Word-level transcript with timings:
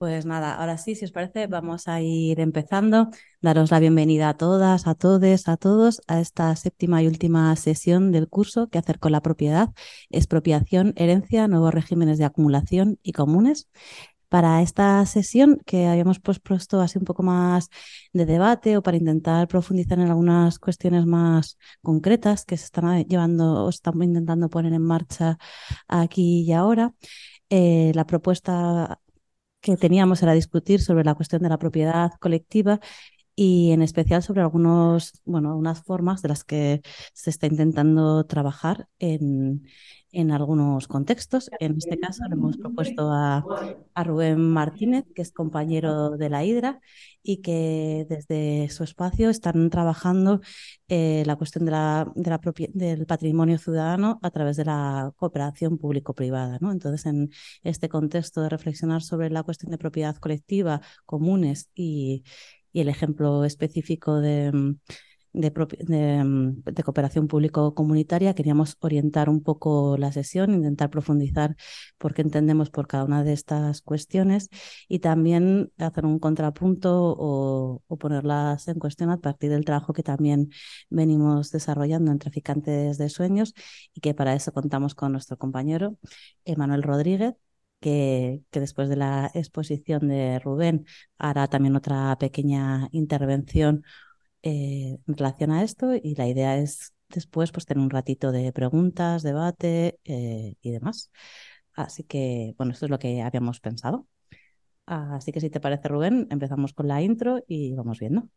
Pues 0.00 0.24
nada, 0.24 0.54
ahora 0.54 0.78
sí, 0.78 0.94
si 0.94 1.04
os 1.04 1.12
parece, 1.12 1.46
vamos 1.46 1.86
a 1.86 2.00
ir 2.00 2.40
empezando. 2.40 3.10
Daros 3.42 3.70
la 3.70 3.80
bienvenida 3.80 4.30
a 4.30 4.34
todas, 4.34 4.86
a 4.86 4.94
todos, 4.94 5.46
a 5.46 5.58
todos 5.58 6.00
a 6.06 6.20
esta 6.20 6.56
séptima 6.56 7.02
y 7.02 7.06
última 7.06 7.54
sesión 7.56 8.10
del 8.10 8.26
curso 8.26 8.68
que 8.70 8.78
hacer 8.78 8.98
con 8.98 9.12
la 9.12 9.20
propiedad, 9.20 9.68
expropiación, 10.08 10.94
herencia, 10.96 11.48
nuevos 11.48 11.74
regímenes 11.74 12.16
de 12.16 12.24
acumulación 12.24 12.98
y 13.02 13.12
comunes. 13.12 13.68
Para 14.30 14.62
esta 14.62 15.04
sesión 15.04 15.58
que 15.66 15.86
habíamos 15.86 16.18
pues, 16.18 16.40
puesto 16.40 16.80
así 16.80 16.96
un 16.98 17.04
poco 17.04 17.22
más 17.22 17.68
de 18.14 18.24
debate 18.24 18.78
o 18.78 18.82
para 18.82 18.96
intentar 18.96 19.48
profundizar 19.48 19.98
en 19.98 20.08
algunas 20.08 20.58
cuestiones 20.58 21.04
más 21.04 21.58
concretas 21.82 22.46
que 22.46 22.56
se 22.56 22.64
están 22.64 23.04
llevando 23.04 23.66
o 23.66 23.68
estamos 23.68 24.04
intentando 24.04 24.48
poner 24.48 24.72
en 24.72 24.82
marcha 24.82 25.36
aquí 25.88 26.42
y 26.42 26.52
ahora, 26.54 26.94
eh, 27.50 27.92
la 27.94 28.06
propuesta 28.06 28.98
que 29.60 29.76
teníamos 29.76 30.22
era 30.22 30.32
discutir 30.32 30.80
sobre 30.80 31.04
la 31.04 31.14
cuestión 31.14 31.42
de 31.42 31.48
la 31.48 31.58
propiedad 31.58 32.12
colectiva 32.20 32.80
y 33.42 33.72
en 33.72 33.80
especial 33.80 34.22
sobre 34.22 34.42
algunos, 34.42 35.22
bueno, 35.24 35.56
unas 35.56 35.82
formas 35.82 36.20
de 36.20 36.28
las 36.28 36.44
que 36.44 36.82
se 37.14 37.30
está 37.30 37.46
intentando 37.46 38.26
trabajar 38.26 38.86
en, 38.98 39.62
en 40.12 40.30
algunos 40.30 40.86
contextos. 40.86 41.50
En 41.58 41.78
este 41.78 41.98
caso 41.98 42.24
le 42.28 42.34
hemos 42.34 42.58
propuesto 42.58 43.10
a, 43.10 43.42
Rubén 44.04 44.40
Martínez, 44.40 45.06
que 45.14 45.22
es 45.22 45.32
compañero 45.32 46.18
de 46.18 46.28
la 46.28 46.44
Hidra 46.44 46.80
y 47.22 47.38
que 47.38 48.06
desde 48.10 48.68
su 48.68 48.84
espacio 48.84 49.30
están 49.30 49.70
trabajando 49.70 50.42
eh, 50.88 51.22
la 51.24 51.36
cuestión 51.36 51.64
de 51.64 51.70
la, 51.70 52.12
de 52.14 52.30
la 52.30 52.40
del 52.74 53.06
patrimonio 53.06 53.56
ciudadano 53.56 54.18
a 54.22 54.30
través 54.30 54.58
de 54.58 54.66
la 54.66 55.14
cooperación 55.16 55.78
público-privada. 55.78 56.58
¿no? 56.60 56.72
Entonces, 56.72 57.06
en 57.06 57.30
este 57.62 57.88
contexto 57.88 58.42
de 58.42 58.50
reflexionar 58.50 59.00
sobre 59.00 59.30
la 59.30 59.44
cuestión 59.44 59.70
de 59.70 59.78
propiedad 59.78 60.16
colectiva, 60.16 60.82
comunes 61.06 61.70
y, 61.74 62.22
y 62.72 62.80
el 62.80 62.88
ejemplo 62.88 63.44
específico 63.44 64.20
de 64.20 64.76
Mm, 65.32 66.62
de, 66.64 66.82
cooperación 66.82 67.28
público-comunitaria. 67.28 68.34
Queríamos 68.34 68.76
orientar 68.80 69.28
un 69.28 69.42
poco 69.42 69.96
la 69.96 70.12
sesión, 70.12 70.52
intentar 70.52 70.90
profundizar 70.90 71.56
por 71.98 72.14
qué 72.14 72.22
entendemos 72.22 72.70
por 72.70 72.86
cada 72.88 73.04
una 73.04 73.22
de 73.24 73.32
estas 73.32 73.80
cuestiones 73.82 74.48
y 74.88 74.98
también 75.00 75.72
hacer 75.78 76.04
un 76.04 76.18
contrapunto 76.18 77.14
o, 77.16 77.82
ponerlas 77.98 78.66
en 78.68 78.78
cuestión 78.78 79.10
a 79.10 79.18
partir 79.18 79.50
del 79.50 79.64
trabajo 79.64 79.92
que 79.92 80.02
también 80.02 80.50
venimos 80.88 81.50
desarrollando 81.50 82.10
en 82.12 82.18
Traficantes 82.18 82.98
de 82.98 83.08
Sueños 83.08 83.54
y 83.94 84.00
que 84.00 84.14
para 84.14 84.34
eso 84.34 84.52
contamos 84.52 84.94
con 84.94 85.12
nuestro 85.12 85.36
compañero 85.36 85.96
Emanuel 86.44 86.82
Rodríguez, 86.82 87.34
que, 87.80 88.42
que, 88.50 88.60
después 88.60 88.88
de 88.88 88.96
la 88.96 89.30
exposición 89.34 90.08
de 90.08 90.38
Rubén 90.38 90.86
hará 91.18 91.48
también 91.48 91.76
otra 91.76 92.16
pequeña 92.18 92.88
intervención 92.92 93.84
eh, 94.42 94.98
en 95.06 95.16
relación 95.16 95.50
a 95.52 95.62
esto 95.62 95.94
y 95.94 96.14
la 96.14 96.28
idea 96.28 96.56
es 96.58 96.94
después 97.08 97.52
pues 97.52 97.66
tener 97.66 97.82
un 97.82 97.90
ratito 97.90 98.32
de 98.32 98.52
preguntas, 98.52 99.22
debate 99.22 99.98
eh, 100.04 100.54
y 100.62 100.70
demás. 100.70 101.10
Así 101.74 102.04
que, 102.04 102.54
bueno, 102.56 102.72
esto 102.72 102.86
es 102.86 102.90
lo 102.90 102.98
que 102.98 103.22
habíamos 103.22 103.60
pensado. 103.60 104.06
Así 104.86 105.32
que 105.32 105.40
si 105.40 105.50
te 105.50 105.60
parece, 105.60 105.88
Rubén, 105.88 106.26
empezamos 106.30 106.72
con 106.72 106.88
la 106.88 107.00
intro 107.02 107.44
y 107.46 107.74
vamos 107.74 108.00
viendo. 108.00 108.28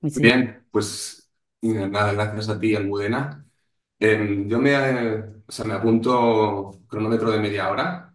Muy 0.00 0.10
bien, 0.10 0.66
pues 0.72 1.30
nada, 1.60 2.12
gracias 2.12 2.48
a 2.48 2.58
ti, 2.58 2.74
Almudena. 2.74 3.46
Em, 4.04 4.48
yo 4.48 4.58
me, 4.58 4.74
apunto 5.74 6.72
cronómetro 6.88 7.30
de 7.30 7.38
media 7.38 7.70
hora 7.70 8.12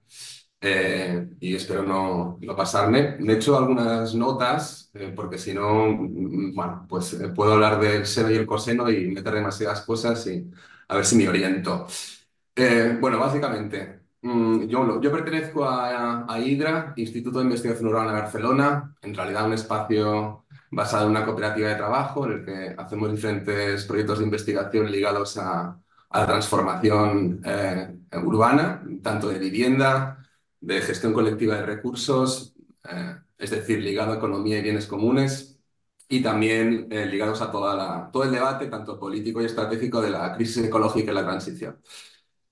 eh, 0.60 1.30
y 1.40 1.56
espero 1.56 1.84
no, 1.84 2.38
no, 2.42 2.56
pasarme. 2.58 3.16
Me 3.20 3.34
he 3.34 3.36
hecho 3.38 3.58
algunas 3.58 4.14
notas, 4.16 4.92
eh, 4.94 5.14
porque 5.16 5.38
si 5.38 5.54
no, 5.54 5.88
mm, 5.88 6.54
bueno, 6.54 6.86
pues 6.90 7.14
eh, 7.14 7.30
puedo 7.30 7.54
hablar 7.54 7.80
del 7.80 8.06
seno 8.06 8.30
y 8.32 8.36
el 8.36 8.46
coseno 8.46 8.90
y 8.92 9.08
meter 9.12 9.34
demasiadas 9.34 9.82
cosas 9.82 10.28
y 10.28 10.52
a 10.90 10.96
ver 10.96 11.06
si 11.06 11.16
me 11.16 11.30
oriento. 11.30 11.88
bueno, 13.00 13.20
básicamente, 13.20 14.02
mm, 14.22 14.64
yo, 14.68 15.00
yo 15.02 15.12
pertenezco 15.12 15.64
a, 15.66 16.26
a 16.28 16.40
HIDRA, 16.40 16.94
Instituto 16.98 17.40
de 17.40 17.46
Investigación 17.46 17.88
Urbana 17.88 18.14
de 18.14 18.22
Barcelona, 18.22 18.96
en 19.02 19.16
realidad 19.16 19.46
un 19.46 19.54
espacio 19.54 20.46
basado 20.72 21.06
en 21.06 21.12
una 21.12 21.26
cooperativa 21.26 21.70
de 21.70 21.76
trabajo 21.76 22.26
en 22.26 22.32
el 22.34 22.46
que 22.46 22.76
hacemos 22.78 23.12
diferentes 23.12 23.86
proyectos 23.86 24.20
de 24.20 24.26
investigación 24.26 24.92
ligados 24.92 25.38
a, 25.38 25.80
a 26.10 26.20
la 26.20 26.26
transformación 26.26 27.42
urbana, 28.12 28.84
tanto 29.04 29.30
de 29.30 29.40
vivienda, 29.40 30.18
de 30.60 30.82
gestión 30.82 31.14
colectiva 31.14 31.56
de 31.56 31.66
recursos, 31.66 32.54
eh, 32.90 33.18
es 33.38 33.52
decir, 33.52 33.80
ligado 33.80 34.14
a 34.14 34.18
economía 34.18 34.60
y 34.60 34.64
bienes 34.64 34.88
comunes, 34.88 35.60
y 36.10 36.22
también 36.24 36.88
eh, 36.90 37.06
ligados 37.06 37.42
a 37.42 37.52
toda 37.52 37.76
la, 37.76 38.10
todo 38.12 38.24
el 38.24 38.32
debate, 38.32 38.68
tanto 38.68 39.00
político 39.00 39.42
y 39.42 39.46
estratégico, 39.46 40.02
de 40.02 40.10
la 40.12 40.34
crisis 40.36 40.66
ecológica 40.66 41.12
y 41.12 41.16
la 41.16 41.24
transición. 41.26 41.80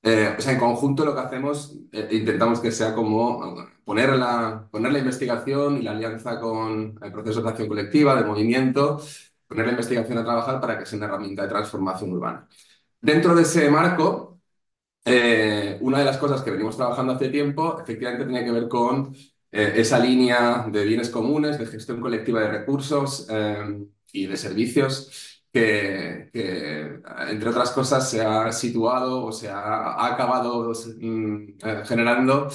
Eh, 0.08 0.36
o 0.38 0.42
sea, 0.42 0.54
en 0.54 0.60
conjunto 0.60 1.04
lo 1.04 1.16
que 1.16 1.22
hacemos, 1.22 1.76
intentamos 2.12 2.60
que 2.60 2.72
sea 2.72 2.94
como 2.94 3.66
poner 3.84 4.16
la, 4.16 4.68
poner 4.72 4.92
la 4.92 5.00
investigación 5.00 5.78
y 5.78 5.82
la 5.82 5.92
alianza 5.92 6.40
con 6.40 7.00
el 7.02 7.12
proceso 7.12 7.42
de 7.42 7.50
acción 7.50 7.68
colectiva, 7.68 8.16
de 8.16 8.24
movimiento, 8.24 9.02
poner 9.48 9.66
la 9.66 9.72
investigación 9.72 10.18
a 10.20 10.24
trabajar 10.24 10.62
para 10.62 10.78
que 10.78 10.86
sea 10.86 10.98
una 10.98 11.08
herramienta 11.08 11.44
de 11.44 11.50
transformación 11.50 12.12
urbana. 12.14 12.48
Dentro 13.02 13.36
de 13.36 13.44
ese 13.44 13.70
marco, 13.72 14.42
eh, 15.06 15.78
una 15.82 16.00
de 16.00 16.06
las 16.06 16.18
cosas 16.18 16.42
que 16.42 16.52
venimos 16.52 16.78
trabajando 16.78 17.14
hace 17.14 17.30
tiempo, 17.30 17.80
efectivamente, 17.82 18.26
tenía 18.26 18.44
que 18.46 18.52
ver 18.52 18.68
con 18.68 19.16
eh, 19.52 19.74
esa 19.78 20.00
línea 20.00 20.68
de 20.72 20.86
bienes 20.86 21.10
comunes, 21.10 21.60
de 21.60 21.68
gestión 21.68 22.02
colectiva 22.02 22.42
de 22.42 22.50
recursos 22.50 23.28
eh, 23.30 23.88
y 24.12 24.28
de 24.28 24.38
servicios 24.38 25.35
que, 25.56 27.02
entre 27.30 27.50
otras 27.50 27.72
cosas, 27.72 28.10
se 28.10 28.22
ha 28.22 28.52
situado 28.52 29.26
o 29.26 29.32
se 29.32 29.50
ha, 29.50 30.06
acabado 30.06 30.72
mm, 31.00 31.58
generando, 31.86 32.50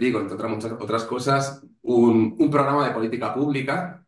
digo, 0.00 0.20
entre 0.20 0.34
otras, 0.34 0.50
muchas 0.50 0.72
otras 0.72 1.04
cosas, 1.04 1.62
un, 1.82 2.50
programa 2.50 2.86
de 2.88 2.94
política 2.94 3.34
pública 3.34 4.06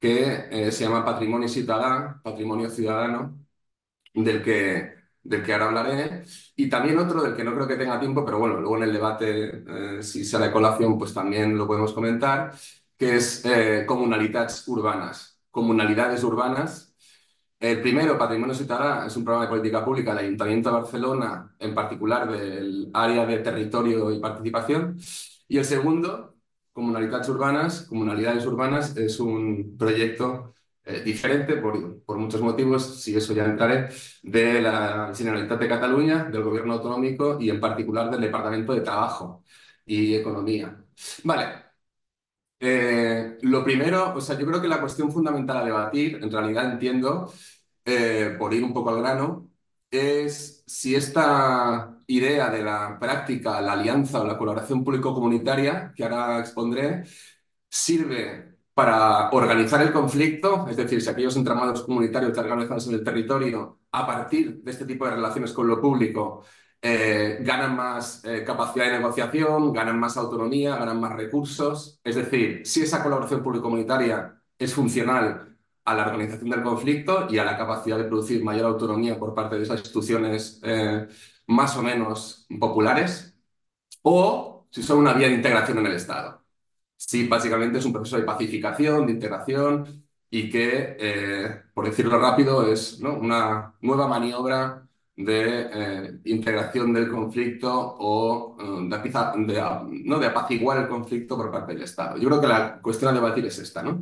que 0.00 0.70
se 0.72 0.84
llama 0.84 1.04
Patrimonio 1.04 1.48
Ciudadano, 1.48 2.20
Patrimonio 2.22 2.70
Ciudadano, 2.70 3.38
del 4.14 4.42
que 4.42 4.96
del 5.28 5.42
que 5.42 5.52
ahora 5.52 5.66
hablaré, 5.66 6.24
y 6.56 6.68
también 6.68 6.98
otro 6.98 7.22
del 7.22 7.36
que 7.36 7.44
no 7.44 7.54
creo 7.54 7.66
que 7.66 7.76
tenga 7.76 7.98
tiempo, 8.00 8.24
pero 8.24 8.38
bueno, 8.38 8.60
luego 8.60 8.76
en 8.76 8.84
el 8.84 8.92
debate, 8.92 9.98
eh, 9.98 10.02
si 10.02 10.24
sale 10.24 10.52
colación, 10.52 10.98
pues 10.98 11.12
también 11.14 11.56
lo 11.56 11.66
podemos 11.66 11.92
comentar, 11.92 12.52
que 12.96 13.16
es 13.16 13.44
eh, 13.44 13.84
comunalidades 13.86 14.66
urbanas. 14.68 15.35
Comunalidades 15.56 16.22
urbanas. 16.22 16.94
El 17.58 17.80
primero, 17.80 18.18
Patrimonio 18.18 18.54
Ciudadano, 18.54 19.06
es 19.06 19.16
un 19.16 19.24
programa 19.24 19.46
de 19.46 19.50
política 19.56 19.82
pública 19.82 20.10
del 20.14 20.26
Ayuntamiento 20.26 20.68
de 20.68 20.76
Barcelona, 20.76 21.56
en 21.58 21.74
particular 21.74 22.30
del 22.30 22.90
área 22.92 23.24
de 23.24 23.38
territorio 23.38 24.10
y 24.12 24.20
participación. 24.20 24.98
Y 25.48 25.56
el 25.56 25.64
segundo, 25.64 26.36
Comunalidades 26.74 27.30
Urbanas. 27.30 27.86
Comunalidades 27.88 28.44
Urbanas 28.44 28.98
es 28.98 29.18
un 29.18 29.78
proyecto 29.78 30.52
eh, 30.84 31.00
diferente 31.02 31.56
por, 31.56 32.02
por, 32.02 32.18
muchos 32.18 32.42
motivos, 32.42 33.00
si 33.02 33.16
eso 33.16 33.32
ya 33.32 33.46
entraré, 33.46 33.88
de 34.22 34.60
la 34.60 35.10
Generalitat 35.16 35.58
de 35.58 35.68
Cataluña, 35.68 36.24
del 36.24 36.42
Gobierno 36.42 36.74
Autonómico 36.74 37.38
y 37.40 37.48
en 37.48 37.60
particular 37.60 38.10
del 38.10 38.20
Departamento 38.20 38.74
de 38.74 38.82
Trabajo 38.82 39.42
y 39.86 40.14
Economía. 40.16 40.84
Vale. 41.24 41.65
Eh, 42.58 43.38
lo 43.42 43.62
primero, 43.64 44.14
o 44.14 44.20
sea, 44.20 44.38
yo 44.38 44.46
creo 44.46 44.62
que 44.62 44.68
la 44.68 44.80
cuestión 44.80 45.12
fundamental 45.12 45.58
a 45.58 45.64
debatir, 45.64 46.18
en 46.22 46.30
realidad 46.32 46.72
entiendo, 46.72 47.32
eh, 47.84 48.34
por 48.38 48.54
ir 48.54 48.64
un 48.64 48.72
poco 48.72 48.90
al 48.90 49.00
grano, 49.00 49.50
es 49.90 50.62
si 50.66 50.94
esta 50.94 52.02
idea 52.06 52.50
de 52.50 52.62
la 52.62 52.98
práctica, 52.98 53.60
la 53.60 53.72
alianza 53.72 54.20
o 54.20 54.26
la 54.26 54.38
colaboración 54.38 54.84
público-comunitaria, 54.84 55.92
que 55.94 56.04
ahora 56.04 56.40
expondré, 56.40 57.04
sirve 57.68 58.56
para 58.74 59.30
organizar 59.30 59.82
el 59.82 59.92
conflicto, 59.92 60.66
es 60.68 60.76
decir, 60.76 61.00
si 61.02 61.08
aquellos 61.10 61.36
entramados 61.36 61.82
comunitarios 61.84 62.30
están 62.32 62.46
organizados 62.46 62.88
en 62.88 62.94
el 62.94 63.04
territorio 63.04 63.80
a 63.92 64.06
partir 64.06 64.62
de 64.62 64.70
este 64.70 64.84
tipo 64.86 65.04
de 65.06 65.12
relaciones 65.12 65.52
con 65.52 65.66
lo 65.66 65.80
público 65.80 66.44
eh, 66.88 67.38
ganan 67.40 67.74
más 67.74 68.24
eh, 68.24 68.44
capacidad 68.44 68.84
de 68.86 68.98
negociación, 68.98 69.72
ganan 69.72 69.98
más 69.98 70.16
autonomía, 70.16 70.76
ganan 70.76 71.00
más 71.00 71.12
recursos. 71.14 72.00
Es 72.04 72.14
decir, 72.14 72.64
si 72.64 72.82
esa 72.82 73.02
colaboración 73.02 73.42
público-comunitaria 73.42 74.40
es 74.56 74.72
funcional 74.72 75.58
a 75.84 75.94
la 75.94 76.06
organización 76.06 76.50
del 76.50 76.62
conflicto 76.62 77.26
y 77.28 77.38
a 77.38 77.44
la 77.44 77.56
capacidad 77.58 77.98
de 77.98 78.04
producir 78.04 78.44
mayor 78.44 78.66
autonomía 78.66 79.18
por 79.18 79.34
parte 79.34 79.56
de 79.56 79.64
esas 79.64 79.80
instituciones 79.80 80.60
eh, 80.62 81.08
más 81.48 81.76
o 81.76 81.82
menos 81.82 82.46
populares, 82.60 83.36
o 84.02 84.68
si 84.70 84.82
son 84.82 84.98
una 84.98 85.12
vía 85.14 85.28
de 85.28 85.34
integración 85.34 85.78
en 85.78 85.86
el 85.86 85.94
Estado. 85.94 86.44
Sí, 86.96 87.26
básicamente 87.28 87.78
es 87.78 87.84
un 87.84 87.92
proceso 87.92 88.16
de 88.16 88.22
pacificación, 88.24 89.06
de 89.06 89.12
integración 89.12 90.06
y 90.30 90.50
que, 90.50 91.62
por 91.74 91.86
decirlo 91.86 92.18
rápido, 92.18 92.66
es 92.70 93.00
una 93.00 93.74
nueva 93.80 94.08
maniobra 94.08 94.85
de 95.16 95.70
eh, 95.72 96.20
integración 96.24 96.92
del 96.92 97.10
conflicto 97.10 97.70
o 97.98 98.56
eh, 98.60 98.88
de, 99.46 100.02
¿no? 100.04 100.18
de 100.18 100.26
apaciguar 100.26 100.78
el 100.78 100.88
conflicto 100.88 101.36
por 101.36 101.50
parte 101.50 101.72
del 101.72 101.82
Estado. 101.82 102.18
Yo 102.18 102.28
creo 102.28 102.40
que 102.40 102.46
la 102.46 102.80
cuestión 102.80 103.10
a 103.10 103.14
debatir 103.14 103.46
es 103.46 103.58
esta, 103.58 103.82
¿no? 103.82 104.00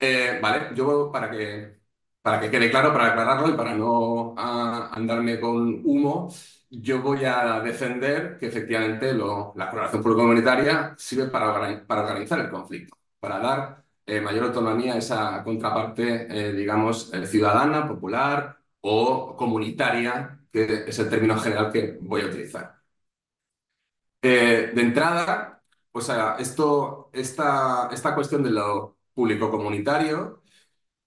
Eh, 0.00 0.38
vale, 0.40 0.74
yo 0.76 1.10
para 1.12 1.30
que, 1.30 1.80
para 2.22 2.40
que 2.40 2.50
quede 2.50 2.70
claro, 2.70 2.92
para 2.92 3.08
aclararlo 3.08 3.48
y 3.48 3.56
para 3.56 3.74
no 3.74 4.34
andarme 4.36 5.40
con 5.40 5.82
humo, 5.84 6.32
yo 6.70 7.02
voy 7.02 7.24
a 7.24 7.60
defender 7.60 8.38
que 8.38 8.46
efectivamente 8.46 9.12
la 9.14 9.70
colaboración 9.70 10.02
público-comunitaria 10.02 10.94
sirve 10.96 11.26
para, 11.28 11.84
para 11.86 12.02
organizar 12.02 12.38
el 12.40 12.50
conflicto, 12.50 12.96
para 13.18 13.38
dar 13.40 13.84
mayor 14.22 14.44
autonomía 14.44 14.94
a 14.94 14.98
esa 14.98 15.42
contraparte, 15.44 16.52
digamos, 16.52 17.10
ciudadana, 17.26 17.88
popular, 17.88 18.57
o 18.80 19.36
comunitaria, 19.36 20.40
que 20.52 20.84
es 20.88 20.98
el 20.98 21.10
término 21.10 21.38
general 21.38 21.72
que 21.72 21.98
voy 22.00 22.22
a 22.22 22.26
utilizar. 22.26 22.78
Eh, 24.22 24.72
de 24.74 24.82
entrada, 24.82 25.62
o 25.92 26.00
esto, 26.38 27.10
esta, 27.12 27.88
esta 27.92 28.14
cuestión 28.14 28.42
de 28.42 28.50
lo 28.50 28.98
público 29.14 29.50
comunitario, 29.50 30.42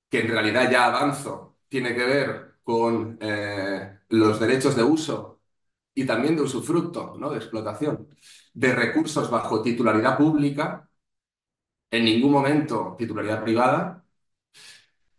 que 0.10 0.22
en 0.22 0.30
realidad 0.30 0.72
ya 0.72 0.86
avanzo, 0.88 1.58
tiene 1.70 1.96
que 1.96 2.06
ver 2.06 2.56
con 2.64 3.18
eh, 3.22 4.00
los 4.10 4.40
derechos 4.40 4.76
de 4.76 4.84
uso 4.84 5.42
y 5.94 6.06
también 6.06 6.36
de 6.38 6.44
usufructo, 6.44 7.16
¿no? 7.20 7.32
de 7.32 7.38
explotación, 7.38 8.10
de 8.54 8.76
recursos 8.76 9.30
bajo 9.32 9.62
titularidad 9.64 10.18
pública, 10.18 10.90
en 11.92 12.06
ningún 12.06 12.32
momento 12.32 12.96
titularidad 12.98 13.44
privada, 13.44 14.01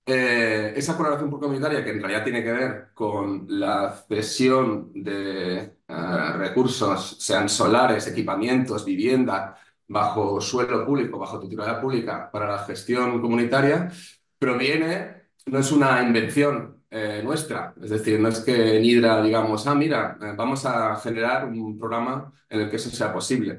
eh, 0.04 0.72
esa 0.76 0.96
colaboración 0.96 1.30
comunitaria 1.30 1.84
que 1.84 1.90
en 1.90 2.00
realidad 2.00 2.24
tiene 2.24 2.42
que 2.42 2.52
ver 2.52 2.88
con 2.92 3.46
la 3.48 3.92
cesión 4.08 4.90
de 4.94 5.58
eh, 5.88 6.32
recursos, 6.36 7.16
sean 7.20 7.48
solares, 7.48 8.08
equipamientos, 8.08 8.84
vivienda, 8.84 9.56
bajo 9.86 10.40
suelo 10.40 10.84
público, 10.84 11.18
bajo 11.18 11.38
titularidad 11.38 11.80
pública 11.80 12.30
para 12.30 12.48
la 12.50 12.58
gestión 12.64 13.20
comunitaria, 13.20 13.90
proviene, 14.38 15.28
no 15.46 15.58
es 15.60 15.70
una 15.72 16.02
invención 16.02 16.82
eh, 16.90 17.22
nuestra, 17.24 17.74
es 17.80 17.90
decir, 17.90 18.18
no 18.20 18.28
es 18.28 18.40
que 18.40 18.78
en 18.78 18.82
digamos, 18.82 19.66
ah, 19.66 19.74
mira, 19.74 20.18
vamos 20.36 20.66
a 20.66 20.96
generar 20.96 21.46
un 21.46 21.78
programa 21.78 22.32
en 22.48 22.60
el 22.62 22.70
que 22.70 22.76
eso 22.76 22.90
sea 22.90 23.12
posible, 23.12 23.58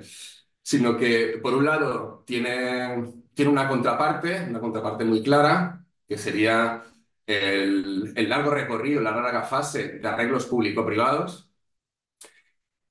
sino 0.61 0.97
que, 0.97 1.39
por 1.41 1.53
un 1.53 1.65
lado, 1.65 2.23
tiene, 2.25 3.23
tiene 3.33 3.51
una 3.51 3.67
contraparte, 3.67 4.45
una 4.49 4.59
contraparte 4.59 5.03
muy 5.05 5.23
clara, 5.23 5.82
que 6.07 6.17
sería 6.17 6.83
el, 7.25 8.13
largo 8.29 8.51
recorrido, 8.51 9.01
la 9.01 9.11
larga 9.11 9.43
fase 9.43 9.99
de 9.99 10.07
arreglos 10.07 10.45
público-privados. 10.47 11.49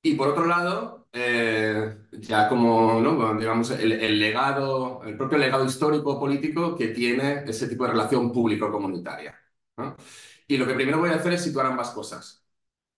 Y 0.01 0.15
por 0.15 0.29
otro 0.29 0.45
lado, 0.45 1.07
eh, 1.13 1.97
ya 2.11 2.49
como, 2.49 3.01
digamos, 3.39 3.71
el, 3.71 4.19
legado, 4.19 5.01
el 5.05 5.15
propio 5.17 5.37
legado 5.37 5.65
histórico-político 5.65 6.75
que 6.75 6.89
tiene 6.89 7.43
ese 7.47 7.67
tipo 7.67 7.85
de 7.85 7.91
relación 7.91 8.31
público-comunitaria. 8.31 9.39
Y 10.47 10.57
lo 10.57 10.67
que 10.67 10.73
primero 10.73 10.99
voy 10.99 11.09
a 11.09 11.15
hacer 11.15 11.33
es 11.33 11.43
situar 11.43 11.67
ambas 11.67 11.91
cosas. 11.91 12.45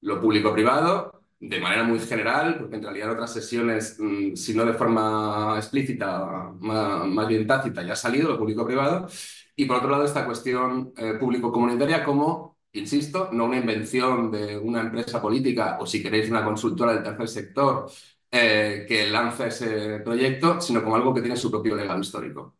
Lo 0.01 0.19
público-privado, 0.21 1.23
de 1.39 1.59
manera 1.59 1.83
muy 1.83 1.99
general, 1.99 2.57
porque 2.59 2.75
en 2.77 2.83
realidad 2.83 3.07
en 3.09 3.13
otras 3.15 3.33
sesiones, 3.33 3.97
mm, 3.99 4.35
si 4.35 4.53
no 4.55 4.65
de 4.65 4.73
forma 4.73 5.55
explícita, 5.57 6.51
más, 6.59 7.07
más 7.07 7.27
bien 7.27 7.47
tácita, 7.47 7.83
ya 7.83 7.93
ha 7.93 7.95
salido 7.95 8.29
lo 8.29 8.37
público-privado. 8.39 9.07
Y 9.55 9.65
por 9.65 9.77
otro 9.77 9.89
lado, 9.89 10.03
esta 10.05 10.25
cuestión 10.25 10.93
eh, 10.97 11.13
público-comunitaria 11.19 12.03
como, 12.03 12.57
insisto, 12.73 13.29
no 13.31 13.45
una 13.45 13.57
invención 13.57 14.31
de 14.31 14.57
una 14.57 14.81
empresa 14.81 15.21
política 15.21 15.77
o 15.79 15.85
si 15.85 16.03
queréis 16.03 16.29
una 16.29 16.43
consultora 16.43 16.93
del 16.93 17.03
tercer 17.03 17.27
sector 17.29 17.89
eh, 18.31 18.85
que 18.87 19.09
lanza 19.09 19.47
ese 19.47 19.99
proyecto, 19.99 20.59
sino 20.61 20.83
como 20.83 20.95
algo 20.97 21.13
que 21.13 21.21
tiene 21.21 21.37
su 21.37 21.49
propio 21.51 21.75
legado 21.75 22.01
histórico. 22.01 22.55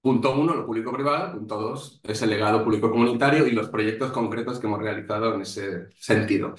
Punto 0.00 0.32
uno, 0.38 0.54
lo 0.54 0.64
público-privado. 0.64 1.32
Punto 1.38 1.60
dos, 1.60 2.00
es 2.04 2.22
el 2.22 2.30
legado 2.30 2.62
público-comunitario 2.64 3.46
y 3.46 3.50
los 3.50 3.68
proyectos 3.68 4.12
concretos 4.12 4.58
que 4.58 4.66
hemos 4.66 4.78
realizado 4.80 5.34
en 5.34 5.42
ese 5.42 5.88
sentido. 5.98 6.54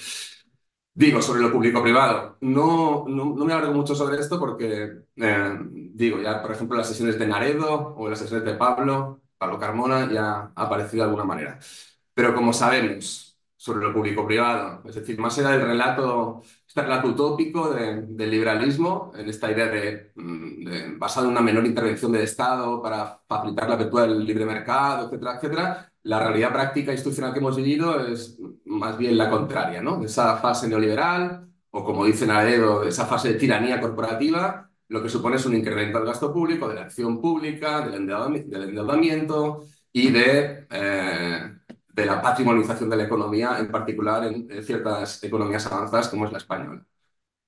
Digo, 1.00 1.22
sobre 1.22 1.40
lo 1.42 1.50
público-privado, 1.50 2.36
no, 2.42 3.06
no, 3.07 3.34
me 3.34 3.54
alargo 3.54 3.74
mucho 3.74 3.96
sobre 3.96 4.19
esto 4.19 4.38
porque, 4.38 5.04
eh, 5.16 5.57
digo, 5.94 6.19
ya 6.19 6.42
por 6.42 6.51
ejemplo 6.51 6.75
las 6.75 6.90
sesiones 6.90 7.18
de 7.18 7.25
Naredo 7.25 7.96
o 7.96 8.10
las 8.10 8.19
sesiones 8.19 8.46
de 8.46 8.56
Pablo, 8.56 9.22
Pablo 9.38 9.57
Carmona, 9.57 10.12
ya 10.12 10.51
ha 10.54 10.63
aparecido 10.63 11.04
de 11.04 11.10
alguna 11.10 11.24
manera. 11.24 11.57
Pero 12.13 12.36
como 12.36 12.51
sabemos 12.51 13.40
sobre 13.56 13.80
lo 13.86 13.94
público-privado, 13.94 14.84
es 14.90 14.96
decir, 14.96 15.18
más 15.19 15.38
allá 15.40 15.51
del 15.51 15.62
relato, 15.62 16.42
este 16.68 16.81
relato 16.81 17.07
utópico 17.07 17.69
del 17.74 18.30
liberalismo, 18.30 19.13
en 19.16 19.30
esta 19.30 19.50
idea 19.50 19.68
de, 19.68 20.12
mm, 20.16 20.66
de, 20.66 20.95
basado 20.98 21.28
en 21.28 21.31
una 21.31 21.42
menor 21.42 21.66
intervención 21.66 22.12
del 22.12 22.24
Estado 22.24 22.81
para 22.81 23.22
facilitar 23.25 23.69
la 23.69 23.75
apertura 23.75 24.04
del 24.06 24.25
libre 24.25 24.45
mercado, 24.45 25.06
etcétera, 25.06 25.36
etcétera, 25.38 25.89
la 26.04 26.19
realidad 26.19 26.54
práctica 26.54 26.92
institucional 26.92 27.34
que 27.34 27.40
hemos 27.40 27.56
vivido 27.56 28.06
es 28.07 28.40
más 28.66 28.98
bien 28.98 29.18
la 29.18 29.30
contraria, 29.30 29.81
¿no? 29.81 30.04
Esa 30.04 30.38
fase 30.38 30.68
neoliberal, 30.68 31.48
o 31.72 31.84
como 31.84 32.06
dice 32.06 32.25
Naredo, 32.25 32.84
esa 32.84 33.06
fase 33.06 33.34
de 33.34 33.40
tiranía 33.40 33.80
corporativa, 33.81 34.69
lo 34.88 35.04
que 35.04 35.10
supone 35.10 35.36
es 35.36 35.46
un 35.46 35.56
incremento 35.56 36.00
del 36.00 36.07
gasto 36.07 36.34
público, 36.34 36.68
de 36.68 36.75
la 36.75 36.81
acción 36.81 37.22
pública, 37.22 37.81
del 37.81 37.96
endeudamiento 37.96 39.66
y 39.92 40.12
eh, 40.16 40.66
de 40.69 42.06
la 42.06 42.22
patrimonialización 42.22 42.90
de 42.90 42.97
la 42.97 43.04
economía, 43.04 43.59
en 43.59 43.69
particular 43.71 44.26
en 44.26 44.64
ciertas 44.64 45.24
economías 45.24 45.66
avanzadas 45.68 46.07
como 46.09 46.26
es 46.26 46.31
la 46.31 46.40
española. 46.40 46.83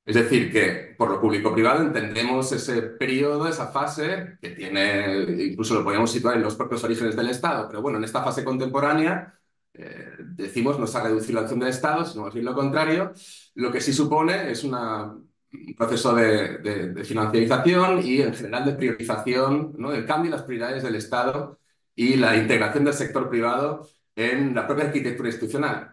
Es 0.06 0.16
decir, 0.16 0.52
que 0.52 0.96
por 0.98 1.10
lo 1.12 1.22
público-privado 1.22 1.84
entendemos 1.84 2.52
ese 2.52 2.82
periodo, 2.82 3.48
esa 3.48 3.68
fase, 3.68 4.38
que 4.42 4.50
tiene, 4.50 5.46
incluso 5.52 5.76
lo 5.76 5.84
podemos 5.84 6.12
situar 6.12 6.38
en 6.38 6.44
los 6.44 6.56
propios 6.56 6.84
orígenes 6.84 7.16
del 7.16 7.30
Estado, 7.30 7.68
pero 7.68 7.82
bueno, 7.82 8.00
en 8.00 8.04
esta 8.04 8.24
fase 8.24 8.44
contemporánea 8.44 9.40
eh, 9.74 10.16
decimos 10.20 10.78
no 10.80 10.86
ha 10.86 11.04
reducido 11.04 11.36
la 11.36 11.42
acción 11.42 11.60
del 11.60 11.70
Estado, 11.70 12.06
sino 12.06 12.24
más 12.26 12.34
bien 12.34 12.46
lo 12.46 12.54
contrario, 12.54 13.14
lo 13.56 13.72
que 13.72 13.80
sí 13.82 13.94
supone 13.94 14.52
es 14.52 14.64
un 14.64 15.30
proceso 15.78 16.16
de, 16.16 16.58
de, 16.60 17.04
financiarización 17.06 18.02
y 18.06 18.22
en 18.22 18.34
general 18.34 18.66
de 18.66 18.74
priorización, 18.74 19.74
¿no? 19.78 19.92
del 19.92 20.06
cambio 20.06 20.32
de 20.32 20.38
las 20.38 20.46
prioridades 20.46 20.84
del 20.84 20.96
Estado 20.96 21.60
y 21.96 22.16
la 22.16 22.36
integración 22.38 22.86
del 22.86 22.94
sector 22.94 23.30
privado 23.30 23.88
en 24.16 24.56
la 24.56 24.68
propia 24.68 24.86
arquitectura 24.86 25.30
institucional. 25.30 25.92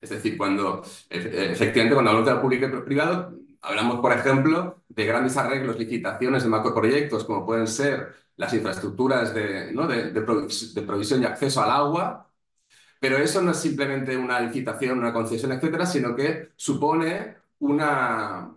Es 0.00 0.10
decir, 0.10 0.36
cuando 0.38 0.82
efectivamente 1.10 1.94
cuando 1.94 2.10
hablamos 2.10 2.26
de 2.26 2.34
lo 2.34 2.40
público 2.40 2.66
y 2.66 2.82
privado, 2.82 3.39
Hablamos, 3.62 4.00
por 4.00 4.12
ejemplo, 4.12 4.82
de 4.88 5.04
grandes 5.06 5.36
arreglos, 5.36 5.78
licitaciones 5.78 6.42
de 6.42 6.48
macroproyectos, 6.48 7.24
como 7.24 7.44
pueden 7.44 7.66
ser 7.66 8.14
las 8.36 8.54
infraestructuras 8.54 9.34
de, 9.34 9.72
¿no? 9.72 9.86
de, 9.86 10.10
provisión 10.22 11.22
y 11.22 11.26
acceso 11.26 11.62
al 11.62 11.70
agua, 11.70 12.30
pero 12.98 13.18
eso 13.18 13.42
no 13.42 13.50
es 13.52 13.58
simplemente 13.58 14.16
una 14.16 14.40
licitación, 14.40 14.98
una 14.98 15.12
concesión, 15.12 15.52
etcétera, 15.52 15.86
sino 15.86 16.16
que 16.16 16.50
supone 16.56 17.36
una, 17.58 18.50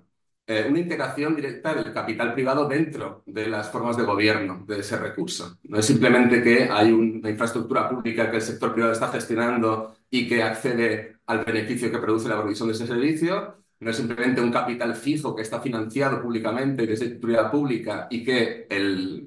eh, 0.48 0.68
una 0.70 0.80
integración 0.80 1.36
directa 1.36 1.74
del 1.74 1.94
capital 1.94 2.34
privado 2.34 2.68
dentro 2.68 3.24
de 3.26 3.48
las 3.48 3.70
formas 3.70 3.98
de 3.98 4.04
gobierno 4.04 4.64
de 4.66 4.80
ese 4.80 4.98
recurso. 4.98 5.58
No 5.64 5.80
es 5.80 5.86
simplemente 5.86 6.42
que 6.42 6.70
hay 6.72 6.92
una 6.92 7.30
infraestructura 7.30 7.90
pública 7.90 8.30
que 8.32 8.38
el 8.38 8.42
sector 8.42 8.74
privado 8.74 8.94
está 8.94 9.10
gestionando 9.10 9.96
y 10.10 10.28
que 10.28 10.44
accede 10.44 11.18
al 11.26 11.44
beneficio 11.44 11.92
que 11.92 11.98
produce 12.00 12.30
la 12.30 12.40
provisión 12.40 12.70
de 12.70 12.76
ese 12.76 12.88
servicio, 12.88 13.63
no 13.84 13.92
es 13.92 13.98
simplemente 13.98 14.42
un 14.42 14.52
capital 14.52 14.96
fijo 14.96 15.36
que 15.36 15.42
está 15.42 15.60
financiado 15.60 16.22
públicamente, 16.22 16.88
que 16.88 16.94
es 16.94 17.00
de 17.00 17.18
utilidad 17.18 17.52
pública 17.52 18.08
y 18.10 18.24
que 18.24 18.68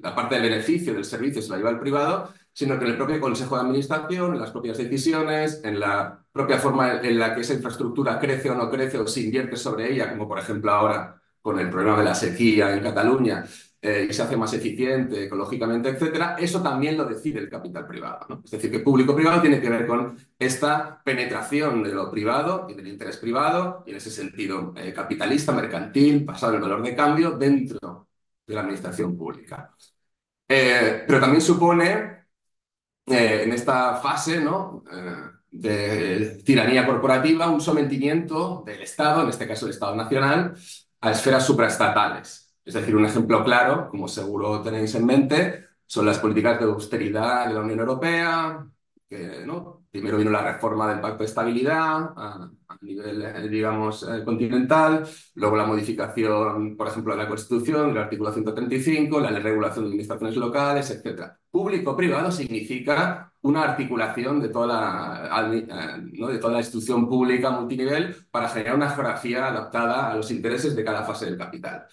la 0.01 0.15
parte 0.15 0.35
del 0.35 0.49
beneficio 0.49 0.93
del 0.93 1.05
servicio 1.05 1.41
se 1.41 1.51
la 1.51 1.57
lleva 1.57 1.69
al 1.69 1.79
privado, 1.79 2.33
sino 2.51 2.77
que 2.77 2.85
en 2.85 2.91
el 2.91 2.97
propio 2.97 3.19
Consejo 3.19 3.55
de 3.55 3.61
Administración, 3.61 4.33
en 4.33 4.39
las 4.39 4.51
propias 4.51 4.77
decisiones, 4.77 5.61
en 5.63 5.79
la 5.79 6.23
propia 6.31 6.57
forma 6.57 7.01
en 7.01 7.19
la 7.19 7.35
que 7.35 7.41
esa 7.41 7.53
infraestructura 7.53 8.19
crece 8.19 8.49
o 8.49 8.55
no 8.55 8.69
crece 8.69 8.97
o 8.97 9.05
se 9.07 9.21
invierte 9.21 9.55
sobre 9.55 9.93
ella, 9.93 10.09
como 10.09 10.27
por 10.27 10.39
ejemplo 10.39 10.71
ahora 10.71 11.21
con 11.41 11.59
el 11.59 11.69
problema 11.69 11.99
de 11.99 12.05
la 12.05 12.15
sequía 12.15 12.73
en 12.73 12.81
Cataluña, 12.81 13.45
eh, 13.79 14.07
y 14.09 14.13
se 14.13 14.23
hace 14.23 14.35
más 14.35 14.51
eficiente 14.53 15.25
ecológicamente, 15.25 15.89
etcétera, 15.89 16.35
eso 16.39 16.63
también 16.63 16.97
lo 16.97 17.05
decide 17.05 17.39
el 17.39 17.49
capital 17.49 17.85
privado. 17.85 18.41
Es 18.43 18.51
decir, 18.51 18.71
que 18.71 18.79
público-privado 18.79 19.39
tiene 19.39 19.61
que 19.61 19.69
ver 19.69 19.85
con 19.85 20.17
esta 20.39 21.01
penetración 21.03 21.83
de 21.83 21.93
lo 21.93 22.09
privado 22.09 22.65
y 22.69 22.73
del 22.73 22.87
interés 22.87 23.17
privado, 23.17 23.83
y 23.85 23.91
en 23.91 23.97
ese 23.97 24.09
sentido 24.09 24.73
eh, 24.75 24.91
capitalista, 24.93 25.51
mercantil, 25.51 26.25
basado 26.25 26.53
en 26.53 26.55
el 26.57 26.69
valor 26.69 26.83
de 26.83 26.95
cambio 26.95 27.31
dentro 27.31 28.07
de 28.47 28.55
la 28.55 28.61
administración 28.61 29.15
pública. 29.15 29.75
Eh, 30.47 31.03
pero 31.05 31.19
también 31.19 31.41
supone, 31.41 32.17
en 33.05 33.53
esta 33.53 33.95
fase 33.97 34.41
¿no? 34.41 34.83
de 35.51 36.41
tiranía 36.43 36.85
corporativa, 36.85 37.49
un 37.49 37.61
sometimiento 37.61 38.63
del 38.65 38.81
Estado, 38.81 39.23
en 39.23 39.29
este 39.29 39.47
caso 39.47 39.65
el 39.65 39.71
Estado 39.71 39.95
Nacional, 39.95 40.55
a 41.01 41.11
esferas 41.11 41.45
supraestatales. 41.45 42.46
Es 42.67 42.73
decir, 42.73 42.97
un 42.97 43.05
ejemplo 43.05 43.45
claro, 43.45 43.87
como 43.89 44.09
seguro 44.09 44.61
tenéis 44.61 44.93
en 44.95 45.05
mente, 45.05 45.67
son 45.85 46.05
las 46.05 46.19
políticas 46.19 46.59
de 46.59 46.65
austeridad 46.65 47.47
de 47.47 47.53
la 47.53 47.61
Unión 47.61 47.79
Europea, 47.79 48.67
que 49.07 49.45
¿no? 49.45 49.85
primero 49.89 50.17
vino 50.17 50.31
la 50.31 50.53
reforma 50.53 50.89
del 50.89 50.99
Pacto 50.99 51.19
de 51.19 51.25
Estabilidad 51.27 52.11
a, 52.17 52.51
nivel, 52.81 53.21
eh, 53.21 53.47
digamos, 53.47 54.03
eh, 54.03 54.21
continental, 54.25 55.07
luego 55.35 55.55
la 55.55 55.65
modificación, 55.65 56.75
por 56.75 56.89
ejemplo, 56.89 57.15
de 57.15 57.23
la 57.23 57.29
Constitución, 57.29 57.91
el 57.91 57.97
artículo 57.99 58.33
135, 58.33 59.17
la 59.21 59.29
regulación 59.39 59.85
de 59.85 59.89
administraciones 59.91 60.35
locales, 60.35 60.91
etc. 60.91 61.37
Público-privado 61.49 62.31
significa 62.31 63.31
una 63.43 63.63
articulación 63.63 64.41
de 64.41 64.49
toda, 64.49 64.67
la, 64.67 65.53
eh, 65.53 66.01
¿no? 66.11 66.27
de 66.27 66.37
toda 66.37 66.51
la 66.51 66.59
institución 66.59 67.07
pública 67.07 67.49
multinivel 67.49 68.13
para 68.29 68.49
generar 68.49 68.75
una 68.75 68.89
geografía 68.89 69.47
adaptada 69.47 70.11
a 70.11 70.15
los 70.17 70.29
intereses 70.31 70.75
de 70.75 70.83
cada 70.83 71.03
fase 71.03 71.27
del 71.27 71.37
capital. 71.37 71.87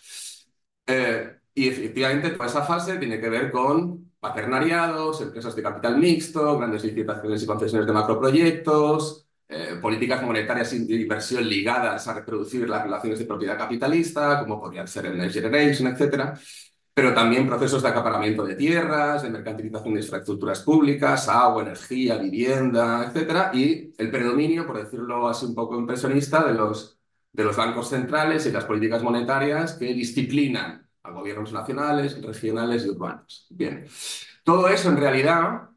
Eh, 0.87 1.38
y 1.55 1.69
efectivamente 1.69 2.31
toda 2.31 2.47
esa 2.47 2.62
fase 2.62 2.97
tiene 2.99 3.21
que 3.21 3.29
ver 3.29 3.50
con 3.50 4.12
paternariados, 4.19 5.21
empresas 5.21 5.55
de 5.55 5.62
capital 5.62 5.99
mixto, 5.99 6.57
grandes 6.59 6.83
licitaciones 6.85 7.43
y 7.43 7.47
concesiones 7.47 7.87
de 7.87 7.93
macroproyectos, 7.93 9.26
eh, 9.47 9.79
políticas 9.81 10.23
monetarias 10.23 10.71
de 10.71 10.95
inversión 10.95 11.47
ligadas 11.47 12.09
a 12.09 12.14
reproducir 12.14 12.69
las 12.69 12.83
relaciones 12.83 13.19
de 13.19 13.26
propiedad 13.26 13.59
capitalista, 13.59 14.41
como 14.41 14.61
podrían 14.61 14.88
ser 14.88 15.07
el 15.07 15.19
Next 15.19 15.35
Generation, 15.35 15.88
etc. 15.88 16.33
Pero 16.95 17.12
también 17.12 17.47
procesos 17.47 17.83
de 17.83 17.88
acaparamiento 17.91 18.45
de 18.45 18.55
tierras, 18.55 19.23
de 19.23 19.31
mercantilización 19.31 19.95
de 19.95 20.00
infraestructuras 20.00 20.62
públicas, 20.62 21.29
agua, 21.29 21.62
energía, 21.62 22.17
vivienda, 22.17 23.12
etc. 23.12 23.55
Y 23.55 23.93
el 23.99 24.11
predominio, 24.11 24.67
por 24.67 24.83
decirlo 24.83 25.29
así 25.29 25.45
un 25.45 25.55
poco 25.55 25.79
impresionista, 25.79 26.43
de 26.45 26.55
los 26.55 26.99
de 27.35 27.45
los 27.45 27.57
bancos 27.57 27.91
centrales 27.91 28.47
y 28.47 28.53
las 28.53 28.64
políticas 28.64 29.03
monetarias 29.03 29.75
que 29.75 29.93
disciplinan 29.93 30.88
a 31.03 31.11
gobiernos 31.11 31.53
nacionales, 31.53 32.23
regionales 32.23 32.87
y 32.87 32.91
urbanos. 32.91 33.47
Bien, 33.50 33.85
todo 34.45 34.69
eso 34.69 34.88
en 34.88 34.97
realidad, 34.97 35.71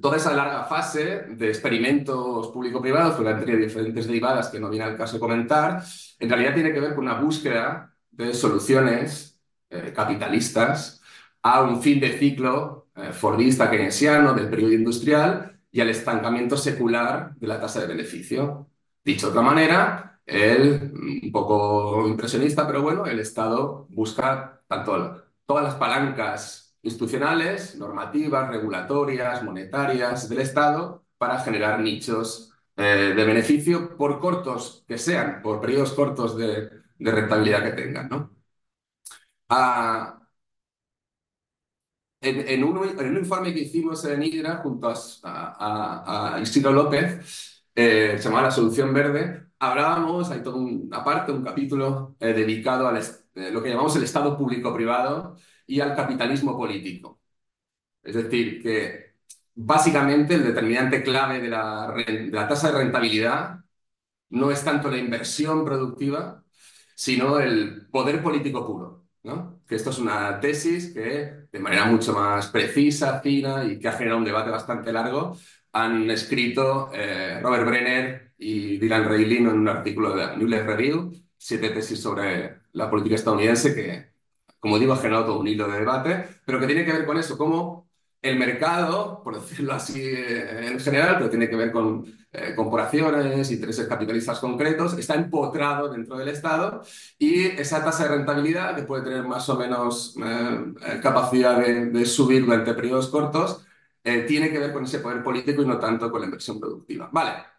toda 0.00 0.16
esa 0.16 0.34
larga 0.34 0.64
fase 0.64 1.26
de 1.28 1.48
experimentos 1.48 2.48
público-privados, 2.48 3.20
entre 3.24 3.56
diferentes 3.56 4.06
derivadas 4.06 4.48
que 4.48 4.58
no 4.58 4.70
viene 4.70 4.86
al 4.86 4.96
caso 4.96 5.20
comentar, 5.20 5.82
en 6.18 6.28
realidad 6.28 6.54
tiene 6.54 6.72
que 6.72 6.80
ver 6.80 6.94
con 6.94 7.04
una 7.04 7.20
búsqueda 7.20 7.94
de 8.10 8.32
soluciones 8.32 9.40
eh, 9.68 9.92
capitalistas 9.94 11.02
a 11.42 11.62
un 11.62 11.82
fin 11.82 12.00
de 12.00 12.18
ciclo 12.18 12.88
eh, 12.96 13.12
fordista 13.12 13.70
keynesiano 13.70 14.32
del 14.32 14.48
periodo 14.48 14.72
industrial 14.72 15.60
y 15.70 15.80
al 15.80 15.90
estancamiento 15.90 16.56
secular 16.56 17.34
de 17.36 17.46
la 17.46 17.60
tasa 17.60 17.80
de 17.80 17.88
beneficio. 17.88 18.68
Dicho 19.04 19.26
de 19.26 19.30
otra 19.32 19.42
manera, 19.42 20.11
él, 20.26 20.92
un 21.24 21.32
poco 21.32 22.06
impresionista, 22.08 22.66
pero 22.66 22.82
bueno, 22.82 23.06
el 23.06 23.20
Estado 23.20 23.86
busca 23.90 24.62
tanto 24.66 25.22
todas 25.46 25.64
las 25.64 25.74
palancas 25.76 26.76
institucionales, 26.82 27.76
normativas, 27.76 28.48
regulatorias, 28.48 29.42
monetarias 29.42 30.28
del 30.28 30.40
Estado 30.40 31.04
para 31.18 31.38
generar 31.40 31.80
nichos 31.80 32.52
eh, 32.76 33.12
de 33.16 33.24
beneficio 33.24 33.96
por 33.96 34.18
cortos 34.20 34.84
que 34.88 34.98
sean, 34.98 35.42
por 35.42 35.60
periodos 35.60 35.92
cortos 35.92 36.36
de, 36.36 36.70
rentabilidad 36.98 37.62
que 37.64 37.72
tengan. 37.72 38.08
¿no? 38.08 38.30
Ah, 39.48 40.18
en, 42.20 42.64
un, 42.64 43.16
informe 43.18 43.52
que 43.52 43.60
hicimos 43.60 44.04
en 44.04 44.22
Hidra 44.22 44.56
junto 44.58 44.92
a, 45.24 46.38
Isidro 46.40 46.72
López, 46.72 47.64
eh, 47.74 48.16
se 48.18 48.24
llama 48.24 48.42
La 48.42 48.50
Solución 48.50 48.92
Verde, 48.94 49.51
hablábamos, 49.62 50.30
hay 50.30 50.42
todo 50.42 50.56
una 50.56 51.04
parte, 51.04 51.32
un 51.32 51.44
capítulo 51.44 52.16
eh, 52.20 52.32
dedicado 52.32 52.88
a 52.88 52.98
eh, 52.98 53.50
lo 53.52 53.62
que 53.62 53.70
llamamos 53.70 53.94
el 53.96 54.02
Estado 54.04 54.36
público-privado 54.36 55.36
y 55.66 55.80
al 55.80 55.94
capitalismo 55.94 56.56
político. 56.56 57.20
Es 58.02 58.14
decir, 58.16 58.62
que 58.62 59.14
básicamente 59.54 60.34
el 60.34 60.44
determinante 60.44 61.02
clave 61.02 61.40
de 61.40 61.48
la, 61.48 61.92
de 61.94 62.28
la 62.32 62.48
tasa 62.48 62.72
de 62.72 62.78
rentabilidad 62.78 63.60
no 64.30 64.50
es 64.50 64.64
tanto 64.64 64.90
la 64.90 64.98
inversión 64.98 65.64
productiva, 65.64 66.44
sino 66.94 67.38
el 67.40 67.88
poder 67.90 68.22
político 68.22 68.66
puro. 68.66 69.06
¿no? 69.24 69.62
Que 69.66 69.76
esto 69.76 69.90
es 69.90 69.98
una 69.98 70.40
tesis 70.40 70.92
que, 70.94 71.46
de 71.52 71.60
manera 71.60 71.86
mucho 71.86 72.12
más 72.14 72.48
precisa, 72.48 73.20
fina 73.20 73.64
y 73.64 73.78
que 73.78 73.88
ha 73.88 73.92
generado 73.92 74.18
un 74.18 74.24
debate 74.24 74.50
bastante 74.50 74.92
largo, 74.92 75.36
han 75.72 76.10
escrito 76.10 76.90
eh, 76.92 77.40
Robert 77.42 77.66
Brenner 77.66 78.31
y 78.42 78.78
Dylan 78.78 79.08
Reilin 79.08 79.46
en 79.46 79.58
un 79.58 79.68
artículo 79.68 80.14
de 80.14 80.36
Newell 80.36 80.66
Review, 80.66 81.12
siete 81.36 81.70
tesis 81.70 82.00
sobre 82.00 82.62
la 82.72 82.90
política 82.90 83.14
estadounidense 83.14 83.74
que, 83.74 84.12
como 84.58 84.78
digo, 84.78 84.92
ha 84.92 84.98
generado 84.98 85.26
todo 85.26 85.40
un 85.40 85.48
hilo 85.48 85.68
de 85.68 85.78
debate, 85.78 86.26
pero 86.44 86.58
que 86.58 86.66
tiene 86.66 86.84
que 86.84 86.92
ver 86.92 87.06
con 87.06 87.18
eso, 87.18 87.38
cómo 87.38 87.88
el 88.20 88.38
mercado, 88.38 89.20
por 89.22 89.40
decirlo 89.40 89.72
así 89.74 90.00
eh, 90.00 90.68
en 90.72 90.80
general, 90.80 91.16
pero 91.18 91.30
tiene 91.30 91.48
que 91.48 91.56
ver 91.56 91.72
con 91.72 92.04
eh, 92.32 92.54
corporaciones, 92.54 93.50
intereses 93.50 93.86
capitalistas 93.86 94.38
concretos, 94.38 94.96
está 94.98 95.14
empotrado 95.14 95.92
dentro 95.92 96.16
del 96.16 96.28
Estado 96.28 96.82
y 97.18 97.44
esa 97.44 97.84
tasa 97.84 98.04
de 98.04 98.16
rentabilidad, 98.16 98.76
que 98.76 98.82
puede 98.82 99.04
tener 99.04 99.24
más 99.24 99.48
o 99.48 99.58
menos 99.58 100.16
capacidad 101.02 101.58
de, 101.58 101.86
de 101.86 102.06
subir 102.06 102.44
durante 102.44 102.74
periodos 102.74 103.08
cortos, 103.08 103.66
eh, 104.04 104.24
tiene 104.26 104.50
que 104.50 104.58
ver 104.58 104.72
con 104.72 104.84
ese 104.84 104.98
poder 104.98 105.22
político 105.22 105.62
y 105.62 105.66
no 105.66 105.78
tanto 105.78 106.10
con 106.10 106.20
la 106.20 106.26
inversión 106.26 106.58
productiva. 106.58 107.08
Vale. 107.12 107.51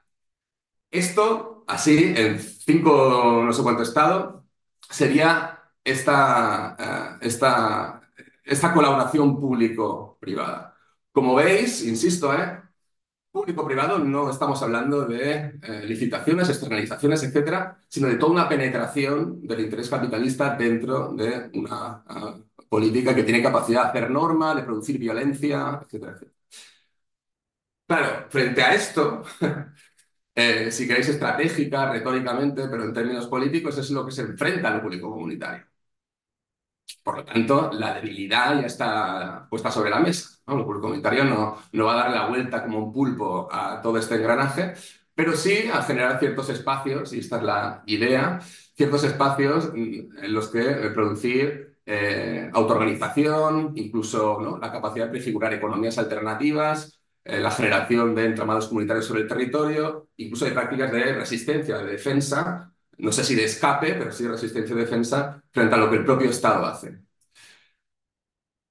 Esto, 0.94 1.64
así, 1.68 2.14
en 2.16 2.40
cinco, 2.40 3.42
no 3.46 3.52
sé 3.54 3.64
cuánto 3.64 3.82
estado, 3.84 4.46
sería 4.90 5.60
esta, 5.84 6.76
eh, 6.80 7.26
esta, 7.28 8.02
esta 8.46 8.74
colaboración 8.74 9.40
público-privada. 9.40 10.78
Como 11.12 11.34
veis, 11.36 11.84
insisto, 11.84 12.32
¿eh? 12.34 12.62
público-privado 13.32 14.00
no 14.00 14.30
estamos 14.32 14.62
hablando 14.64 15.06
de 15.06 15.60
eh, 15.64 15.84
licitaciones, 15.86 16.50
externalizaciones, 16.50 17.24
etcétera, 17.24 17.80
sino 17.90 18.08
de 18.10 18.16
toda 18.18 18.34
una 18.34 18.50
penetración 18.50 19.42
del 19.48 19.62
interés 19.62 19.90
capitalista 19.90 20.56
dentro 20.58 21.14
de 21.14 21.52
una 21.56 22.04
política 22.70 23.16
que 23.16 23.24
tiene 23.24 23.44
capacidad 23.44 23.84
de 23.86 23.90
hacer 24.00 24.12
norma, 24.12 24.56
de 24.56 24.64
producir 24.64 25.00
violencia, 25.00 25.82
etcétera, 25.86 26.14
etcétera. 26.14 26.34
Claro, 27.88 28.28
frente 28.30 28.62
a 28.64 28.74
esto, 28.74 29.24
eh, 30.36 30.72
si 30.72 30.88
queréis 30.88 31.10
estratégica, 31.10 31.92
retóricamente, 31.92 32.68
pero 32.68 32.84
en 32.84 32.94
términos 32.94 33.28
políticos, 33.28 33.78
es 33.78 33.90
lo 33.92 34.06
que 34.06 34.12
se 34.12 34.22
enfrenta 34.24 34.70
al 34.70 34.82
público 34.82 35.10
comunitario. 35.12 35.66
Por 37.04 37.18
lo 37.18 37.26
tanto, 37.26 37.72
la 37.74 37.94
debilidad 37.96 38.60
ya 38.60 38.68
está 38.68 39.48
puesta 39.50 39.72
sobre 39.72 39.90
la 39.90 40.00
mesa. 40.00 40.30
El 40.48 40.64
público 40.64 40.82
comunitario 40.82 41.24
no, 41.26 41.58
no 41.72 41.86
va 41.86 41.94
a 41.94 42.04
dar 42.04 42.12
la 42.12 42.28
vuelta 42.28 42.64
como 42.64 42.80
un 42.80 42.94
pulpo 42.94 43.48
a 43.52 43.82
todo 43.82 43.98
este 43.98 44.16
engranaje, 44.16 44.74
pero 45.16 45.34
sí 45.34 45.70
a 45.72 45.82
generar 45.84 46.20
ciertos 46.20 46.50
espacios, 46.50 47.14
y 47.14 47.20
esta 47.20 47.38
es 47.38 47.44
la 47.44 47.84
idea, 47.86 48.40
ciertos 48.76 49.04
espacios 49.04 49.72
en 49.76 50.34
los 50.34 50.50
que 50.50 50.62
producir 50.94 51.78
eh, 51.86 52.50
autoorganización, 52.54 53.74
incluso 53.76 54.40
¿no? 54.42 54.58
la 54.58 54.72
capacidad 54.72 55.06
de 55.06 55.12
prefigurar 55.12 55.54
economías 55.54 55.98
alternativas, 55.98 57.03
eh, 57.26 57.40
la 57.40 57.52
generación 57.52 58.14
de 58.16 58.26
entramados 58.26 58.68
comunitarios 58.68 59.06
sobre 59.06 59.22
el 59.22 59.28
territorio, 59.28 60.10
incluso 60.18 60.46
de 60.46 60.52
prácticas 60.52 60.92
de 60.92 61.14
resistencia, 61.14 61.78
de 61.78 61.92
defensa, 61.92 62.74
no 62.98 63.12
sé 63.12 63.24
si 63.24 63.36
de 63.36 63.46
escape, 63.46 63.94
pero 63.94 64.12
sí 64.12 64.24
de 64.24 64.32
resistencia 64.32 64.76
y 64.76 64.80
defensa 64.80 65.42
frente 65.52 65.76
a 65.76 65.78
lo 65.78 65.90
que 65.90 65.98
el 65.98 66.06
propio 66.06 66.30
Estado 66.30 66.66
hace. 66.66 67.00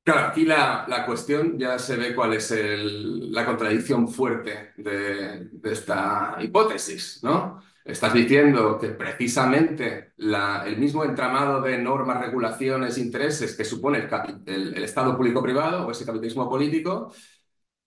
Claro, 0.04 0.28
aquí 0.28 0.44
la, 0.44 0.84
la 0.88 1.06
cuestión 1.06 1.56
ya 1.56 1.78
se 1.78 1.96
ve 1.96 2.12
cuál 2.14 2.32
es 2.34 2.52
la 2.56 3.46
contradicción 3.46 4.08
fuerte 4.08 4.72
de, 4.76 5.48
esta 5.62 6.36
hipótesis, 6.40 7.20
¿no? 7.22 7.62
Estás 7.84 8.12
diciendo 8.12 8.78
que 8.80 8.88
precisamente 8.88 10.12
el 10.18 10.76
mismo 10.76 11.04
entramado 11.04 11.60
de 11.60 11.78
normas, 11.78 12.20
regulaciones, 12.20 12.98
intereses 12.98 13.56
que 13.56 13.64
supone 13.64 14.08
el, 14.46 14.74
el 14.74 14.84
Estado 14.84 15.16
público-privado 15.16 15.86
o 15.86 15.90
ese 15.92 16.04
capitalismo 16.04 16.48
político 16.48 17.12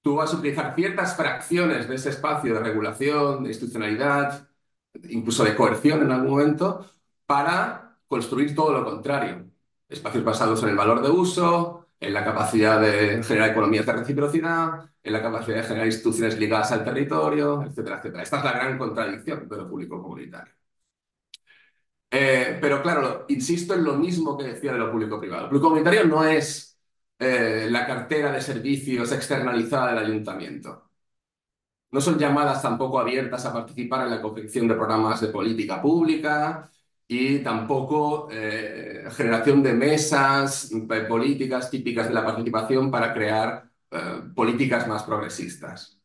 tú 0.06 0.16
vas 0.16 0.32
a 0.34 0.38
utilizar 0.38 0.76
ciertas 0.76 1.18
fracciones 1.18 1.90
de 1.90 1.96
ese 1.96 2.10
espacio 2.12 2.54
de 2.54 2.60
regulación, 2.60 3.44
de 3.44 3.50
institucionalidad, 3.50 4.48
incluso 5.10 5.44
de 5.44 5.56
coerción 5.56 6.04
en 6.04 6.12
algún 6.12 6.30
momento, 6.32 6.86
para 7.26 7.98
construir 8.08 8.54
todo 8.56 8.72
lo 8.74 8.86
contrario. 8.86 9.48
espacios 9.90 10.24
basados 10.24 10.62
en 10.64 10.70
el 10.70 10.76
valor 10.76 11.02
de 11.02 11.10
uso, 11.10 11.88
en 12.00 12.14
la 12.14 12.24
capacidad 12.24 12.80
de 12.82 13.24
generar 13.24 13.50
economías 13.50 13.86
de 13.88 13.94
reciprocidad, 13.94 14.92
en 15.04 15.14
la 15.14 15.22
capacidad 15.24 15.58
de 15.58 15.64
generar 15.64 15.88
instituciones 15.88 16.38
ligadas 16.40 16.72
al 16.72 16.84
territorio, 16.84 17.64
etcétera, 17.64 17.98
etcétera. 17.98 18.24
Esta 18.24 18.38
es 18.40 18.44
la 18.46 18.54
gran 18.54 18.78
contradicción 18.78 19.50
de 19.50 19.58
lo 19.58 19.68
público 19.70 20.02
comunitario. 20.04 20.54
Eh, 22.12 22.58
pero 22.62 22.82
claro, 22.82 23.26
insisto 23.30 23.74
en 23.74 23.84
lo 23.84 23.96
mismo 23.96 24.38
que 24.38 24.46
decía 24.46 24.72
de 24.74 24.80
lo 24.80 24.92
público-privado. 24.92 25.44
Lo 25.44 25.50
público 25.50 25.68
comunitario 25.70 26.06
no 26.06 26.24
es 26.24 26.75
eh, 27.20 27.68
la 27.70 27.86
cartera 27.88 28.32
de 28.32 28.42
servicios 28.42 29.12
externalizada 29.12 29.94
del 29.94 30.06
ayuntamiento. 30.06 30.90
No 31.92 32.02
son 32.02 32.20
llamadas 32.20 32.62
tampoco 32.62 33.00
abiertas 33.00 33.46
a 33.46 33.54
participar 33.54 34.04
en 34.06 34.12
la 34.12 34.22
confección 34.22 34.68
de 34.68 34.76
programas 34.76 35.22
de 35.22 35.28
política 35.30 35.82
pública 35.82 36.70
y 37.08 37.40
tampoco 37.40 38.28
eh, 38.32 39.06
generación 39.12 39.64
de 39.64 39.74
mesas 39.74 40.72
políticas 41.08 41.70
típicas 41.70 42.08
de 42.08 42.14
la 42.14 42.26
participación 42.26 42.92
para 42.92 43.14
crear 43.14 43.70
políticas 44.36 44.88
más 44.90 45.04
progresistas. 45.04 45.98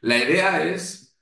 La 0.00 0.18
idea 0.18 0.64
es 0.64 1.16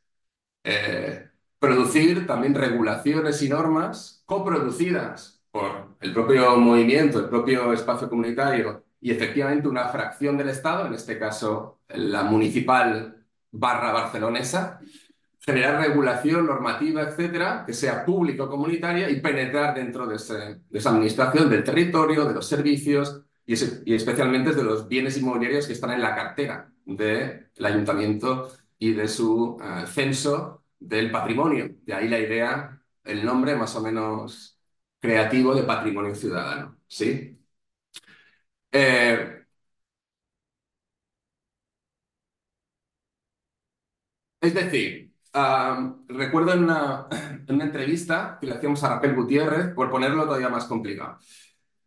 producir 1.59 2.27
también 2.27 2.55
regulaciones 2.55 3.43
y 3.43 3.49
normas 3.51 4.23
coproducidas 4.25 5.43
por 5.51 5.97
el 6.01 6.15
propio 6.15 6.57
movimiento, 6.57 7.19
el 7.19 7.29
propio 7.29 7.73
espacio 7.75 8.09
comunitario 8.09 8.84
y 9.05 9.11
efectivamente 9.11 9.69
una 9.69 9.89
fracción 9.89 10.39
del 10.39 10.49
Estado, 10.49 10.87
en 10.87 10.95
este 10.95 11.19
caso 11.19 11.81
la 11.89 12.23
municipal 12.23 13.23
barra 13.51 13.93
barcelonesa, 13.93 14.81
generar 15.41 15.79
regulación 15.79 16.47
normativa, 16.47 17.03
etcétera, 17.03 17.65
que 17.67 17.75
sea 17.75 18.03
público 18.03 18.49
comunitaria 18.49 19.11
y 19.11 19.21
penetrar 19.21 19.75
dentro 19.75 20.07
de, 20.07 20.17
esa 20.17 20.89
administración 20.89 21.51
del 21.51 21.63
territorio, 21.63 22.25
de 22.25 22.33
los 22.33 22.49
servicios 22.49 23.21
y, 23.45 23.53
especialmente 23.95 24.55
de 24.55 24.65
los 24.65 24.89
bienes 24.89 25.19
inmobiliarios 25.19 25.67
que 25.67 25.75
están 25.75 25.91
en 25.91 26.01
la 26.01 26.15
cartera 26.15 26.73
del 26.87 27.47
ayuntamiento 27.63 28.49
y 28.79 28.95
de 28.95 29.07
su 29.07 29.59
eh, 29.63 29.85
censo 29.87 30.65
del 30.81 31.11
patrimonio. 31.11 31.77
De 31.83 31.93
ahí 31.93 32.09
la 32.09 32.21
idea 32.21 32.81
el 33.05 33.23
nombre 33.23 33.55
más 33.55 33.77
o 33.77 33.83
menos 33.83 34.59
creativo 34.99 35.55
de 35.55 35.65
patrimonio 35.65 36.15
ciudadano. 36.15 36.79
¿sí? 36.89 37.34
Eh, 38.75 39.45
es 44.41 44.55
decir, 44.55 45.13
recuerdo 46.09 46.53
en 46.53 46.65
una, 46.65 47.07
una, 47.49 47.65
entrevista 47.65 48.39
que 48.41 48.47
le 48.47 48.55
hacíamos 48.55 48.83
a 48.85 48.97
Raquel 48.97 49.15
Gutiérrez, 49.15 49.75
por 49.75 49.91
ponerlo 49.91 50.25
todavía 50.25 50.49
más 50.49 50.67
complicado. 50.67 51.19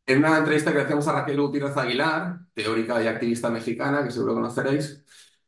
En 0.06 0.20
una 0.20 0.38
entrevista 0.40 0.72
que 0.72 0.78
le 0.80 0.84
hacíamos 0.86 1.08
a 1.08 1.14
Raquel 1.14 1.42
Gutiérrez 1.42 1.78
Aguilar, 1.78 2.40
teórica 2.54 3.04
y 3.04 3.08
activista 3.08 3.50
mexicana, 3.50 4.04
que 4.04 4.12
seguro 4.12 4.36
conoceréis, 4.36 5.04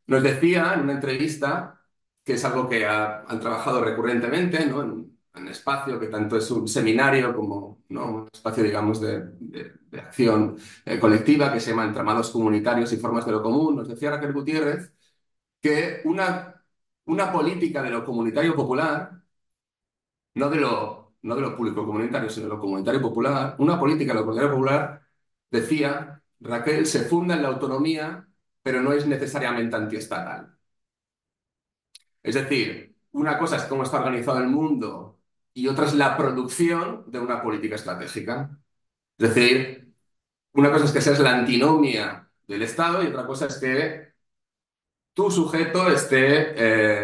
nos 0.07 0.23
decía 0.23 0.73
en 0.75 0.81
una 0.81 0.93
entrevista, 0.93 1.81
que 2.23 2.33
es 2.33 2.45
algo 2.45 2.69
que 2.69 2.85
han 2.87 3.39
trabajado 3.39 3.83
recurrentemente, 3.83 4.65
¿no? 4.67 4.83
En, 4.83 5.18
un 5.39 5.47
espacio 5.49 5.99
que 5.99 6.07
tanto 6.07 6.37
es 6.37 6.49
un 6.51 6.67
seminario 6.67 7.35
como 7.35 7.83
¿no? 7.89 8.05
un 8.23 8.29
espacio, 8.31 8.63
digamos, 8.63 9.01
de, 9.01 9.21
de, 9.39 9.99
acción 9.99 10.57
eh, 10.85 10.99
colectiva 10.99 11.51
que 11.53 11.59
se 11.59 11.71
llama 11.71 11.85
Entramados 11.85 12.31
Comunitarios 12.31 12.91
y 12.93 12.97
Formas 12.97 13.25
de 13.25 13.31
lo 13.31 13.41
Común. 13.43 13.75
Nos 13.77 13.87
decía 13.87 14.11
Raquel 14.11 14.33
Gutiérrez 14.33 14.93
que 15.61 16.01
una, 16.05 16.63
una 17.05 17.31
política 17.31 17.81
de 17.83 17.91
lo 17.91 18.05
comunitario 18.05 18.55
popular, 18.55 19.21
no 20.35 20.49
de 20.49 20.57
lo, 20.57 21.13
no 21.21 21.35
de 21.35 21.41
lo 21.41 21.55
público 21.55 21.85
comunitario, 21.85 22.29
sino 22.29 22.45
de 22.47 22.55
lo 22.55 22.59
comunitario 22.59 23.01
popular, 23.01 23.55
una 23.59 23.79
política 23.79 24.13
de 24.13 24.19
lo 24.19 24.25
comunitario 24.25 24.51
popular, 24.55 25.01
decía 25.51 26.21
Raquel, 26.39 26.85
se 26.85 27.01
funda 27.05 27.35
en 27.35 27.43
la 27.43 27.49
autonomía, 27.49 28.27
pero 28.61 28.81
no 28.81 28.93
es 28.93 29.05
necesariamente 29.07 29.75
antiestatal. 29.75 30.57
Es 32.23 32.35
decir, 32.35 32.95
una 33.11 33.37
cosa 33.37 33.57
es 33.57 33.63
cómo 33.63 33.83
está 33.83 33.97
organizado 33.99 34.39
el 34.39 34.47
mundo 34.47 35.18
y 35.53 35.67
otra 35.67 35.85
es 35.85 35.93
la 35.95 36.17
producción 36.17 37.05
de 37.07 37.19
una 37.19 37.41
política 37.41 37.75
estratégica. 37.75 38.59
Es 39.17 39.33
decir, 39.35 39.93
una 40.53 40.71
cosa 40.71 40.85
es 40.85 40.91
que 40.91 41.01
seas 41.01 41.19
la 41.19 41.35
antinomia 41.37 42.29
del 42.47 42.63
Estado 42.63 43.03
y 43.03 43.07
otra 43.07 43.25
cosa 43.27 43.47
es 43.47 43.57
que 43.57 44.13
tu 45.13 45.29
sujeto 45.31 45.89
esté, 45.89 46.53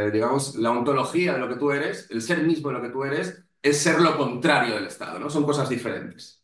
eh, 0.08 0.12
digamos, 0.12 0.56
la 0.56 0.72
ontología 0.72 1.34
de 1.34 1.40
lo 1.40 1.50
que 1.50 1.56
tú 1.56 1.72
eres, 1.72 2.10
el 2.12 2.22
ser 2.22 2.44
mismo 2.44 2.70
de 2.70 2.76
lo 2.76 2.82
que 2.82 2.90
tú 2.90 3.04
eres, 3.04 3.44
es 3.62 3.78
ser 3.82 4.00
lo 4.02 4.18
contrario 4.18 4.76
del 4.76 4.86
Estado, 4.88 5.20
¿no? 5.20 5.30
Son 5.30 5.44
cosas 5.44 5.68
diferentes. 5.70 6.44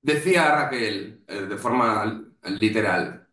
Decía 0.00 0.54
Raquel, 0.54 1.24
eh, 1.28 1.42
de 1.42 1.56
forma 1.56 2.24
literal, 2.60 3.28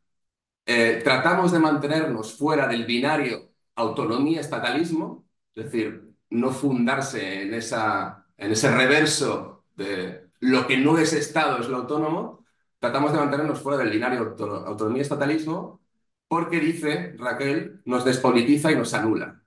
eh, 0.65 1.01
tratamos 1.03 1.51
de 1.51 1.59
mantenernos 1.59 2.37
fuera 2.37 2.67
del 2.67 2.85
binario 2.85 3.53
autonomía-estatalismo, 3.75 5.27
es 5.55 5.65
decir, 5.65 6.08
no 6.31 6.51
fundarse 6.51 7.43
en, 7.43 7.53
esa, 7.53 8.25
en 8.37 8.51
ese 8.51 8.71
reverso 8.71 9.65
de 9.75 10.29
lo 10.39 10.67
que 10.67 10.77
no 10.77 10.97
es 10.97 11.13
Estado 11.13 11.59
es 11.59 11.67
lo 11.67 11.77
autónomo, 11.77 12.45
tratamos 12.79 13.11
de 13.11 13.19
mantenernos 13.19 13.61
fuera 13.61 13.77
del 13.77 13.91
binario 13.91 14.35
autonomía-estatalismo 14.67 15.81
porque, 16.27 16.59
dice 16.59 17.15
Raquel, 17.17 17.81
nos 17.85 18.05
despolitiza 18.05 18.71
y 18.71 18.75
nos 18.75 18.93
anula. 18.93 19.43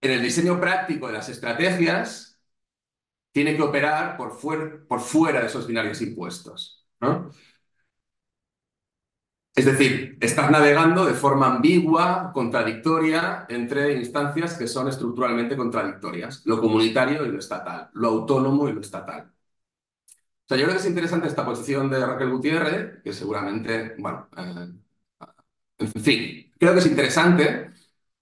En 0.00 0.10
el 0.12 0.22
diseño 0.22 0.60
práctico 0.60 1.06
de 1.06 1.12
las 1.14 1.28
estrategias, 1.28 2.30
tiene 3.32 3.56
que 3.56 3.62
operar 3.62 4.16
por, 4.16 4.36
por 4.86 5.00
fuera 5.00 5.40
de 5.40 5.46
esos 5.46 5.66
binarios 5.66 6.00
impuestos. 6.02 6.84
¿no? 7.00 7.30
Es 9.54 9.64
decir, 9.66 10.16
estás 10.20 10.50
navegando 10.50 11.04
de 11.04 11.14
forma 11.14 11.46
ambigua, 11.46 12.30
contradictoria, 12.32 13.46
entre 13.48 13.94
instancias 13.94 14.54
que 14.56 14.66
son 14.66 14.88
estructuralmente 14.88 15.56
contradictorias, 15.56 16.42
lo 16.46 16.60
comunitario 16.60 17.24
y 17.26 17.30
lo 17.30 17.38
estatal, 17.38 17.90
lo 17.94 18.08
autónomo 18.08 18.68
y 18.68 18.72
lo 18.72 18.80
estatal. 18.80 19.30
O 20.44 20.48
sea, 20.48 20.56
yo 20.58 20.64
creo 20.64 20.74
que 20.76 20.80
es 20.82 20.88
interesante 20.88 21.28
esta 21.28 21.44
posición 21.44 21.88
de 21.90 22.04
Raquel 22.04 22.30
Gutiérrez, 22.30 23.02
que 23.04 23.12
seguramente, 23.12 23.94
bueno, 23.98 24.28
eh, 24.36 24.68
en 25.78 25.88
fin, 26.02 26.52
creo 26.58 26.72
que 26.72 26.80
es 26.80 26.86
interesante 26.86 27.70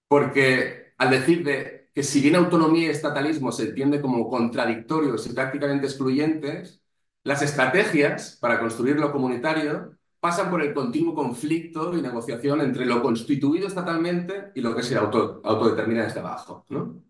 porque 0.07 0.93
al 0.97 1.09
decir 1.11 1.43
de 1.43 1.89
que 1.93 2.03
si 2.03 2.21
bien 2.21 2.35
autonomía 2.35 2.87
y 2.87 2.91
estatalismo 2.91 3.51
se 3.51 3.63
entiende 3.69 4.01
como 4.01 4.29
contradictorios 4.29 5.27
y 5.27 5.33
prácticamente 5.33 5.87
excluyentes, 5.87 6.81
las 7.23 7.41
estrategias 7.41 8.37
para 8.41 8.59
construir 8.59 8.97
lo 8.99 9.11
comunitario 9.11 9.98
pasan 10.19 10.49
por 10.49 10.61
el 10.61 10.73
continuo 10.73 11.15
conflicto 11.15 11.97
y 11.97 12.01
negociación 12.01 12.61
entre 12.61 12.85
lo 12.85 13.01
constituido 13.01 13.67
estatalmente 13.67 14.51
y 14.55 14.61
lo 14.61 14.75
que 14.75 14.83
se 14.83 14.97
auto, 14.97 15.41
autodetermina 15.43 16.03
desde 16.03 16.19
abajo. 16.19 16.65
¿no? 16.69 17.01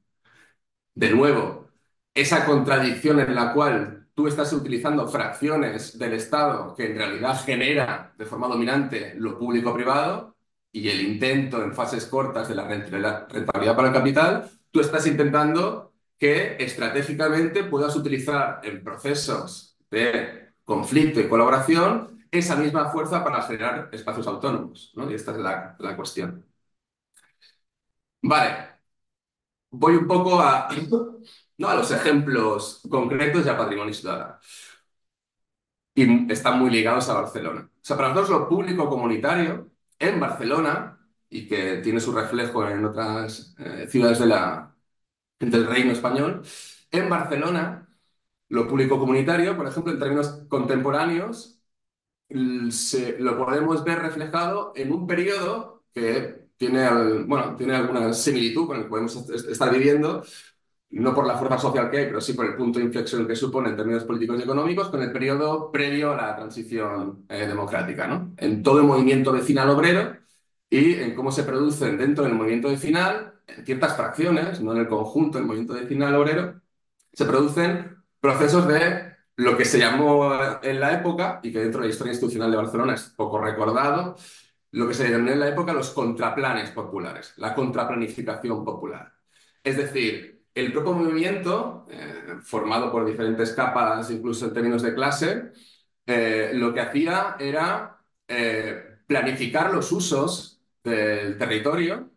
De 0.94 1.10
nuevo, 1.12 1.70
esa 2.14 2.46
contradicción 2.46 3.20
en 3.20 3.34
la 3.34 3.54
cual 3.54 4.08
tú 4.14 4.28
estás 4.28 4.52
utilizando 4.54 5.08
fracciones 5.08 5.98
del 5.98 6.14
Estado 6.14 6.76
que 6.76 6.88
en 6.92 6.98
realidad 6.98 7.40
genera 7.44 8.14
de 8.18 8.26
forma 8.26 8.48
dominante 8.48 9.16
lo 9.18 9.38
público-privado 9.38 10.36
y 10.72 10.90
el 10.90 11.02
intento 11.02 11.64
en 11.64 11.74
fases 11.74 12.06
cortas 12.06 12.48
de 12.50 12.56
la 12.56 12.68
rentabilidad 12.68 13.76
para 13.76 13.88
el 13.88 13.94
capital, 13.94 14.50
tú 14.72 14.82
estás 14.82 15.08
intentando 15.08 15.94
que 16.18 16.58
estratégicamente 16.60 17.64
puedas 17.64 17.96
utilizar 17.96 18.60
en 18.64 18.84
procesos 18.84 19.78
de 19.90 20.50
conflicto 20.66 21.20
y 21.20 21.28
colaboración 21.30 22.19
esa 22.32 22.56
misma 22.56 22.90
fuerza 22.92 23.24
para 23.24 23.42
generar 23.44 23.90
espacios 23.92 24.28
autónomos. 24.28 24.92
¿no? 24.96 25.10
Y 25.12 25.16
esta 25.16 25.32
es 25.32 25.38
la, 25.38 25.76
la 25.80 25.96
cuestión. 25.96 26.46
Vale. 28.22 28.80
Voy 29.72 29.96
un 29.96 30.08
poco 30.08 30.40
a, 30.42 30.68
¿no? 31.58 31.70
a 31.70 31.76
los 31.76 31.92
ejemplos 31.92 32.82
concretos 32.90 33.46
de 33.46 33.54
patrimonio 33.54 33.94
ciudadano. 33.94 34.40
Y 35.96 36.32
están 36.32 36.60
muy 36.60 36.70
ligados 36.70 37.10
a 37.10 37.14
Barcelona. 37.16 37.70
O 37.74 37.80
sea, 37.82 37.98
para 37.98 38.10
nosotros 38.10 38.30
lo 38.42 38.50
público 38.50 38.90
comunitario 38.90 39.72
en 40.00 40.20
Barcelona, 40.20 40.96
y 41.30 41.48
que 41.48 41.78
tiene 41.78 42.00
su 42.00 42.12
reflejo 42.14 42.68
en 42.68 42.86
otras 42.86 43.56
eh, 43.60 43.88
ciudades 43.90 44.20
de 44.20 44.26
la, 44.28 44.76
del 45.40 45.68
reino 45.68 45.94
español, 45.94 46.44
en 46.92 47.10
Barcelona, 47.10 47.90
lo 48.50 48.68
público 48.68 49.00
comunitario, 49.00 49.58
por 49.58 49.68
ejemplo, 49.68 49.94
en 49.94 50.00
términos 50.00 50.46
contemporáneos, 50.50 51.59
lo 52.30 53.38
podemos 53.38 53.84
ver 53.84 54.00
reflejado 54.00 54.74
en 54.76 54.92
un 54.92 55.08
periodo 55.08 55.84
que 55.94 56.50
tiene, 56.58 56.90
bueno, 57.26 57.56
tiene 57.56 57.76
alguna 57.76 58.14
similitud 58.14 58.68
con 58.68 58.78
el 58.78 58.84
que 58.84 58.90
podemos 58.90 59.16
estar 59.16 59.72
viviendo, 59.72 60.24
no 60.92 61.14
por 61.16 61.26
la 61.26 61.38
fuerza 61.38 61.58
social 61.58 61.90
que 61.90 62.00
hay, 62.00 62.06
pero 62.06 62.22
sí 62.22 62.34
por 62.34 62.46
el 62.46 62.56
punto 62.56 62.80
de 62.80 62.86
inflexión 62.86 63.28
que 63.28 63.36
supone 63.36 63.70
en 63.70 63.78
términos 63.78 64.04
políticos 64.04 64.40
y 64.40 64.44
económicos, 64.44 64.90
con 64.90 65.02
el 65.02 65.12
periodo 65.12 65.72
previo 65.72 66.12
a 66.12 66.18
la 66.18 66.36
transición 66.36 67.26
eh, 67.30 67.48
democrática, 67.48 68.08
¿no? 68.08 68.34
En 68.38 68.62
todo 68.64 68.80
el 68.80 68.86
movimiento 68.86 69.32
vecinal 69.32 69.70
obrero 69.70 70.18
y 70.70 70.96
en 70.96 71.16
cómo 71.16 71.32
se 71.32 71.44
producen 71.44 71.98
dentro 71.98 72.24
del 72.26 72.34
movimiento 72.34 72.70
vecinal, 72.70 73.36
en 73.48 73.66
ciertas 73.66 73.96
fracciones, 73.96 74.62
no 74.62 74.74
en 74.74 74.80
el 74.80 74.88
conjunto 74.88 75.38
del 75.38 75.48
movimiento 75.48 75.74
vecinal 75.74 76.16
obrero, 76.16 76.62
se 77.14 77.26
producen 77.26 77.98
procesos 78.20 78.68
de 78.68 79.09
lo 79.40 79.56
que 79.56 79.64
se 79.64 79.80
llamó 79.80 80.60
en 80.62 80.80
la 80.82 80.94
época, 80.94 81.40
y 81.42 81.52
que 81.54 81.60
dentro 81.60 81.80
de 81.80 81.88
la 81.88 81.94
historia 81.94 82.12
institucional 82.12 82.52
de 82.52 82.58
Barcelona 82.58 82.96
es 82.96 83.04
poco 83.16 83.40
recordado, 83.40 84.18
lo 84.72 84.88
que 84.88 84.94
se 84.94 85.06
denominó 85.06 85.32
en 85.32 85.40
la 85.40 85.48
época 85.48 85.72
los 85.72 85.92
contraplanes 85.92 86.72
populares, 86.72 87.34
la 87.38 87.56
contraplanificación 87.56 88.66
popular. 88.66 89.14
Es 89.64 89.78
decir, 89.78 90.44
el 90.54 90.74
propio 90.74 90.92
movimiento, 90.94 91.88
eh, 91.90 92.40
formado 92.42 92.92
por 92.92 93.06
diferentes 93.06 93.54
capas, 93.54 94.12
incluso 94.12 94.48
en 94.48 94.54
términos 94.54 94.82
de 94.82 94.94
clase, 94.94 95.52
eh, 96.06 96.52
lo 96.54 96.74
que 96.74 96.82
hacía 96.82 97.38
era 97.40 97.98
eh, 98.28 98.98
planificar 99.08 99.74
los 99.74 99.90
usos 99.94 100.62
del 100.84 101.38
territorio 101.38 102.12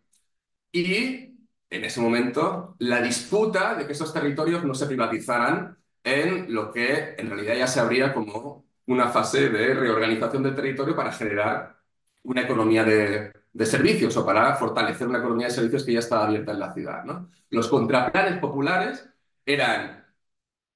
y, 0.72 1.36
en 1.70 1.84
ese 1.84 2.00
momento, 2.00 2.74
la 2.80 3.00
disputa 3.00 3.76
de 3.76 3.86
que 3.86 3.92
esos 3.92 4.12
territorios 4.12 4.64
no 4.64 4.74
se 4.74 4.86
privatizaran 4.86 5.81
en 6.04 6.52
lo 6.52 6.72
que 6.72 7.14
en 7.18 7.30
realidad 7.30 7.56
ya 7.56 7.66
se 7.66 7.80
abría 7.80 8.12
como 8.14 8.66
una 8.86 9.08
fase 9.08 9.48
de 9.48 9.74
reorganización 9.74 10.42
del 10.42 10.54
territorio 10.54 10.96
para 10.96 11.12
generar 11.12 11.78
una 12.24 12.42
economía 12.42 12.84
de, 12.84 13.32
servicios 13.66 14.16
o 14.16 14.26
para 14.26 14.54
fortalecer 14.56 15.06
una 15.08 15.18
economía 15.18 15.46
de 15.46 15.52
servicios 15.52 15.84
que 15.84 15.92
ya 15.92 15.98
estaba 16.00 16.26
abierta 16.26 16.52
en 16.52 16.60
la 16.60 16.72
ciudad. 16.72 17.04
Los 17.50 17.68
contraplanes 17.68 18.38
populares 18.38 19.08
eran 19.46 20.04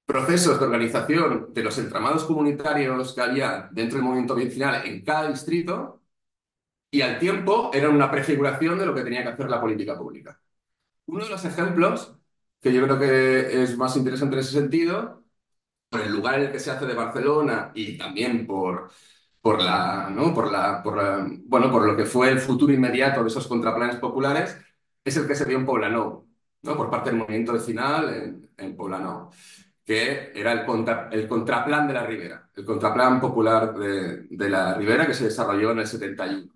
procesos 0.04 0.58
de 0.58 0.66
organización 0.66 1.52
de 1.52 1.62
los 1.64 1.78
entramados 1.78 2.24
comunitarios 2.24 3.14
que 3.14 3.20
había 3.20 3.68
dentro 3.72 3.98
del 3.98 4.04
movimiento 4.04 4.36
vecinal 4.36 4.86
en 4.86 5.04
cada 5.04 5.28
distrito 5.28 6.02
y 6.90 7.02
al 7.02 7.18
tiempo 7.18 7.70
eran 7.74 7.94
una 7.94 8.10
prefiguración 8.10 8.78
de 8.78 8.86
lo 8.86 8.94
que 8.94 9.02
tenía 9.02 9.22
que 9.22 9.30
hacer 9.30 9.50
la 9.50 9.60
política 9.60 9.98
pública. 9.98 10.40
Uno 11.06 11.24
de 11.24 11.30
los 11.30 11.44
ejemplos 11.44 12.15
que 12.60 12.72
yo 12.72 12.82
creo 12.84 12.98
que 12.98 13.62
es 13.62 13.76
más 13.76 13.96
interesante 13.96 14.36
en 14.36 14.40
ese 14.40 14.52
sentido, 14.52 15.24
por 15.88 16.00
el 16.02 16.12
lugar 16.12 16.36
en 16.36 16.46
el 16.46 16.52
que 16.52 16.60
se 16.60 16.70
hace 16.70 16.86
de 16.86 16.94
Barcelona 16.94 17.72
y 17.74 17.96
también 17.98 18.46
por, 18.46 18.90
por, 19.40 19.62
la, 19.62 20.10
¿no? 20.10 20.34
por, 20.34 20.50
la, 20.50 20.82
por, 20.82 20.96
bueno, 21.44 21.70
por 21.70 21.86
lo 21.86 21.96
que 21.96 22.04
fue 22.06 22.30
el 22.30 22.40
futuro 22.40 22.72
inmediato 22.72 23.22
de 23.22 23.28
esos 23.28 23.46
contraplanes 23.46 23.96
populares, 23.96 24.56
es 25.04 25.16
el 25.16 25.26
que 25.26 25.34
se 25.34 25.44
dio 25.44 25.58
en 25.58 25.66
Poblenou, 25.66 26.28
¿no? 26.62 26.76
por 26.76 26.90
parte 26.90 27.10
del 27.10 27.18
movimiento 27.20 27.52
vecinal 27.52 28.08
en, 28.14 28.50
en 28.56 28.76
Poblenou, 28.76 29.30
que 29.84 30.32
era 30.34 30.52
el, 30.52 30.66
contra, 30.66 31.08
el 31.12 31.28
contraplan 31.28 31.86
de 31.88 31.94
la 31.94 32.06
Ribera, 32.06 32.50
el 32.54 32.64
contraplan 32.64 33.20
popular 33.20 33.74
de, 33.74 34.24
de 34.30 34.50
la 34.50 34.74
Ribera 34.74 35.06
que 35.06 35.14
se 35.14 35.24
desarrolló 35.24 35.70
en 35.72 35.80
el 35.80 35.86
71. 35.86 36.52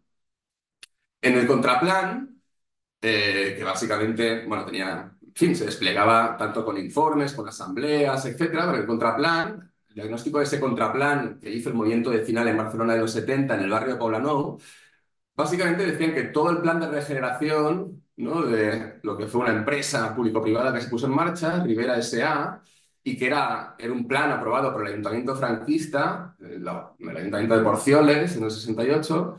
En 1.23 1.35
el 1.37 1.47
contraplan, 1.47 2.43
eh, 3.03 3.55
que 3.59 3.65
básicamente, 3.65 4.47
bueno, 4.47 4.65
tenía 4.67 5.17
fin, 5.35 5.55
se 5.57 5.67
desplegaba 5.67 6.37
tanto 6.37 6.65
con 6.65 6.77
informes, 6.79 7.33
con 7.33 7.49
asambleas, 7.49 8.25
etcétera, 8.27 8.67
pero 8.67 8.79
el 8.79 8.87
contraplan, 8.87 9.73
el 9.89 9.95
diagnóstico 9.95 10.39
de 10.39 10.45
ese 10.45 10.61
contraplan 10.61 11.39
que 11.41 11.51
hizo 11.51 11.69
el 11.71 11.75
movimiento 11.75 12.11
vecinal 12.11 12.49
en 12.49 12.57
Barcelona 12.57 12.95
de 12.95 13.01
los 13.01 13.13
70, 13.13 13.55
en 13.55 13.61
el 13.63 13.71
barrio 13.71 13.95
de 13.95 13.99
Poblenou, 13.99 14.59
básicamente 15.37 15.87
decían 15.87 16.15
que 16.15 16.25
todo 16.25 16.51
el 16.51 16.59
plan 16.61 16.81
de 16.81 16.89
regeneración 16.89 18.05
¿no? 18.17 18.43
de 18.43 19.01
lo 19.03 19.17
que 19.17 19.27
fue 19.27 19.43
una 19.43 19.53
empresa 19.53 20.15
público-privada 20.15 20.73
que 20.73 20.81
se 20.83 20.89
puso 20.89 21.07
en 21.07 21.15
marcha, 21.15 21.63
Rivera 21.65 21.99
S.A., 21.99 22.63
y 23.03 23.17
que 23.17 23.27
era, 23.29 23.77
era 23.79 23.93
un 23.93 24.07
plan 24.07 24.31
aprobado 24.31 24.73
por 24.73 24.83
el 24.83 24.93
ayuntamiento 24.93 25.35
franquista, 25.35 26.37
el, 26.39 26.69
el 26.99 27.17
ayuntamiento 27.17 27.57
de 27.57 27.63
Porcioles, 27.65 28.37
en 28.37 28.45
el 28.45 28.51
68, 28.51 29.37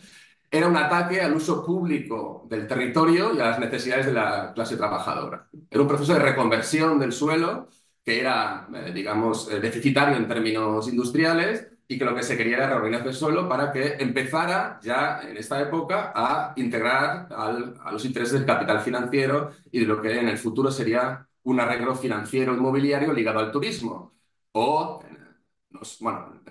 era 0.51 0.67
un 0.67 0.77
ataque 0.77 1.21
al 1.21 1.33
uso 1.33 1.65
público 1.65 2.45
del 2.49 2.67
territorio 2.67 3.33
y 3.33 3.39
a 3.39 3.45
las 3.45 3.59
necesidades 3.59 4.05
de 4.07 4.13
la 4.13 4.51
clase 4.53 4.77
trabajadora. 4.77 5.49
Era 5.69 5.81
un 5.81 5.87
proceso 5.87 6.13
de 6.13 6.19
reconversión 6.19 6.99
del 6.99 7.13
suelo 7.13 7.69
que 8.03 8.19
era, 8.19 8.67
eh, 8.73 8.91
digamos, 8.93 9.49
eh, 9.51 9.59
deficitario 9.59 10.17
en 10.17 10.27
términos 10.27 10.87
industriales 10.87 11.67
y 11.87 11.97
que 11.97 12.05
lo 12.05 12.15
que 12.15 12.23
se 12.23 12.37
quería 12.37 12.57
era 12.57 12.67
reorganizar 12.69 13.07
el 13.07 13.13
suelo 13.13 13.47
para 13.49 13.71
que 13.71 13.95
empezara 13.99 14.79
ya 14.81 15.21
en 15.21 15.37
esta 15.37 15.61
época 15.61 16.11
a 16.15 16.53
integrar 16.55 17.27
a 17.31 17.91
los 17.91 18.05
intereses 18.05 18.33
del 18.33 18.45
capital 18.45 18.79
financiero 18.81 19.51
y 19.71 19.79
de 19.81 19.85
lo 19.85 20.01
que 20.01 20.19
en 20.19 20.27
el 20.29 20.37
futuro 20.37 20.71
sería 20.71 21.27
un 21.43 21.59
arreglo 21.59 21.95
financiero 21.95 22.53
inmobiliario 22.53 23.13
ligado 23.13 23.39
al 23.39 23.51
turismo. 23.51 24.13
O, 24.53 25.01
eh, 25.03 25.17
bueno, 25.99 26.41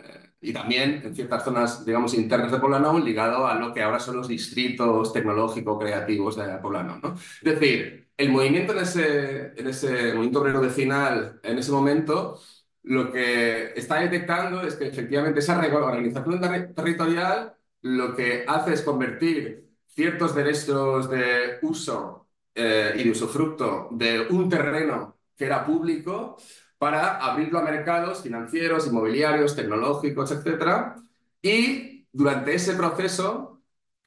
y 0.41 0.53
también 0.53 1.03
en 1.05 1.15
ciertas 1.15 1.45
zonas, 1.45 1.85
digamos, 1.85 2.15
internas 2.15 2.51
de 2.51 2.59
Poblano, 2.59 2.99
ligado 2.99 3.47
a 3.47 3.55
lo 3.55 3.75
que 3.75 3.83
ahora 3.83 4.01
son 4.01 4.17
los 4.17 4.29
distritos 4.29 5.13
tecnológico-creativos 5.13 6.37
de 6.37 6.59
Poblano. 6.59 6.99
¿no? 7.03 7.15
Es 7.15 7.61
decir, 7.61 8.09
el 8.17 8.31
movimiento 8.31 8.73
en 8.73 8.79
ese, 8.81 9.53
en 9.57 9.67
ese 9.67 10.13
movimiento 10.15 10.41
obrero 10.41 10.61
vecinal, 10.61 11.41
en 11.43 11.59
ese 11.59 11.73
momento, 11.73 12.41
lo 12.85 13.13
que 13.13 13.73
está 13.77 14.01
detectando 14.01 14.63
es 14.63 14.77
que 14.77 14.89
efectivamente 14.89 15.41
esa 15.41 15.59
organización 15.59 16.41
territorial 16.75 17.55
lo 17.83 18.15
que 18.15 18.45
hace 18.47 18.75
es 18.75 18.83
convertir 18.83 19.69
ciertos 19.89 20.35
derechos 20.35 21.11
de 21.11 21.59
uso 21.63 22.29
eh, 22.55 22.93
y 22.97 23.05
de 23.05 23.11
usufructo 23.11 23.89
de 23.93 24.27
un 24.31 24.49
terreno 24.49 25.19
que 25.37 25.47
era 25.47 25.65
público 25.65 26.37
para 26.81 27.19
abrirlo 27.19 27.59
a 27.59 27.63
mercados 27.63 28.23
financieros, 28.23 28.87
inmobiliarios, 28.87 29.55
tecnológicos, 29.55 30.31
etc. 30.33 30.95
Y 31.43 32.07
durante 32.11 32.55
ese 32.55 32.75
proceso, 32.75 33.61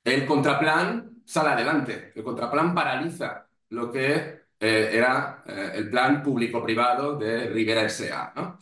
el 0.04 0.26
contraplan 0.26 1.22
sale 1.24 1.50
adelante. 1.50 2.12
El 2.16 2.24
contraplan 2.24 2.74
paraliza 2.74 3.48
lo 3.70 3.92
que 3.92 4.46
eh, 4.60 4.90
era 4.92 5.44
eh, 5.46 5.74
el 5.76 5.92
plan 5.92 6.24
público-privado 6.24 7.16
de 7.16 7.48
Rivera 7.50 7.84
S.A. 7.84 8.34
¿no? 8.36 8.58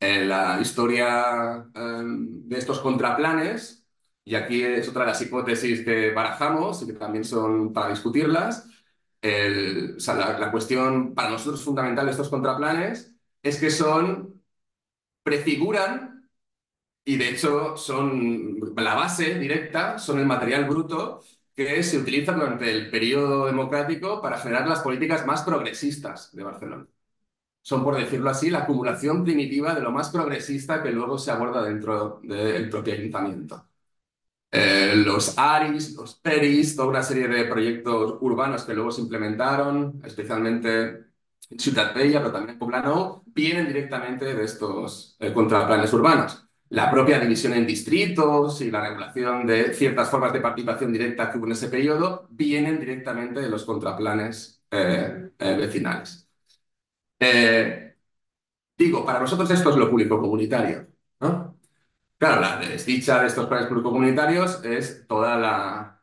En 0.00 0.28
la 0.28 0.58
historia 0.60 1.64
em, 1.74 2.48
de 2.48 2.58
estos 2.58 2.80
contraplanes, 2.80 3.86
y 4.24 4.34
aquí 4.34 4.64
es 4.64 4.88
otra 4.88 5.02
de 5.02 5.10
las 5.10 5.22
hipótesis 5.22 5.84
que 5.84 6.10
barajamos 6.10 6.82
y 6.82 6.88
que 6.88 6.94
también 6.94 7.24
son 7.24 7.72
para 7.72 7.90
discutirlas, 7.90 8.68
la, 9.22 10.38
la 10.40 10.50
cuestión 10.50 11.14
para 11.14 11.30
nosotros 11.30 11.62
fundamental 11.62 12.06
de 12.06 12.10
estos 12.10 12.28
contraplanes 12.28 13.13
es 13.44 13.58
que 13.60 13.70
son, 13.70 14.42
prefiguran 15.22 16.30
y 17.04 17.16
de 17.18 17.30
hecho 17.30 17.76
son 17.76 18.60
la 18.76 18.94
base 18.94 19.38
directa, 19.38 19.98
son 19.98 20.20
el 20.20 20.26
material 20.26 20.66
bruto 20.66 21.22
que 21.54 21.82
se 21.82 21.98
utiliza 21.98 22.32
durante 22.32 22.70
el 22.70 22.90
periodo 22.90 23.46
democrático 23.46 24.20
para 24.22 24.38
generar 24.38 24.66
las 24.68 24.80
políticas 24.80 25.26
más 25.26 25.42
progresistas 25.44 26.34
de 26.34 26.44
Barcelona. 26.44 26.86
Son, 27.62 27.84
por 27.84 27.96
decirlo 27.96 28.30
así, 28.30 28.50
la 28.50 28.60
acumulación 28.60 29.24
primitiva 29.24 29.74
de 29.74 29.82
lo 29.82 29.92
más 29.92 30.10
progresista 30.10 30.82
que 30.82 30.90
luego 30.92 31.18
se 31.18 31.30
aborda 31.32 31.62
dentro 31.64 32.20
del 32.22 32.68
propio 32.70 32.94
ayuntamiento. 32.94 33.68
Eh, 34.50 34.94
los 34.96 35.36
ARIS, 35.38 35.94
los 35.94 36.14
PERIS, 36.16 36.76
toda 36.76 36.88
una 36.88 37.02
serie 37.02 37.28
de 37.28 37.44
proyectos 37.46 38.18
urbanos 38.20 38.64
que 38.64 38.74
luego 38.74 38.92
se 38.92 39.02
implementaron, 39.02 40.00
especialmente 40.04 41.13
Ciudad 41.58 41.94
Bella, 41.94 42.20
pero 42.20 42.32
también 42.32 42.58
Poblano, 42.58 43.22
vienen 43.26 43.66
directamente 43.66 44.34
de 44.34 44.44
estos 44.44 45.16
eh, 45.20 45.32
contraplanes 45.32 45.92
urbanos. 45.92 46.46
La 46.70 46.90
propia 46.90 47.20
división 47.20 47.52
en 47.52 47.66
distritos 47.66 48.60
y 48.60 48.70
la 48.70 48.80
regulación 48.88 49.46
de 49.46 49.74
ciertas 49.74 50.10
formas 50.10 50.32
de 50.32 50.40
participación 50.40 50.92
directa 50.92 51.30
que 51.30 51.38
hubo 51.38 51.46
en 51.46 51.52
ese 51.52 51.68
periodo 51.68 52.26
vienen 52.30 52.80
directamente 52.80 53.40
de 53.40 53.48
los 53.48 53.64
contraplanes 53.64 54.62
eh, 54.70 55.30
eh, 55.38 55.56
vecinales. 55.56 56.28
digo, 58.76 59.04
para 59.04 59.20
nosotros 59.20 59.50
esto 59.50 59.70
es 59.70 59.76
lo 59.76 59.90
público 59.90 60.20
comunitario. 60.20 60.86
Claro, 62.18 62.40
la 62.40 62.58
desdicha 62.58 63.20
de 63.20 63.26
estos 63.26 63.46
planes 63.46 63.66
público 63.66 63.90
comunitarios 63.90 64.64
es 64.64 65.06
toda 65.06 65.36
la 65.36 66.00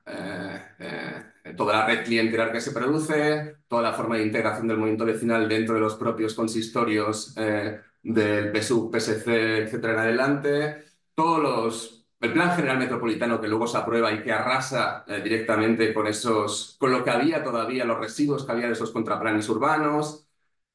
toda 1.58 1.78
la 1.78 1.86
red 1.88 2.04
clientelar 2.06 2.52
que 2.52 2.62
se 2.62 2.72
produce, 2.72 3.58
toda 3.68 3.82
la 3.84 3.94
forma 3.94 4.18
de 4.18 4.24
integración 4.24 4.68
del 4.68 4.78
movimiento 4.78 5.06
vecinal 5.06 5.48
dentro 5.50 5.76
de 5.76 5.82
los 5.82 5.96
propios 5.96 6.34
consistorios 6.34 7.34
eh, 7.38 7.80
del 8.04 8.52
PSUC, 8.52 8.96
PSC, 8.96 9.64
etcétera, 9.64 9.94
en 9.94 10.00
adelante, 10.00 10.84
todos 11.16 11.42
los 11.42 11.98
el 12.22 12.34
plan 12.34 12.56
general 12.56 12.78
metropolitano 12.78 13.42
que 13.42 13.48
luego 13.48 13.66
se 13.68 13.78
aprueba 13.78 14.12
y 14.14 14.22
que 14.22 14.32
arrasa 14.32 15.04
eh, 15.08 15.22
directamente 15.24 15.92
con 15.94 16.06
esos, 16.08 16.78
con 16.80 16.92
lo 16.92 17.04
que 17.04 17.10
había 17.10 17.44
todavía, 17.44 17.84
los 17.84 17.98
residuos 18.00 18.46
que 18.46 18.52
había 18.52 18.68
de 18.68 18.74
esos 18.74 18.92
contraplanes 18.92 19.50
urbanos, 19.50 20.28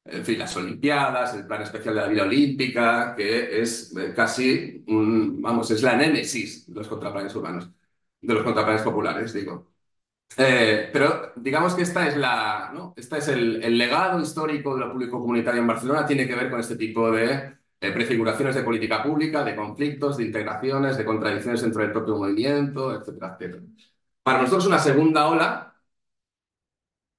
en 0.05 0.25
fin, 0.25 0.39
las 0.39 0.55
Olimpiadas, 0.57 1.33
el 1.35 1.45
plan 1.47 1.61
especial 1.63 1.95
de 1.95 2.01
la 2.01 2.07
vida 2.07 2.23
olímpica, 2.23 3.13
que 3.15 3.61
es 3.61 3.95
eh, 3.97 4.13
casi, 4.15 4.83
vamos, 4.87 5.71
es 5.71 5.83
la 5.83 5.95
némesis 5.95 6.67
de 6.67 6.75
los 6.75 6.87
contraplanes 6.87 7.35
urbanos, 7.35 7.69
de 8.21 8.33
los 8.33 8.43
contraplanes 8.43 8.81
populares, 8.83 9.33
digo. 9.33 9.76
Eh, 10.35 10.89
pero 10.93 11.31
digamos 11.35 11.73
que 11.73 11.81
esta 11.83 12.07
es, 12.07 12.15
la, 12.17 12.71
¿no? 12.73 12.93
esta 12.95 13.17
es 13.17 13.27
el, 13.29 13.77
legado 13.77 14.19
histórico 14.21 14.75
de 14.75 14.81
lo 14.81 14.91
público 14.91 15.19
comunitario 15.19 15.61
en 15.61 15.67
Barcelona, 15.67 16.05
tiene 16.05 16.27
que 16.27 16.35
ver 16.35 16.49
con 16.49 16.59
este 16.59 16.75
tipo 16.75 17.11
de 17.11 17.57
eh, 17.79 17.91
prefiguraciones 17.91 18.55
de 18.55 18.63
política 18.63 19.01
pública, 19.03 19.43
de 19.43 19.55
conflictos, 19.55 20.17
de 20.17 20.25
integraciones, 20.25 20.97
de 20.97 21.05
contradicciones 21.05 21.61
dentro 21.61 21.81
del 21.81 21.91
propio 21.91 22.17
movimiento, 22.17 22.93
etcétera, 22.93 23.35
etcétera. 23.39 23.63
Para 24.21 24.41
nosotros 24.41 24.67
una 24.67 24.79
segunda 24.79 25.27
ola, 25.27 25.73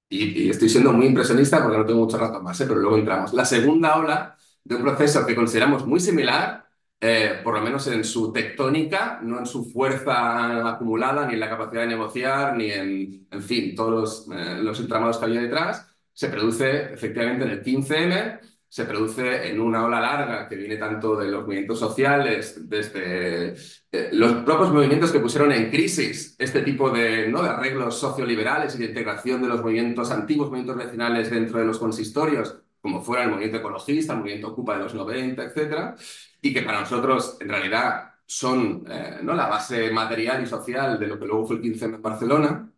y, 0.08 0.48
estoy 0.50 0.68
siendo 0.68 0.92
muy 0.92 1.06
impresionista 1.06 1.62
porque 1.62 1.78
no 1.78 1.86
tengo 1.86 2.00
mucho 2.00 2.18
rato 2.18 2.42
más, 2.42 2.60
¿eh? 2.60 2.66
pero 2.66 2.80
luego 2.80 2.96
entramos, 2.98 3.32
la 3.34 3.44
segunda 3.44 3.96
ola 3.96 4.36
de 4.64 4.76
un 4.76 4.82
proceso 4.82 5.26
que 5.26 5.34
consideramos 5.34 5.86
muy 5.86 6.00
similar 6.00 6.67
eh, 7.00 7.40
por 7.44 7.54
lo 7.54 7.60
menos 7.60 7.86
en 7.86 8.02
su 8.04 8.32
tectónica, 8.32 9.20
no 9.22 9.38
en 9.38 9.46
su 9.46 9.64
fuerza 9.70 10.68
acumulada, 10.68 11.26
ni 11.26 11.34
en 11.34 11.40
la 11.40 11.48
capacidad 11.48 11.82
de 11.82 11.88
negociar, 11.88 12.56
ni 12.56 12.70
en, 12.70 13.26
en 13.30 13.42
fin, 13.42 13.74
todos 13.76 13.90
los, 14.28 14.36
eh, 14.36 14.56
los 14.62 14.80
entramados 14.80 15.18
que 15.18 15.24
había 15.26 15.40
detrás, 15.42 15.86
se 16.12 16.28
produce 16.28 16.92
efectivamente 16.94 17.44
en 17.44 17.50
el 17.50 17.62
15M, 17.62 18.40
se 18.68 18.84
produce 18.84 19.48
en 19.48 19.60
una 19.60 19.84
ola 19.84 20.00
larga 20.00 20.48
que 20.48 20.56
viene 20.56 20.76
tanto 20.76 21.16
de 21.16 21.28
los 21.28 21.44
movimientos 21.44 21.78
sociales, 21.78 22.68
desde 22.68 23.54
eh, 23.92 24.10
los 24.12 24.44
propios 24.44 24.72
movimientos 24.72 25.10
que 25.10 25.20
pusieron 25.20 25.52
en 25.52 25.70
crisis 25.70 26.36
este 26.38 26.62
tipo 26.62 26.90
de, 26.90 27.28
¿no? 27.28 27.42
de 27.42 27.48
arreglos 27.48 27.98
socioliberales 27.98 28.74
y 28.74 28.78
de 28.78 28.86
integración 28.86 29.40
de 29.40 29.48
los 29.48 29.62
movimientos 29.62 30.10
antiguos, 30.10 30.50
movimientos 30.50 30.84
vecinales 30.84 31.30
dentro 31.30 31.60
de 31.60 31.64
los 31.64 31.78
consistorios, 31.78 32.60
como 32.80 33.00
fuera 33.02 33.24
el 33.24 33.30
movimiento 33.30 33.58
ecologista, 33.58 34.12
el 34.12 34.18
movimiento 34.18 34.48
Ocupa 34.48 34.76
de 34.76 34.84
los 34.84 34.94
90, 34.94 35.44
etcétera, 35.44 35.96
y 36.40 36.52
que 36.52 36.62
para 36.62 36.80
nosotros 36.80 37.36
en 37.40 37.48
realidad 37.48 38.14
son 38.26 38.84
eh, 38.88 39.18
¿no? 39.22 39.34
la 39.34 39.48
base 39.48 39.90
material 39.90 40.42
y 40.42 40.46
social 40.46 40.98
de 40.98 41.06
lo 41.06 41.18
que 41.18 41.26
luego 41.26 41.46
fue 41.46 41.56
el 41.56 41.62
15M 41.62 41.94
en 41.96 42.02
Barcelona. 42.02 42.72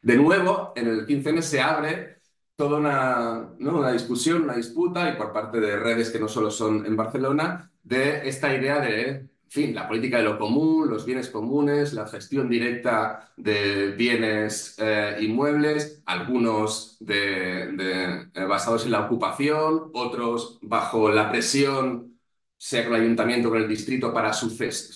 De 0.00 0.16
nuevo, 0.16 0.72
en 0.76 0.88
el 0.88 1.06
15M 1.06 1.40
se 1.42 1.60
abre 1.60 2.20
toda 2.56 2.78
una, 2.78 3.54
una 3.58 3.92
discusión, 3.92 4.42
una 4.44 4.54
disputa, 4.56 5.08
y 5.10 5.16
por 5.16 5.32
parte 5.32 5.60
de 5.60 5.76
redes 5.76 6.10
que 6.10 6.20
no 6.20 6.28
solo 6.28 6.50
son 6.50 6.86
en 6.86 6.96
Barcelona, 6.96 7.70
de 7.82 8.28
esta 8.28 8.54
idea 8.54 8.80
de, 8.80 9.08
en 9.10 9.30
fin, 9.48 9.74
la 9.74 9.88
política 9.88 10.18
de 10.18 10.24
lo 10.24 10.38
común, 10.38 10.88
los 10.88 11.04
bienes 11.04 11.28
comunes, 11.30 11.92
la 11.92 12.06
gestión 12.06 12.48
directa 12.48 13.32
de 13.36 13.92
bienes 13.92 14.76
eh, 14.78 15.16
inmuebles, 15.20 16.02
algunos 16.06 16.96
de, 17.00 17.74
eh, 18.34 18.44
basados 18.46 18.84
en 18.84 18.92
la 18.92 19.06
ocupación, 19.06 19.90
otros 19.92 20.58
bajo 20.62 21.10
la 21.10 21.30
presión 21.30 22.13
sea 22.64 22.82
con 22.84 22.94
el 22.94 23.02
ayuntamiento, 23.02 23.50
con 23.50 23.58
el 23.58 23.68
distrito, 23.68 24.10
para, 24.14 24.32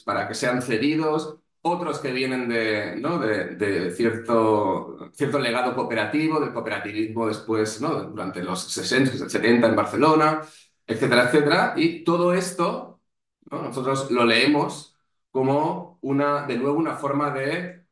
para 0.06 0.26
que 0.26 0.34
sean 0.34 0.62
cedidos, 0.62 1.36
otros 1.60 1.98
que 1.98 2.12
vienen 2.12 2.48
de, 2.48 2.96
¿no? 2.96 3.18
de, 3.18 3.90
cierto, 3.90 5.10
cierto 5.12 5.38
legado 5.38 5.74
cooperativo, 5.74 6.40
del 6.40 6.54
cooperativismo 6.54 7.26
después, 7.26 7.78
durante 7.78 8.42
los 8.42 8.62
60, 8.72 9.28
70 9.28 9.66
en 9.66 9.76
Barcelona, 9.76 10.40
etcétera, 10.86 11.24
etcétera. 11.24 11.74
Y 11.76 12.04
todo 12.04 12.32
esto 12.32 13.02
¿no? 13.50 13.62
nosotros 13.62 14.10
lo 14.10 14.24
leemos 14.24 14.96
como 15.30 15.98
una, 16.00 16.46
de 16.46 16.56
nuevo 16.56 16.78
una 16.78 16.96
forma 16.96 17.30
de 17.32 17.84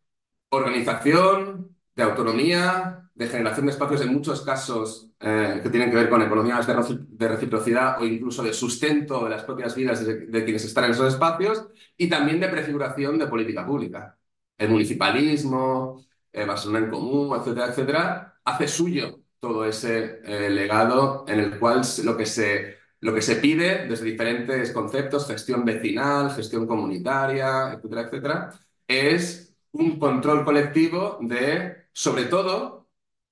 organización, 0.48 1.75
de 1.96 2.02
autonomía, 2.02 3.10
de 3.14 3.26
generación 3.26 3.66
de 3.66 3.72
espacios 3.72 4.02
en 4.02 4.12
muchos 4.12 4.42
casos 4.42 5.08
eh, 5.18 5.60
que 5.62 5.70
tienen 5.70 5.90
que 5.90 5.96
ver 5.96 6.10
con 6.10 6.20
economías 6.20 6.66
de, 6.66 7.28
reciprocidad 7.28 8.00
o 8.00 8.04
incluso 8.04 8.42
de 8.42 8.52
sustento 8.52 9.24
de 9.24 9.30
las 9.30 9.44
propias 9.44 9.74
vidas 9.74 10.04
de, 10.04 10.44
quienes 10.44 10.64
están 10.66 10.84
en 10.84 10.90
esos 10.90 11.14
espacios 11.14 11.66
y 11.96 12.08
también 12.08 12.38
de 12.38 12.48
prefiguración 12.48 13.18
de 13.18 13.26
política 13.26 13.64
pública. 13.66 14.18
El 14.58 14.68
municipalismo, 14.68 16.04
eh, 16.30 16.44
Barcelona 16.44 16.84
en 16.84 16.90
Común, 16.90 17.34
etcétera, 17.38 17.66
etcétera, 17.68 18.40
hace 18.44 18.68
suyo 18.68 19.20
todo 19.40 19.64
ese 19.64 20.20
eh, 20.24 20.50
legado 20.50 21.24
en 21.28 21.40
el 21.40 21.58
cual 21.58 21.80
lo 22.04 22.16
que, 22.16 22.26
se, 22.26 22.76
lo 23.00 23.14
que 23.14 23.22
se 23.22 23.36
pide 23.36 23.86
desde 23.86 24.04
diferentes 24.04 24.70
conceptos, 24.72 25.26
gestión 25.26 25.64
vecinal, 25.64 26.30
gestión 26.30 26.66
comunitaria, 26.66 27.72
etcétera, 27.72 28.02
etcétera, 28.02 28.50
es 28.86 29.56
un 29.72 29.98
control 29.98 30.44
colectivo 30.44 31.18
de, 31.20 31.85
sobre 31.96 32.26
todo, 32.26 32.88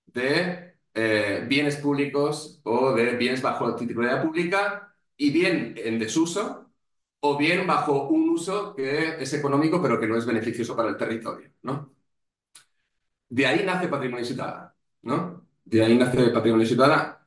de 0.07 0.77
eh, 0.95 1.45
bienes 1.47 1.77
públicos 1.77 2.61
o 2.65 2.95
de 2.95 3.17
bienes 3.17 3.43
bajo 3.43 3.77
titularidad 3.77 4.23
pública 4.23 4.95
y 5.19 5.31
bien 5.31 5.75
en 5.77 5.99
desuso 5.99 6.71
o 7.21 7.37
bien 7.37 7.67
bajo 7.67 8.09
un 8.09 8.31
uso 8.31 8.75
que 8.75 9.23
es 9.23 9.35
económico 9.35 9.83
pero 9.83 10.01
que 10.01 10.07
no 10.07 10.17
es 10.17 10.25
beneficioso 10.25 10.75
para 10.75 10.89
el 10.91 10.97
territorio, 10.97 11.51
¿no? 11.63 11.95
De 13.29 13.47
ahí 13.47 13.63
nace 13.67 13.89
Patrimonio 13.89 14.25
Ciudadano, 14.25 14.73
¿no? 15.03 15.47
De 15.65 15.85
ahí 15.85 15.97
nace 15.99 16.31
Patrimonio 16.31 16.67
Ciudadano. 16.67 17.19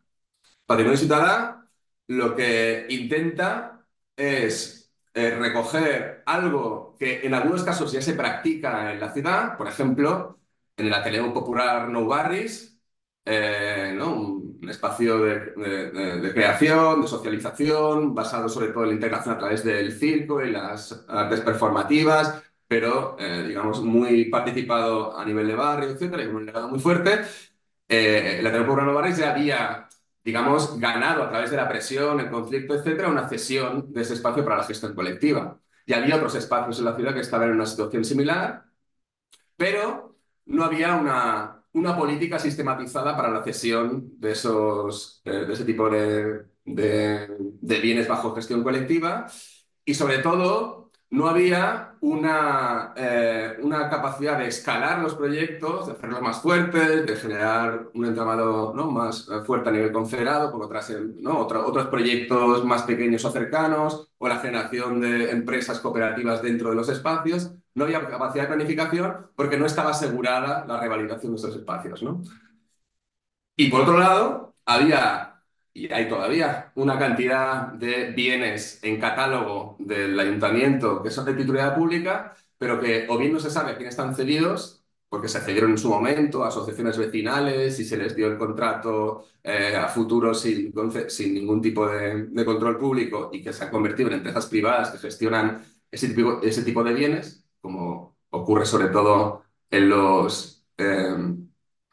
Patrimonio 0.66 0.98
Ciudadano 0.98 1.70
lo 2.08 2.36
que 2.36 2.88
intenta 2.90 3.86
es 4.16 4.92
eh, 5.14 5.32
recoger 5.38 6.24
algo 6.26 6.96
que 6.98 7.26
en 7.26 7.34
algunos 7.36 7.64
casos 7.64 7.92
ya 7.92 8.02
se 8.02 8.14
practica 8.14 8.92
en 8.92 9.00
la 9.00 9.14
ciudad, 9.14 9.58
por 9.58 9.68
ejemplo, 9.68 10.38
en 10.78 10.88
el 10.88 10.94
Ateneo 10.94 11.34
Popular 11.34 11.90
No 11.90 12.06
Barris, 12.06 12.80
eh, 13.26 13.94
¿no? 13.98 14.14
un, 14.16 14.48
espacio 14.70 15.20
de, 15.20 16.32
creación, 16.34 17.02
de 17.02 17.08
socialización, 17.08 18.14
basado 18.16 18.50
sobre 18.50 18.70
todo 18.70 18.84
en 18.84 18.90
la 18.90 18.96
integración 18.96 19.36
a 19.36 19.38
través 19.40 19.64
del 19.64 19.94
circo 19.94 20.42
y 20.44 20.52
las 20.52 21.06
artes 21.08 21.42
performativas, 21.42 22.42
pero, 22.68 23.16
eh, 23.20 23.46
digamos, 23.48 23.82
muy 23.82 24.26
participado 24.26 25.18
a 25.18 25.24
nivel 25.26 25.48
de 25.48 25.56
barrio, 25.56 25.90
etcétera, 25.90 26.24
y 26.24 26.28
un 26.28 26.46
legado 26.46 26.68
muy 26.68 26.80
fuerte. 26.80 27.22
Eh, 27.88 28.40
la 28.44 28.52
Nuevo 28.52 28.94
Barrios 28.94 29.18
ya 29.18 29.32
había, 29.32 29.88
digamos, 30.24 30.78
ganado 30.80 31.24
a 31.24 31.30
través 31.30 31.52
de 31.52 31.58
la 31.58 31.70
presión, 31.70 32.20
el 32.20 32.30
conflicto, 32.30 32.76
etcétera, 32.76 33.10
una 33.10 33.30
cesión 33.30 33.94
de 33.94 34.02
ese 34.02 34.14
espacio 34.16 34.44
para 34.44 34.58
la 34.58 34.64
gestión 34.64 34.94
colectiva. 34.96 35.60
Y 35.86 35.94
había 35.94 36.18
otros 36.18 36.36
espacios 36.36 36.80
en 36.80 36.86
la 36.86 36.96
ciudad 36.96 37.14
que 37.14 37.22
estaban 37.22 37.50
en 37.50 37.56
una 37.56 37.66
situación 37.66 38.04
similar, 38.04 38.66
pero 39.56 40.07
no 40.48 40.64
había 40.64 40.96
una, 40.96 41.64
una 41.74 41.96
política 41.96 42.40
sistematizada 42.40 43.16
para 43.16 43.30
la 43.30 43.44
cesión 43.44 44.20
de, 44.20 44.32
esos, 44.32 45.22
eh, 45.26 45.46
de 45.46 45.54
ese 45.54 45.66
tipo 45.66 45.90
de, 45.90 46.46
de, 46.66 47.80
bienes 47.82 48.08
bajo 48.08 48.34
gestión 48.36 48.64
colectiva 48.64 49.28
y 49.86 49.94
sobre 49.94 50.20
todo 50.20 50.92
no 51.10 51.28
había 51.28 51.87
una, 52.02 52.94
eh, 52.96 53.58
una 53.62 53.90
capacidad 53.90 54.38
de 54.38 54.48
escalar 54.48 55.00
los 55.00 55.16
proyectos, 55.16 55.88
de 55.88 55.94
hacerlos 55.94 56.22
más 56.22 56.42
fuertes, 56.42 57.06
de 57.06 57.16
generar 57.16 57.90
un 57.94 58.06
entramado 58.06 58.74
¿no? 58.76 58.90
más 58.92 59.30
fuerte 59.46 59.70
a 59.70 59.72
nivel 59.72 59.92
confederado, 59.92 60.52
con 60.52 60.62
otras, 60.62 60.92
¿no? 61.20 61.40
otros 61.40 61.88
proyectos 61.88 62.66
más 62.66 62.84
pequeños 62.84 63.26
o 63.26 63.32
cercanos, 63.32 64.10
o 64.18 64.28
la 64.28 64.38
generación 64.40 65.02
de 65.02 65.32
empresas 65.32 65.80
cooperativas 65.80 66.42
dentro 66.42 66.70
de 66.70 66.76
los 66.76 66.90
espacios 66.90 67.52
no 67.76 67.84
había 67.84 68.08
capacidad 68.08 68.44
de 68.46 68.56
planificación 68.56 69.28
porque 69.36 69.58
no 69.58 69.66
estaba 69.66 69.92
asegurada 69.92 70.66
la 70.68 70.80
revalidación 70.80 71.34
de 71.34 71.38
esos 71.38 71.56
espacios. 71.56 72.02
¿no? 72.02 72.24
Y 73.56 73.70
por 73.70 73.82
otro 73.82 73.98
lado, 73.98 74.56
había, 74.66 75.27
y 75.78 75.94
hay 75.94 76.10
todavía, 76.10 76.72
una 76.76 76.98
cantidad 76.98 77.68
de 77.74 78.12
bienes 78.12 78.80
en 78.82 79.00
catálogo 79.00 79.76
del 79.78 80.20
ayuntamiento 80.20 81.04
que 81.04 81.12
son 81.12 81.26
de 81.26 81.36
titularidad 81.36 81.76
pública, 81.76 82.34
pero 82.58 82.80
que 82.80 83.06
o 83.08 83.18
bien 83.18 83.34
no 83.34 83.40
se 83.40 83.52
sabe 83.52 83.72
a 83.74 83.78
quién 83.78 83.90
están 83.90 84.16
cedidos, 84.16 84.84
porque 85.08 85.28
se 85.28 85.40
cedieron 85.40 85.72
en 85.72 85.78
su 85.78 85.90
momento 85.90 86.44
a 86.44 86.48
asociaciones 86.48 86.98
vecinales 86.98 87.80
y 87.80 87.86
se 87.86 87.96
les 87.96 88.16
dio 88.16 88.26
el 88.28 88.40
contrato 88.40 89.26
eh, 89.44 89.76
a 89.76 89.88
futuro 89.88 90.34
sin, 90.34 90.74
ningún 91.34 91.62
tipo 91.62 91.88
de, 91.88 92.44
control 92.44 92.80
público 92.80 93.30
y 93.32 93.44
que 93.44 93.54
se 93.54 93.66
han 93.66 93.70
convertido 93.70 94.10
en 94.10 94.16
empresas 94.16 94.48
privadas 94.48 94.90
que 94.90 94.98
gestionan 94.98 95.64
ese 95.92 96.10
tipo, 96.10 96.42
ese 96.42 96.64
tipo 96.64 96.84
de 96.84 96.94
bienes, 96.96 97.46
como 97.62 98.18
ocurre 98.32 98.66
sobre 98.66 98.88
todo 98.88 99.44
en 99.70 99.90
los, 99.90 100.66
em, 100.78 101.37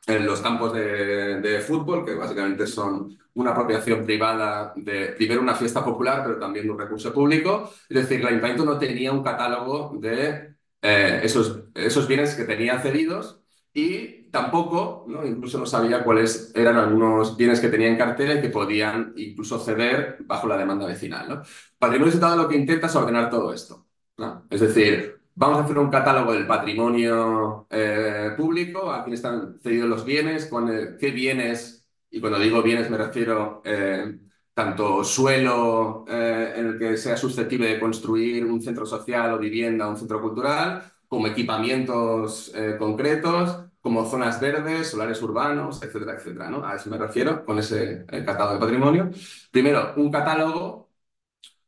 en 0.07 0.27
los 0.27 0.41
campos 0.41 0.73
de, 0.75 1.65
fútbol, 1.67 2.05
que 2.05 2.15
básicamente 2.15 2.67
son 2.67 3.17
una 3.35 3.51
apropiación 3.53 4.05
privada 4.05 4.73
de, 4.77 5.09
primero, 5.17 5.41
una 5.41 5.55
fiesta 5.55 5.85
popular, 5.85 6.23
pero 6.25 6.39
también 6.39 6.67
de 6.67 6.73
un 6.73 6.79
recurso 6.79 7.13
público. 7.13 7.71
Es 7.89 7.97
decir, 7.97 8.21
el 8.21 8.27
ayuntamiento 8.27 8.65
no 8.65 8.79
tenía 8.79 9.13
un 9.13 9.23
catálogo 9.23 9.97
de 9.99 10.55
eh, 10.83 11.21
esos, 11.23 11.65
esos 11.75 12.07
bienes 12.07 12.35
que 12.35 12.45
tenía 12.45 12.79
cedidos 12.81 13.41
y 13.73 14.31
tampoco, 14.31 15.05
¿no? 15.09 15.27
incluso 15.27 15.59
no 15.59 15.67
sabía 15.67 16.05
cuáles 16.05 16.53
eran 16.55 16.77
algunos 16.77 17.37
bienes 17.37 17.61
que 17.61 17.69
tenía 17.69 17.89
en 17.89 17.97
cartera 17.97 18.35
y 18.35 18.41
que 18.41 18.51
podían 18.51 19.13
incluso 19.17 19.59
ceder 19.59 20.19
bajo 20.21 20.47
la 20.47 20.57
demanda 20.57 20.87
vecinal. 20.87 21.29
¿no? 21.29 21.43
Patrimonio 21.79 22.13
Estado 22.13 22.37
lo 22.37 22.49
que 22.49 22.57
intenta 22.57 22.87
es 22.87 22.97
ordenar 22.97 23.31
todo 23.31 23.53
esto. 23.53 23.87
¿no? 24.19 24.47
Es 24.51 24.61
decir, 24.61 25.24
Vamos 25.37 25.59
a 25.59 25.65
hacer 25.65 25.79
un 25.79 25.91
catálogo 25.91 26.33
del 26.33 26.47
patrimonio 26.47 27.67
eh, 27.69 28.31
público, 28.37 28.93
a 28.93 29.03
quién 29.03 29.15
están 29.15 29.59
cedidos 29.61 29.89
los 29.89 30.05
bienes, 30.05 30.47
con 30.47 30.69
qué 30.99 31.11
bienes, 31.11 31.85
y 32.09 32.21
cuando 32.21 32.39
digo 32.39 32.63
bienes 32.63 32.89
me 32.89 32.97
refiero 32.97 33.61
eh, 33.65 34.17
tanto 34.53 35.03
suelo 35.03 36.05
eh, 36.09 36.53
en 36.57 36.67
el 36.69 36.79
que 36.79 36.97
sea 36.97 37.17
susceptible 37.17 37.67
de 37.67 37.81
construir 37.81 38.45
un 38.45 38.63
centro 38.63 38.87
social 38.87 39.35
o 39.35 39.39
vivienda, 39.39 39.89
un 39.89 39.97
centro 39.97 40.23
cultural, 40.23 40.85
como 41.09 41.27
equipamientos 41.27 42.53
concretos, 42.79 43.59
como 43.81 44.05
zonas 44.05 44.41
verdes, 44.41 44.89
solares 44.91 45.21
urbanos, 45.23 45.83
etcétera, 45.83 46.15
etcétera. 46.15 46.49
A 46.65 46.77
eso 46.77 46.91
me 46.91 46.99
refiero 46.99 47.45
con 47.45 47.59
ese 47.59 48.05
catálogo 48.07 48.55
de 48.55 48.61
patrimonio. 48.61 49.11
Primero, 49.51 49.95
un 49.97 50.11
catálogo 50.11 50.84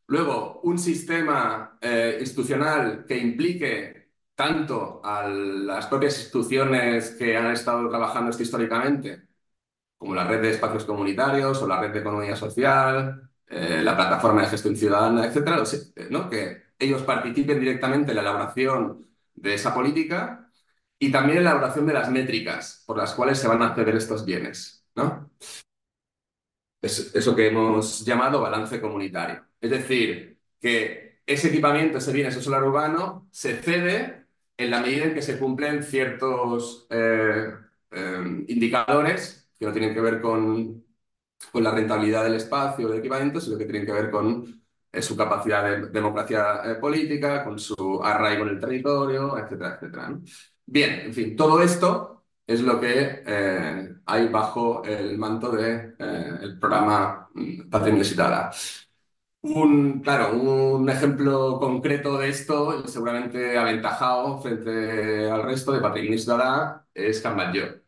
Luego, 0.08 0.60
un 0.62 0.78
sistema 0.78 1.78
eh, 1.80 2.18
institucional 2.20 3.04
que 3.06 3.16
implique 3.18 4.12
tanto 4.34 5.00
a 5.04 5.26
las 5.28 5.86
propias 5.86 6.16
instituciones 6.18 7.10
que 7.12 7.36
han 7.36 7.50
estado 7.52 7.88
trabajando 7.88 8.30
esto 8.30 8.42
históricamente, 8.42 9.28
como 9.98 10.14
la 10.14 10.26
red 10.26 10.42
de 10.42 10.50
espacios 10.50 10.84
comunitarios 10.84 11.62
o 11.62 11.66
la 11.68 11.80
red 11.80 11.92
de 11.92 12.00
economía 12.00 12.36
social, 12.36 13.30
la 13.48 13.96
plataforma 13.96 14.42
de 14.42 14.48
gestión 14.48 14.76
ciudadana, 14.76 15.26
etcétera, 15.26 15.62
¿no? 16.10 16.28
que 16.28 16.64
ellos 16.78 17.02
participen 17.02 17.60
directamente 17.60 18.10
en 18.10 18.16
la 18.16 18.22
elaboración 18.22 19.08
de 19.34 19.54
esa 19.54 19.74
política 19.74 20.50
y 20.98 21.10
también 21.12 21.38
en 21.38 21.44
la 21.44 21.50
elaboración 21.50 21.86
de 21.86 21.94
las 21.94 22.10
métricas 22.10 22.82
por 22.86 22.96
las 22.96 23.14
cuales 23.14 23.38
se 23.38 23.48
van 23.48 23.62
a 23.62 23.68
acceder 23.68 23.96
estos 23.96 24.24
bienes. 24.24 24.84
¿no? 24.94 25.30
Es 26.82 27.14
eso 27.14 27.36
que 27.36 27.48
hemos 27.48 28.04
llamado 28.04 28.40
balance 28.40 28.80
comunitario. 28.80 29.45
Es 29.60 29.70
decir, 29.70 30.38
que 30.60 31.20
ese 31.26 31.48
equipamiento, 31.48 31.98
ese 31.98 32.12
bien, 32.12 32.28
ese 32.28 32.42
solar 32.42 32.62
urbano, 32.64 33.28
se 33.32 33.56
cede 33.62 34.26
en 34.56 34.70
la 34.70 34.80
medida 34.80 35.04
en 35.04 35.14
que 35.14 35.22
se 35.22 35.38
cumplen 35.38 35.82
ciertos 35.82 36.86
eh, 36.90 37.52
eh, 37.90 38.44
indicadores 38.48 39.50
que 39.58 39.66
no 39.66 39.72
tienen 39.72 39.94
que 39.94 40.00
ver 40.00 40.20
con, 40.20 40.84
la 41.54 41.70
rentabilidad 41.70 42.24
del 42.24 42.34
espacio, 42.34 42.88
del 42.88 42.98
equipamiento, 42.98 43.40
sino 43.40 43.58
que 43.58 43.64
tienen 43.64 43.86
que 43.86 43.92
ver 43.92 44.10
con 44.10 44.62
eh, 44.92 45.02
su 45.02 45.16
capacidad 45.16 45.64
de 45.64 45.88
democracia 45.88 46.78
política, 46.80 47.44
con 47.44 47.58
su 47.58 48.00
arraigo 48.02 48.44
en 48.44 48.50
el 48.50 48.60
territorio, 48.60 49.38
etcétera, 49.38 49.74
etcétera. 49.74 50.18
Bien, 50.66 51.00
en 51.06 51.14
fin, 51.14 51.36
todo 51.36 51.62
esto 51.62 52.24
es 52.46 52.60
lo 52.62 52.80
que 52.80 53.22
hay 54.06 54.28
bajo 54.28 54.84
el 54.84 55.18
manto 55.18 55.50
del 55.50 55.96
de, 55.96 56.56
programa 56.60 57.28
mm, 57.34 57.68
Patrimonio 57.70 58.04
Ciudadano. 58.04 58.50
Un, 59.48 60.00
claro, 60.02 60.32
un 60.36 60.88
ejemplo 60.90 61.58
concreto 61.60 62.18
de 62.18 62.28
esto, 62.30 62.86
seguramente 62.88 63.56
aventajado 63.56 64.40
frente 64.42 65.30
al 65.30 65.42
resto 65.44 65.72
de 65.72 65.80
Patrimonio 65.80 66.18
Ciudadana, 66.18 66.86
es 66.92 67.20
Cambatlló. 67.20 67.80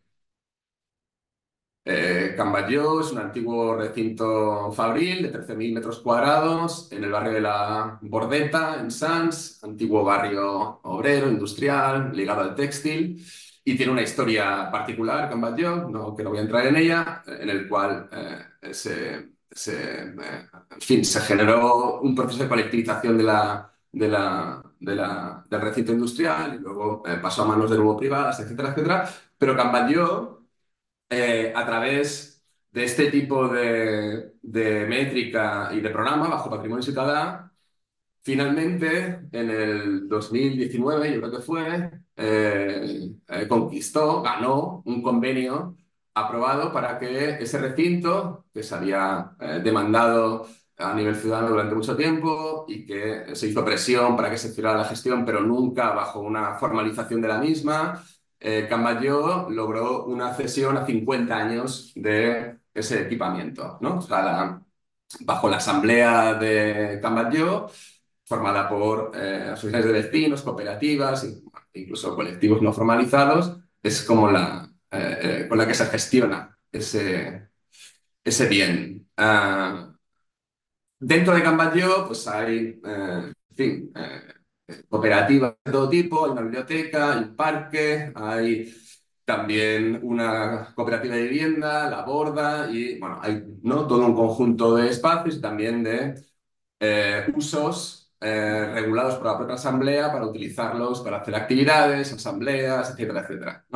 Eh, 1.85 2.35
es 2.37 3.13
un 3.13 3.19
antiguo 3.19 3.75
recinto 3.75 4.71
fabril 4.73 5.23
de 5.23 5.31
13.000 5.31 5.73
metros 5.73 6.01
cuadrados 6.01 6.93
en 6.93 7.03
el 7.05 7.11
barrio 7.11 7.33
de 7.33 7.41
la 7.41 7.99
Bordeta, 8.03 8.79
en 8.81 8.91
Sants, 8.91 9.63
antiguo 9.65 10.05
barrio 10.05 10.81
obrero, 10.83 11.31
industrial, 11.31 12.13
ligado 12.15 12.43
al 12.43 12.55
textil, 12.55 13.25
y 13.65 13.75
tiene 13.77 13.93
una 13.93 14.03
historia 14.03 14.71
particular, 14.71 15.31
Cambatlló, 15.31 15.89
no, 15.89 16.15
que 16.15 16.23
no 16.23 16.31
voy 16.31 16.39
a 16.39 16.43
entrar 16.43 16.67
en 16.67 16.77
ella, 16.77 17.23
en 17.27 17.49
el 17.49 17.67
cual 17.69 18.09
eh, 18.13 18.75
se 18.75 19.38
se, 19.51 19.75
eh, 19.75 20.49
en 20.71 20.81
fin, 20.81 21.05
se 21.05 21.21
generó 21.21 22.01
un 22.01 22.15
proceso 22.15 22.43
de 22.43 22.49
colectivización 22.49 23.17
de 23.19 23.25
la, 23.25 23.73
de 23.93 24.09
la, 24.09 24.63
de 24.79 24.95
la, 24.95 25.45
del 25.49 25.61
recinto 25.61 25.93
industrial 25.93 26.55
y 26.57 26.59
luego 26.59 27.03
eh, 27.07 27.19
pasó 27.21 27.43
a 27.43 27.47
manos 27.47 27.71
de 27.71 27.77
nuevo 27.77 27.97
privadas, 27.97 28.41
etcétera, 28.41 28.71
etcétera. 28.71 29.09
Pero 29.39 29.57
Cambayó, 29.57 30.47
eh, 31.11 31.53
a 31.55 31.67
través 31.67 32.45
de 32.71 32.85
este 32.85 33.11
tipo 33.11 33.49
de, 33.49 34.35
de, 34.43 34.87
métrica 34.87 35.71
y 35.73 35.81
de 35.81 35.91
programa 35.91 36.29
bajo 36.29 36.51
patrimonio 36.51 36.83
ciudadano, 36.83 37.51
finalmente 38.23 39.21
en 39.33 39.51
el 39.51 40.09
2019, 40.09 41.15
yo 41.15 41.21
creo 41.21 41.33
que 41.33 41.41
fue, 41.41 41.91
conquistó, 43.49 44.23
ganó 44.23 44.83
un 44.85 45.03
convenio 45.03 45.78
aprobado 46.21 46.73
para 46.73 46.99
que 46.99 47.43
ese 47.43 47.59
recinto, 47.59 48.47
que 48.53 48.63
se 48.63 48.75
había 48.75 49.33
eh, 49.41 49.61
demandado 49.63 50.47
a 50.79 50.95
nivel 50.95 51.17
ciudadano 51.17 51.51
durante 51.51 51.75
mucho 51.75 51.97
tiempo 51.97 52.65
y 52.69 52.87
que 52.87 53.35
se 53.35 53.49
hizo 53.49 53.65
presión 53.65 54.17
para 54.17 54.31
que 54.31 54.39
se 54.39 54.49
hiciera 54.49 54.77
la 54.77 54.85
gestión, 54.85 55.25
pero 55.25 55.41
nunca 55.41 55.91
bajo 55.91 56.21
una 56.21 56.55
formalización 56.55 57.21
de 57.21 57.29
la 57.29 57.39
misma, 57.39 58.05
eh, 58.41 58.69
logró 59.51 60.05
una 60.07 60.35
cesión 60.35 60.77
a 60.77 60.87
50 60.87 61.37
años 61.37 61.93
de 61.97 62.59
ese 62.73 63.03
equipamiento, 63.03 63.79
¿no? 63.81 64.01
bajo 65.21 65.49
la 65.49 65.57
asamblea 65.57 66.35
de 66.35 66.99
Cambayó, 67.03 67.69
formada 68.25 68.69
por 68.69 69.13
eh, 69.15 69.51
asociaciones 69.53 69.87
de 69.87 69.93
vecinos, 69.93 70.43
cooperativas, 70.43 71.27
incluso 71.73 72.15
colectivos 72.15 72.63
no 72.63 72.73
formalizados, 72.73 73.59
es 73.83 74.03
como 74.03 74.31
la, 74.31 74.68
eh, 74.91 75.47
con 75.49 75.59
la 75.59 75.67
que 75.67 75.75
se 75.75 75.87
gestiona 75.87 76.57
ese, 76.73 77.49
ese 78.25 78.49
bien. 78.49 79.09
Ah, 79.17 79.93
dentro 80.99 81.35
de 81.35 81.43
Cambayo, 81.43 82.07
pues 82.07 82.27
hay, 82.29 82.81
eh, 82.85 83.33
en 83.51 83.57
fin, 83.57 83.93
eh, 83.95 84.83
cooperativas 84.89 85.55
de 85.65 85.73
todo 85.73 85.89
tipo, 85.89 86.25
hay 86.25 86.33
una 86.33 86.43
biblioteca, 86.43 87.13
hay 87.13 87.19
un 87.25 87.37
parque, 87.37 88.13
hay 88.15 88.75
también 89.25 90.01
una 90.03 90.73
cooperativa 90.75 91.15
de 91.17 91.23
vivienda, 91.25 91.91
la 91.91 92.03
borda, 92.03 92.71
y 92.71 92.99
bueno, 92.99 93.19
hay 93.23 93.45
¿no? 93.63 93.87
todo 93.87 94.07
un 94.07 94.15
conjunto 94.15 94.75
de 94.77 94.89
espacios 94.89 95.37
y 95.37 95.41
también 95.41 95.83
de 95.85 96.15
usos 97.35 98.13
regulados 98.21 99.17
por 99.17 99.27
la 99.27 99.37
propia 99.39 99.55
asamblea 99.57 100.13
para 100.13 100.27
utilizarlos 100.27 101.01
para 101.03 101.19
hacer 101.19 101.35
actividades, 101.35 102.13
asambleas, 102.13 102.91
etcétera, 102.91 103.21
etcétera. 103.21 103.67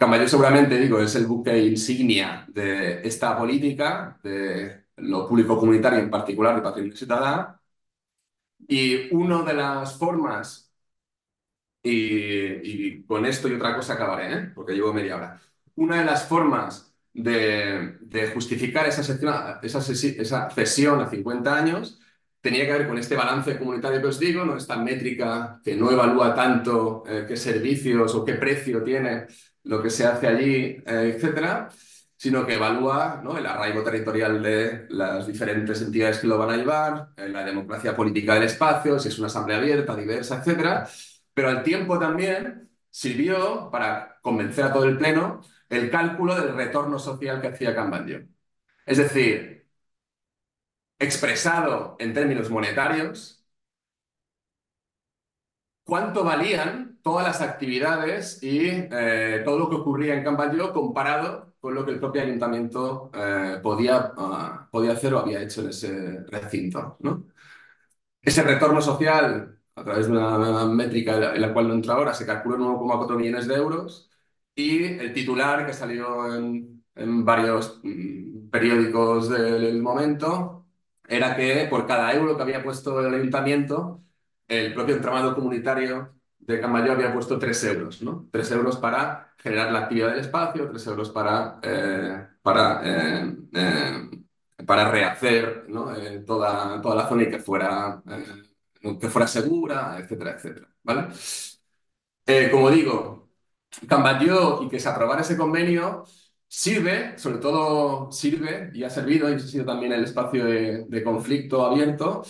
Camayo 0.00 0.26
seguramente, 0.28 0.78
digo, 0.78 0.98
es 0.98 1.14
el 1.16 1.26
buque 1.26 1.58
insignia 1.58 2.46
de 2.48 3.06
esta 3.06 3.36
política, 3.36 4.18
de 4.22 4.84
lo 4.96 5.28
público 5.28 5.58
comunitario 5.58 5.98
en 5.98 6.10
particular 6.10 6.56
de 6.56 6.62
patrimonio 6.62 6.96
ciudadano. 6.96 7.60
Y 8.66 9.14
una 9.14 9.42
de 9.42 9.52
las 9.54 9.98
formas, 9.98 10.72
y, 11.82 13.02
con 13.04 13.26
esto 13.26 13.48
y 13.48 13.54
otra 13.54 13.76
cosa 13.76 13.94
acabaré, 13.94 14.32
¿eh? 14.32 14.52
porque 14.54 14.72
llevo 14.74 14.92
media 14.94 15.16
hora, 15.16 15.40
una 15.76 15.98
de 15.98 16.04
las 16.06 16.26
formas 16.26 16.94
de, 17.12 17.98
justificar 18.32 18.86
esa, 18.86 19.02
esa, 19.62 20.50
cesión 20.50 21.00
a 21.00 21.10
50 21.10 21.56
años 21.56 22.00
tenía 22.40 22.64
que 22.66 22.72
ver 22.72 22.88
con 22.88 22.96
este 22.98 23.16
balance 23.16 23.58
comunitario 23.58 24.00
que 24.00 24.06
os 24.06 24.18
digo, 24.18 24.44
¿no? 24.46 24.56
esta 24.56 24.76
métrica 24.76 25.60
que 25.62 25.76
no 25.76 25.90
evalúa 25.90 26.34
tanto 26.34 27.04
eh, 27.06 27.26
qué 27.28 27.36
servicios 27.36 28.14
o 28.14 28.24
qué 28.24 28.34
precio 28.34 28.82
tiene 28.82 29.26
lo 29.64 29.82
que 29.82 29.90
se 29.90 30.06
hace 30.06 30.26
allí, 30.26 30.82
eh, 30.86 31.14
etcétera, 31.16 31.68
sino 32.16 32.46
que 32.46 32.54
evalúa 32.54 33.20
¿no? 33.22 33.38
el 33.38 33.46
arraigo 33.46 33.82
territorial 33.82 34.42
de 34.42 34.86
las 34.90 35.26
diferentes 35.26 35.80
entidades 35.82 36.18
que 36.18 36.26
lo 36.26 36.38
van 36.38 36.50
a 36.50 36.56
llevar, 36.56 37.08
eh, 37.16 37.28
la 37.28 37.44
democracia 37.44 37.96
política 37.96 38.34
del 38.34 38.44
espacio, 38.44 38.98
si 38.98 39.08
es 39.08 39.18
una 39.18 39.28
asamblea 39.28 39.58
abierta, 39.58 39.96
diversa, 39.96 40.38
etcétera, 40.38 40.88
pero 41.34 41.48
al 41.48 41.62
tiempo 41.62 41.98
también 41.98 42.70
sirvió 42.90 43.70
para 43.70 44.18
convencer 44.22 44.64
a 44.64 44.72
todo 44.72 44.84
el 44.84 44.98
pleno 44.98 45.40
el 45.68 45.90
cálculo 45.90 46.34
del 46.34 46.54
retorno 46.54 46.98
social 46.98 47.40
que 47.40 47.48
hacía 47.48 47.74
Cambandio. 47.74 48.26
Es 48.86 48.98
decir, 48.98 49.66
expresado 50.98 51.96
en 51.98 52.12
términos 52.14 52.50
monetarios, 52.50 53.44
cuánto 55.84 56.24
valían 56.24 56.89
todas 57.02 57.26
las 57.26 57.40
actividades 57.40 58.42
y 58.42 58.68
eh, 58.68 59.42
todo 59.44 59.58
lo 59.58 59.70
que 59.70 59.76
ocurría 59.76 60.14
en 60.14 60.24
Camballo 60.24 60.72
comparado 60.72 61.54
con 61.60 61.74
lo 61.74 61.84
que 61.84 61.92
el 61.92 62.00
propio 62.00 62.22
ayuntamiento 62.22 63.10
eh, 63.14 63.58
podía, 63.62 64.12
ah, 64.16 64.68
podía 64.70 64.92
hacer 64.92 65.14
o 65.14 65.18
había 65.20 65.42
hecho 65.42 65.62
en 65.62 65.68
ese 65.68 66.24
recinto. 66.28 66.96
¿no? 67.00 67.26
Ese 68.22 68.42
retorno 68.42 68.80
social, 68.82 69.58
a 69.74 69.84
través 69.84 70.06
de 70.06 70.12
una, 70.12 70.66
métrica 70.66 71.34
en 71.34 71.40
la, 71.40 71.52
cual 71.52 71.68
no 71.68 71.74
entra 71.74 71.94
ahora, 71.94 72.14
se 72.14 72.26
calculó 72.26 72.56
en 72.56 72.62
1,4 72.62 73.16
millones 73.16 73.46
de 73.48 73.54
euros 73.54 74.10
y 74.54 74.84
el 74.84 75.12
titular 75.12 75.66
que 75.66 75.72
salió 75.72 76.34
en, 76.34 76.84
en 76.94 77.24
varios 77.24 77.80
mm, 77.82 78.50
periódicos 78.50 79.28
del 79.30 79.80
momento 79.82 80.66
era 81.08 81.36
que 81.36 81.66
por 81.68 81.86
cada 81.86 82.12
euro 82.14 82.36
que 82.36 82.42
había 82.42 82.62
puesto 82.62 83.04
el 83.06 83.14
ayuntamiento, 83.14 84.02
el 84.48 84.74
propio 84.74 84.96
entramado 84.96 85.34
comunitario 85.34 86.19
de 86.40 86.60
Camayo 86.60 86.92
había 86.92 87.12
puesto 87.12 87.38
3 87.38 87.64
euros, 87.64 88.02
¿no? 88.02 88.28
3 88.30 88.50
euros 88.52 88.76
para 88.78 89.32
generar 89.38 89.72
la 89.72 89.80
actividad 89.80 90.10
del 90.10 90.20
espacio, 90.20 90.68
3 90.68 90.86
euros 90.88 91.10
para, 91.10 91.60
eh, 91.62 92.26
para, 92.42 92.80
eh, 92.84 93.36
eh, 93.52 94.10
para 94.66 94.90
rehacer 94.90 95.66
toda, 96.26 96.80
toda 96.82 96.94
la 96.94 97.08
zona 97.08 97.22
y 97.24 97.30
que 97.30 97.38
fuera, 97.38 98.02
que 99.00 99.08
fuera 99.08 99.26
segura, 99.26 99.96
etcétera, 99.98 100.32
etcétera, 100.32 100.68
¿vale? 100.82 101.08
como 102.50 102.70
digo, 102.70 103.30
Camayo 103.88 104.62
y 104.62 104.68
que 104.68 104.78
se 104.78 104.88
aprobara 104.88 105.22
ese 105.22 105.36
convenio 105.36 106.04
sirve, 106.46 107.18
sobre 107.18 107.38
todo 107.38 108.10
sirve 108.12 108.70
y 108.74 108.84
ha 108.84 108.90
servido, 108.90 109.26
ha 109.28 109.38
sido 109.38 109.64
también 109.64 109.92
el 109.92 110.04
espacio 110.04 110.44
de 110.44 111.02
conflicto 111.04 111.64
abierto, 111.66 112.22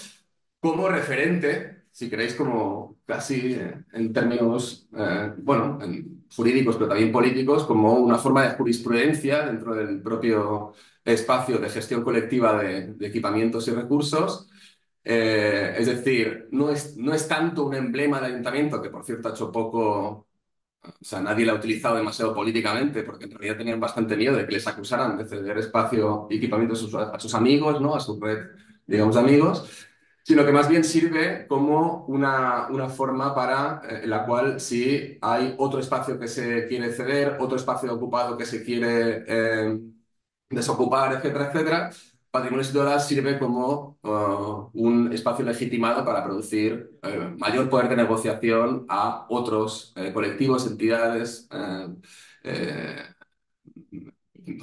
como 0.61 0.89
referente 0.89 1.80
si 1.93 2.09
queréis, 2.09 2.34
como 2.34 2.99
casi 3.05 3.55
eh, 3.55 3.84
en 3.93 4.12
términos, 4.12 4.88
eh, 4.97 5.32
bueno, 5.38 5.78
jurídicos, 6.34 6.76
pero 6.76 6.88
también 6.88 7.12
políticos, 7.12 7.64
como 7.64 7.95
una 7.95 8.18
forma 8.18 8.45
de 8.45 8.57
jurisprudencia 8.57 9.47
dentro 9.47 9.74
del 9.74 10.01
propio 10.01 10.72
espacio 11.05 11.59
de 11.59 11.68
gestión 11.68 12.03
colectiva 12.05 12.62
de, 12.62 12.95
equipamientos 13.01 13.66
y 13.68 13.72
recursos. 13.72 14.49
Eh, 15.03 15.74
es 15.78 15.86
decir, 15.86 16.49
no 16.53 16.70
es, 16.70 16.97
no 16.97 17.14
es 17.14 17.26
tanto 17.26 17.64
un 17.66 17.74
emblema 17.74 18.20
del 18.20 18.32
ayuntamiento, 18.32 18.80
que 18.82 18.91
por 18.91 19.05
cierto 19.05 19.28
ha 19.28 19.32
hecho 19.32 19.51
poco, 19.51 20.28
o 20.82 20.93
sea, 21.01 21.20
nadie 21.20 21.45
lo 21.47 21.53
ha 21.53 21.57
utilizado 21.57 21.97
demasiado 21.97 22.34
políticamente, 22.34 23.03
porque 23.03 23.24
en 23.24 23.32
realidad 23.32 23.57
tenían 23.57 23.80
bastante 23.80 24.16
miedo 24.16 24.36
de 24.36 24.47
que 24.47 24.53
les 24.53 24.66
acusaran 24.66 25.18
de 25.18 25.26
ceder 25.26 25.59
espacio 25.59 26.26
y 26.30 26.36
equipamiento 26.36 26.74
a 26.74 27.18
sus, 27.18 27.34
amigos, 27.34 27.80
¿no? 27.80 27.95
a 27.95 28.01
su 28.01 28.20
red 28.20 28.38
digamos, 28.86 29.16
amigos, 29.16 29.88
sino 30.31 30.47
que 30.47 30.53
más 30.53 30.68
bien 30.68 30.85
sirve 30.85 31.45
como 31.49 32.05
una, 32.07 32.68
una 32.68 32.89
forma 32.89 33.35
para 33.35 33.83
eh, 33.83 34.07
la 34.07 34.24
cual 34.24 34.61
si 34.61 35.18
hay 35.20 35.57
otro 35.59 35.81
espacio 35.81 36.20
que 36.20 36.28
se 36.28 36.68
quiere 36.68 36.93
ceder, 36.93 37.37
otro 37.41 37.57
espacio 37.57 37.93
ocupado 37.93 38.37
que 38.39 38.47
se 38.47 38.62
quiere 38.62 39.24
eh, 39.26 39.76
desocupar, 40.49 41.14
etcétera, 41.14 41.47
etcétera, 41.49 41.91
Patrimonio 42.31 42.62
Situada 42.62 43.01
sirve 43.01 43.41
como 43.41 43.99
uh, 44.05 44.70
un 44.74 45.12
espacio 45.12 45.45
legitimado 45.45 46.05
para 46.05 46.22
producir 46.22 47.01
eh, 47.03 47.35
mayor 47.37 47.68
poder 47.68 47.89
de 47.89 47.97
negociación 47.97 48.87
a 48.89 49.26
otros 49.31 49.93
colectivos, 50.14 50.64
entidades, 50.68 51.49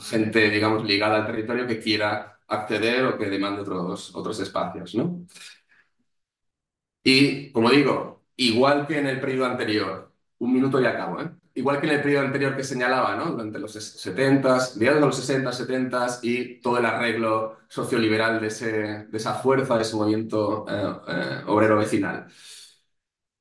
gente, 0.01 0.49
digamos, 0.49 0.85
ligada 0.85 1.17
al 1.17 1.25
territorio 1.25 1.67
que 1.67 1.79
quiera 1.79 2.39
acceder 2.47 3.05
o 3.05 3.17
que 3.17 3.29
demande 3.29 3.61
otros, 3.61 4.15
otros 4.15 4.39
espacios, 4.39 4.95
¿no? 4.95 5.25
Y, 7.03 7.51
como 7.51 7.69
digo, 7.71 8.25
igual 8.35 8.85
que 8.87 8.99
en 8.99 9.07
el 9.07 9.19
periodo 9.19 9.45
anterior, 9.45 10.13
un 10.39 10.53
minuto 10.53 10.81
y 10.81 10.85
acabo, 10.85 11.21
¿eh? 11.21 11.31
Igual 11.55 11.79
que 11.79 11.87
en 11.87 11.93
el 11.93 12.01
periodo 12.03 12.25
anterior 12.25 12.55
que 12.55 12.63
señalaba, 12.63 13.15
¿no? 13.15 13.31
Durante 13.31 13.57
los 13.59 13.75
70s, 13.75 14.75
mediados 14.77 14.99
de 15.01 15.05
los 15.07 15.15
60, 15.17 15.51
70s 15.51 16.19
y 16.21 16.61
todo 16.61 16.77
el 16.77 16.85
arreglo 16.85 17.57
socioliberal 17.67 18.39
de, 18.39 19.05
de 19.09 19.17
esa 19.17 19.33
fuerza, 19.35 19.75
de 19.75 19.81
ese 19.81 19.95
movimiento 19.95 20.65
eh, 20.69 20.95
eh, 21.07 21.43
obrero 21.47 21.77
vecinal. 21.77 22.27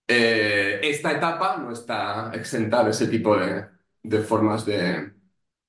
Esta 0.09 1.13
etapa 1.13 1.57
no 1.59 1.73
está 1.73 2.31
exenta 2.35 2.85
de 2.85 2.91
ese 2.91 3.09
tipo 3.09 3.37
de, 3.37 4.21
formas 4.23 4.65
de, 4.65 5.13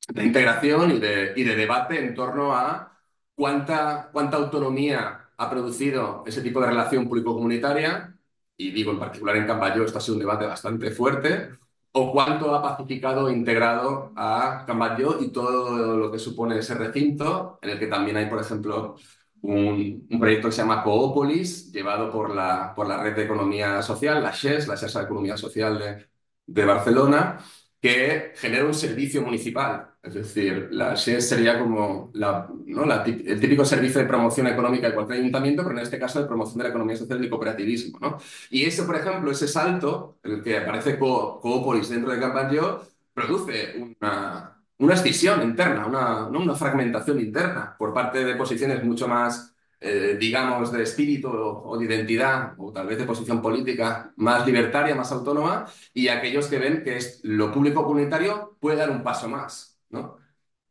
de 0.10 0.24
integración 0.26 0.92
y 0.92 1.00
de, 1.00 1.34
y 1.36 1.44
de 1.44 1.56
debate 1.56 2.00
en 2.00 2.14
torno 2.16 2.54
a 2.56 2.98
cuánta, 3.36 4.10
cuánta 4.12 4.38
autonomía 4.38 5.27
ha 5.38 5.50
producido 5.50 6.24
ese 6.26 6.42
tipo 6.42 6.60
de 6.62 6.68
relación 6.68 7.08
público-comunitaria, 7.08 8.16
y 8.58 8.72
digo 8.72 8.92
en 8.92 9.00
particular 9.00 9.36
en 9.38 9.48
Cambayo, 9.48 9.84
esto 9.84 10.00
ha 10.00 10.02
sido 10.02 10.16
un 10.16 10.22
debate 10.22 10.46
bastante 10.46 10.92
fuerte, 10.92 11.50
o 11.92 12.12
cuánto 12.12 12.54
ha 12.54 12.62
pacificado 12.62 13.30
e 13.30 13.34
integrado 13.34 14.14
a 14.16 14.64
Cambayo 14.68 15.20
y 15.22 15.30
todo 15.30 15.98
lo 15.98 16.12
que 16.12 16.20
supone 16.20 16.58
ese 16.58 16.76
recinto, 16.76 17.60
en 17.62 17.72
el 17.72 17.80
que 17.80 17.88
también 17.88 18.18
hay, 18.18 18.28
por 18.28 18.40
ejemplo, 18.40 18.96
un, 19.42 20.08
proyecto 20.20 20.48
que 20.50 20.52
se 20.52 20.62
llama 20.62 20.84
Coopolis, 20.84 21.72
llevado 21.72 22.12
por 22.12 22.34
la, 22.36 22.74
por 22.76 22.88
la 22.88 23.02
Red 23.02 23.16
de 23.16 23.24
Economía 23.26 23.82
Social, 23.82 24.22
la 24.22 24.32
SHES, 24.32 24.68
la 24.68 24.76
SHES 24.76 24.94
de 24.94 25.04
Economía 25.04 25.38
Social 25.38 25.80
de, 25.80 26.08
de 26.46 26.66
Barcelona, 26.66 27.40
que 27.82 28.34
genera 28.36 28.66
un 28.66 28.74
servicio 28.74 29.22
municipal. 29.22 29.87
Es 30.02 30.14
decir, 30.14 30.70
la 30.72 30.96
SES 30.96 31.28
sería 31.28 31.60
como 31.60 32.12
la, 32.14 32.48
¿no? 32.66 32.86
la, 32.86 33.04
el 33.04 33.40
típico 33.40 33.66
servicio 33.66 34.00
de 34.00 34.08
promoción 34.08 34.48
económica 34.48 34.88
de 34.88 34.94
cualquier 34.94 35.20
ayuntamiento, 35.20 35.64
pero 35.64 35.78
en 35.78 35.84
este 35.84 36.00
caso 36.00 36.22
de 36.22 36.28
promoción 36.28 36.60
de 36.60 36.64
la 36.64 36.70
economía 36.70 36.96
social 36.96 37.20
y 37.20 37.26
el 37.26 37.30
cooperativismo. 37.30 38.00
¿no? 38.00 38.18
Y 38.50 38.64
ese, 38.64 38.84
por 38.84 38.96
ejemplo, 38.96 39.32
ese 39.32 39.48
salto, 39.48 40.18
el 40.24 40.42
que 40.42 40.58
aparece 40.58 40.98
Co 40.98 41.40
Coopolis 41.42 41.90
dentro 41.90 42.12
de 42.12 42.20
Campaño, 42.20 42.80
produce 43.14 43.76
una, 43.78 44.62
una 44.78 44.94
escisión 44.94 45.42
interna, 45.42 45.86
una, 45.88 46.30
¿no? 46.30 46.40
una 46.40 46.56
fragmentación 46.56 47.20
interna 47.20 47.76
por 47.78 47.94
parte 47.94 48.24
de 48.24 48.36
posiciones 48.36 48.84
mucho 48.84 49.08
más 49.08 49.56
eh, 49.80 50.18
digamos, 50.20 50.72
de 50.72 50.82
espíritu 50.82 51.30
o, 51.30 51.78
de 51.78 51.86
identidad, 51.86 52.54
o 52.58 52.72
tal 52.74 52.88
vez 52.88 52.98
de 52.98 53.06
posición 53.06 53.42
política 53.44 54.12
más 54.16 54.46
libertaria, 54.46 54.96
más 54.96 55.12
autónoma, 55.12 55.66
y 55.94 56.08
aquellos 56.08 56.48
que 56.48 56.58
ven 56.58 56.84
que 56.84 56.98
es, 56.98 57.20
lo 57.24 57.52
público 57.52 57.84
comunitario 57.84 58.58
puede 58.60 58.78
dar 58.78 58.90
un 58.90 59.04
paso 59.04 59.30
más, 59.30 59.77
¿no? 59.90 60.18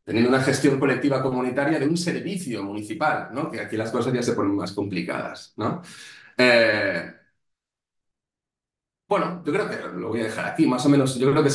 Teniendo 0.05 0.31
una 0.31 0.41
gestión 0.43 0.79
colectiva 0.79 1.23
comunitaria 1.23 1.79
de 1.79 1.87
un 1.89 1.97
servicio 1.97 2.63
municipal. 2.63 3.31
Que 3.51 3.61
aquí 3.61 3.77
las 3.77 3.91
cosas 3.91 4.13
ya 4.13 4.23
se 4.23 4.35
ponen 4.35 4.55
más 4.57 4.73
complicadas. 4.73 5.55
Eh, 6.39 7.13
bueno, 9.09 9.43
yo 9.45 9.53
creo 9.53 9.69
que 9.69 9.77
lo 9.99 10.09
voy 10.09 10.21
a 10.21 10.25
dejar 10.25 10.47
aquí, 10.47 10.67
más 10.67 10.85
o 10.85 10.89
menos, 10.89 11.17
yo 11.17 11.31
creo 11.31 11.43
que 11.45 11.51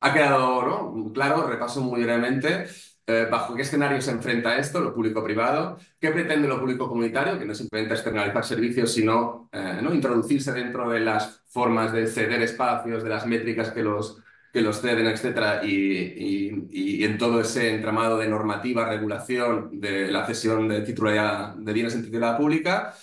ha 0.00 0.12
quedado 0.12 1.12
claro, 1.12 1.46
repaso 1.46 1.80
muy 1.80 2.02
brevemente. 2.02 2.66
Eh, 3.06 3.26
¿Bajo 3.30 3.54
qué 3.54 3.62
escenario 3.62 4.00
se 4.00 4.10
enfrenta 4.12 4.56
esto, 4.58 4.80
lo 4.80 4.94
público-privado? 4.94 5.78
¿Qué 5.98 6.10
pretende 6.10 6.46
lo 6.48 6.60
público-comunitario? 6.60 7.38
Que 7.38 7.44
no 7.44 7.54
simplemente 7.54 7.94
externalizar 7.94 8.44
servicios, 8.44 8.92
sino 8.92 9.48
eh, 9.52 9.80
¿no? 9.82 9.92
introducirse 9.92 10.52
dentro 10.52 10.88
de 10.90 11.00
las 11.00 11.42
formas 11.48 11.92
de 11.92 12.06
ceder 12.06 12.42
espacios, 12.42 13.02
de 13.02 13.08
las 13.10 13.26
métricas 13.26 13.70
que 13.70 13.82
los, 13.82 14.22
que 14.52 14.60
los 14.60 14.80
ceden, 14.80 15.06
etcétera, 15.06 15.64
y, 15.64 16.68
y, 16.70 17.04
en 17.04 17.18
todo 17.18 17.40
ese 17.40 17.74
entramado 17.74 18.18
de 18.18 18.28
normativa, 18.28 18.88
regulación 18.88 19.80
de 19.80 20.10
la 20.10 20.26
cesión 20.26 20.68
de 20.68 20.82
titularidad 20.82 21.54
de 21.56 21.72
bienes 21.72 21.94
en 21.94 22.04
titularidad 22.04 22.38
pública 22.38 22.94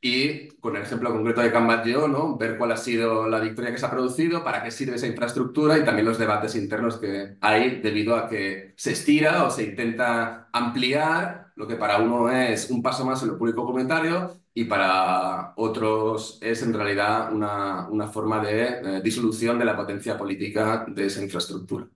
y 0.00 0.48
con 0.60 0.76
el 0.76 0.82
ejemplo 0.82 1.10
concreto 1.12 1.40
de 1.40 1.52
Cambatlló, 1.52 2.08
¿no? 2.08 2.36
ver 2.36 2.58
cuál 2.58 2.72
ha 2.72 2.76
sido 2.76 3.26
la 3.28 3.40
victoria 3.40 3.72
que 3.72 3.78
se 3.78 3.86
ha 3.86 3.90
producido, 3.90 4.44
para 4.44 4.62
qué 4.62 4.70
sirve 4.70 4.96
esa 4.96 5.06
infraestructura 5.06 5.78
y 5.78 5.84
también 5.84 6.06
los 6.06 6.18
debates 6.18 6.54
internos 6.56 6.98
que 6.98 7.36
hay 7.40 7.80
debido 7.80 8.16
a 8.16 8.28
que 8.28 8.74
se 8.76 8.92
estira 8.92 9.44
o 9.44 9.50
se 9.50 9.64
intenta 9.64 10.48
ampliar 10.52 11.52
lo 11.56 11.66
que 11.66 11.76
para 11.76 11.98
uno 11.98 12.30
es 12.30 12.70
un 12.70 12.82
paso 12.82 13.04
más 13.06 13.22
en 13.22 13.28
lo 13.28 13.38
público 13.38 13.64
comunitario 13.64 14.43
y 14.54 14.64
para 14.64 15.52
otros 15.56 16.38
es 16.40 16.62
en 16.62 16.72
realidad 16.74 17.32
una, 17.32 17.88
una 17.88 18.08
forma 18.08 18.42
de 18.42 18.98
eh, 18.98 19.02
disolución 19.02 19.58
de 19.58 19.64
la 19.64 19.76
potencia 19.76 20.16
política 20.16 20.86
de 20.88 21.06
esa 21.06 21.22
infraestructura. 21.22 21.88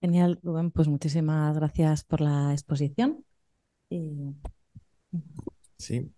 Genial, 0.00 0.38
Rubén, 0.42 0.70
pues 0.70 0.88
muchísimas 0.88 1.54
gracias 1.56 2.04
por 2.04 2.20
la 2.20 2.52
exposición. 2.52 3.24
Y... 3.90 4.34
Sí. 5.78 6.10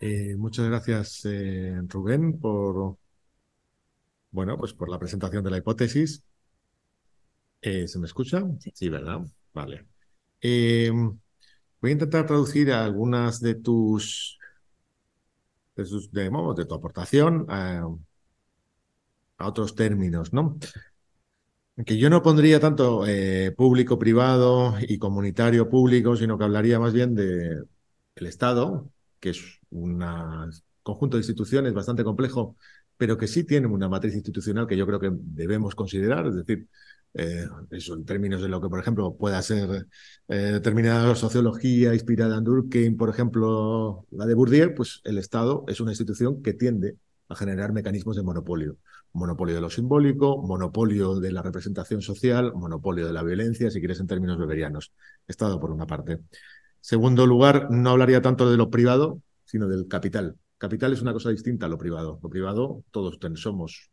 Eh, 0.00 0.36
muchas 0.36 0.66
gracias, 0.66 1.22
eh, 1.24 1.80
Rubén, 1.88 2.38
por 2.38 2.98
bueno, 4.30 4.58
pues 4.58 4.74
por 4.74 4.90
la 4.90 4.98
presentación 4.98 5.44
de 5.44 5.50
la 5.50 5.58
hipótesis. 5.58 6.22
Eh, 7.62 7.88
¿Se 7.88 7.98
me 7.98 8.06
escucha? 8.06 8.42
Sí, 8.74 8.88
¿verdad? 8.88 9.20
Vale. 9.52 9.86
Voy 11.84 11.90
a 11.90 11.92
intentar 11.92 12.24
traducir 12.24 12.72
algunas 12.72 13.40
de 13.40 13.56
tus 13.56 14.38
de, 15.76 15.84
de, 15.84 16.64
tu 16.64 16.74
aportación 16.74 17.44
a, 17.50 17.86
a, 19.36 19.46
otros 19.46 19.74
términos, 19.74 20.32
¿no? 20.32 20.58
Que 21.84 21.98
yo 21.98 22.08
no 22.08 22.22
pondría 22.22 22.58
tanto 22.58 23.04
público-privado 23.54 24.76
y 24.80 24.96
comunitario-público, 24.96 26.16
sino 26.16 26.38
que 26.38 26.44
hablaría 26.44 26.80
más 26.80 26.94
bien 26.94 27.14
de 27.14 27.64
el 28.14 28.26
Estado, 28.26 28.88
que 29.20 29.30
es 29.30 29.42
un 29.68 30.02
conjunto 30.82 31.18
de 31.18 31.20
instituciones 31.20 31.74
bastante 31.74 32.02
complejo, 32.02 32.56
pero 32.96 33.18
que 33.18 33.28
sí 33.28 33.44
tiene 33.44 33.66
una 33.66 33.90
matriz 33.90 34.14
institucional 34.14 34.66
que 34.66 34.78
yo 34.78 34.86
creo 34.86 35.00
que 35.00 35.10
debemos 35.12 35.74
considerar, 35.74 36.28
es 36.28 36.36
decir, 36.36 36.66
eh, 37.14 37.46
eso 37.70 37.94
en 37.94 38.04
términos 38.04 38.42
de 38.42 38.48
lo 38.48 38.60
que, 38.60 38.68
por 38.68 38.80
ejemplo, 38.80 39.16
pueda 39.16 39.40
ser 39.40 39.86
eh, 40.28 40.34
determinada 40.34 41.14
sociología 41.14 41.94
inspirada 41.94 42.38
en 42.38 42.44
Durkheim, 42.44 42.96
por 42.96 43.08
ejemplo, 43.08 44.06
la 44.10 44.26
de 44.26 44.34
Bourdieu, 44.34 44.74
pues 44.74 45.00
el 45.04 45.18
Estado 45.18 45.64
es 45.68 45.80
una 45.80 45.92
institución 45.92 46.42
que 46.42 46.54
tiende 46.54 46.96
a 47.28 47.36
generar 47.36 47.72
mecanismos 47.72 48.16
de 48.16 48.22
monopolio. 48.22 48.76
Monopolio 49.12 49.54
de 49.54 49.60
lo 49.60 49.70
simbólico, 49.70 50.42
monopolio 50.42 51.20
de 51.20 51.30
la 51.30 51.40
representación 51.40 52.02
social, 52.02 52.52
monopolio 52.52 53.06
de 53.06 53.12
la 53.12 53.22
violencia, 53.22 53.70
si 53.70 53.78
quieres 53.78 54.00
en 54.00 54.08
términos 54.08 54.36
beberianos. 54.36 54.92
Estado 55.28 55.60
por 55.60 55.70
una 55.70 55.86
parte. 55.86 56.18
Segundo 56.80 57.26
lugar, 57.26 57.68
no 57.70 57.90
hablaría 57.90 58.20
tanto 58.22 58.50
de 58.50 58.56
lo 58.56 58.70
privado, 58.70 59.22
sino 59.44 59.68
del 59.68 59.86
capital. 59.86 60.36
Capital 60.58 60.92
es 60.92 61.00
una 61.00 61.12
cosa 61.12 61.30
distinta 61.30 61.66
a 61.66 61.68
lo 61.68 61.78
privado. 61.78 62.18
Lo 62.22 62.28
privado, 62.28 62.82
todos 62.90 63.18
somos 63.36 63.90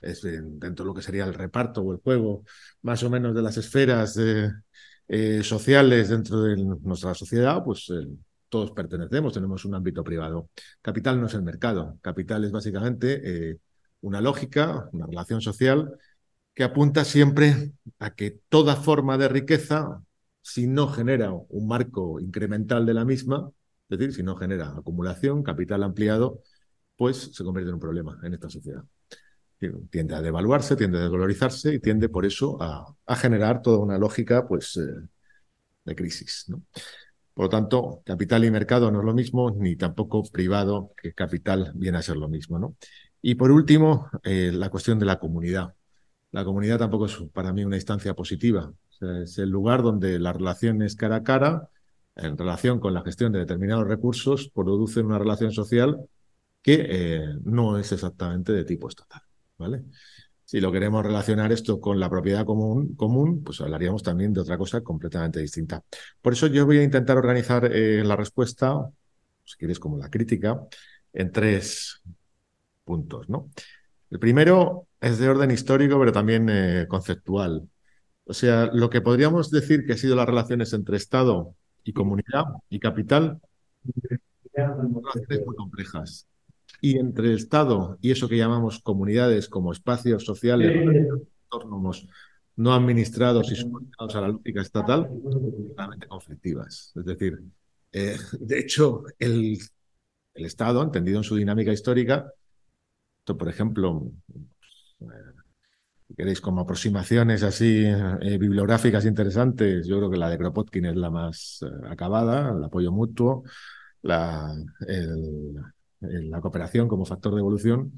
es 0.00 0.22
dentro 0.22 0.84
de 0.84 0.88
lo 0.88 0.94
que 0.94 1.02
sería 1.02 1.24
el 1.24 1.34
reparto 1.34 1.82
o 1.82 1.92
el 1.92 1.98
juego, 1.98 2.44
más 2.82 3.02
o 3.02 3.10
menos 3.10 3.34
de 3.34 3.42
las 3.42 3.56
esferas 3.56 4.18
eh, 5.08 5.42
sociales 5.42 6.10
dentro 6.10 6.42
de 6.42 6.56
nuestra 6.56 7.14
sociedad, 7.14 7.62
pues 7.64 7.88
eh, 7.90 8.06
todos 8.48 8.72
pertenecemos, 8.72 9.32
tenemos 9.32 9.64
un 9.64 9.74
ámbito 9.74 10.04
privado. 10.04 10.50
Capital 10.82 11.20
no 11.20 11.26
es 11.26 11.34
el 11.34 11.42
mercado, 11.42 11.98
capital 12.02 12.44
es 12.44 12.52
básicamente 12.52 13.50
eh, 13.50 13.58
una 14.02 14.20
lógica, 14.20 14.88
una 14.92 15.06
relación 15.06 15.40
social 15.40 15.92
que 16.54 16.64
apunta 16.64 17.04
siempre 17.04 17.72
a 17.98 18.14
que 18.14 18.40
toda 18.48 18.76
forma 18.76 19.16
de 19.18 19.28
riqueza 19.28 20.02
si 20.42 20.66
no 20.66 20.88
genera 20.88 21.32
un 21.32 21.68
marco 21.68 22.20
incremental 22.20 22.86
de 22.86 22.94
la 22.94 23.04
misma, 23.04 23.50
es 23.88 23.98
decir, 23.98 24.14
si 24.14 24.22
no 24.22 24.36
genera 24.36 24.70
acumulación, 24.76 25.42
capital 25.42 25.82
ampliado, 25.82 26.42
pues 26.96 27.30
se 27.34 27.44
convierte 27.44 27.70
en 27.70 27.74
un 27.74 27.80
problema 27.80 28.18
en 28.22 28.34
esta 28.34 28.50
sociedad. 28.50 28.84
Tiende 29.90 30.14
a 30.14 30.22
devaluarse, 30.22 30.76
tiende 30.76 30.98
a 30.98 31.02
desvalorizarse 31.02 31.74
y 31.74 31.80
tiende 31.80 32.08
por 32.08 32.24
eso 32.24 32.58
a, 32.60 32.94
generar 33.16 33.60
toda 33.60 33.78
una 33.78 33.98
lógica 33.98 34.46
pues, 34.46 34.76
eh, 34.76 35.08
de 35.84 35.94
crisis. 35.96 36.46
Por 37.34 37.46
lo 37.46 37.48
tanto, 37.48 38.02
capital 38.04 38.44
y 38.44 38.50
mercado 38.50 38.90
no 38.90 39.00
es 39.00 39.04
lo 39.04 39.14
mismo, 39.14 39.50
ni 39.50 39.76
tampoco 39.76 40.22
privado 40.30 40.92
que 41.00 41.12
capital 41.12 41.72
viene 41.74 41.98
a 41.98 42.02
ser 42.02 42.16
lo 42.16 42.28
mismo. 42.28 42.58
¿no? 42.58 42.76
Y 43.22 43.34
por 43.34 43.50
último, 43.50 44.08
eh, 44.22 44.50
la 44.52 44.70
cuestión 44.70 44.98
de 44.98 45.06
la 45.06 45.18
comunidad. 45.18 45.74
La 46.30 46.44
comunidad 46.44 46.78
tampoco 46.78 47.06
es 47.06 47.16
para 47.32 47.52
mí 47.52 47.64
una 47.64 47.76
instancia 47.76 48.14
positiva 48.14 48.72
es 49.00 49.38
el 49.38 49.50
lugar 49.50 49.82
donde 49.82 50.18
la 50.18 50.32
relación 50.32 50.82
es 50.82 50.96
cara 50.96 51.16
a 51.16 51.22
cara, 51.22 51.68
en 52.16 52.36
relación 52.36 52.80
con 52.80 52.94
la 52.94 53.02
gestión 53.02 53.32
de 53.32 53.40
determinados 53.40 53.86
recursos, 53.86 54.50
producen 54.52 55.06
una 55.06 55.18
relación 55.18 55.52
social 55.52 55.98
que 56.62 56.86
eh, 56.88 57.24
no 57.44 57.78
es 57.78 57.92
exactamente 57.92 58.52
de 58.52 58.64
tipo 58.64 58.88
estatal. 58.88 59.22
¿Vale? 59.58 59.84
Si 60.44 60.60
lo 60.60 60.72
queremos 60.72 61.04
relacionar 61.04 61.52
esto 61.52 61.78
con 61.78 62.00
la 62.00 62.08
propiedad 62.08 62.46
común, 62.46 62.94
común, 62.96 63.44
pues 63.44 63.60
hablaríamos 63.60 64.02
también 64.02 64.32
de 64.32 64.40
otra 64.40 64.56
cosa 64.56 64.80
completamente 64.80 65.40
distinta. 65.40 65.84
Por 66.22 66.32
eso 66.32 66.46
yo 66.46 66.64
voy 66.64 66.78
a 66.78 66.82
intentar 66.82 67.18
organizar 67.18 67.66
eh, 67.66 68.02
la 68.02 68.16
respuesta, 68.16 68.88
si 69.44 69.56
quieres 69.58 69.78
como 69.78 69.98
la 69.98 70.08
crítica, 70.08 70.58
en 71.12 71.32
tres 71.32 72.00
puntos. 72.84 73.28
¿no? 73.28 73.50
El 74.10 74.18
primero 74.18 74.86
es 75.00 75.18
de 75.18 75.28
orden 75.28 75.50
histórico, 75.50 75.98
pero 75.98 76.12
también 76.12 76.48
eh, 76.48 76.86
conceptual. 76.88 77.68
O 78.24 78.32
sea, 78.32 78.70
lo 78.72 78.88
que 78.88 79.02
podríamos 79.02 79.50
decir 79.50 79.84
que 79.84 79.92
ha 79.92 79.98
sido 79.98 80.16
las 80.16 80.26
relaciones 80.26 80.72
entre 80.72 80.96
Estado 80.96 81.54
y 81.84 81.92
comunidad 81.92 82.44
y 82.70 82.78
capital, 82.78 83.40
relaciones 84.54 85.46
muy 85.46 85.56
complejas. 85.56 86.26
Y 86.80 86.98
entre 86.98 87.28
el 87.28 87.36
Estado 87.36 87.98
y 88.00 88.10
eso 88.10 88.28
que 88.28 88.36
llamamos 88.36 88.80
comunidades 88.80 89.48
como 89.48 89.72
espacios 89.72 90.24
sociales 90.24 90.86
autónomos 91.50 92.06
no 92.56 92.74
administrados 92.74 93.50
y 93.52 93.56
subordinados 93.56 94.16
a 94.16 94.20
la 94.20 94.28
lógica 94.28 94.60
estatal, 94.62 95.08
claramente 95.74 96.08
conflictivas. 96.08 96.92
Es 96.96 97.04
decir, 97.04 97.40
eh, 97.92 98.16
de 98.40 98.58
hecho, 98.58 99.04
el, 99.18 99.58
el 100.34 100.44
Estado, 100.44 100.82
entendido 100.82 101.18
en 101.18 101.24
su 101.24 101.36
dinámica 101.36 101.72
histórica, 101.72 102.32
por 103.36 103.48
ejemplo, 103.48 104.10
si 106.08 106.14
queréis, 106.14 106.40
como 106.40 106.62
aproximaciones 106.62 107.42
así 107.42 107.84
eh, 107.84 108.38
bibliográficas 108.38 109.04
interesantes, 109.04 109.86
yo 109.86 109.98
creo 109.98 110.10
que 110.10 110.16
la 110.16 110.30
de 110.30 110.38
Kropotkin 110.38 110.86
es 110.86 110.96
la 110.96 111.10
más 111.10 111.60
eh, 111.62 111.86
acabada, 111.88 112.54
el 112.56 112.64
apoyo 112.64 112.90
mutuo, 112.90 113.44
la, 114.02 114.54
la 116.00 116.40
cooperación 116.40 116.88
como 116.88 117.04
factor 117.04 117.34
de 117.34 117.40
evolución, 117.40 117.92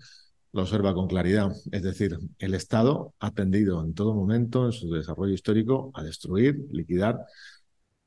lo 0.53 0.63
observa 0.63 0.95
con 0.95 1.07
claridad. 1.07 1.53
Es 1.71 1.83
decir, 1.83 2.19
el 2.39 2.55
Estado 2.55 3.15
ha 3.21 3.31
tendido 3.31 3.83
en 3.85 3.95
todo 3.95 4.15
momento, 4.15 4.67
en 4.67 4.73
su 4.73 4.91
desarrollo 4.91 5.35
histórico, 5.35 5.91
a 5.95 6.03
destruir, 6.03 6.67
liquidar 6.71 7.19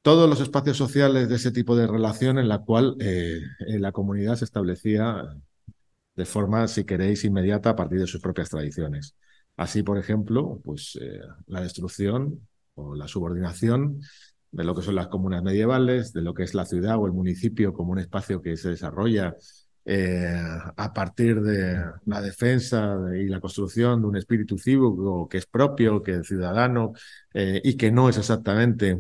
todos 0.02 0.30
los 0.30 0.42
espacios 0.42 0.78
sociales 0.78 1.30
de 1.30 1.36
ese 1.36 1.52
tipo 1.52 1.76
de 1.78 1.88
relación 1.88 2.38
en 2.38 2.50
la 2.50 2.60
cual 2.60 2.96
eh, 3.00 3.40
la 3.60 3.94
comunidad 3.94 4.36
se 4.36 4.46
establecía 4.46 5.24
de 6.16 6.26
forma, 6.26 6.68
si 6.68 6.84
queréis, 6.84 7.24
inmediata 7.24 7.72
a 7.72 7.76
partir 7.76 8.00
de 8.00 8.08
sus 8.08 8.22
propias 8.22 8.50
tradiciones. 8.50 9.16
Así, 9.56 9.82
por 9.82 9.98
ejemplo, 9.98 10.60
pues 10.64 10.98
eh, 11.02 11.22
la 11.48 11.62
destrucción 11.62 12.48
o 12.76 12.96
la 12.96 13.08
subordinación 13.08 14.02
de 14.52 14.64
lo 14.64 14.76
que 14.76 14.82
son 14.82 14.96
las 14.96 15.08
comunas 15.08 15.42
medievales, 15.42 16.12
de 16.14 16.22
lo 16.22 16.34
que 16.34 16.44
es 16.44 16.54
la 16.54 16.66
ciudad 16.66 16.98
o 16.98 17.06
el 17.06 17.14
municipio 17.14 17.74
como 17.74 17.94
un 17.94 18.00
espacio 18.00 18.42
que 18.42 18.58
se 18.58 18.70
desarrolla 18.70 19.36
eh, 19.86 20.34
a 20.78 20.94
partir 20.94 21.42
de 21.42 21.78
la 22.06 22.22
defensa 22.22 22.98
y 23.18 23.26
la 23.28 23.42
construcción 23.42 24.02
de 24.02 24.08
un 24.08 24.16
espíritu 24.16 24.58
cívico 24.58 25.28
que 25.28 25.40
es 25.40 25.46
propio, 25.46 26.02
que 26.02 26.20
es 26.20 26.28
ciudadano 26.28 26.94
eh, 27.34 27.60
y 27.62 27.76
que 27.76 27.92
no 27.92 28.08
es 28.08 28.18
exactamente 28.18 28.98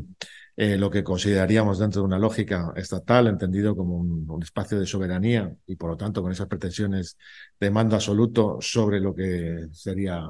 eh, 0.57 0.77
lo 0.77 0.89
que 0.91 1.03
consideraríamos 1.03 1.79
dentro 1.79 2.01
de 2.01 2.07
una 2.07 2.19
lógica 2.19 2.73
estatal, 2.75 3.27
entendido 3.27 3.77
como 3.77 3.95
un, 3.95 4.43
espacio 4.43 4.77
de 4.77 4.85
soberanía 4.85 5.55
y 5.65 5.77
por 5.77 5.89
lo 5.91 5.95
tanto 5.97 6.21
con 6.21 6.33
esas 6.33 6.47
pretensiones 6.47 7.17
de 7.59 7.71
mando 7.71 7.95
absoluto 7.95 8.57
sobre 8.59 8.99
lo 8.99 9.15
que 9.15 9.67
sería 9.71 10.21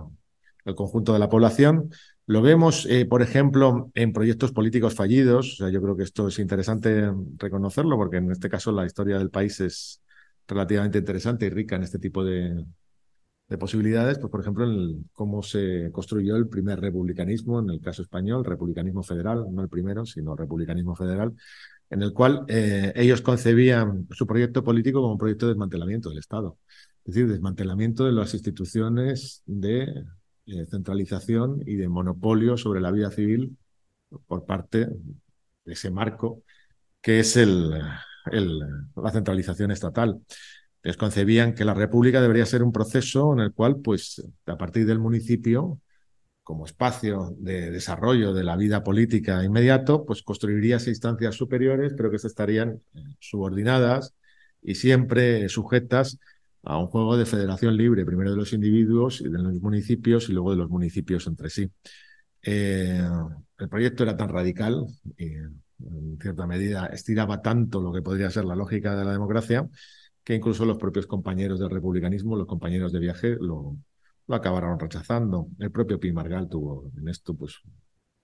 el 0.65 0.75
conjunto 0.75 1.13
de 1.13 1.19
la 1.19 1.29
población. 1.29 1.89
Lo 2.27 2.41
vemos, 2.41 2.87
por 3.09 3.21
ejemplo, 3.21 3.91
en 3.95 4.13
proyectos 4.13 4.51
políticos 4.51 4.93
fallidos. 4.95 5.53
O 5.53 5.55
sea, 5.57 5.69
yo 5.69 5.81
creo 5.81 5.97
que 5.97 6.03
esto 6.03 6.27
es 6.27 6.39
interesante 6.39 7.11
reconocerlo 7.37 7.97
porque 7.97 8.17
en 8.17 8.31
este 8.31 8.49
caso 8.49 8.71
la 8.71 8.85
historia 8.85 9.17
del 9.17 9.29
país 9.29 9.59
es 9.59 10.02
relativamente 10.47 10.97
interesante 10.99 11.45
y 11.45 11.49
rica 11.49 11.75
en 11.75 11.83
este 11.83 11.99
tipo 11.99 12.23
de, 12.23 12.65
de 13.47 13.57
posibilidades, 13.57 14.19
pues 14.19 14.31
por 14.31 14.41
ejemplo, 14.41 14.65
en 14.65 15.09
cómo 15.13 15.43
se 15.43 15.91
construyó 15.91 16.35
el 16.35 16.47
primer 16.47 16.79
republicanismo, 16.79 17.59
en 17.59 17.69
el 17.69 17.81
caso 17.81 18.01
español, 18.01 18.45
republicanismo 18.45 19.03
federal, 19.03 19.45
no 19.51 19.61
el 19.61 19.69
primero, 19.69 20.05
sino 20.05 20.35
republicanismo 20.35 20.95
federal, 20.95 21.33
en 21.89 22.01
el 22.01 22.13
cual 22.13 22.45
eh, 22.47 22.91
ellos 22.95 23.21
concebían 23.21 24.07
su 24.11 24.25
proyecto 24.25 24.63
político 24.63 25.01
como 25.01 25.13
un 25.13 25.19
proyecto 25.19 25.45
de 25.45 25.53
desmantelamiento 25.53 26.09
del 26.09 26.19
Estado, 26.19 26.57
es 27.05 27.13
decir, 27.13 27.29
desmantelamiento 27.29 28.05
de 28.05 28.13
las 28.13 28.33
instituciones 28.33 29.43
de 29.45 29.83
eh, 30.45 30.65
centralización 30.69 31.61
y 31.65 31.75
de 31.75 31.89
monopolio 31.89 32.57
sobre 32.57 32.81
la 32.81 32.91
vida 32.91 33.11
civil 33.11 33.57
por 34.27 34.45
parte 34.45 34.87
de 34.87 35.73
ese 35.73 35.91
marco 35.91 36.43
que 37.01 37.19
es 37.19 37.35
el, 37.35 37.73
la 38.31 39.11
centralización 39.11 39.71
estatal. 39.71 40.19
Ellos 40.83 40.97
concebían 40.97 41.53
que 41.55 41.65
la 41.65 41.73
República 41.73 42.21
debería 42.21 42.45
ser 42.45 42.63
un 42.63 42.71
proceso 42.71 43.33
en 43.33 43.39
el 43.39 43.53
cual, 43.53 43.77
pues, 43.81 44.21
a 44.45 44.57
partir 44.57 44.85
del 44.85 44.99
municipio, 44.99 45.79
como 46.43 46.65
espacio 46.65 47.35
de 47.39 47.71
desarrollo 47.71 48.33
de 48.33 48.43
la 48.43 48.57
vida 48.57 48.83
política 48.83 49.43
inmediato, 49.43 50.05
pues 50.05 50.23
construiría 50.23 50.75
instancias 50.85 51.35
superiores, 51.35 51.93
pero 51.95 52.11
que 52.11 52.17
estarían 52.17 52.81
eh, 52.93 52.99
subordinadas 53.19 54.13
y 54.61 54.75
siempre 54.75 55.47
sujetas 55.49 56.19
a 56.63 56.77
un 56.77 56.87
juego 56.87 57.17
de 57.17 57.25
federación 57.25 57.77
libre, 57.77 58.05
primero 58.05 58.31
de 58.31 58.37
los 58.37 58.53
individuos 58.53 59.21
y 59.21 59.29
de 59.29 59.39
los 59.39 59.53
municipios 59.61 60.29
y 60.29 60.33
luego 60.33 60.51
de 60.51 60.57
los 60.57 60.69
municipios 60.69 61.27
entre 61.27 61.49
sí. 61.49 61.69
Eh, 62.41 63.01
el 63.57 63.69
proyecto 63.69 64.03
era 64.03 64.17
tan 64.17 64.29
radical 64.29 64.85
y 65.17 65.31
en 65.91 66.17
cierta 66.21 66.47
medida 66.47 66.87
estiraba 66.87 67.41
tanto 67.41 67.81
lo 67.81 67.91
que 67.91 68.01
podría 68.01 68.29
ser 68.29 68.45
la 68.45 68.55
lógica 68.55 68.95
de 68.95 69.05
la 69.05 69.11
democracia 69.11 69.67
que 70.23 70.35
incluso 70.35 70.65
los 70.65 70.77
propios 70.77 71.05
compañeros 71.05 71.59
del 71.59 71.69
republicanismo, 71.69 72.35
los 72.37 72.47
compañeros 72.47 72.93
de 72.93 72.99
viaje, 72.99 73.35
lo, 73.39 73.77
lo 74.27 74.35
acabaron 74.35 74.79
rechazando. 74.79 75.47
El 75.59 75.71
propio 75.71 75.99
Pi 75.99 76.11
Margal 76.11 76.47
tuvo 76.47 76.91
en 76.97 77.09
esto 77.09 77.35
pues, 77.35 77.61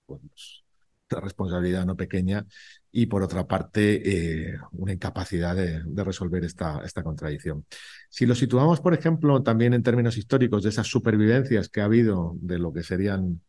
pues 0.05 0.63
una 1.11 1.21
responsabilidad 1.21 1.85
no 1.85 1.95
pequeña 1.95 2.45
y 2.91 3.07
por 3.07 3.23
otra 3.23 3.47
parte 3.47 4.51
eh, 4.51 4.57
una 4.73 4.93
incapacidad 4.93 5.55
de, 5.55 5.83
resolver 6.03 6.43
esta, 6.45 6.81
esta 6.85 7.03
contradicción. 7.03 7.65
Si 8.09 8.25
lo 8.25 8.35
situamos, 8.35 8.79
por 8.79 8.93
ejemplo, 8.93 9.41
también 9.43 9.73
en 9.73 9.83
términos 9.83 10.17
históricos 10.17 10.63
de 10.63 10.69
esas 10.69 10.87
supervivencias 10.87 11.69
que 11.69 11.81
ha 11.81 11.85
habido 11.85 12.33
de 12.39 12.59
lo 12.59 12.71
que 12.71 12.83
serían 12.83 13.41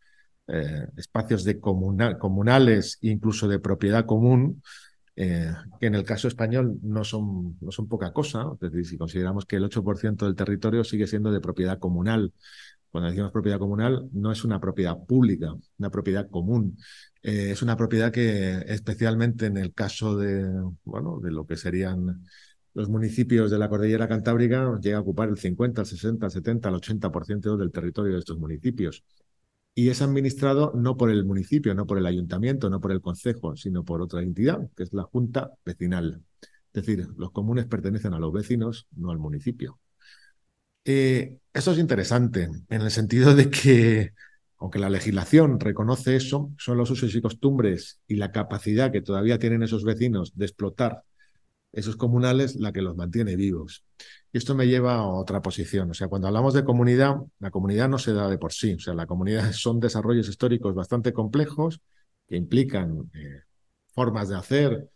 eh, 0.52 0.86
espacios 0.96 1.44
de 1.44 1.60
comunales, 1.60 2.98
incluso 3.02 3.46
de 3.46 3.60
propiedad 3.60 4.04
común, 4.04 4.62
eh, 5.16 5.52
que 5.78 5.86
en 5.86 5.94
el 5.94 6.04
caso 6.04 6.28
español 6.28 6.78
no 6.82 7.04
son, 7.04 7.56
no 7.60 7.70
son 7.70 7.88
poca 7.88 8.12
cosa. 8.12 8.46
Es 8.54 8.72
decir, 8.72 8.86
si 8.86 8.98
consideramos 8.98 9.44
que 9.46 9.56
el 9.56 9.64
8% 9.64 10.24
del 10.24 10.34
territorio 10.34 10.82
sigue 10.82 11.06
siendo 11.06 11.30
de 11.30 11.40
propiedad 11.40 11.78
comunal, 11.78 12.32
cuando 12.90 13.10
decimos 13.10 13.30
propiedad 13.30 13.58
comunal, 13.58 14.08
no 14.12 14.32
es 14.32 14.44
una 14.44 14.60
propiedad 14.60 14.96
pública, 14.98 15.54
una 15.78 15.90
propiedad 15.90 16.28
común. 16.28 16.76
Eh, 17.22 17.50
es 17.52 17.62
una 17.62 17.76
propiedad 17.76 18.10
que, 18.10 18.64
especialmente 18.66 19.46
en 19.46 19.56
el 19.56 19.72
caso 19.74 20.16
de, 20.16 20.44
bueno, 20.84 21.20
de 21.22 21.30
lo 21.30 21.46
que 21.46 21.56
serían 21.56 22.26
los 22.74 22.88
municipios 22.88 23.50
de 23.50 23.58
la 23.58 23.68
cordillera 23.68 24.08
cantábrica, 24.08 24.78
llega 24.80 24.98
a 24.98 25.00
ocupar 25.00 25.28
el 25.28 25.38
50, 25.38 25.82
el 25.82 25.86
60, 25.86 26.26
el 26.26 26.32
70, 26.32 26.68
el 26.68 26.74
80% 26.76 27.56
del 27.56 27.72
territorio 27.72 28.14
de 28.14 28.18
estos 28.20 28.38
municipios 28.38 29.04
y 29.74 29.88
es 29.88 30.02
administrado 30.02 30.72
no 30.74 30.96
por 30.96 31.10
el 31.10 31.24
municipio, 31.24 31.74
no 31.74 31.86
por 31.86 31.98
el 31.98 32.06
ayuntamiento, 32.06 32.70
no 32.70 32.80
por 32.80 32.92
el 32.92 33.00
concejo, 33.00 33.56
sino 33.56 33.84
por 33.84 34.02
otra 34.02 34.22
entidad, 34.22 34.68
que 34.76 34.82
es 34.82 34.92
la 34.92 35.04
Junta 35.04 35.52
Vecinal. 35.64 36.22
Es 36.72 36.84
decir, 36.84 37.08
los 37.16 37.30
comunes 37.32 37.66
pertenecen 37.66 38.14
a 38.14 38.18
los 38.18 38.32
vecinos, 38.32 38.86
no 38.96 39.10
al 39.10 39.18
municipio. 39.18 39.80
Eh, 40.84 41.38
eso 41.52 41.72
es 41.72 41.78
interesante 41.78 42.48
en 42.68 42.80
el 42.80 42.90
sentido 42.90 43.34
de 43.34 43.50
que, 43.50 44.12
aunque 44.58 44.78
la 44.78 44.90
legislación 44.90 45.60
reconoce 45.60 46.16
eso, 46.16 46.52
son 46.58 46.78
los 46.78 46.90
usos 46.90 47.14
y 47.14 47.20
costumbres 47.20 48.00
y 48.06 48.16
la 48.16 48.32
capacidad 48.32 48.90
que 48.92 49.02
todavía 49.02 49.38
tienen 49.38 49.62
esos 49.62 49.84
vecinos 49.84 50.32
de 50.36 50.46
explotar 50.46 51.04
esos 51.72 51.96
comunales 51.96 52.56
la 52.56 52.72
que 52.72 52.82
los 52.82 52.96
mantiene 52.96 53.36
vivos. 53.36 53.84
Y 54.32 54.38
esto 54.38 54.54
me 54.54 54.66
lleva 54.66 54.96
a 54.96 55.06
otra 55.06 55.42
posición. 55.42 55.90
O 55.90 55.94
sea, 55.94 56.08
cuando 56.08 56.28
hablamos 56.28 56.54
de 56.54 56.64
comunidad, 56.64 57.16
la 57.38 57.50
comunidad 57.50 57.88
no 57.88 57.98
se 57.98 58.12
da 58.12 58.28
de 58.28 58.38
por 58.38 58.52
sí. 58.52 58.74
O 58.74 58.80
sea, 58.80 58.94
la 58.94 59.06
comunidad 59.06 59.52
son 59.52 59.80
desarrollos 59.80 60.28
históricos 60.28 60.74
bastante 60.74 61.12
complejos 61.12 61.80
que 62.28 62.36
implican 62.36 63.10
eh, 63.14 63.42
formas 63.94 64.28
de 64.28 64.36
hacer 64.36 64.88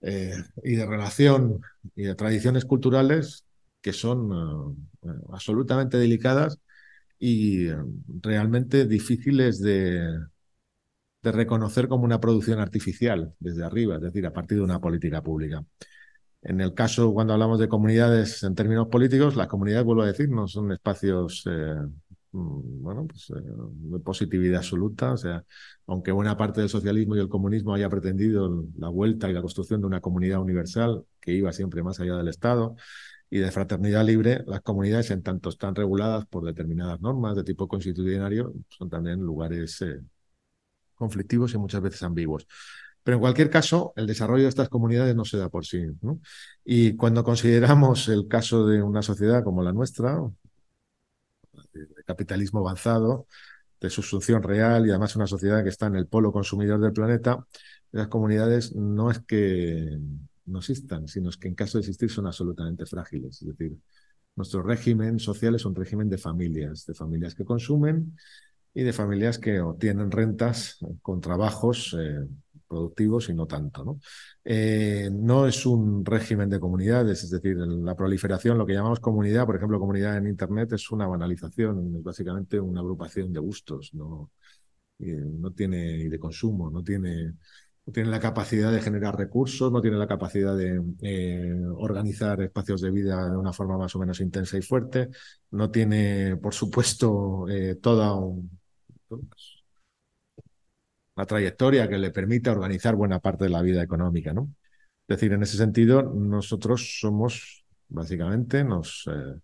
eh, 0.00 0.34
y 0.62 0.76
de 0.76 0.86
relación 0.86 1.60
y 1.96 2.04
de 2.04 2.14
tradiciones 2.14 2.64
culturales 2.64 3.44
que 3.80 3.92
son 3.92 4.78
eh, 5.02 5.08
absolutamente 5.32 5.98
delicadas 5.98 6.58
y 7.18 7.68
realmente 8.22 8.86
difíciles 8.86 9.60
de, 9.60 10.08
de 11.22 11.32
reconocer 11.32 11.88
como 11.88 12.04
una 12.04 12.20
producción 12.20 12.60
artificial 12.60 13.34
desde 13.40 13.64
arriba, 13.64 13.96
es 13.96 14.02
decir, 14.02 14.26
a 14.26 14.32
partir 14.32 14.58
de 14.58 14.64
una 14.64 14.80
política 14.80 15.22
pública. 15.22 15.64
En 16.42 16.60
el 16.60 16.72
caso, 16.74 17.12
cuando 17.12 17.32
hablamos 17.32 17.58
de 17.58 17.68
comunidades 17.68 18.42
en 18.44 18.54
términos 18.54 18.88
políticos, 18.88 19.36
las 19.36 19.48
comunidades, 19.48 19.84
vuelvo 19.84 20.02
a 20.02 20.06
decir, 20.06 20.28
no 20.30 20.46
son 20.46 20.70
espacios 20.72 21.44
eh, 21.50 21.74
mm, 22.32 22.82
bueno, 22.82 23.06
pues 23.06 23.32
de 23.34 23.98
positividad 24.00 24.58
absoluta. 24.58 25.12
O 25.12 25.16
sea, 25.16 25.44
aunque 25.86 26.12
buena 26.12 26.36
parte 26.36 26.60
del 26.60 26.68
socialismo 26.70 27.16
y 27.16 27.20
el 27.20 27.28
comunismo 27.28 27.74
haya 27.74 27.88
pretendido 27.90 28.64
la 28.78 28.88
vuelta 28.88 29.28
y 29.28 29.32
la 29.32 29.40
construcción 29.42 29.80
de 29.80 29.88
una 29.88 30.00
comunidad 30.00 30.40
universal 30.40 31.04
que 31.20 31.32
iba 31.32 31.52
siempre 31.52 31.82
más 31.82 31.98
allá 32.00 32.16
del 32.16 32.28
Estado, 32.28 32.76
y 33.30 33.38
de 33.40 33.50
fraternidad 33.50 34.04
libre, 34.06 34.42
las 34.46 34.62
comunidades, 34.62 35.10
en 35.10 35.22
tanto 35.22 35.50
están 35.50 35.74
reguladas 35.74 36.26
por 36.26 36.44
determinadas 36.44 37.00
normas 37.00 37.36
de 37.36 37.44
tipo 37.44 37.68
constitucionario, 37.68 38.54
son 38.68 38.88
también 38.88 39.20
lugares 39.20 39.82
eh, 39.82 40.00
conflictivos 40.94 41.54
y 41.54 41.58
muchas 41.58 41.82
veces 41.82 42.02
ambiguos. 42.02 42.46
Pero 43.08 43.16
en 43.16 43.20
cualquier 43.22 43.48
caso, 43.48 43.94
el 43.96 44.06
desarrollo 44.06 44.42
de 44.42 44.50
estas 44.50 44.68
comunidades 44.68 45.16
no 45.16 45.24
se 45.24 45.38
da 45.38 45.48
por 45.48 45.64
sí. 45.64 45.82
Y 46.62 46.94
cuando 46.94 47.24
consideramos 47.24 48.06
el 48.10 48.28
caso 48.28 48.66
de 48.66 48.82
una 48.82 49.00
sociedad 49.00 49.42
como 49.42 49.62
la 49.62 49.72
nuestra, 49.72 50.20
de 51.72 52.04
capitalismo 52.04 52.60
avanzado, 52.60 53.26
de 53.80 53.88
subsunción 53.88 54.42
real 54.42 54.86
y 54.86 54.90
además 54.90 55.16
una 55.16 55.26
sociedad 55.26 55.62
que 55.62 55.70
está 55.70 55.86
en 55.86 55.96
el 55.96 56.06
polo 56.06 56.32
consumidor 56.32 56.82
del 56.82 56.92
planeta, 56.92 57.46
las 57.92 58.08
comunidades 58.08 58.76
no 58.76 59.10
es 59.10 59.20
que 59.20 59.98
no 60.44 60.58
existan, 60.58 61.08
sino 61.08 61.30
que 61.30 61.48
en 61.48 61.54
caso 61.54 61.78
de 61.78 61.84
existir 61.84 62.10
son 62.10 62.26
absolutamente 62.26 62.84
frágiles. 62.84 63.40
Es 63.40 63.48
decir, 63.48 63.74
nuestro 64.36 64.62
régimen 64.62 65.18
social 65.18 65.54
es 65.54 65.64
un 65.64 65.74
régimen 65.74 66.10
de 66.10 66.18
familias, 66.18 66.84
de 66.84 66.92
familias 66.92 67.34
que 67.34 67.46
consumen 67.46 68.18
y 68.74 68.82
de 68.82 68.92
familias 68.92 69.38
que 69.38 69.60
obtienen 69.60 70.10
rentas 70.10 70.76
con 71.00 71.22
trabajos 71.22 71.96
eh, 71.98 72.28
productivos 72.68 73.28
y 73.28 73.34
no 73.34 73.46
tanto. 73.46 73.84
¿no? 73.84 74.00
Eh, 74.44 75.08
no 75.12 75.46
es 75.46 75.66
un 75.66 76.04
régimen 76.04 76.48
de 76.50 76.60
comunidades, 76.60 77.24
es 77.24 77.30
decir, 77.30 77.56
la 77.56 77.94
proliferación, 77.96 78.58
lo 78.58 78.66
que 78.66 78.74
llamamos 78.74 79.00
comunidad, 79.00 79.46
por 79.46 79.56
ejemplo, 79.56 79.78
comunidad 79.80 80.16
en 80.18 80.28
Internet, 80.28 80.72
es 80.72 80.90
una 80.90 81.06
banalización, 81.06 81.96
es 81.96 82.02
básicamente 82.02 82.60
una 82.60 82.80
agrupación 82.80 83.32
de 83.32 83.40
gustos, 83.40 83.90
no, 83.94 84.30
no 84.98 85.50
tiene 85.52 85.96
ni 85.98 86.08
de 86.08 86.18
consumo, 86.18 86.70
no 86.70 86.82
tiene 86.82 87.34
no 87.88 87.92
tiene 87.92 88.10
la 88.10 88.20
capacidad 88.20 88.70
de 88.70 88.82
generar 88.82 89.16
recursos, 89.16 89.72
no 89.72 89.80
tiene 89.80 89.96
la 89.96 90.06
capacidad 90.06 90.54
de 90.54 90.78
eh, 91.00 91.54
organizar 91.76 92.38
espacios 92.42 92.82
de 92.82 92.90
vida 92.90 93.30
de 93.30 93.36
una 93.38 93.54
forma 93.54 93.78
más 93.78 93.96
o 93.96 93.98
menos 93.98 94.20
intensa 94.20 94.58
y 94.58 94.62
fuerte, 94.62 95.08
no 95.52 95.70
tiene, 95.70 96.36
por 96.36 96.52
supuesto, 96.52 97.48
eh, 97.48 97.76
toda 97.76 98.14
pues, 99.08 99.57
una 101.18 101.26
trayectoria 101.26 101.88
que 101.88 101.98
le 101.98 102.12
permita 102.12 102.52
organizar 102.52 102.94
buena 102.94 103.18
parte 103.18 103.44
de 103.44 103.50
la 103.50 103.60
vida 103.60 103.82
económica. 103.82 104.32
¿no? 104.32 104.54
Es 105.08 105.16
decir, 105.16 105.32
en 105.32 105.42
ese 105.42 105.56
sentido, 105.56 106.02
nosotros 106.02 106.98
somos, 107.00 107.64
básicamente, 107.88 108.64
nos... 108.64 109.08
Eh, 109.10 109.40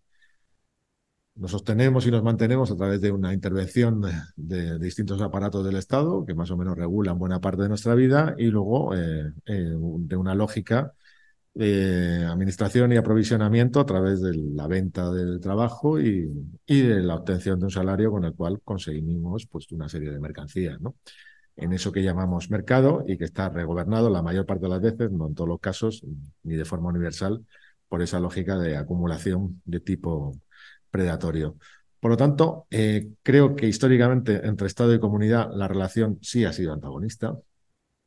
sostenemos 1.47 2.07
y 2.07 2.13
nos 2.13 2.23
mantenemos 2.23 2.71
a 2.71 2.77
través 2.77 3.01
de 3.01 3.11
una 3.11 3.35
intervención 3.35 4.01
de, 4.37 4.79
distintos 4.79 5.21
aparatos 5.21 5.65
del 5.65 5.75
Estado 5.75 6.25
que 6.25 6.33
más 6.33 6.49
o 6.53 6.57
menos 6.57 6.79
regulan 6.79 7.19
buena 7.19 7.41
parte 7.41 7.63
de 7.63 7.69
nuestra 7.69 7.97
vida 7.97 8.37
y 8.39 8.47
luego 8.47 8.95
eh, 8.95 9.33
eh, 9.47 9.75
de 9.77 10.17
una 10.17 10.37
lógica 10.37 10.95
de 11.53 12.25
administración 12.25 12.93
y 12.93 12.97
aprovisionamiento 12.99 13.81
a 13.81 13.87
través 13.87 14.21
de 14.23 14.37
la 14.37 14.69
venta 14.69 15.11
del 15.11 15.41
trabajo 15.41 16.01
y, 16.01 16.31
y, 16.67 16.83
de 16.83 17.01
la 17.01 17.17
obtención 17.17 17.59
de 17.59 17.65
un 17.65 17.71
salario 17.73 18.13
con 18.13 18.25
el 18.25 18.35
cual 18.35 18.61
conseguimos 18.63 19.47
pues, 19.47 19.73
una 19.73 19.89
serie 19.89 20.13
de 20.13 20.21
mercancías. 20.21 20.81
¿no? 20.81 20.95
En 21.57 21.73
eso 21.73 21.93
que 21.93 22.03
llamamos 22.03 22.51
mercado 22.51 23.05
y 23.07 23.17
que 23.17 23.25
está 23.25 23.49
regobernado 23.49 24.11
la 24.11 24.23
mayor 24.23 24.47
parte 24.47 24.65
de 24.65 24.71
las 24.71 24.81
veces, 24.81 25.11
no 25.13 25.29
en 25.29 25.35
todos 25.35 25.49
los 25.49 25.61
casos, 25.61 26.05
ni 26.43 26.57
de 26.57 26.65
forma 26.65 26.89
universal, 26.89 27.45
por 27.89 28.03
esa 28.03 28.19
lógica 28.19 28.59
de 28.59 28.77
acumulación 28.77 29.63
de 29.65 29.81
tipo 29.81 30.33
predatorio. 30.91 31.57
Por 32.01 32.11
lo 32.11 32.17
tanto, 32.17 32.67
eh, 32.71 33.09
creo 33.23 33.57
que 33.57 33.67
históricamente 33.67 34.47
entre 34.47 34.67
Estado 34.67 34.95
y 34.95 35.01
comunidad 35.01 35.51
la 35.55 35.69
relación 35.69 36.19
sí 36.23 36.45
ha 36.45 36.53
sido 36.53 36.73
antagonista. 36.73 37.39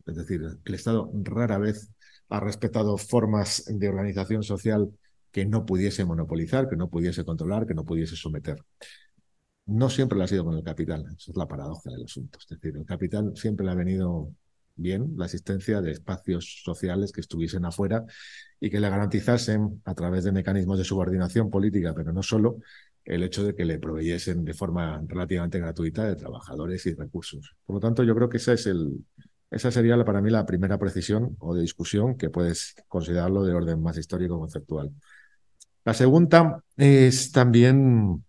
Es 0.05 0.15
decir, 0.15 0.41
el 0.63 0.73
Estado 0.75 1.09
rara 1.23 1.57
vez 1.57 1.89
ha 2.29 2.39
respetado 2.39 2.97
formas 2.97 3.63
de 3.67 3.89
organización 3.89 4.43
social 4.43 4.91
que 5.31 5.45
no 5.45 5.65
pudiese 5.65 6.05
monopolizar, 6.05 6.69
que 6.69 6.75
no 6.75 6.89
pudiese 6.89 7.25
controlar, 7.25 7.65
que 7.65 7.73
no 7.73 7.85
pudiese 7.85 8.15
someter. 8.15 8.63
No 9.67 9.89
siempre 9.89 10.17
lo 10.17 10.23
ha 10.23 10.27
sido 10.27 10.45
con 10.45 10.55
el 10.55 10.63
capital, 10.63 11.05
esa 11.17 11.31
es 11.31 11.37
la 11.37 11.47
paradoja 11.47 11.91
del 11.91 12.03
asunto. 12.03 12.39
Es 12.39 12.47
decir, 12.47 12.75
el 12.77 12.85
capital 12.85 13.33
siempre 13.35 13.65
le 13.65 13.71
ha 13.71 13.75
venido 13.75 14.31
bien 14.75 15.13
la 15.17 15.25
existencia 15.25 15.81
de 15.81 15.91
espacios 15.91 16.61
sociales 16.63 17.11
que 17.11 17.21
estuviesen 17.21 17.65
afuera 17.65 18.05
y 18.59 18.69
que 18.69 18.79
le 18.79 18.89
garantizasen, 18.89 19.81
a 19.85 19.93
través 19.93 20.23
de 20.23 20.31
mecanismos 20.31 20.77
de 20.77 20.85
subordinación 20.85 21.49
política, 21.49 21.93
pero 21.93 22.13
no 22.13 22.23
solo, 22.23 22.59
el 23.03 23.23
hecho 23.23 23.43
de 23.43 23.55
que 23.55 23.65
le 23.65 23.79
proveyesen 23.79 24.43
de 24.45 24.53
forma 24.53 25.01
relativamente 25.05 25.59
gratuita 25.59 26.05
de 26.05 26.15
trabajadores 26.15 26.85
y 26.85 26.93
recursos. 26.93 27.55
Por 27.65 27.75
lo 27.75 27.79
tanto, 27.79 28.03
yo 28.03 28.13
creo 28.15 28.29
que 28.29 28.37
esa, 28.37 28.53
es 28.53 28.67
el, 28.67 29.05
esa 29.49 29.71
sería 29.71 30.03
para 30.03 30.21
mí 30.21 30.29
la 30.29 30.45
primera 30.45 30.77
precisión 30.77 31.35
o 31.39 31.55
de 31.55 31.61
discusión 31.61 32.17
que 32.17 32.29
puedes 32.29 32.75
considerarlo 32.87 33.43
de 33.43 33.53
orden 33.53 33.81
más 33.81 33.97
histórico-conceptual. 33.97 34.91
La 35.85 35.93
segunda 35.93 36.61
es 36.75 37.31
también 37.31 38.25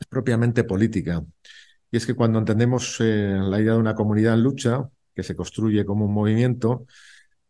es 0.00 0.06
propiamente 0.08 0.64
política. 0.64 1.22
Y 1.90 1.96
es 1.96 2.06
que 2.06 2.14
cuando 2.14 2.38
entendemos 2.38 2.96
eh, 3.00 3.38
la 3.40 3.60
idea 3.60 3.74
de 3.74 3.78
una 3.78 3.94
comunidad 3.94 4.34
en 4.34 4.42
lucha, 4.42 4.88
que 5.14 5.22
se 5.22 5.36
construye 5.36 5.84
como 5.84 6.06
un 6.06 6.14
movimiento, 6.14 6.86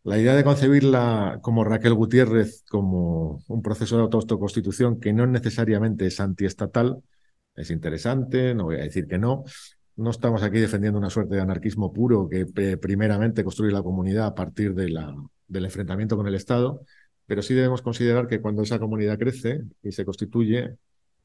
la 0.02 0.18
idea 0.18 0.34
de 0.34 0.44
concebirla 0.44 1.40
como 1.42 1.64
Raquel 1.64 1.94
Gutiérrez, 1.94 2.64
como 2.68 3.44
un 3.48 3.62
proceso 3.62 3.96
de 3.96 4.02
autoconstitución 4.02 4.98
que 4.98 5.12
no 5.12 5.26
necesariamente 5.26 6.06
es 6.06 6.20
antiestatal, 6.20 7.02
es 7.54 7.70
interesante, 7.70 8.54
no 8.54 8.64
voy 8.64 8.76
a 8.76 8.82
decir 8.84 9.06
que 9.06 9.18
no. 9.18 9.44
No 9.96 10.10
estamos 10.10 10.42
aquí 10.42 10.58
defendiendo 10.58 10.98
una 10.98 11.10
suerte 11.10 11.34
de 11.34 11.42
anarquismo 11.42 11.92
puro 11.92 12.28
que 12.28 12.46
primeramente 12.78 13.44
construye 13.44 13.72
la 13.72 13.82
comunidad 13.82 14.26
a 14.26 14.34
partir 14.34 14.74
de 14.74 14.88
la, 14.88 15.14
del 15.46 15.66
enfrentamiento 15.66 16.16
con 16.16 16.26
el 16.26 16.34
Estado, 16.34 16.82
pero 17.26 17.42
sí 17.42 17.54
debemos 17.54 17.82
considerar 17.82 18.26
que 18.26 18.40
cuando 18.40 18.62
esa 18.62 18.78
comunidad 18.78 19.18
crece 19.18 19.62
y 19.82 19.92
se 19.92 20.04
constituye, 20.06 20.76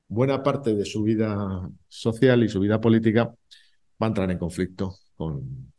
buena 0.07 0.43
parte 0.43 0.75
de 0.75 0.85
su 0.85 1.03
vida 1.03 1.69
social 1.87 2.43
y 2.43 2.49
su 2.49 2.59
vida 2.59 2.79
política 2.79 3.33
va 4.01 4.07
a 4.07 4.07
entrar 4.07 4.29
en 4.31 4.37
conflicto 4.37 4.95
con, 5.15 5.73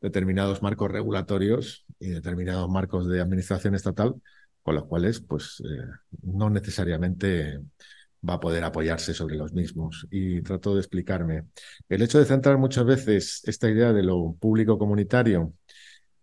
determinados 0.00 0.62
marcos 0.62 0.90
regulatorios 0.90 1.84
y 1.98 2.10
determinados 2.10 2.68
marcos 2.68 3.08
de 3.08 3.20
administración 3.20 3.74
estatal, 3.74 4.14
con 4.62 4.74
los 4.76 4.84
cuales 4.84 5.20
pues, 5.20 5.60
eh, 5.64 5.84
no 6.22 6.50
necesariamente 6.50 7.60
va 8.28 8.34
a 8.34 8.40
poder 8.40 8.64
apoyarse 8.64 9.14
sobre 9.14 9.36
los 9.36 9.52
mismos. 9.52 10.06
Y 10.10 10.42
trato 10.42 10.74
de 10.74 10.80
explicarme. 10.80 11.44
El 11.88 12.02
hecho 12.02 12.18
de 12.18 12.24
centrar 12.24 12.58
muchas 12.58 12.84
veces 12.84 13.42
esta 13.44 13.68
idea 13.70 13.92
de 13.92 14.02
lo 14.02 14.34
público 14.38 14.78
comunitario 14.78 15.52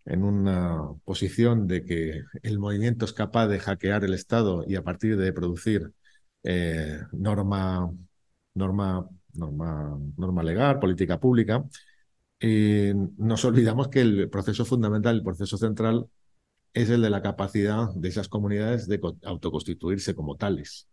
en 0.05 0.23
una 0.23 0.79
posición 1.03 1.67
de 1.67 1.83
que 1.83 2.21
el 2.43 2.59
movimiento 2.59 3.05
es 3.05 3.13
capaz 3.13 3.47
de 3.47 3.59
hackear 3.59 4.03
el 4.03 4.13
Estado 4.13 4.63
y 4.67 4.75
a 4.75 4.83
partir 4.83 5.17
de 5.17 5.33
producir 5.33 5.91
eh, 6.45 6.99
norma, 7.13 7.91
norma, 8.53 9.09
norma, 9.33 9.99
norma 10.17 10.43
legal, 10.43 10.79
política 10.79 11.19
pública, 11.19 11.63
eh, 12.39 12.93
nos 13.17 13.45
olvidamos 13.45 13.89
que 13.89 14.01
el 14.01 14.29
proceso 14.29 14.65
fundamental, 14.65 15.15
el 15.15 15.23
proceso 15.23 15.57
central, 15.57 16.07
es 16.73 16.89
el 16.89 17.01
de 17.01 17.09
la 17.09 17.21
capacidad 17.21 17.89
de 17.95 18.09
esas 18.09 18.29
comunidades 18.29 18.87
de 18.87 19.01
autoconstituirse 19.23 20.15
como 20.15 20.35
tales. 20.37 20.87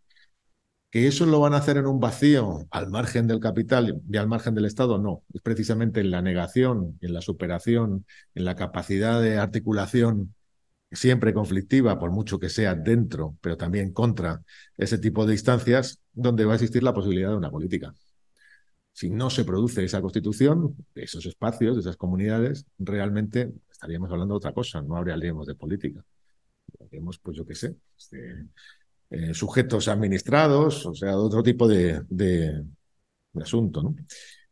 ¿Que 0.89 1.07
eso 1.07 1.25
lo 1.25 1.39
van 1.39 1.53
a 1.53 1.57
hacer 1.57 1.77
en 1.77 1.87
un 1.87 1.99
vacío 1.99 2.67
al 2.71 2.89
margen 2.89 3.27
del 3.27 3.39
capital 3.39 4.01
y 4.09 4.17
al 4.17 4.27
margen 4.27 4.55
del 4.55 4.65
Estado? 4.65 4.99
No, 4.99 5.23
es 5.33 5.41
precisamente 5.41 6.01
en 6.01 6.11
la 6.11 6.21
negación, 6.21 6.97
en 7.01 7.13
la 7.13 7.21
superación, 7.21 8.05
en 8.35 8.45
la 8.45 8.55
capacidad 8.55 9.21
de 9.21 9.39
articulación 9.39 10.35
siempre 10.93 11.33
conflictiva, 11.33 11.99
por 11.99 12.11
mucho 12.11 12.39
que 12.39 12.49
sea 12.49 12.75
dentro, 12.75 13.37
pero 13.41 13.57
también 13.57 13.91
contra 13.91 14.41
ese 14.77 14.97
tipo 14.97 15.25
de 15.25 15.33
instancias, 15.33 15.99
donde 16.13 16.45
va 16.45 16.53
a 16.53 16.55
existir 16.55 16.83
la 16.83 16.93
posibilidad 16.93 17.29
de 17.29 17.37
una 17.37 17.51
política. 17.51 17.93
Si 18.91 19.09
no 19.09 19.29
se 19.29 19.43
produce 19.43 19.83
esa 19.83 20.01
constitución, 20.01 20.75
esos 20.93 21.25
espacios, 21.25 21.77
esas 21.77 21.97
comunidades, 21.97 22.65
realmente 22.77 23.51
estaríamos 23.71 24.11
hablando 24.11 24.35
de 24.35 24.37
otra 24.37 24.53
cosa, 24.53 24.81
no 24.81 24.95
hablaríamos 24.97 25.47
de 25.47 25.55
política. 25.55 26.05
Hablaríamos, 26.79 27.17
pues 27.19 27.37
yo 27.37 27.45
qué 27.45 27.55
sé, 27.55 27.75
eh, 29.09 29.33
sujetos 29.33 29.87
administrados, 29.87 30.85
o 30.85 30.95
sea, 30.95 31.09
de 31.09 31.15
otro 31.15 31.43
tipo 31.43 31.67
de, 31.67 32.01
de, 32.09 32.63
asunto. 33.41 33.81
¿no? 33.83 33.95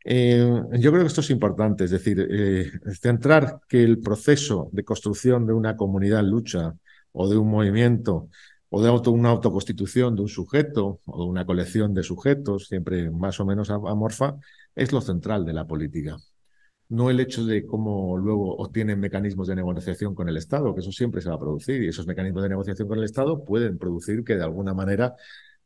Eh, 0.04 0.62
yo 0.72 0.90
creo 0.90 1.02
que 1.02 1.08
esto 1.08 1.20
es 1.20 1.30
importante, 1.30 1.84
es 1.84 1.90
decir, 1.90 2.26
eh, 2.28 2.70
centrar 3.00 3.60
que 3.68 3.82
el 3.84 4.00
proceso 4.00 4.68
de 4.72 4.84
construcción 4.84 5.46
de 5.46 5.52
una 5.52 5.76
comunidad 5.76 6.20
en 6.20 6.30
lucha 6.30 6.74
o 7.12 7.28
de 7.28 7.36
un 7.36 7.50
movimiento 7.50 8.28
o 8.70 8.82
de 8.82 8.90
una 9.10 9.28
autoconstitución 9.30 10.16
de 10.16 10.22
un 10.22 10.28
sujeto 10.28 11.00
o 11.04 11.24
de 11.24 11.30
una 11.30 11.44
colección 11.44 11.92
de 11.94 12.02
sujetos, 12.02 12.68
siempre 12.68 13.10
más 13.10 13.38
o 13.38 13.44
menos 13.44 13.70
amorfa, 13.70 14.36
es 14.74 14.92
lo 14.92 15.00
central 15.02 15.44
de 15.44 15.52
la 15.52 15.66
política. 15.66 16.16
No 16.88 17.10
el 17.10 17.20
hecho 17.20 17.44
de 17.44 17.66
cómo 17.66 18.16
luego 18.16 18.56
obtienen 18.56 18.98
mecanismos 18.98 19.48
de 19.48 19.56
negociación 19.56 20.14
con 20.14 20.28
el 20.28 20.36
Estado, 20.38 20.74
que 20.74 20.80
eso 20.80 20.92
siempre 20.92 21.20
se 21.20 21.28
va 21.28 21.36
a 21.36 21.38
producir, 21.38 21.82
y 21.82 21.88
esos 21.88 22.06
mecanismos 22.06 22.42
de 22.42 22.48
negociación 22.50 22.88
con 22.88 22.98
el 22.98 23.04
Estado 23.04 23.44
pueden 23.44 23.78
producir 23.78 24.24
que 24.24 24.36
de 24.36 24.44
alguna 24.44 24.74
manera 24.74 25.16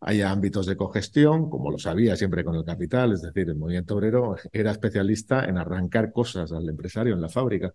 haya 0.00 0.30
ámbitos 0.30 0.66
de 0.66 0.76
cogestión, 0.76 1.48
como 1.48 1.70
lo 1.70 1.78
sabía 1.78 2.16
siempre 2.16 2.44
con 2.44 2.54
el 2.54 2.64
capital, 2.64 3.12
es 3.12 3.22
decir, 3.22 3.48
el 3.48 3.56
movimiento 3.56 3.94
obrero 3.94 4.36
era 4.52 4.70
especialista 4.70 5.44
en 5.44 5.58
arrancar 5.58 6.12
cosas 6.12 6.52
al 6.52 6.68
empresario 6.68 7.14
en 7.14 7.20
la 7.20 7.28
fábrica 7.28 7.72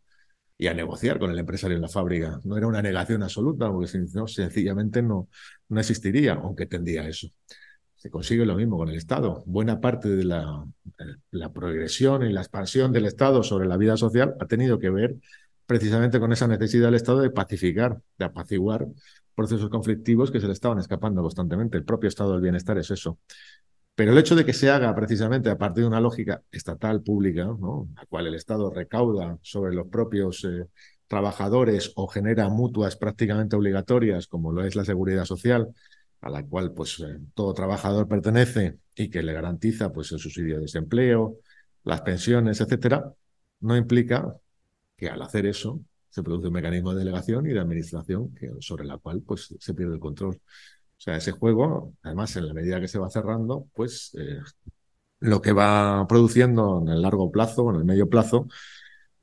y 0.57 0.67
a 0.67 0.73
negociar 0.73 1.17
con 1.19 1.31
el 1.31 1.39
empresario 1.39 1.75
en 1.75 1.81
la 1.81 1.87
fábrica. 1.87 2.39
No 2.43 2.57
era 2.57 2.67
una 2.67 2.81
negación 2.81 3.23
absoluta, 3.23 3.71
porque 3.71 3.97
no, 4.13 4.27
sencillamente 4.27 5.01
no, 5.01 5.27
no 5.69 5.79
existiría, 5.79 6.33
aunque 6.33 6.67
tendría 6.67 7.07
eso. 7.07 7.27
Se 7.95 8.09
consigue 8.09 8.45
lo 8.45 8.55
mismo 8.55 8.77
con 8.77 8.89
el 8.89 8.95
Estado. 8.95 9.43
Buena 9.45 9.79
parte 9.79 10.09
de 10.09 10.23
la 10.23 11.53
progresión 11.53 12.23
y 12.23 12.31
la 12.31 12.41
expansión 12.41 12.91
del 12.91 13.05
Estado 13.05 13.43
sobre 13.43 13.67
la 13.67 13.77
vida 13.77 13.97
social 13.97 14.35
ha 14.39 14.45
tenido 14.45 14.79
que 14.79 14.89
ver 14.89 15.15
precisamente 15.65 16.19
con 16.19 16.33
esa 16.33 16.47
necesidad 16.47 16.87
del 16.87 16.95
Estado 16.95 17.21
de 17.21 17.29
pacificar, 17.29 17.97
de 18.17 18.25
apaciguar 18.25 18.87
procesos 19.41 19.69
conflictivos 19.69 20.31
que 20.31 20.39
se 20.39 20.47
le 20.47 20.53
estaban 20.53 20.79
escapando 20.79 21.21
constantemente. 21.21 21.77
El 21.77 21.85
propio 21.85 22.07
estado 22.07 22.33
del 22.33 22.41
bienestar 22.41 22.77
es 22.77 22.91
eso. 22.91 23.19
Pero 23.95 24.11
el 24.11 24.17
hecho 24.17 24.35
de 24.35 24.45
que 24.45 24.53
se 24.53 24.69
haga 24.69 24.93
precisamente 24.95 25.49
a 25.49 25.57
partir 25.57 25.83
de 25.83 25.87
una 25.87 25.99
lógica 25.99 26.41
estatal, 26.51 27.01
pública, 27.01 27.45
¿no? 27.45 27.89
la 27.95 28.05
cual 28.05 28.27
el 28.27 28.35
Estado 28.35 28.69
recauda 28.71 29.37
sobre 29.41 29.73
los 29.73 29.87
propios 29.87 30.43
eh, 30.45 30.67
trabajadores 31.07 31.91
o 31.95 32.07
genera 32.07 32.47
mutuas 32.49 32.95
prácticamente 32.95 33.55
obligatorias, 33.55 34.27
como 34.27 34.53
lo 34.53 34.63
es 34.63 34.75
la 34.75 34.85
seguridad 34.85 35.25
social, 35.25 35.73
a 36.21 36.29
la 36.29 36.45
cual 36.45 36.73
pues, 36.73 36.99
eh, 37.01 37.19
todo 37.33 37.53
trabajador 37.53 38.07
pertenece 38.07 38.77
y 38.95 39.09
que 39.09 39.23
le 39.23 39.33
garantiza 39.33 39.91
pues, 39.91 40.11
el 40.13 40.19
subsidio 40.19 40.55
de 40.55 40.61
desempleo, 40.61 41.37
las 41.83 42.01
pensiones, 42.01 42.61
etcétera, 42.61 43.11
no 43.59 43.75
implica 43.75 44.35
que 44.95 45.09
al 45.09 45.21
hacer 45.21 45.45
eso 45.47 45.81
se 46.11 46.21
produce 46.21 46.47
un 46.47 46.53
mecanismo 46.53 46.93
de 46.93 46.99
delegación 46.99 47.45
y 47.47 47.53
de 47.53 47.59
administración 47.59 48.35
sobre 48.59 48.85
la 48.85 48.97
cual 48.97 49.23
pues, 49.25 49.55
se 49.59 49.73
pierde 49.73 49.95
el 49.95 49.99
control. 49.99 50.35
O 50.35 51.03
sea, 51.03 51.15
ese 51.15 51.31
juego, 51.31 51.95
además, 52.03 52.35
en 52.35 52.47
la 52.47 52.53
medida 52.53 52.79
que 52.79 52.87
se 52.87 52.99
va 52.99 53.09
cerrando, 53.09 53.67
pues 53.73 54.15
eh, 54.19 54.39
lo 55.21 55.41
que 55.41 55.53
va 55.53 56.05
produciendo 56.07 56.81
en 56.81 56.89
el 56.89 57.01
largo 57.01 57.31
plazo, 57.31 57.71
en 57.71 57.77
el 57.77 57.85
medio 57.85 58.09
plazo, 58.09 58.47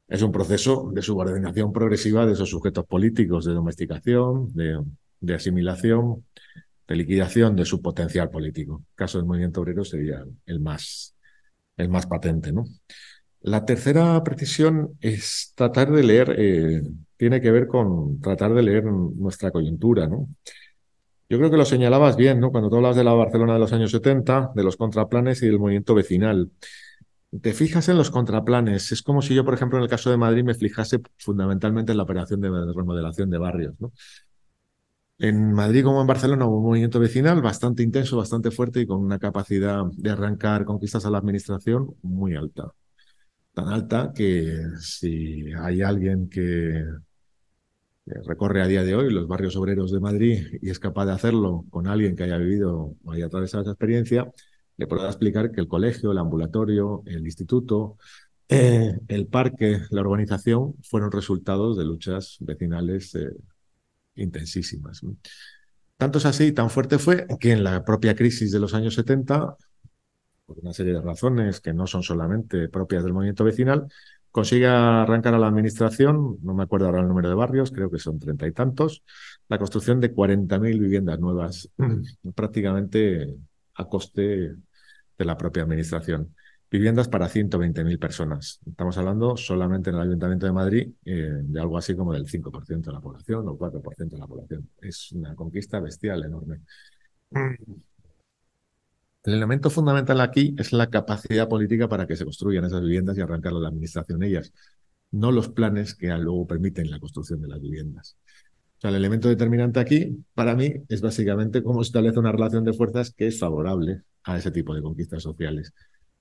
es 0.09 0.23
un 0.23 0.33
proceso 0.33 0.91
de 0.93 1.03
subordinación 1.03 1.73
progresiva 1.73 2.25
de 2.25 2.33
esos 2.33 2.49
sujetos 2.49 2.87
políticos, 2.87 3.45
de 3.45 3.53
domesticación, 3.53 4.53
de, 4.55 4.83
de 5.21 5.35
asimilación, 5.35 6.25
de 6.89 6.97
liquidación 6.97 7.55
de 7.55 7.67
su 7.67 7.83
potencial 7.83 8.31
político. 8.31 8.83
El 8.91 8.95
caso 8.97 9.19
del 9.19 9.27
movimiento 9.27 9.61
obrero 9.61 9.85
sería 9.85 10.25
el 10.47 10.61
más, 10.61 11.15
el 11.77 11.91
más 11.91 12.07
patente, 12.07 12.51
¿no? 12.51 12.65
La 13.41 13.65
tercera 13.65 14.23
precisión 14.25 14.97
es 15.01 15.53
tratar 15.55 15.93
de 15.93 16.03
leer, 16.03 16.35
eh, 16.39 16.83
tiene 17.17 17.41
que 17.41 17.51
ver 17.53 17.69
con 17.69 18.21
tratar 18.21 18.53
de 18.53 18.63
leer 18.63 18.85
nuestra 18.85 19.51
coyuntura, 19.53 20.09
¿no? 20.09 20.29
Yo 21.29 21.39
creo 21.39 21.51
que 21.51 21.57
lo 21.57 21.65
señalabas 21.65 22.17
bien, 22.17 22.41
¿no? 22.41 22.51
Cuando 22.51 22.71
tú 22.71 22.77
hablas 22.77 22.97
de 22.97 23.05
la 23.05 23.13
Barcelona 23.13 23.55
de 23.55 23.59
los 23.61 23.73
años 23.73 23.91
70, 23.91 24.53
de 24.55 24.63
los 24.65 24.77
contraplanes 24.77 25.43
y 25.43 25.47
del 25.47 25.59
movimiento 25.59 25.95
vecinal. 25.95 26.51
Te 27.43 27.53
fijas 27.53 27.89
en 27.89 27.99
los 27.99 28.11
contraplanes. 28.11 28.93
Es 28.93 29.03
como 29.03 29.23
si 29.23 29.35
yo, 29.35 29.45
por 29.45 29.55
ejemplo, 29.55 29.79
en 29.79 29.85
el 29.85 29.91
caso 29.91 30.11
de 30.11 30.17
Madrid, 30.17 30.45
me 30.45 30.55
fijase 30.55 31.01
fundamentalmente 31.19 31.93
en 31.93 31.99
la 31.99 32.05
operación 32.05 32.41
de 32.41 32.51
remodelación 32.75 33.31
de 33.31 33.39
barrios. 33.39 33.75
En 35.19 35.53
Madrid 35.53 35.85
como 35.85 36.01
en 36.01 36.07
Barcelona 36.07 36.47
hubo 36.47 36.59
un 36.59 36.65
movimiento 36.65 37.01
vecinal 37.01 37.43
bastante 37.43 37.83
intenso, 37.83 38.17
bastante 38.17 38.51
fuerte 38.51 38.81
y 38.81 38.87
con 38.87 39.01
una 39.01 39.19
capacidad 39.19 39.85
de 39.93 40.11
arrancar 40.11 40.65
conquistas 40.65 41.05
a 41.07 41.11
la 41.11 41.19
administración 41.19 41.95
muy 42.03 42.35
alta 42.37 42.73
tan 43.59 43.73
alta 43.73 44.13
que 44.15 44.57
si 44.79 45.53
hay 45.53 45.83
alguien 45.83 46.29
que 46.29 46.85
recorre 48.25 48.63
a 48.63 48.69
día 48.69 48.85
de 48.85 48.95
hoy 48.95 49.13
los 49.13 49.27
barrios 49.27 49.57
obreros 49.57 49.91
de 49.91 49.99
Madrid 49.99 50.47
y 50.63 50.71
es 50.71 50.79
capaz 50.79 51.07
de 51.07 51.13
hacerlo 51.13 51.65
con 51.69 51.89
alguien 51.89 52.15
que 52.15 52.23
haya 52.23 52.39
vivido 52.39 52.95
o 53.05 53.13
haya 53.13 53.27
atravesado 53.27 53.63
esa 53.63 53.73
experiencia, 53.73 54.31
le 54.77 54.87
podrá 54.87 55.09
explicar 55.09 55.51
que 55.51 55.61
el 55.61 55.67
colegio, 55.67 56.13
el 56.13 56.19
ambulatorio, 56.19 57.03
el 57.07 57.25
instituto, 57.25 57.99
eh, 58.49 58.97
el 59.09 59.27
parque, 59.27 59.81
la 59.91 60.03
urbanización 60.03 60.75
fueron 60.85 61.11
resultados 61.11 61.77
de 61.77 61.85
luchas 61.85 62.37
vecinales 62.39 63.13
eh, 63.17 63.31
intensísimas. 64.15 65.03
Tanto 65.97 66.19
es 66.19 66.27
así, 66.27 66.53
tan 66.53 66.71
fuerte 66.71 66.99
fue 66.99 67.27
que 67.41 67.51
en 67.51 67.65
la 67.65 67.85
propia 67.85 68.15
crisis 68.15 68.53
de 68.53 68.61
los 68.61 68.73
años 68.73 68.95
70 68.95 69.57
por 70.49 70.59
una 70.61 70.73
serie 70.73 70.95
de 70.95 71.03
razones 71.03 71.61
que 71.61 71.75
no 71.75 71.87
son 71.87 72.03
solamente 72.03 72.69
propias 72.71 73.05
del 73.05 73.13
movimiento 73.13 73.45
vecinal, 73.45 73.87
consigue 74.31 74.67
arrancar 74.67 75.35
a 75.35 75.39
la 75.39 75.47
administración, 75.47 76.39
no 76.43 76.55
me 76.55 76.63
acuerdo 76.63 76.87
ahora 76.87 77.01
el 77.03 77.09
número 77.09 77.29
de 77.29 77.35
barrios, 77.35 77.71
creo 77.71 77.91
que 77.91 77.99
son 77.99 78.19
treinta 78.19 78.47
y 78.47 78.53
tantos, 78.53 79.05
la 79.49 79.59
construcción 79.59 80.01
de 80.01 80.15
40.000 80.15 80.79
viviendas 80.79 81.21
nuevas, 81.21 81.69
prácticamente 82.35 83.37
a 83.75 83.85
coste 83.85 84.55
de 85.19 85.25
la 85.25 85.37
propia 85.37 85.65
administración. 85.65 86.35
Viviendas 86.71 87.09
para 87.09 87.29
120.000 87.29 87.99
personas. 87.99 88.61
Estamos 88.67 88.97
hablando 88.99 89.37
solamente 89.37 89.91
en 89.91 89.97
el 89.97 90.03
Ayuntamiento 90.03 90.47
de 90.47 90.53
Madrid 90.53 90.89
eh, 91.05 91.41
de 91.43 91.61
algo 91.61 91.79
así 91.79 91.95
como 91.95 92.13
del 92.13 92.27
5% 92.27 92.91
de 92.91 92.93
la 92.93 93.01
población 93.01 93.49
o 93.49 93.59
4% 93.59 94.17
de 94.17 94.19
la 94.19 94.27
población. 94.27 94.69
Es 94.81 95.13
una 95.13 95.35
conquista 95.35 95.81
bestial, 95.81 96.25
enorme. 96.25 96.61
El 99.29 99.35
elemento 99.35 99.69
fundamental 99.69 100.23
aquí 100.23 100.55
es 100.57 100.73
la 100.73 100.89
capacidad 100.89 101.47
política 101.51 101.87
para 101.87 102.07
que 102.07 102.17
se 102.17 102.25
construyan 102.25 102.65
esas 102.65 102.81
viviendas 102.81 103.19
y 103.19 103.21
arrancar 103.21 103.53
la 103.53 103.69
administración 103.69 104.23
ellas, 104.23 104.55
no 105.11 105.33
los 105.33 105.51
planes 105.51 105.95
que 105.95 106.09
luego 106.17 106.47
permiten 106.47 106.91
la 106.91 106.99
construcción 106.99 107.43
de 107.43 107.49
las 107.49 107.61
viviendas. 107.61 108.17
O 108.79 108.81
sea, 108.81 108.89
el 108.89 108.97
elemento 108.97 109.29
determinante 109.29 109.81
aquí, 109.81 110.25
para 110.33 110.55
mí, 110.55 110.73
es 110.89 111.03
básicamente 111.03 111.63
cómo 111.63 111.85
se 111.85 111.89
establece 111.89 112.19
una 112.19 112.33
relación 112.33 112.65
de 112.65 112.73
fuerzas 112.73 113.13
que 113.13 113.27
es 113.27 113.39
favorable 113.39 114.01
a 114.25 114.39
ese 114.39 114.51
tipo 114.51 114.75
de 114.75 114.81
conquistas 114.81 115.25
sociales. 115.25 115.75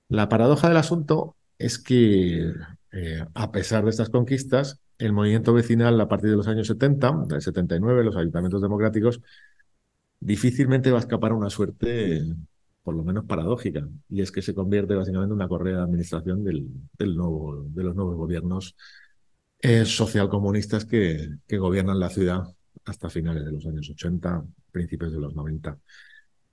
La 0.10 0.28
paradoja 0.28 0.68
del 0.68 0.76
asunto 0.76 1.38
es 1.58 1.80
que, 1.80 2.52
eh, 2.92 3.26
a 3.34 3.52
pesar 3.54 3.86
de 3.86 3.92
estas 3.92 4.10
conquistas, 4.10 4.82
el 4.98 5.14
movimiento 5.14 5.54
vecinal 5.54 6.02
a 6.02 6.10
partir 6.10 6.32
de 6.32 6.36
los 6.36 6.50
años 6.50 6.68
70, 6.68 7.24
del 7.30 7.42
79, 7.42 8.04
los 8.04 8.18
ayuntamientos 8.18 8.62
democráticos, 8.62 9.22
difícilmente 10.20 10.92
va 10.92 10.98
a 10.98 11.02
escapar 11.02 11.32
a 11.32 11.36
una 11.36 11.50
suerte 11.50 12.26
por 12.88 12.96
lo 12.96 13.04
menos 13.04 13.26
paradójica, 13.26 13.86
y 14.08 14.22
es 14.22 14.32
que 14.32 14.42
se 14.42 14.56
convierte 14.56 14.96
básicamente 14.96 15.32
en 15.32 15.36
una 15.36 15.50
correa 15.50 15.76
de 15.76 15.84
administración 15.84 16.42
del, 16.46 16.70
nuevo, 17.18 17.66
de 17.68 17.84
los 17.84 17.94
nuevos 17.94 18.16
gobiernos 18.16 18.78
eh, 19.60 19.84
socialcomunistas 19.84 20.86
que, 20.86 21.32
que 21.46 21.58
gobiernan 21.58 22.00
la 22.00 22.10
ciudad 22.10 22.46
hasta 22.86 23.10
finales 23.10 23.44
de 23.44 23.52
los 23.52 23.66
años 23.66 23.90
80, 23.90 24.42
principios 24.72 25.12
de 25.12 25.20
los 25.20 25.36
90, 25.36 25.78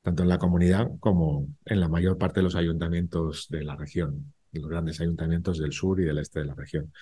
tanto 0.02 0.24
en 0.24 0.28
la 0.28 0.38
comunidad 0.38 0.90
como 0.98 1.46
en 1.66 1.78
la 1.78 1.88
mayor 1.88 2.18
parte 2.18 2.40
de 2.40 2.44
los 2.44 2.56
ayuntamientos 2.56 3.46
de 3.48 3.62
la 3.62 3.76
región, 3.76 4.34
los 4.50 4.66
grandes 4.68 5.00
ayuntamientos 5.00 5.60
del 5.60 5.70
sur 5.70 6.00
y 6.00 6.04
del 6.04 6.18
este 6.18 6.40
de 6.40 6.46
la 6.46 6.54
región. 6.54 6.92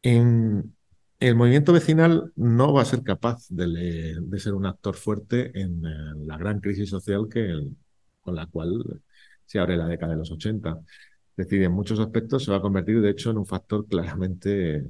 En, 0.00 0.74
el 1.20 1.34
movimiento 1.34 1.74
vecinal 1.74 2.32
no 2.36 2.72
va 2.72 2.80
a 2.80 2.86
ser 2.86 3.02
capaz 3.02 3.44
de, 3.50 4.18
ser 4.38 4.54
un 4.54 4.64
actor 4.64 4.94
fuerte 4.94 5.60
en, 5.60 5.84
en 5.84 6.26
la 6.26 6.38
gran 6.38 6.58
crisis 6.60 6.88
social 6.88 7.28
que 7.28 7.50
el, 7.50 7.76
con 8.22 8.34
la 8.34 8.46
cual 8.46 9.00
se 9.44 9.58
abre 9.58 9.76
la 9.76 9.86
década 9.86 10.12
de 10.12 10.18
los 10.18 10.30
80. 10.30 10.78
Es 11.36 11.46
decir, 11.46 11.62
en 11.62 11.72
muchos 11.72 11.98
aspectos 11.98 12.44
se 12.44 12.50
va 12.50 12.58
a 12.58 12.60
convertir, 12.62 13.00
de 13.00 13.10
hecho, 13.10 13.30
en 13.30 13.38
un 13.38 13.46
factor 13.46 13.86
claramente 13.86 14.84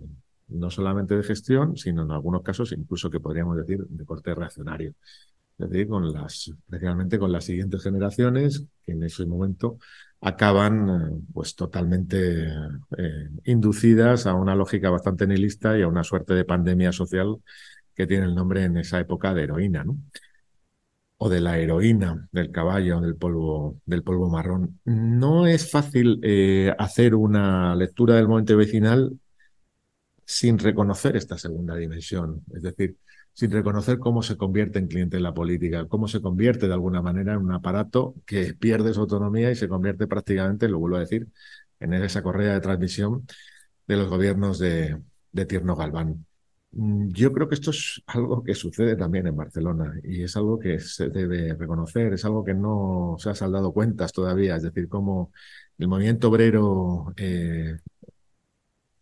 no 0.48 0.70
solamente 0.70 1.16
de 1.16 1.22
gestión, 1.22 1.76
sino 1.76 2.02
en 2.02 2.10
algunos 2.10 2.42
casos 2.42 2.72
incluso 2.72 3.10
que 3.10 3.20
podríamos 3.20 3.56
decir 3.56 3.84
de 3.88 4.04
corte 4.04 4.34
reaccionario. 4.34 4.94
Es 5.58 5.70
decir, 5.70 5.88
con 5.88 6.12
las, 6.12 6.48
especialmente 6.48 7.18
con 7.18 7.32
las 7.32 7.44
siguientes 7.44 7.82
generaciones, 7.82 8.66
que 8.84 8.92
en 8.92 9.02
ese 9.04 9.26
momento 9.26 9.78
acaban 10.20 11.26
pues 11.32 11.54
totalmente 11.56 12.46
eh, 12.96 13.28
inducidas 13.44 14.26
a 14.26 14.34
una 14.34 14.54
lógica 14.54 14.90
bastante 14.90 15.26
nihilista 15.26 15.78
y 15.78 15.82
a 15.82 15.88
una 15.88 16.04
suerte 16.04 16.34
de 16.34 16.44
pandemia 16.44 16.92
social 16.92 17.36
que 17.94 18.06
tiene 18.06 18.26
el 18.26 18.34
nombre 18.34 18.64
en 18.64 18.76
esa 18.76 19.00
época 19.00 19.34
de 19.34 19.42
heroína. 19.44 19.84
¿no? 19.84 19.98
O 21.24 21.28
de 21.28 21.40
la 21.40 21.56
heroína, 21.56 22.28
del 22.32 22.50
caballo, 22.50 23.00
del 23.00 23.14
polvo, 23.14 23.80
del 23.86 24.02
polvo 24.02 24.28
marrón. 24.28 24.80
No 24.84 25.46
es 25.46 25.70
fácil 25.70 26.18
eh, 26.24 26.74
hacer 26.80 27.14
una 27.14 27.76
lectura 27.76 28.16
del 28.16 28.26
momento 28.26 28.56
vecinal 28.56 29.12
sin 30.24 30.58
reconocer 30.58 31.14
esta 31.16 31.38
segunda 31.38 31.76
dimensión, 31.76 32.42
es 32.52 32.62
decir, 32.62 32.96
sin 33.34 33.52
reconocer 33.52 34.00
cómo 34.00 34.24
se 34.24 34.36
convierte 34.36 34.80
en 34.80 34.88
cliente 34.88 35.16
en 35.16 35.22
la 35.22 35.32
política, 35.32 35.86
cómo 35.86 36.08
se 36.08 36.20
convierte 36.20 36.66
de 36.66 36.74
alguna 36.74 37.02
manera 37.02 37.34
en 37.34 37.38
un 37.38 37.52
aparato 37.52 38.16
que 38.26 38.54
pierde 38.54 38.92
su 38.92 39.02
autonomía 39.02 39.48
y 39.52 39.54
se 39.54 39.68
convierte 39.68 40.08
prácticamente, 40.08 40.68
lo 40.68 40.80
vuelvo 40.80 40.96
a 40.96 41.00
decir, 41.00 41.28
en 41.78 41.94
esa 41.94 42.24
correa 42.24 42.54
de 42.54 42.60
transmisión 42.60 43.28
de 43.86 43.96
los 43.96 44.08
gobiernos 44.08 44.58
de 44.58 45.46
Tierno 45.46 45.76
Galván. 45.76 46.26
Mm, 46.72 47.08
yo 47.12 47.32
creo 47.32 47.48
que 47.48 47.54
esto 47.54 47.70
es 47.70 48.02
algo 48.06 48.42
que 48.42 48.54
sucede 48.54 48.96
también 48.96 49.26
en 49.26 49.36
Barcelona 49.36 49.94
y 50.02 50.22
es 50.22 50.36
algo 50.36 50.58
que 50.58 50.80
se 50.80 51.10
debe 51.10 51.54
reconocer, 51.54 52.12
es 52.14 52.24
algo 52.24 52.44
que 52.44 52.54
no 52.54 53.16
se 53.18 53.30
ha 53.30 53.34
saldado 53.34 53.72
cuentas 53.72 54.12
todavía, 54.12 54.56
es 54.56 54.62
decir, 54.62 54.88
como 54.88 55.32
el 55.78 55.88
movimiento 55.88 56.28
obrero 56.28 57.12
eh, 57.16 57.76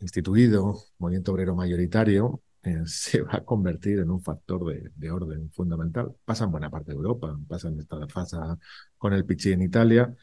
instituido, 0.00 0.82
movimiento 0.98 1.32
obrero 1.32 1.54
mayoritario, 1.54 2.42
eh, 2.62 2.82
se 2.86 3.22
va 3.22 3.36
a 3.36 3.44
convertir 3.44 3.98
en 4.00 4.10
un 4.10 4.22
factor 4.22 4.64
de, 4.94 5.10
orden 5.10 5.50
fundamental. 5.52 6.14
Pasa 6.24 6.44
en 6.44 6.50
buena 6.52 6.70
parte 6.70 6.92
de 6.92 6.96
Europa, 6.96 7.38
pasa 7.48 7.68
en 7.68 7.80
esta 7.80 8.06
fase 8.08 8.36
con 8.98 9.12
el 9.12 9.24
Pichi 9.24 9.52
en 9.52 9.62
Italia, 9.62 10.14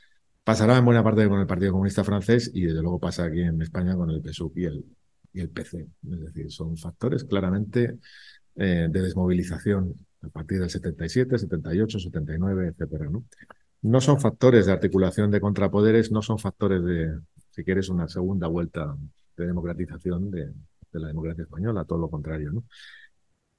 pasará 0.44 0.78
en 0.78 0.86
buena 0.86 1.04
parte 1.04 1.28
con 1.30 1.40
el 1.40 1.48
Partido 1.48 1.72
Comunista 1.72 2.04
francés 2.04 2.52
y 2.54 2.66
desde 2.66 2.82
luego 2.82 3.00
pasa 3.00 3.26
aquí 3.26 3.42
en 3.42 3.62
España 3.62 3.96
con 3.96 4.10
el 4.10 4.22
PSUC 4.22 4.58
y 4.58 4.66
el, 4.66 4.86
y 5.38 5.42
el 5.42 5.50
PC. 5.50 5.88
Es 6.12 6.20
decir, 6.20 6.52
son 6.52 6.78
factores 6.78 7.24
claramente 7.24 8.00
eh, 8.56 8.88
de 8.90 9.02
desmovilización 9.02 9.94
a 10.24 10.30
partir 10.30 10.60
del 10.60 10.70
77, 10.70 11.38
78, 11.38 12.00
79, 12.00 12.70
etcétera, 12.70 13.08
¿no? 13.10 13.24
No 13.84 14.02
son 14.02 14.20
factores 14.20 14.66
de 14.66 14.72
articulación 14.72 15.30
de 15.30 15.40
contrapoderes, 15.40 16.12
no 16.12 16.24
son 16.24 16.40
factores 16.40 16.84
de, 16.84 17.20
si 17.52 17.64
quieres, 17.64 17.90
una 17.90 18.08
segunda 18.08 18.48
vuelta 18.48 18.96
de 19.38 19.46
democratización 19.46 20.32
de, 20.32 20.52
la 20.94 21.08
democracia 21.10 21.44
española, 21.44 21.86
todo 21.86 22.00
lo 22.00 22.10
contrario, 22.10 22.52
¿no? 22.52 22.64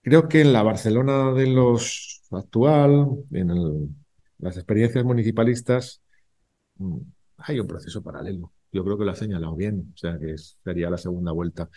Creo 0.02 0.28
que 0.28 0.40
en 0.40 0.52
la 0.52 0.64
Barcelona 0.64 1.32
de 1.32 1.46
los 1.46 2.22
actual, 2.32 3.06
en 3.30 3.96
las 4.38 4.56
experiencias 4.56 5.04
municipalistas, 5.04 6.02
mm, 6.78 6.98
hay 7.38 7.60
un 7.60 7.68
proceso 7.68 8.02
paralelo. 8.02 8.52
Yo 8.72 8.84
creo 8.84 8.98
que 8.98 9.04
lo 9.04 9.10
ha 9.12 9.16
señalado 9.16 9.56
bien, 9.56 9.92
o 9.94 9.96
sea 9.96 10.18
que 10.18 10.36
sería 10.36 10.90
la 10.90 10.98
segunda 10.98 11.32
vuelta. 11.32 11.68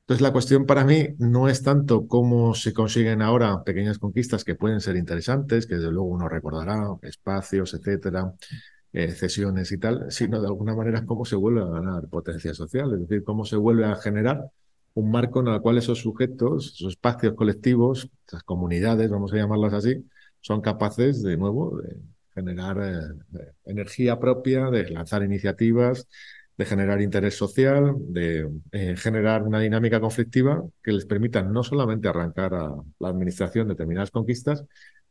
Entonces, 0.00 0.22
la 0.22 0.32
cuestión 0.32 0.64
para 0.64 0.84
mí 0.84 1.08
no 1.18 1.48
es 1.50 1.62
tanto 1.62 2.06
cómo 2.06 2.54
se 2.54 2.72
consiguen 2.72 3.20
ahora 3.20 3.62
pequeñas 3.62 3.98
conquistas 3.98 4.42
que 4.42 4.54
pueden 4.54 4.80
ser 4.80 4.96
interesantes, 4.96 5.66
que 5.66 5.74
desde 5.74 5.90
luego 5.92 6.08
uno 6.08 6.28
recordará, 6.30 6.96
espacios, 7.02 7.74
etcétera, 7.74 8.32
eh, 8.92 9.10
cesiones 9.10 9.70
y 9.70 9.78
tal, 9.78 10.10
sino 10.10 10.40
de 10.40 10.46
alguna 10.46 10.74
manera 10.74 11.04
cómo 11.04 11.26
se 11.26 11.36
vuelve 11.36 11.60
a 11.60 11.66
ganar 11.66 12.08
potencia 12.08 12.54
social, 12.54 12.94
es 12.94 13.00
decir, 13.00 13.22
cómo 13.22 13.44
se 13.44 13.56
vuelve 13.56 13.84
a 13.84 13.96
generar 13.96 14.50
un 14.94 15.10
marco 15.10 15.40
en 15.40 15.48
el 15.48 15.60
cual 15.60 15.76
esos 15.76 15.98
sujetos, 15.98 16.72
esos 16.74 16.92
espacios 16.92 17.34
colectivos, 17.34 18.10
esas 18.26 18.42
comunidades, 18.44 19.10
vamos 19.10 19.32
a 19.34 19.36
llamarlas 19.36 19.74
así, 19.74 20.06
son 20.40 20.62
capaces 20.62 21.22
de 21.22 21.36
nuevo 21.36 21.78
de 21.82 21.96
generar 22.38 22.78
eh, 22.80 23.52
energía 23.64 24.18
propia, 24.18 24.70
de 24.70 24.90
lanzar 24.90 25.22
iniciativas, 25.22 26.06
de 26.56 26.64
generar 26.64 27.00
interés 27.02 27.36
social, 27.36 27.94
de 27.98 28.48
eh, 28.72 28.96
generar 28.96 29.42
una 29.42 29.60
dinámica 29.60 30.00
conflictiva 30.00 30.62
que 30.82 30.92
les 30.92 31.06
permita 31.06 31.42
no 31.42 31.62
solamente 31.62 32.08
arrancar 32.08 32.54
a 32.54 32.74
la 32.98 33.08
administración 33.08 33.68
determinadas 33.68 34.10
conquistas, 34.10 34.64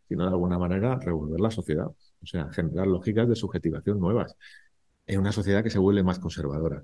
sino 0.07 0.23
de 0.23 0.29
alguna 0.29 0.57
manera 0.57 0.97
revolver 0.99 1.39
la 1.39 1.51
sociedad, 1.51 1.87
o 1.87 2.25
sea, 2.25 2.49
generar 2.51 2.87
lógicas 2.87 3.27
de 3.27 3.35
subjetivación 3.35 3.99
nuevas 3.99 4.35
en 5.05 5.19
una 5.19 5.31
sociedad 5.31 5.63
que 5.63 5.69
se 5.69 5.79
vuelve 5.79 6.03
más 6.03 6.19
conservadora. 6.19 6.83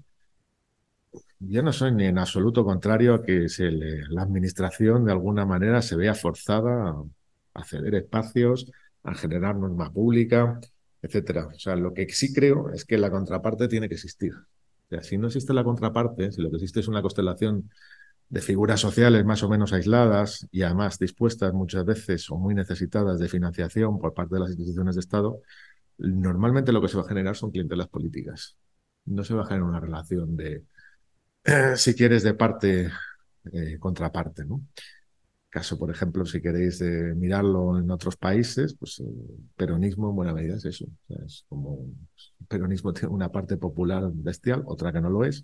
Yo 1.40 1.62
no 1.62 1.72
soy 1.74 1.92
ni 1.92 2.06
en 2.06 2.18
absoluto 2.18 2.64
contrario 2.64 3.14
a 3.14 3.22
que 3.22 3.48
la 4.10 4.22
administración 4.24 5.06
de 5.06 5.12
alguna 5.12 5.46
manera 5.46 5.82
se 5.82 5.96
vea 5.96 6.16
forzada 6.16 6.96
a 7.54 7.64
ceder 7.64 7.96
espacios, 7.96 8.72
a 9.04 9.14
generar 9.16 9.56
norma 9.56 9.92
pública, 9.92 10.60
etcétera. 11.02 11.48
O 11.48 11.60
sea, 11.60 11.76
lo 11.76 11.94
que 11.94 12.08
sí 12.10 12.34
creo 12.34 12.72
es 12.72 12.86
que 12.86 12.98
la 12.98 13.12
contraparte 13.12 13.68
tiene 13.68 13.88
que 13.88 13.96
existir. 13.96 14.34
Si 15.02 15.18
no 15.18 15.28
existe 15.28 15.54
la 15.54 15.64
contraparte, 15.64 16.32
si 16.32 16.42
lo 16.42 16.50
que 16.50 16.58
existe 16.58 16.80
es 16.80 16.88
una 16.88 17.02
constelación 17.02 17.70
de 18.30 18.42
figuras 18.42 18.80
sociales 18.80 19.26
más 19.26 19.44
o 19.44 19.50
menos 19.50 19.74
aisladas 19.74 20.48
y 20.52 20.64
además 20.64 21.00
dispuestas 21.00 21.54
muchas 21.54 21.86
veces 21.86 22.30
o 22.32 22.38
muy 22.38 22.56
necesitadas 22.56 23.20
de 23.20 23.28
financiación 23.28 24.00
por 24.00 24.14
parte 24.14 24.36
de 24.36 24.42
las 24.42 24.50
instituciones 24.50 24.96
de 24.96 25.02
Estado, 25.02 25.42
normalmente 25.98 26.72
lo 26.72 26.82
que 26.82 26.88
se 26.88 26.98
va 26.98 27.04
a 27.04 27.08
generar 27.08 27.36
son 27.36 27.52
clientelas 27.52 27.88
políticas. 27.88 28.58
No 29.06 29.24
se 29.24 29.34
va 29.34 29.44
a 29.44 29.46
generar 29.46 29.68
una 29.68 29.80
relación 29.80 30.36
de, 30.38 30.64
si 31.76 31.94
quieres, 31.96 32.24
de 32.24 32.34
parte 32.34 32.90
eh, 33.52 33.78
contraparte, 33.80 34.46
¿no? 34.46 34.62
Caso, 35.54 35.78
por 35.78 35.92
ejemplo, 35.92 36.26
si 36.26 36.42
queréis 36.42 36.82
eh, 36.82 37.14
mirarlo 37.16 37.78
en 37.78 37.92
otros 37.92 38.18
países, 38.18 38.74
pues 38.74 39.00
el 39.02 39.06
eh, 39.06 39.38
peronismo 39.56 40.10
en 40.10 40.16
buena 40.16 40.34
medida 40.34 40.56
es 40.56 40.66
eso. 40.66 40.88
es 41.10 41.46
como 41.48 41.78
el 42.40 42.48
peronismo 42.48 42.92
tiene 42.94 43.14
una 43.14 43.32
parte 43.32 43.58
popular 43.58 44.10
bestial, 44.12 44.64
otra 44.66 44.92
que 44.92 45.00
no 45.00 45.12
lo 45.12 45.24
es. 45.24 45.44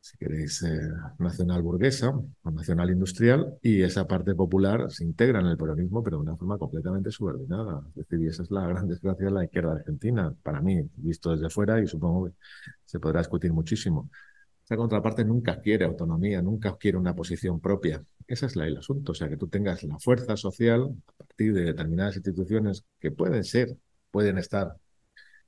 Si 0.00 0.16
queréis, 0.18 0.62
eh, 0.62 0.80
nacional 1.18 1.62
burguesa 1.62 2.10
o 2.10 2.50
nacional 2.52 2.90
industrial, 2.90 3.58
y 3.60 3.82
esa 3.82 4.06
parte 4.06 4.36
popular 4.36 4.88
se 4.88 5.02
integra 5.04 5.40
en 5.40 5.46
el 5.46 5.56
peronismo, 5.58 6.00
pero 6.04 6.18
de 6.18 6.22
una 6.22 6.36
forma 6.36 6.56
completamente 6.56 7.10
subordinada. 7.10 7.82
Es 7.88 7.94
decir, 7.96 8.20
y 8.24 8.28
esa 8.28 8.44
es 8.44 8.52
la 8.52 8.68
gran 8.68 8.86
desgracia 8.86 9.26
de 9.26 9.32
la 9.32 9.44
izquierda 9.44 9.72
argentina, 9.72 10.32
para 10.44 10.60
mí, 10.60 10.80
visto 10.94 11.32
desde 11.32 11.50
fuera, 11.50 11.82
y 11.82 11.88
supongo 11.88 12.26
que 12.26 12.34
se 12.84 13.00
podrá 13.00 13.18
discutir 13.20 13.52
muchísimo. 13.52 14.08
Esa 14.64 14.76
contraparte 14.76 15.24
nunca 15.24 15.60
quiere 15.60 15.84
autonomía, 15.86 16.40
nunca 16.40 16.76
quiere 16.76 16.98
una 16.98 17.14
posición 17.16 17.58
propia. 17.60 18.00
Ese 18.28 18.46
es 18.46 18.56
el 18.56 18.76
asunto, 18.76 19.12
o 19.12 19.14
sea, 19.14 19.28
que 19.28 19.36
tú 19.36 19.48
tengas 19.48 19.82
la 19.84 19.98
fuerza 19.98 20.36
social 20.36 20.94
a 21.08 21.24
partir 21.24 21.54
de 21.54 21.64
determinadas 21.64 22.16
instituciones 22.16 22.84
que 23.00 23.10
pueden 23.10 23.42
ser, 23.42 23.76
pueden 24.10 24.38
estar 24.38 24.76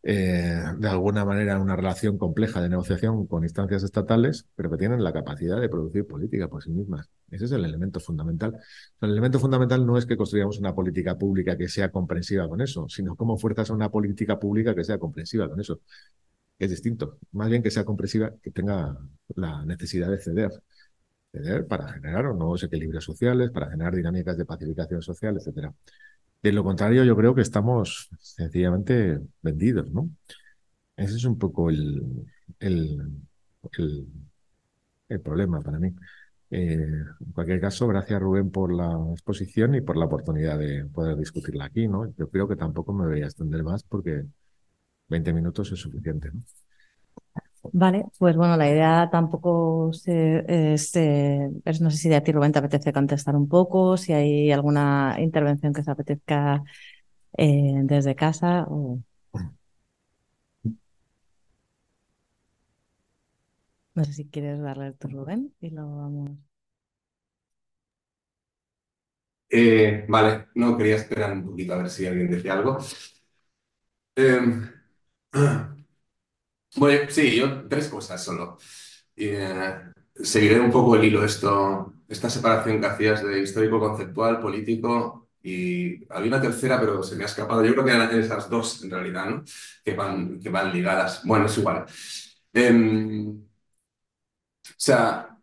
eh, 0.03 0.63
de 0.79 0.89
alguna 0.89 1.27
manera 1.27 1.55
en 1.57 1.61
una 1.61 1.77
relación 1.77 2.17
compleja 2.17 2.63
de 2.63 2.71
negociación 2.71 3.27
con 3.27 3.45
instancias 3.45 3.83
estatales, 3.83 4.47
pero 4.55 4.71
que 4.71 4.79
tienen 4.79 5.05
la 5.05 5.13
capacidad 5.13 5.61
de 5.61 5.69
producir 5.69 6.07
política 6.07 6.49
por 6.49 6.63
sí 6.63 6.71
mismas. 6.71 7.11
Ese 7.31 7.45
es 7.45 7.53
el 7.53 7.65
elemento 7.67 8.01
fundamental. 8.01 8.59
El 9.01 9.11
elemento 9.11 9.39
fundamental 9.39 9.87
no 9.87 9.99
es 9.99 10.07
que 10.07 10.17
construyamos 10.17 10.59
una 10.59 10.75
política 10.75 11.19
pública 11.19 11.57
que 11.59 11.69
sea 11.69 11.91
comprensiva 11.91 12.49
con 12.49 12.63
eso, 12.63 12.89
sino 12.89 13.15
cómo 13.15 13.37
fuerzas 13.37 13.71
a 13.71 13.75
una 13.75 13.91
política 13.91 14.39
pública 14.39 14.75
que 14.75 14.85
sea 14.85 14.99
comprensiva 14.99 15.49
con 15.49 15.61
eso 15.61 15.81
es 16.59 16.71
distinto. 16.71 17.19
Más 17.33 17.49
bien 17.51 17.63
que 17.63 17.71
sea 17.71 17.85
comprensiva, 17.85 18.33
que 18.43 18.51
tenga 18.51 18.97
la 19.35 19.65
necesidad 19.65 20.11
de 20.11 20.19
ceder. 20.21 20.51
Para 21.69 21.93
generar 21.93 22.25
nuevos 22.35 22.63
equilibrios 22.65 23.05
sociales, 23.05 23.51
para 23.51 23.71
generar 23.71 23.95
dinámicas 23.95 24.37
de 24.37 24.45
pacificación 24.45 25.01
social, 25.01 25.37
etc. 25.37 25.73
De 26.43 26.53
lo 26.53 26.65
contrario, 26.65 27.05
yo 27.05 27.17
creo 27.17 27.35
que 27.35 27.43
estamos 27.43 28.09
sencillamente 28.19 29.21
vendidos, 29.43 29.91
¿no? 29.93 30.11
Ese 30.97 31.17
es 31.17 31.25
un 31.25 31.39
poco 31.39 31.71
el, 31.71 32.03
el, 32.61 32.99
el, 35.09 35.21
problema 35.21 35.61
para 35.63 35.79
mí. 35.79 35.95
Eh, 36.51 36.75
en 37.21 37.33
cualquier 37.33 37.61
caso, 37.61 37.87
gracias 37.89 38.21
Rubén 38.21 38.51
por 38.51 38.73
la 38.73 38.91
exposición 39.13 39.75
y 39.75 39.81
por 39.83 39.97
la 39.97 40.07
oportunidad 40.07 40.59
de 40.59 40.85
poder 40.87 41.17
discutirla 41.17 41.67
aquí, 41.67 41.89
¿no? 41.89 42.13
Yo 42.17 42.29
creo 42.29 42.49
que 42.49 42.57
tampoco 42.57 42.93
me 42.93 43.07
voy 43.07 43.23
a 43.23 43.27
extender 43.27 43.63
más 43.63 43.85
porque 43.85 44.25
20 45.09 45.33
minutos 45.33 45.73
es 45.73 45.81
suficiente. 45.81 46.31
¿no? 46.33 46.41
Vale, 47.63 48.07
pues 48.19 48.37
bueno, 48.37 48.57
la 48.57 48.69
idea 48.71 49.09
tampoco 49.13 49.91
es, 49.93 51.81
no 51.81 51.91
sé 51.91 51.97
si 51.99 52.09
de 52.09 52.17
a 52.17 52.23
ti 52.23 52.33
Rubén 52.33 52.53
te 52.53 52.59
apetece 52.59 52.93
contestar 52.93 53.37
un 53.37 53.49
poco, 53.49 53.97
si 53.99 54.13
hay 54.15 54.51
alguna 54.51 55.17
intervención 55.19 55.73
que 55.75 55.83
se 55.83 55.91
apetezca 55.91 56.63
eh, 57.39 57.73
desde 57.85 58.15
casa 58.17 58.67
o... 58.69 59.01
No 63.95 64.03
sé 64.05 64.13
si 64.15 64.25
quieres 64.29 64.59
darle 64.61 64.93
turno, 64.95 65.21
Rubén 65.21 65.55
y 65.61 65.71
lo 65.71 65.83
vamos. 65.97 66.31
Eh, 69.53 70.05
vale, 70.09 70.47
no 70.55 70.77
quería 70.77 70.97
esperar 70.97 71.33
un 71.33 71.45
poquito 71.45 71.75
a 71.75 71.79
ver 71.79 71.91
si 71.91 72.07
alguien 72.07 72.31
decía 72.31 72.53
algo. 72.55 72.79
Sí, 77.09 77.37
yo 77.37 77.67
tres 77.69 77.89
cosas 77.89 78.23
solo. 78.23 78.59
Eh, 79.17 79.75
seguiré 80.15 80.61
un 80.61 80.71
poco 80.71 80.97
el 80.97 81.05
hilo 81.05 81.25
esto, 81.25 81.95
esta 82.09 82.31
separación 82.31 82.81
que 82.81 82.87
hacías 82.87 83.25
de 83.25 83.41
histórico 83.43 83.81
conceptual, 83.81 84.41
político, 84.41 85.29
y 85.43 86.05
había 86.13 86.29
una 86.29 86.41
tercera, 86.43 86.79
pero 86.81 87.03
se 87.03 87.17
me 87.17 87.25
ha 87.25 87.27
escapado. 87.27 87.65
Yo 87.65 87.73
creo 87.73 87.85
que 87.85 87.93
eran 87.93 88.19
esas 88.19 88.49
dos 88.51 88.85
en 88.85 88.91
realidad, 88.91 89.27
¿no? 89.31 89.45
Que 89.85 89.95
van, 89.95 90.39
que 90.41 90.49
van 90.51 90.73
ligadas. 90.73 91.23
Bueno, 91.25 91.47
es 91.47 91.59
igual. 91.59 91.87
Em, 92.53 93.31
o 93.39 94.75
sea, 94.77 95.37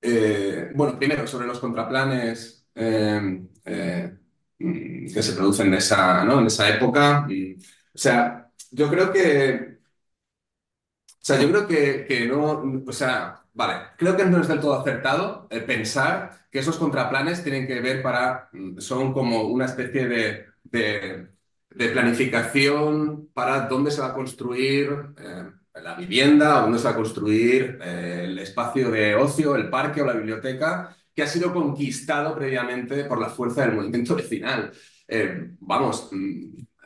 eh, 0.00 0.70
bueno, 0.74 0.98
primero 0.98 1.26
sobre 1.26 1.46
los 1.46 1.58
contraplanes 1.60 2.66
em, 2.74 3.48
eh, 3.64 4.16
mm, 4.58 5.06
que 5.12 5.22
se 5.22 5.32
producen 5.34 5.68
en 5.68 5.74
esa, 5.74 6.24
¿no? 6.24 6.40
en 6.40 6.46
esa 6.46 6.68
época. 6.68 7.26
O 7.94 7.98
sea, 7.98 8.50
yo 8.70 8.88
creo 8.90 9.12
que. 9.12 9.79
O 11.20 11.24
sea, 11.24 11.40
yo 11.40 11.50
creo 11.50 11.66
que, 11.66 12.06
que 12.06 12.26
no. 12.26 12.82
O 12.86 12.92
sea, 12.92 13.42
vale, 13.52 13.74
creo 13.98 14.16
que 14.16 14.24
no 14.24 14.40
es 14.40 14.48
del 14.48 14.60
todo 14.60 14.80
acertado 14.80 15.48
eh, 15.50 15.60
pensar 15.60 16.46
que 16.50 16.60
esos 16.60 16.78
contraplanes 16.78 17.42
tienen 17.42 17.66
que 17.66 17.80
ver 17.80 18.02
para. 18.02 18.48
Mm, 18.52 18.78
son 18.78 19.12
como 19.12 19.42
una 19.42 19.66
especie 19.66 20.08
de, 20.08 20.46
de, 20.62 21.28
planificación 21.92 23.28
para 23.34 23.68
dónde 23.68 23.90
se 23.90 24.00
va 24.00 24.08
a 24.08 24.14
construir. 24.14 24.90
Eh, 25.18 25.50
la 25.82 25.94
vivienda, 25.94 26.60
dónde 26.60 26.78
se 26.78 26.84
va 26.84 26.90
a 26.90 26.96
construir 26.96 27.78
eh, 27.82 28.22
el 28.24 28.38
espacio 28.38 28.90
de 28.90 29.14
ocio, 29.14 29.54
el 29.56 29.70
parque 29.70 30.02
o 30.02 30.06
la 30.06 30.14
biblioteca, 30.14 30.96
que 31.14 31.22
ha 31.22 31.26
sido 31.26 31.54
conquistado 31.54 32.34
previamente 32.34 33.04
por 33.04 33.20
la 33.20 33.28
fuerza 33.28 33.62
del 33.62 33.76
movimiento 33.76 34.16
vecinal. 34.16 34.72
vamos, 35.60 36.10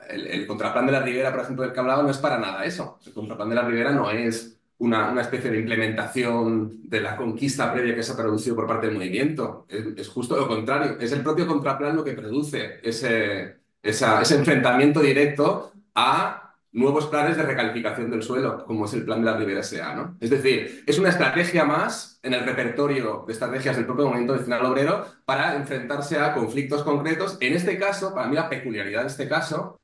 el, 0.09 0.47
contraplan 0.47 0.87
de 0.87 0.93
la 0.93 1.01
Ribera, 1.01 1.31
por 1.33 1.43
ejemplo, 1.43 1.65
del 1.65 1.73
que 1.73 1.81
hablaba, 1.81 2.03
no 2.03 2.11
es 2.11 2.19
para 2.19 2.39
nada 2.39 2.65
eso. 2.65 2.99
El 3.05 3.13
contraplan 3.13 3.49
de 3.49 3.55
la 3.55 3.67
Ribera 3.67 3.93
no 3.93 4.11
es 4.11 4.59
una, 4.79 5.11
una, 5.11 5.23
especie 5.23 5.51
de 5.51 5.59
implementación 5.59 6.81
de 6.89 7.01
la 7.01 7.17
conquista 7.17 7.73
previa 7.73 7.95
que 7.95 8.03
se 8.03 8.13
ha 8.13 8.17
producido 8.17 8.57
por 8.57 8.67
parte 8.67 8.87
del 8.87 8.97
movimiento. 8.97 9.67
Es, 9.69 10.09
justo 10.09 10.37
lo 10.37 10.49
contrario. 10.49 10.97
Es 11.01 11.13
el 11.13 11.23
propio 11.23 11.47
contraplan 11.47 11.97
lo 11.97 12.05
que 12.05 12.13
produce 12.13 12.81
ese, 12.83 13.57
ese 13.83 14.35
enfrentamiento 14.35 15.01
directo 15.01 15.73
a 15.95 16.45
nuevos 16.75 17.07
planes 17.07 17.37
de 17.37 17.45
recalificación 17.45 18.11
del 18.11 18.23
suelo, 18.23 18.65
como 18.65 18.85
es 18.85 18.93
el 18.95 19.05
plan 19.05 19.21
de 19.21 19.31
la 19.31 19.37
Ribera. 19.37 19.63
¿no? 19.95 20.17
Es 20.21 20.29
decir, 20.29 20.83
es 20.87 20.99
una 20.99 21.09
estrategia 21.09 21.65
más 21.65 22.19
en 22.23 22.35
el 22.35 22.45
repertorio 22.45 23.25
de 23.27 23.33
estrategias 23.33 23.77
del 23.77 23.87
propio 23.87 24.07
movimiento 24.07 24.35
nacional 24.35 24.67
obrero 24.67 25.07
para 25.25 25.55
enfrentarse 25.55 26.19
a 26.19 26.35
conflictos 26.35 26.83
concretos. 26.83 27.39
En 27.41 27.55
este 27.55 27.79
caso, 27.79 28.13
para 28.13 28.27
mí 28.27 28.35
la 28.35 28.49
peculiaridad 28.49 29.03
de 29.03 29.09
este 29.09 29.29
caso 29.29 29.79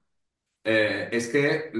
eh, 0.62 1.08
es 1.10 1.28
que 1.28 1.70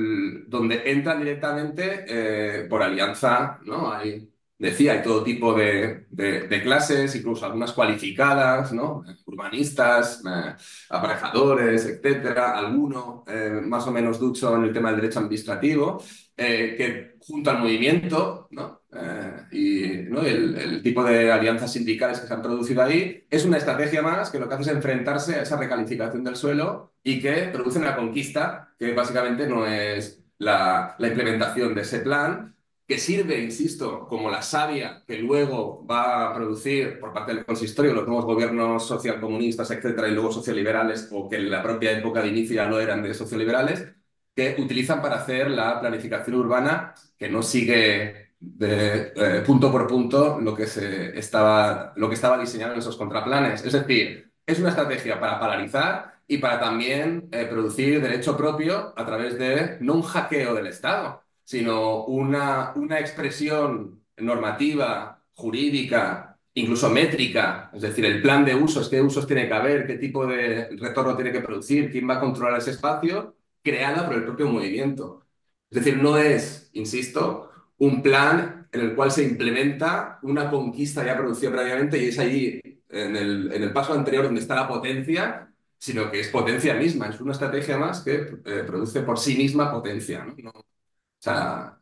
donde 0.46 0.82
entran 0.90 1.18
directamente 1.18 2.04
eh, 2.08 2.64
por 2.68 2.82
alianza, 2.82 3.60
¿no? 3.64 3.92
Hay, 3.92 4.32
decía, 4.58 4.92
hay 4.92 5.02
todo 5.02 5.22
tipo 5.22 5.54
de, 5.54 6.06
de, 6.10 6.62
clases, 6.62 7.14
incluso 7.14 7.44
algunas 7.46 7.72
cualificadas, 7.72 8.72
¿no? 8.72 9.02
Urbanistas, 9.26 10.22
eh, 10.26 10.54
aparejadores, 10.90 11.86
etcétera, 11.86 12.58
alguno 12.58 13.24
más 13.64 13.86
o 13.86 13.92
menos 13.92 14.18
ducho 14.18 14.56
en 14.56 14.64
el 14.64 14.72
tema 14.72 14.90
del 14.90 15.00
derecho 15.02 15.20
administrativo, 15.20 16.02
que 16.36 17.16
junto 17.20 17.50
al 17.50 17.58
movimiento, 17.58 18.48
¿no? 18.50 18.79
Eh, 18.92 19.42
y 19.52 20.10
¿no? 20.10 20.22
el, 20.22 20.82
tipo 20.82 21.04
de 21.04 21.30
alianzas 21.30 21.72
sindicales 21.72 22.18
que 22.18 22.26
se 22.26 22.34
han 22.34 22.42
producido 22.42 22.82
ahí 22.82 23.24
es 23.30 23.44
una 23.44 23.58
estrategia 23.58 24.02
más 24.02 24.30
que 24.30 24.40
lo 24.40 24.48
que 24.48 24.54
hace 24.54 24.62
es 24.64 24.76
enfrentarse 24.76 25.36
a 25.36 25.42
esa 25.42 25.56
recalificación 25.56 26.24
del 26.24 26.34
suelo 26.34 26.92
y 27.02 27.20
que 27.20 27.50
produce 27.52 27.78
una 27.78 27.94
conquista 27.94 28.74
que 28.78 28.92
básicamente 28.92 29.46
no 29.46 29.64
es 29.66 30.24
la, 30.38 30.96
la 30.98 31.08
implementación 31.08 31.74
de 31.74 31.82
ese 31.82 32.00
plan, 32.00 32.56
que 32.90 32.98
sirve, 32.98 33.40
insisto, 33.40 34.08
como 34.08 34.30
la 34.30 34.42
savia 34.42 35.04
que 35.06 35.16
luego 35.18 35.86
va 35.86 36.30
a 36.30 36.34
producir 36.34 36.98
por 36.98 37.12
parte 37.12 37.32
del 37.32 37.44
consistorio 37.44 37.94
los 37.94 38.04
nuevos 38.04 38.24
gobiernos 38.24 38.84
socialcomunistas, 38.84 39.70
etcétera, 39.70 40.08
y 40.08 40.12
luego 40.12 40.32
socioliberales, 40.32 41.08
o 41.12 41.28
que 41.28 41.36
en 41.36 41.50
la 41.50 41.62
propia 41.62 41.92
época 41.92 42.20
de 42.20 42.28
inicio 42.30 42.56
ya 42.56 42.66
no 42.66 42.80
eran 42.80 43.00
de 43.00 43.14
socioliberales, 43.14 43.86
que 44.34 44.56
utilizan 44.58 45.00
para 45.00 45.16
hacer 45.16 45.50
la 45.52 45.78
planificación 45.80 46.34
urbana 46.34 46.94
que 47.16 47.28
no 47.28 47.42
sigue 47.42 48.29
de 48.40 49.12
eh, 49.14 49.42
punto 49.46 49.70
por 49.70 49.86
punto 49.86 50.40
lo 50.40 50.54
que, 50.54 50.66
se 50.66 51.18
estaba, 51.18 51.92
lo 51.96 52.08
que 52.08 52.14
estaba 52.14 52.38
diseñado 52.38 52.72
en 52.72 52.78
esos 52.78 52.96
contraplanes. 52.96 53.64
Es 53.64 53.72
decir, 53.72 54.32
es 54.46 54.58
una 54.58 54.70
estrategia 54.70 55.20
para 55.20 55.38
paralizar 55.38 56.20
y 56.26 56.38
para 56.38 56.58
también 56.58 57.28
eh, 57.32 57.46
producir 57.46 58.00
derecho 58.00 58.36
propio 58.36 58.94
a 58.96 59.04
través 59.04 59.38
de 59.38 59.78
no 59.80 59.94
un 59.94 60.02
hackeo 60.02 60.54
del 60.54 60.68
Estado, 60.68 61.22
sino 61.44 62.04
una, 62.06 62.72
una 62.76 62.98
expresión 62.98 64.02
normativa, 64.16 65.22
jurídica, 65.34 66.38
incluso 66.54 66.90
métrica, 66.90 67.70
es 67.74 67.82
decir, 67.82 68.04
el 68.04 68.22
plan 68.22 68.44
de 68.44 68.54
usos, 68.54 68.88
qué 68.88 69.00
usos 69.00 69.26
tiene 69.26 69.48
que 69.48 69.54
haber, 69.54 69.86
qué 69.86 69.96
tipo 69.96 70.26
de 70.26 70.68
retorno 70.78 71.14
tiene 71.16 71.32
que 71.32 71.40
producir, 71.40 71.90
quién 71.90 72.08
va 72.08 72.16
a 72.16 72.20
controlar 72.20 72.58
ese 72.58 72.72
espacio, 72.72 73.36
creada 73.62 74.06
por 74.06 74.14
el 74.16 74.24
propio 74.24 74.48
movimiento. 74.48 75.26
Es 75.70 75.84
decir, 75.84 76.02
no 76.02 76.18
es, 76.18 76.70
insisto, 76.72 77.49
un 77.80 78.02
plan 78.02 78.68
en 78.72 78.80
el 78.80 78.94
cual 78.94 79.10
se 79.10 79.24
implementa 79.24 80.18
una 80.22 80.50
conquista 80.50 81.04
ya 81.04 81.16
producida 81.16 81.50
previamente 81.50 81.98
y 81.98 82.08
es 82.08 82.18
allí, 82.18 82.60
en 82.88 83.16
el, 83.16 83.52
en 83.52 83.62
el 83.62 83.72
paso 83.72 83.94
anterior, 83.94 84.24
donde 84.24 84.40
está 84.40 84.54
la 84.54 84.68
potencia, 84.68 85.52
sino 85.78 86.10
que 86.10 86.20
es 86.20 86.28
potencia 86.28 86.74
misma, 86.74 87.08
es 87.08 87.20
una 87.20 87.32
estrategia 87.32 87.78
más 87.78 88.00
que 88.02 88.14
eh, 88.44 88.64
produce 88.66 89.00
por 89.02 89.18
sí 89.18 89.36
misma 89.36 89.70
potencia. 89.72 90.24
¿no? 90.24 90.50
o 90.50 90.64
sea, 91.18 91.78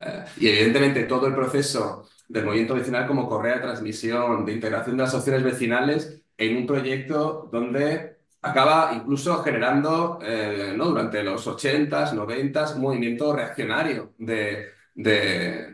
eh, 0.00 0.24
y 0.38 0.48
evidentemente 0.48 1.04
todo 1.04 1.26
el 1.26 1.34
proceso 1.34 2.08
del 2.28 2.44
movimiento 2.44 2.74
vecinal 2.74 3.06
como 3.06 3.28
correa 3.28 3.56
de 3.56 3.62
transmisión, 3.62 4.44
de 4.44 4.52
integración 4.52 4.96
de 4.96 5.02
las 5.04 5.14
opciones 5.14 5.42
vecinales 5.42 6.22
en 6.36 6.56
un 6.56 6.66
proyecto 6.66 7.48
donde 7.52 8.18
acaba 8.42 8.92
incluso 8.94 9.42
generando 9.42 10.18
eh, 10.22 10.74
¿no? 10.76 10.86
durante 10.86 11.22
los 11.22 11.46
80s, 11.46 12.12
90s 12.12 12.74
un 12.74 12.82
movimiento 12.82 13.34
reaccionario 13.34 14.14
de 14.18 14.81
de, 14.94 15.72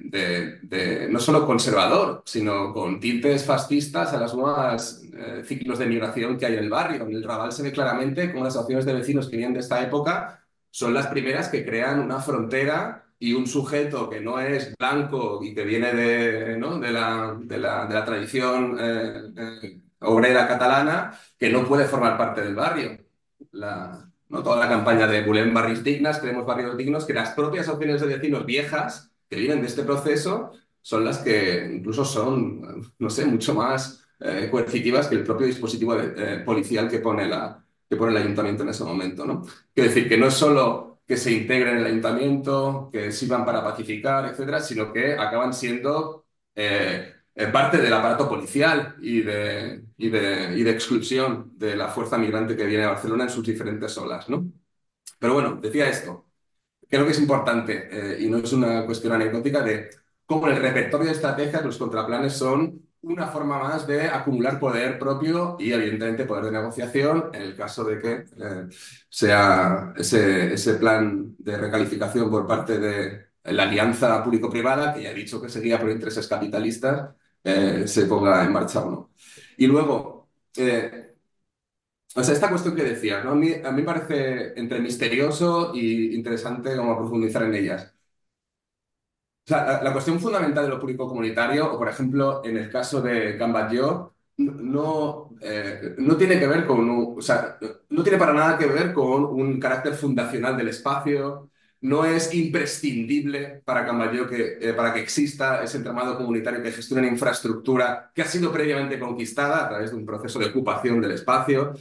de, 0.63 1.09
no 1.11 1.19
solo 1.19 1.47
conservador, 1.47 2.23
sino 2.25 2.73
con 2.73 3.01
tintes 3.01 3.45
fascistas 3.45 4.13
a 4.13 4.21
las 4.21 4.35
nuevas 4.35 5.03
eh, 5.13 5.43
ciclos 5.45 5.79
de 5.79 5.87
migración 5.87 6.39
que 6.39 6.47
hay 6.47 6.55
en 6.55 6.61
el 6.61 6.71
barrio. 6.71 7.03
En 7.03 7.13
el 7.13 7.25
Raval 7.25 7.53
se 7.53 7.63
ve 7.63 7.73
claramente 7.73 8.31
cómo 8.33 8.45
las 8.45 8.57
acciones 8.57 8.85
de 8.85 8.95
vecinos 8.95 9.29
que 9.29 9.37
vienen 9.37 9.55
de 9.55 9.61
esta 9.61 9.83
época 9.83 10.45
son 10.71 10.95
las 10.95 11.09
primeras 11.09 11.49
que 11.49 11.65
crean 11.65 12.01
una 12.01 12.21
frontera 12.21 13.07
y 13.19 13.33
un 13.33 13.47
sujeto 13.47 14.09
que 14.09 14.21
no 14.21 14.39
es 14.41 14.75
blanco 14.79 15.41
y 15.43 15.55
que 15.55 15.65
viene 15.65 15.93
de, 15.93 16.57
¿no? 16.57 16.79
de, 16.79 16.93
la, 16.93 17.37
de, 17.41 17.59
la, 17.59 17.87
de 17.87 17.95
la, 17.95 18.05
tradición 18.05 18.77
eh, 18.81 19.23
eh, 19.37 19.81
obrera 20.01 20.47
catalana, 20.47 21.19
que 21.37 21.51
no 21.51 21.65
puede 21.67 21.87
formar 21.87 22.17
parte 22.17 22.43
del 22.43 22.55
barrio. 22.55 22.99
¿no? 24.29 24.43
Toda 24.43 24.59
la 24.59 24.69
campaña 24.69 25.07
de 25.09 25.23
Bulem 25.23 25.53
Barris 25.53 25.83
Dignas, 25.83 26.21
queremos 26.21 26.47
barrios 26.47 26.77
dignos, 26.77 27.05
que 27.05 27.15
las 27.15 27.31
propias 27.31 27.69
opciones 27.69 28.01
de 28.01 28.07
vecinos 28.07 28.47
viejas 28.47 29.08
que 29.29 29.37
vienen 29.37 29.61
de 29.61 29.67
este 29.69 29.83
proceso 29.85 30.53
son 30.81 31.05
las 31.05 31.19
que 31.19 31.71
incluso 31.75 32.05
son, 32.05 32.93
no 32.99 33.11
sé, 33.11 33.27
mucho 33.27 33.55
más 33.55 34.05
eh, 34.21 34.49
coercitivas 34.51 35.07
que 35.09 35.17
el 35.17 35.25
propio 35.25 35.47
dispositivo 35.47 35.95
eh, 36.01 36.43
policial 36.45 36.89
que 36.89 36.99
pone, 37.01 37.27
la, 37.29 37.65
que 37.89 37.97
pone 37.97 38.13
el 38.13 38.19
ayuntamiento 38.23 38.63
en 38.63 38.71
ese 38.71 38.85
momento. 38.85 39.25
¿no? 39.27 39.43
Quiero 39.75 39.91
decir 39.91 40.09
que 40.09 40.17
no 40.19 40.27
es 40.27 40.35
solo 40.35 41.01
que 41.07 41.17
se 41.17 41.33
integren 41.33 41.75
en 41.77 41.79
el 41.79 41.87
ayuntamiento, 41.87 42.91
que 42.93 43.13
sirvan 43.13 43.45
para 43.45 43.63
pacificar, 43.63 44.27
etcétera, 44.27 44.61
sino 44.61 44.93
que 44.93 45.15
acaban 45.15 45.53
siendo 45.55 46.27
eh, 46.55 47.15
parte 47.53 47.79
del 47.79 47.93
aparato 47.93 48.29
policial 48.29 48.97
y 49.01 49.23
de, 49.23 49.85
y, 49.97 50.09
de, 50.11 50.55
y 50.59 50.63
de 50.63 50.71
exclusión 50.71 51.53
de 51.57 51.77
la 51.77 51.89
fuerza 51.89 52.19
migrante 52.19 52.57
que 52.57 52.67
viene 52.67 52.85
a 52.85 52.91
Barcelona 52.91 53.25
en 53.25 53.31
sus 53.31 53.45
diferentes 53.47 53.97
olas. 53.99 54.29
¿no? 54.29 54.51
Pero 55.19 55.35
bueno, 55.35 55.59
decía 55.63 55.89
esto 55.89 56.28
creo 56.89 57.05
que 57.05 57.13
es 57.13 57.21
importante 57.21 57.89
eh, 57.91 58.19
y 58.21 58.29
no 58.29 58.39
es 58.39 58.53
una 58.53 58.85
cuestión 58.87 59.13
anecdótica 59.13 59.63
de 59.63 59.91
cómo 60.27 60.47
el 60.49 60.57
repertorio 60.57 61.07
de 61.07 61.13
estrategias, 61.13 61.65
los 61.65 61.79
contraplanes 61.79 62.35
son 62.35 62.83
una 63.03 63.29
forma 63.29 63.59
más 63.59 63.87
de 63.87 64.09
acumular 64.09 64.59
poder 64.59 64.99
propio 64.99 65.57
y 65.59 65.73
evidentemente 65.73 66.25
poder 66.25 66.47
de 66.47 66.53
negociación 66.53 67.31
en 67.33 67.43
el 67.43 67.57
caso 67.57 67.85
de 67.85 67.99
que 67.99 68.13
eh, 68.13 68.67
sea 69.09 69.93
ese, 69.97 70.55
ese 70.55 70.75
plan 70.75 71.35
de 71.39 71.57
recalificación 71.57 72.31
por 72.31 72.47
parte 72.47 72.79
de 72.79 73.29
la 73.45 73.63
alianza 73.65 74.23
público-privada, 74.23 74.93
que 74.95 75.03
ya 75.03 75.11
he 75.11 75.15
dicho 75.15 75.41
que 75.41 75.49
seguía 75.49 75.79
por 75.81 75.91
intereses 75.91 76.27
capitalistas, 76.27 77.11
eh, 77.45 77.85
se 77.87 78.07
ponga 78.07 78.45
en 78.45 78.53
marcha 78.53 78.81
o 78.81 78.91
no. 78.91 79.11
Y 79.57 79.67
luego, 79.67 80.29
o 82.15 82.23
sea, 82.25 82.35
esta 82.35 82.51
cuestión 82.51 82.75
que 82.75 82.83
decías, 82.85 83.25
¿no? 83.25 83.33
A 83.33 83.35
mí, 83.35 83.53
a 83.53 83.71
mí 83.71 83.83
me 83.83 83.87
parece 83.87 84.59
entre 84.59 84.81
misterioso 84.81 85.73
y 85.75 86.15
interesante 86.15 86.77
como 86.77 86.97
profundizar 86.99 87.43
en 87.45 87.55
ellas. 87.55 87.95
O 89.47 89.49
sea, 89.49 89.81
la, 89.83 89.93
cuestión 89.93 90.21
fundamental 90.21 90.65
de 90.65 90.71
lo 90.71 90.79
público 90.81 91.09
comunitario, 91.09 91.73
o 91.73 91.79
por 91.79 91.89
ejemplo, 91.89 92.43
en 92.45 92.59
el 92.59 92.71
caso 92.71 93.01
de 93.01 93.33
Gambatlló, 93.39 94.15
no, 94.37 95.31
eh, 95.41 95.95
no 95.99 96.17
tiene 96.19 96.39
que 96.39 96.47
ver 96.47 96.67
con 96.67 97.15
o 97.19 97.23
sea, 97.23 97.59
no 97.89 98.03
tiene 98.03 98.19
para 98.19 98.35
nada 98.35 98.59
que 98.59 98.67
ver 98.67 98.93
con 98.93 99.25
un 99.25 99.59
carácter 99.59 99.95
fundacional 99.95 100.55
del 100.57 100.69
espacio, 100.69 101.51
no 101.81 102.05
es 102.05 102.35
imprescindible 102.35 103.63
para 103.65 103.87
Cambayó 103.87 104.27
que, 104.27 104.59
eh, 104.61 104.75
para 104.75 104.93
que 104.93 105.01
exista 105.01 105.63
ese 105.63 105.79
entramado 105.79 106.17
comunitario 106.17 106.63
que 106.63 106.73
gestione 106.73 107.03
una 107.03 107.13
infraestructura 107.13 108.11
que 108.15 108.23
ha 108.23 108.27
sido 108.27 108.53
previamente 108.53 108.99
conquistada 108.99 109.65
a 109.65 109.69
través 109.69 109.91
de 109.91 109.97
un 109.97 110.05
proceso 110.05 110.39
de 110.39 110.47
ocupación 110.47 111.01
del 111.01 111.13
espacio. 111.13 111.73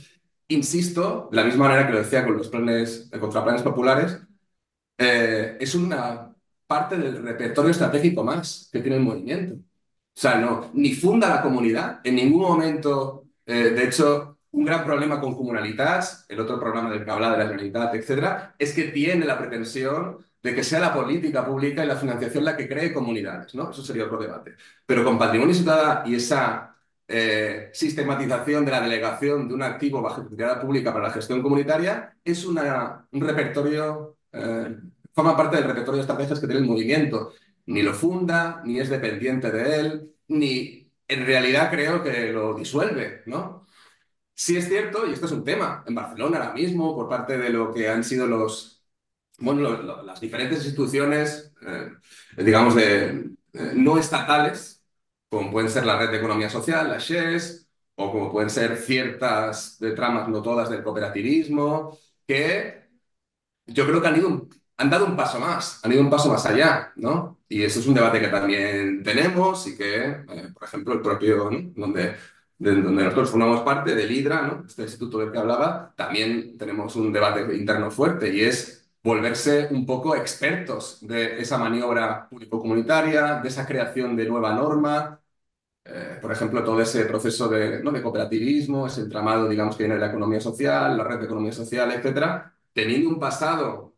Insisto, 0.49 1.27
de 1.31 1.37
la 1.37 1.43
misma 1.43 1.67
manera 1.67 1.87
que 1.87 1.93
lo 1.93 1.99
decía 1.99 2.25
con 2.25 2.37
los 2.37 2.47
planes, 2.49 3.09
eh, 3.11 3.19
contraplanes 3.19 3.61
populares, 3.63 4.19
eh, 4.97 5.57
es 5.59 5.75
una 5.75 6.33
parte 6.67 6.97
del 6.97 7.23
repertorio 7.23 7.71
estratégico 7.71 8.23
más 8.23 8.69
que 8.71 8.81
tiene 8.81 8.97
el 8.97 9.03
movimiento. 9.03 9.55
O 9.55 10.19
sea, 10.19 10.37
no, 10.39 10.71
ni 10.73 10.93
funda 10.93 11.29
la 11.29 11.41
comunidad, 11.41 12.01
en 12.03 12.15
ningún 12.15 12.41
momento, 12.41 13.25
de 13.45 13.83
hecho, 13.83 14.37
un 14.51 14.65
gran 14.65 14.83
problema 14.85 15.19
con 15.21 15.35
Comunalitas, 15.35 16.25
el 16.29 16.39
otro 16.39 16.59
programa 16.59 16.89
del 16.89 17.05
que 17.05 17.11
habla 17.11 17.31
de 17.31 17.37
la 17.37 17.47
realidad, 17.47 17.93
etcétera, 17.95 18.55
es 18.57 18.73
que 18.73 18.85
tiene 18.85 19.25
la 19.25 19.37
pretensión 19.37 20.25
de 20.41 20.55
que 20.55 20.63
sea 20.63 20.79
la 20.79 20.93
política 20.93 21.45
pública 21.45 21.83
y 21.83 21.87
la 21.87 21.95
financiación 21.95 22.45
la 22.45 22.57
que 22.57 22.67
cree 22.67 22.93
comunidades, 22.93 23.53
¿no? 23.55 23.71
Eso 23.71 23.83
sería 23.83 24.05
otro 24.05 24.19
debate. 24.19 24.55
Pero 24.85 25.03
con 25.03 25.19
Patrimonio 25.19 25.53
Ciudadano 25.53 26.09
y 26.09 26.15
esa 26.15 26.75
eh, 27.09 27.69
sistematización 27.73 28.65
de 28.65 28.71
la 28.71 28.81
delegación 28.81 29.47
de 29.47 29.53
un 29.53 29.63
activo 29.63 30.01
bajo 30.01 30.27
propiedad 30.27 30.61
pública 30.61 30.91
para 30.91 31.07
la 31.07 31.13
gestión 31.13 31.41
comunitaria 31.41 32.17
es 32.23 32.45
un 32.45 32.57
repertorio, 33.13 34.17
eh, 34.33 34.77
forma 35.13 35.37
parte 35.37 35.55
del 35.55 35.65
repertorio 35.65 35.97
de 35.97 36.01
estrategias 36.01 36.39
que 36.39 36.47
tiene 36.47 36.61
el 36.61 36.67
movimiento. 36.67 37.33
Ni 37.67 37.81
lo 37.81 37.93
funda, 37.93 38.61
ni 38.65 38.79
es 38.79 38.89
dependiente 38.89 39.51
de 39.51 39.79
él, 39.79 40.11
ni 40.27 40.91
en 41.07 41.25
realidad 41.25 41.69
creo 41.71 42.03
que 42.03 42.31
lo 42.31 42.53
disuelve, 42.53 43.23
¿no? 43.25 43.65
Sí 44.33 44.57
es 44.57 44.67
cierto, 44.67 45.07
y 45.07 45.13
esto 45.13 45.25
es 45.25 45.31
un 45.31 45.43
tema, 45.43 45.83
en 45.87 45.95
Barcelona 45.95 46.37
ahora 46.37 46.53
mismo, 46.53 46.95
por 46.95 47.09
parte 47.09 47.37
de 47.37 47.49
lo 47.49 47.73
que 47.73 47.89
han 47.89 48.03
sido 48.03 48.27
los, 48.27 48.83
bueno, 49.39 49.81
las 50.03 50.19
diferentes 50.19 50.59
instituciones, 50.59 51.53
eh, 51.65 51.89
digamos, 52.43 52.75
no 53.73 53.97
estatales, 53.97 54.76
como 55.29 55.51
pueden 55.51 55.69
ser 55.69 55.85
la 55.85 55.97
red 55.97 56.11
de 56.11 56.17
economía 56.17 56.49
social, 56.49 56.89
la 56.89 56.99
SHES, 56.99 57.67
o 57.95 58.11
como 58.11 58.31
pueden 58.31 58.49
ser 58.49 58.77
ciertas 58.77 59.79
de 59.79 59.91
tramas, 59.91 60.27
no 60.29 60.41
todas, 60.41 60.69
del 60.69 60.83
cooperativismo, 60.83 61.97
que 62.27 62.87
yo 63.65 63.85
creo 63.87 64.01
que 64.01 64.07
han 64.07 64.17
ido 64.17 64.47
han 64.77 64.89
dado 64.89 65.05
un 65.05 65.15
paso 65.15 65.39
más, 65.39 65.79
han 65.83 65.91
ido 65.91 66.01
un 66.01 66.09
paso 66.09 66.29
más 66.29 66.45
allá, 66.45 66.93
¿no? 66.95 67.39
Y 67.49 67.63
eso 67.63 67.79
es 67.79 67.87
un 67.87 67.95
debate 67.95 68.19
que 68.19 68.27
también 68.27 69.03
tenemos 69.03 69.65
y 69.67 69.75
que, 69.77 70.05
eh, 70.05 70.49
por 70.53 70.63
ejemplo, 70.63 70.93
el 70.93 71.01
propio, 71.01 71.49
donde, 71.75 72.15
donde 72.59 73.03
nosotros 73.03 73.31
formamos 73.31 73.61
parte 73.61 73.95
del 73.95 74.11
IDRA, 74.11 74.41
¿no? 74.43 74.63
Este 74.67 74.83
instituto 74.83 75.17
del 75.19 75.31
que 75.31 75.39
hablaba, 75.39 75.93
también 75.95 76.57
tenemos 76.57 76.95
un 76.95 77.11
debate 77.11 77.55
interno 77.55 77.89
fuerte 77.91 78.33
y 78.33 78.41
es 78.41 78.86
volverse 79.07 79.69
un 79.71 79.85
poco 79.85 80.15
expertos 80.15 80.99
de 81.01 81.39
esa 81.41 81.57
maniobra 81.57 82.27
público-comunitaria, 82.29 83.35
de 83.41 83.47
esa 83.49 83.65
creación 83.65 84.15
de 84.15 84.27
nueva 84.27 84.53
norma, 84.53 85.21
eh, 85.85 86.19
por 86.21 86.31
ejemplo, 86.31 86.63
todo 86.63 86.81
ese 86.81 87.05
proceso 87.05 87.47
de, 87.49 87.83
¿no? 87.83 87.91
de 87.91 88.01
cooperativismo, 88.03 88.87
ese 88.87 89.01
entramado, 89.01 89.49
digamos, 89.49 89.75
que 89.77 89.83
viene 89.83 89.95
de 89.95 90.01
la 90.01 90.09
economía 90.09 90.41
social, 90.41 90.97
la 90.97 91.03
red 91.05 91.19
de 91.19 91.25
economía 91.25 91.53
social, 91.53 91.91
etcétera, 91.91 92.55
teniendo 92.73 93.09
un 93.09 93.19
pasado 93.19 93.95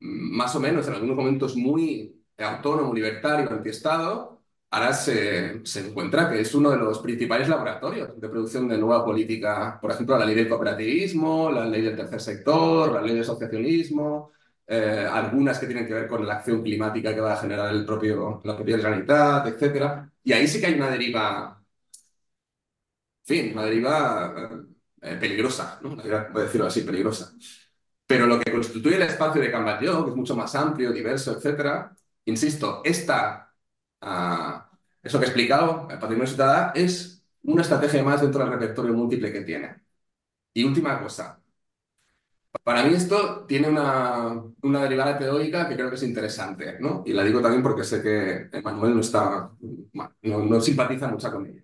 más 0.00 0.54
o 0.56 0.60
menos 0.60 0.86
en 0.86 0.94
algunos 0.94 1.16
momentos 1.16 1.56
muy 1.56 2.22
autónomo, 2.38 2.92
libertario, 2.94 3.50
antiestado, 3.50 4.33
ahora 4.74 4.92
se, 4.92 5.62
encuentra 5.76 6.28
que 6.30 6.40
es 6.40 6.54
uno 6.54 6.70
de 6.70 6.76
los 6.78 6.98
principales 6.98 7.48
laboratorios 7.48 8.20
de 8.20 8.28
producción 8.28 8.66
de 8.68 8.76
nueva 8.76 9.04
política, 9.04 9.78
por 9.80 9.92
ejemplo, 9.92 10.18
la 10.18 10.26
ley 10.26 10.34
del 10.34 10.48
cooperativismo, 10.48 11.50
la 11.50 11.64
ley 11.66 11.82
del 11.82 11.96
tercer 11.96 12.20
sector, 12.20 12.92
la 12.92 13.00
ley 13.00 13.14
de 13.14 13.20
asociacionismo, 13.20 14.32
eh, 14.66 15.06
algunas 15.10 15.58
que 15.60 15.66
tienen 15.66 15.86
que 15.86 15.94
ver 15.94 16.08
con 16.08 16.26
la 16.26 16.34
acción 16.34 16.62
climática 16.62 17.14
que 17.14 17.20
va 17.20 17.34
a 17.34 17.36
generar 17.36 17.72
el 17.72 17.84
propio, 17.86 18.40
la 18.44 18.56
propia 18.56 18.76
Generalitat, 18.78 19.46
etc. 19.46 20.10
Y 20.24 20.32
ahí 20.32 20.48
sí 20.48 20.60
que 20.60 20.66
hay 20.66 20.74
una 20.74 20.90
deriva, 20.90 21.62
en 23.26 23.26
fin, 23.26 23.52
una 23.54 23.64
deriva 23.64 24.34
eh, 25.00 25.16
peligrosa, 25.20 25.78
¿no? 25.82 25.96
voy 25.96 26.10
a 26.12 26.44
decirlo 26.44 26.66
así, 26.66 26.82
peligrosa. 26.82 27.32
Pero 28.06 28.26
lo 28.26 28.38
que 28.40 28.52
constituye 28.52 28.96
el 28.96 29.02
espacio 29.02 29.40
de 29.40 29.50
Cambatlló, 29.50 30.04
que 30.04 30.10
es 30.10 30.16
mucho 30.16 30.36
más 30.36 30.54
amplio, 30.54 30.92
diverso, 30.92 31.32
etcétera, 31.36 31.94
insisto, 32.26 32.82
esta, 32.84 33.54
uh, 34.02 34.63
eso 35.04 35.18
que 35.18 35.26
he 35.26 35.28
explicado, 35.28 35.88
el 35.90 35.98
patrimonio 35.98 36.26
ciudadano, 36.26 36.72
es 36.74 37.24
una 37.42 37.62
estrategia 37.62 38.02
más 38.02 38.22
dentro 38.22 38.40
del 38.42 38.52
repertorio 38.52 38.94
múltiple 38.94 39.32
que 39.32 39.42
tiene. 39.42 39.76
Y 40.54 40.64
última 40.64 41.00
cosa, 41.02 41.42
para 42.62 42.84
mí 42.84 42.94
esto 42.94 43.44
tiene 43.46 43.68
una, 43.68 44.42
una, 44.62 44.82
derivada 44.82 45.18
teórica 45.18 45.68
que 45.68 45.74
creo 45.74 45.90
que 45.90 45.96
es 45.96 46.02
interesante, 46.02 46.78
¿no? 46.80 47.02
Y 47.04 47.12
la 47.12 47.24
digo 47.24 47.42
también 47.42 47.62
porque 47.62 47.84
sé 47.84 48.00
que 48.02 48.48
Emanuel 48.56 48.94
no 48.94 49.00
está, 49.00 49.50
no, 50.22 50.44
no 50.44 50.60
simpatiza 50.60 51.08
mucho 51.08 51.30
con 51.32 51.46
ella, 51.46 51.62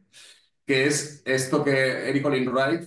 que 0.67 0.87
es 0.87 1.23
esto 1.25 1.65
que 1.65 2.09
Eric 2.11 2.27
Olin 2.27 2.49
Wright 2.51 2.83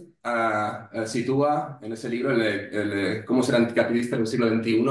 sitúa 1.06 1.80
en 1.82 1.94
ese 1.94 2.10
libro 2.10 2.32
el, 2.32 3.26
cómo 3.26 3.44
ser 3.44 3.56
anticapitalista 3.56 4.16
en 4.16 4.22
el 4.22 4.28
siglo 4.28 4.50
XXI 4.50 4.86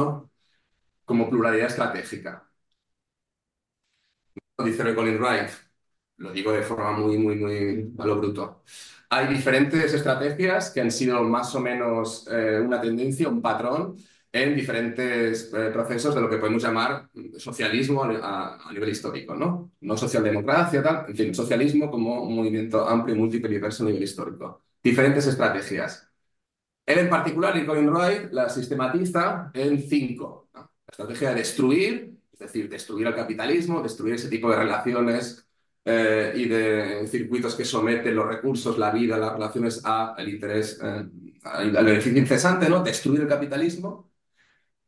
como 1.05 1.31
pluralidad 1.31 1.69
estratégica. 1.69 2.52
Dice 4.65 4.95
Colin 4.95 5.19
Wright, 5.19 5.51
lo 6.19 6.33
digo 6.33 6.53
de 6.53 6.63
forma 6.63 6.93
muy, 6.93 7.19
muy, 7.19 7.37
muy 7.37 7.95
a 7.99 8.07
lo 8.07 8.17
bruto. 8.17 8.63
Hay 9.11 9.27
diferentes 9.27 9.93
estrategias 9.93 10.71
que 10.71 10.81
han 10.81 10.91
sido 10.91 11.23
más 11.25 11.55
o 11.55 11.61
menos 11.61 12.27
eh, 12.31 12.61
una 12.65 12.81
tendencia, 12.81 13.29
un 13.29 13.43
patrón 13.43 13.97
en 14.33 14.55
diferentes 14.55 15.53
eh, 15.53 15.71
procesos 15.71 16.15
de 16.15 16.21
lo 16.23 16.31
que 16.31 16.39
podemos 16.39 16.63
llamar 16.63 17.11
socialismo 17.37 18.05
a, 18.05 18.71
nivel 18.73 18.89
histórico, 18.89 19.35
¿no? 19.35 19.73
No 19.83 19.97
socialdemocracia, 19.97 21.05
en 21.09 21.17
fin, 21.17 21.35
socialismo 21.35 21.91
como 21.91 22.23
un 22.23 22.37
movimiento 22.37 22.89
amplio, 22.89 23.15
múltiple 23.17 23.51
y 23.51 23.55
diverso 23.55 23.83
a 23.83 23.87
nivel 23.87 24.03
histórico 24.03 24.63
diferentes 24.83 25.27
estrategias. 25.27 26.09
Él 26.87 26.99
en 26.99 27.11
particular, 27.11 27.55
Lincoln 27.55 27.89
Wright, 27.91 28.33
la 28.33 28.49
sistematiza 28.49 29.51
en 29.55 29.81
cinco. 29.83 30.49
La 30.55 30.69
estrategia 30.91 31.31
de 31.31 31.35
destruir, 31.37 31.95
es 32.05 32.22
decir, 32.43 32.69
destruir 32.69 33.07
al 33.07 33.15
capitalismo, 33.15 33.83
destruir 33.83 34.15
ese 34.15 34.29
tipo 34.29 34.51
de 34.51 34.57
relaciones 34.57 35.47
eh, 35.85 36.33
y 36.37 36.49
de 36.49 37.07
circuitos 37.09 37.55
que 37.55 37.65
someten 37.65 38.15
los 38.15 38.27
recursos, 38.27 38.79
la 38.79 38.91
vida, 38.91 39.19
las 39.19 39.33
relaciones 39.33 39.83
al 39.85 40.29
interés, 40.29 40.79
eh, 40.83 41.05
al 41.45 41.71
beneficio 41.85 42.19
incesante, 42.19 42.69
¿no? 42.69 42.83
Destruir 42.83 43.23
el 43.23 43.29
capitalismo, 43.29 44.11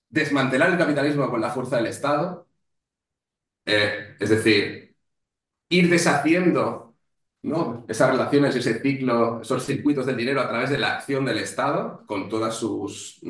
desmantelar 0.09 0.71
el 0.73 0.79
capitalismo 0.79 1.31
con 1.31 1.41
la 1.41 1.51
fuerza 1.51 1.77
del 1.77 1.87
Estado, 1.87 2.49
eh, 3.67 4.17
es 4.21 4.31
decir, 4.31 4.97
ir 5.69 5.91
deshaciendo 5.91 6.85
¿no? 7.45 7.85
Esas 7.89 8.11
relaciones, 8.11 8.57
ese 8.57 8.81
ciclo, 8.81 9.43
esos 9.43 9.65
circuitos 9.67 10.07
del 10.07 10.17
dinero 10.17 10.41
a 10.41 10.49
través 10.49 10.71
de 10.71 10.79
la 10.79 10.95
acción 10.97 11.27
del 11.27 11.39
Estado, 11.39 12.05
con 12.07 12.29
todas 12.31 12.57
sus 12.57 13.21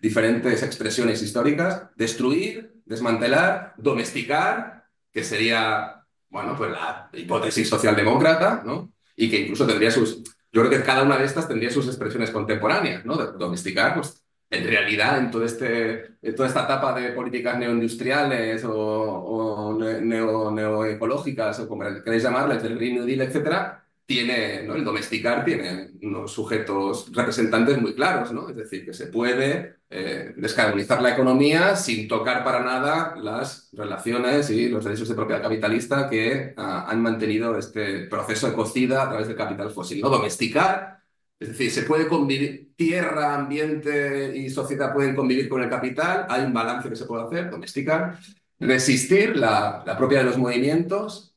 diferentes 0.00 0.62
expresiones 0.62 1.22
históricas, 1.22 1.88
destruir, 1.96 2.71
desmantelar, 2.84 3.74
domesticar, 3.76 4.84
que 5.12 5.24
sería, 5.24 6.04
bueno, 6.28 6.56
pues 6.56 6.70
la 6.70 7.10
hipótesis 7.12 7.68
socialdemócrata, 7.68 8.62
¿no? 8.64 8.92
Y 9.16 9.30
que 9.30 9.40
incluso 9.40 9.66
tendría 9.66 9.90
sus, 9.90 10.22
yo 10.52 10.62
creo 10.62 10.70
que 10.70 10.82
cada 10.82 11.02
una 11.02 11.18
de 11.18 11.24
estas 11.24 11.48
tendría 11.48 11.70
sus 11.70 11.86
expresiones 11.86 12.30
contemporáneas, 12.30 13.04
¿no? 13.04 13.16
domesticar, 13.16 13.94
pues 13.94 14.22
en 14.50 14.66
realidad 14.66 15.18
en, 15.18 15.30
todo 15.30 15.44
este, 15.44 16.16
toda 16.36 16.48
esta 16.48 16.64
etapa 16.64 16.98
de 16.98 17.12
políticas 17.12 17.58
neoindustriales 17.58 18.62
o, 18.66 19.78
neo, 19.78 20.50
neoecológicas 20.50 21.60
o 21.60 21.68
como 21.68 21.84
queréis 22.04 22.22
llamarles, 22.22 22.62
del 22.62 22.76
Green 22.76 22.96
New 22.96 23.06
Deal, 23.06 23.22
etcétera, 23.22 23.82
tiene, 24.06 24.62
¿no? 24.64 24.74
el 24.74 24.84
domesticar 24.84 25.44
tiene 25.44 25.90
unos 26.02 26.32
sujetos 26.32 27.10
representantes 27.12 27.80
muy 27.80 27.94
claros, 27.94 28.32
¿no? 28.32 28.48
Es 28.48 28.56
decir, 28.56 28.84
que 28.84 28.92
se 28.92 29.06
puede 29.06 29.76
eh, 29.90 30.34
descarbonizar 30.36 31.00
la 31.00 31.12
economía 31.12 31.76
sin 31.76 32.08
tocar 32.08 32.44
para 32.44 32.60
nada 32.60 33.14
las 33.16 33.70
relaciones 33.72 34.50
y 34.50 34.68
los 34.68 34.84
derechos 34.84 35.08
de 35.08 35.14
propiedad 35.14 35.42
capitalista 35.42 36.08
que 36.10 36.54
ah, 36.56 36.86
han 36.88 37.00
mantenido 37.00 37.56
este 37.56 38.06
proceso 38.06 38.48
de 38.48 38.54
cocida 38.54 39.02
a 39.02 39.08
través 39.08 39.28
del 39.28 39.36
capital 39.36 39.70
fósil. 39.70 40.00
¿no? 40.00 40.10
Domesticar 40.10 41.02
es 41.42 41.48
decir, 41.48 41.72
se 41.72 41.82
puede 41.82 42.06
convivir, 42.06 42.72
tierra, 42.76 43.34
ambiente 43.34 44.36
y 44.36 44.48
sociedad 44.48 44.94
pueden 44.94 45.16
convivir 45.16 45.48
con 45.48 45.60
el 45.60 45.68
capital, 45.68 46.26
hay 46.28 46.44
un 46.44 46.52
balance 46.52 46.88
que 46.88 46.94
se 46.94 47.04
puede 47.04 47.24
hacer, 47.24 47.50
domesticar, 47.50 48.16
resistir 48.60 49.36
la, 49.36 49.82
la 49.84 49.96
propia 49.98 50.18
de 50.18 50.24
los 50.24 50.38
movimientos, 50.38 51.34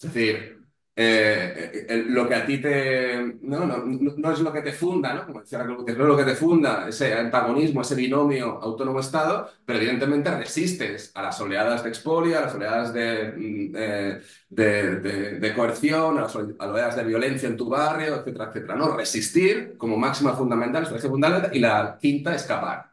es 0.00 0.12
decir, 0.12 0.57
eh, 1.00 1.86
eh, 1.88 2.04
lo 2.08 2.28
que 2.28 2.34
a 2.34 2.44
ti 2.44 2.58
te. 2.58 3.38
No, 3.42 3.64
no, 3.66 3.84
no, 3.86 4.32
es 4.32 4.40
lo 4.40 4.52
que 4.52 4.62
te 4.62 4.72
funda, 4.72 5.14
¿no? 5.14 5.26
Como 5.26 5.40
decía 5.42 5.62
no 5.62 5.86
es 5.86 5.96
lo 5.96 6.16
que 6.16 6.24
te 6.24 6.34
funda, 6.34 6.88
ese 6.88 7.14
antagonismo, 7.14 7.82
ese 7.82 7.94
binomio 7.94 8.60
autónomo-Estado, 8.60 9.48
pero 9.64 9.78
evidentemente 9.78 10.28
resistes 10.36 11.12
a 11.14 11.22
las 11.22 11.40
oleadas 11.40 11.84
de 11.84 11.90
expolia, 11.90 12.38
a 12.38 12.42
las 12.42 12.54
oleadas 12.56 12.92
de, 12.92 13.32
mm, 13.32 13.76
eh, 13.76 15.38
de, 15.40 15.54
coerción, 15.54 16.18
a 16.18 16.22
las 16.22 16.34
oleadas 16.34 16.96
de 16.96 17.04
violencia 17.04 17.48
en 17.48 17.56
tu 17.56 17.68
barrio, 17.68 18.16
etcétera, 18.16 18.46
etcétera. 18.48 18.74
¿no? 18.74 18.96
Resistir 18.96 19.76
como 19.78 19.96
máxima 19.96 20.34
fundamental, 20.34 20.82
estrategia 20.82 21.10
fundamental, 21.10 21.50
y 21.56 21.60
la 21.60 21.96
quinta, 22.00 22.34
escapar. 22.34 22.90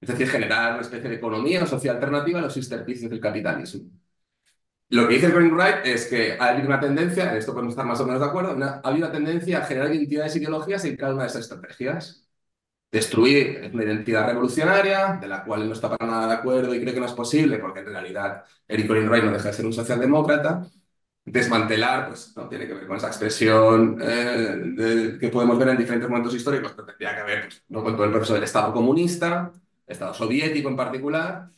Es 0.00 0.08
decir, 0.08 0.28
generar 0.28 0.72
una 0.72 0.82
especie 0.82 1.08
de 1.08 1.16
economía 1.16 1.66
social 1.66 1.96
alternativa 1.96 2.38
a 2.38 2.42
los 2.42 2.56
intersticios 2.56 3.10
del 3.10 3.20
capitalismo. 3.20 3.90
Lo 4.88 5.08
que 5.08 5.14
dice 5.14 5.28
Wright 5.28 5.84
es 5.84 6.06
que 6.06 6.36
ha 6.38 6.50
habido 6.50 6.68
una 6.68 6.78
tendencia, 6.78 7.30
en 7.30 7.38
esto 7.38 7.52
podemos 7.52 7.72
estar 7.72 7.84
más 7.86 8.00
o 8.00 8.06
menos 8.06 8.20
de 8.20 8.26
acuerdo, 8.26 8.50
ha 8.64 8.80
habido 8.88 9.06
una 9.06 9.12
tendencia 9.12 9.58
a 9.58 9.66
generar 9.66 9.92
identidades 9.92 10.36
ideológicas 10.36 10.84
en 10.84 10.96
cada 10.96 11.12
una 11.14 11.22
de 11.24 11.28
esas 11.28 11.42
estrategias. 11.42 12.22
Destruir 12.92 13.70
una 13.74 13.84
identidad 13.84 14.26
revolucionaria, 14.26 15.18
de 15.20 15.26
la 15.28 15.44
cual 15.44 15.66
no 15.68 15.74
está 15.74 15.90
para 15.90 16.10
nada 16.10 16.28
de 16.28 16.34
acuerdo 16.34 16.74
y 16.74 16.80
cree 16.80 16.94
que 16.94 17.00
no 17.00 17.06
es 17.06 17.12
posible, 17.12 17.58
porque 17.58 17.80
en 17.80 17.86
realidad 17.86 18.44
Eric 18.68 18.86
Colin 18.86 19.08
Wright 19.08 19.24
no 19.24 19.32
deja 19.32 19.48
de 19.48 19.54
ser 19.54 19.66
un 19.66 19.72
socialdemócrata. 19.72 20.66
Desmantelar, 21.24 22.08
pues 22.08 22.32
no 22.36 22.48
tiene 22.48 22.68
que 22.68 22.74
ver 22.74 22.86
con 22.86 22.96
esa 22.96 23.08
expresión 23.08 23.98
eh, 24.00 25.18
que 25.20 25.28
podemos 25.28 25.58
ver 25.58 25.70
en 25.70 25.78
diferentes 25.78 26.08
momentos 26.08 26.34
históricos, 26.34 26.72
pero 26.72 26.86
tendría 26.86 27.16
que 27.16 27.22
ver 27.24 27.42
pues, 27.44 27.64
¿no? 27.68 27.82
con 27.82 27.94
todo 27.96 28.04
el 28.04 28.12
proceso 28.12 28.34
del 28.34 28.44
Estado 28.44 28.72
comunista, 28.72 29.52
Estado 29.86 30.14
soviético 30.14 30.68
en 30.68 30.76
particular, 30.76 31.48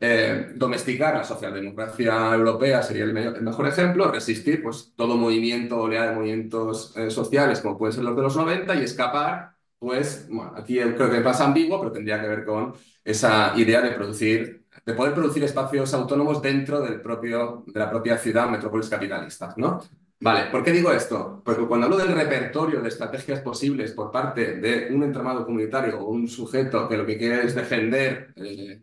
eh, 0.00 0.52
domesticar 0.54 1.16
la 1.16 1.24
socialdemocracia 1.24 2.32
europea 2.34 2.82
sería 2.82 3.04
el, 3.04 3.12
mejor 3.42 3.66
ejemplo, 3.66 4.10
resistir 4.10 4.62
pues, 4.62 4.92
todo 4.94 5.16
movimiento, 5.16 5.80
oleada 5.80 6.10
de 6.10 6.16
movimientos 6.16 6.96
eh, 6.96 7.10
sociales 7.10 7.60
como 7.60 7.76
pueden 7.76 7.94
ser 7.94 8.04
los 8.04 8.14
de 8.14 8.22
los 8.22 8.36
90 8.36 8.76
y 8.76 8.84
escapar, 8.84 9.56
pues, 9.78 10.26
bueno, 10.28 10.52
aquí 10.56 10.78
creo 10.78 11.10
que 11.10 11.20
más 11.20 11.40
ambiguo, 11.40 11.80
pero 11.80 11.92
tendría 11.92 12.20
que 12.20 12.28
ver 12.28 12.44
con 12.44 12.74
esa 13.04 13.52
idea 13.56 13.80
de 13.80 13.92
producir, 13.92 14.66
de 14.84 14.94
poder 14.94 15.14
producir 15.14 15.42
espacios 15.44 15.92
autónomos 15.94 16.42
dentro 16.42 16.80
del 16.80 17.00
propio, 17.00 17.64
de 17.66 17.78
la 17.80 17.90
propia 17.90 18.18
ciudad, 18.18 18.48
metrópolis 18.48 18.88
capitalistas, 18.88 19.56
¿no? 19.56 19.80
Vale, 20.20 20.50
¿por 20.50 20.64
qué 20.64 20.72
digo 20.72 20.90
esto? 20.90 21.42
Porque 21.44 21.64
cuando 21.66 21.86
hablo 21.86 21.96
del 21.96 22.12
repertorio 22.12 22.80
de 22.80 22.88
estrategias 22.88 23.40
posibles 23.40 23.92
por 23.92 24.10
parte 24.10 24.56
de 24.56 24.92
un 24.92 25.04
entramado 25.04 25.44
comunitario 25.46 26.00
o 26.00 26.10
un 26.10 26.26
sujeto 26.26 26.88
que 26.88 26.96
lo 26.96 27.06
que 27.06 27.16
quiere 27.16 27.44
es 27.44 27.54
defender 27.54 28.32
eh, 28.34 28.82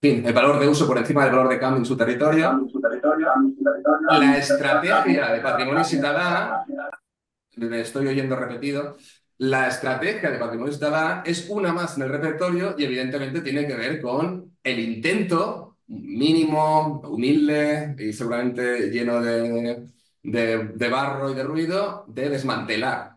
el 0.00 0.32
valor 0.32 0.58
de 0.60 0.68
uso 0.68 0.86
por 0.86 0.98
encima 0.98 1.24
del 1.24 1.34
valor 1.34 1.48
de 1.48 1.58
cambio 1.58 1.78
en 1.78 1.84
su 1.84 1.96
territorio, 1.96 2.66
la 4.10 4.38
estrategia 4.38 5.32
de 5.32 5.40
patrimonio 5.40 5.84
ciudadano, 5.84 6.64
me 7.56 7.80
estoy 7.80 8.06
oyendo 8.06 8.36
repetido, 8.36 8.96
la 9.38 9.68
estrategia 9.68 10.30
de 10.30 10.38
patrimonio 10.38 10.72
ciudadano 10.72 11.22
es 11.24 11.48
una 11.48 11.72
más 11.72 11.96
en 11.96 12.04
el 12.04 12.10
repertorio 12.10 12.74
y 12.78 12.84
evidentemente 12.84 13.40
tiene 13.40 13.66
que 13.66 13.74
ver 13.74 14.00
con 14.00 14.56
el 14.62 14.78
intento 14.78 15.78
mínimo, 15.86 17.00
humilde 17.00 17.96
y 17.98 18.12
seguramente 18.12 18.90
lleno 18.90 19.20
de 19.20 19.88
de, 20.22 20.88
barro 20.88 21.30
y 21.30 21.34
de 21.34 21.44
ruido 21.44 22.04
de 22.08 22.28
desmantelar, 22.28 23.16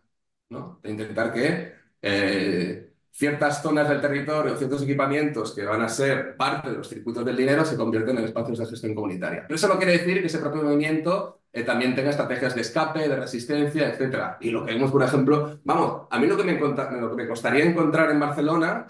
¿no? 0.49 0.79
de 0.83 0.91
intentar 0.91 1.33
que 1.33 1.73
eh, 2.01 2.90
ciertas 3.11 3.61
zonas 3.61 3.89
del 3.89 4.01
territorio, 4.01 4.55
ciertos 4.55 4.83
equipamientos 4.83 5.53
que 5.53 5.65
van 5.65 5.81
a 5.81 5.89
ser 5.89 6.35
parte 6.37 6.69
de 6.69 6.77
los 6.77 6.87
circuitos 6.87 7.25
del 7.25 7.35
dinero 7.35 7.65
se 7.65 7.75
convierten 7.75 8.17
en 8.17 8.25
espacios 8.25 8.57
de 8.59 8.65
gestión 8.65 8.95
comunitaria. 8.95 9.43
Pero 9.43 9.55
eso 9.55 9.67
no 9.67 9.77
quiere 9.77 9.93
decir 9.93 10.21
que 10.21 10.27
ese 10.27 10.39
propio 10.39 10.63
movimiento 10.63 11.41
eh, 11.51 11.63
también 11.63 11.93
tenga 11.93 12.11
estrategias 12.11 12.55
de 12.55 12.61
escape, 12.61 13.07
de 13.07 13.15
resistencia, 13.15 13.89
etc. 13.89 14.37
Y 14.39 14.51
lo 14.51 14.65
que 14.65 14.73
vemos, 14.73 14.91
por 14.91 15.03
ejemplo, 15.03 15.59
vamos, 15.63 16.07
a 16.09 16.19
mí 16.19 16.27
lo 16.27 16.37
que 16.37 16.43
me, 16.43 16.57
lo 16.57 17.09
que 17.09 17.15
me 17.15 17.27
costaría 17.27 17.65
encontrar 17.65 18.09
en 18.11 18.19
Barcelona 18.19 18.87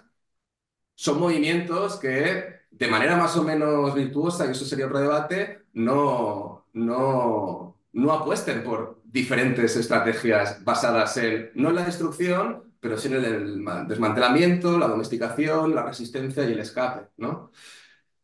son 0.95 1.19
movimientos 1.19 1.97
que 1.97 2.61
de 2.69 2.87
manera 2.87 3.17
más 3.17 3.35
o 3.37 3.43
menos 3.43 3.93
virtuosa, 3.93 4.45
y 4.45 4.51
eso 4.51 4.65
sería 4.65 4.85
otro 4.85 4.99
debate, 4.99 5.65
no, 5.73 6.67
no, 6.73 7.77
no 7.93 8.11
apuesten 8.13 8.63
por 8.63 9.01
diferentes 9.03 9.75
estrategias 9.75 10.63
basadas 10.63 11.17
en, 11.17 11.51
no 11.55 11.69
en 11.69 11.75
la 11.75 11.83
destrucción, 11.85 12.70
pero 12.81 12.97
sí 12.97 13.07
en 13.07 13.13
el 13.23 13.65
desmantelamiento, 13.87 14.77
la 14.77 14.87
domesticación, 14.87 15.75
la 15.75 15.83
resistencia 15.83 16.43
y 16.43 16.53
el 16.53 16.59
escape, 16.59 17.09
¿no? 17.17 17.51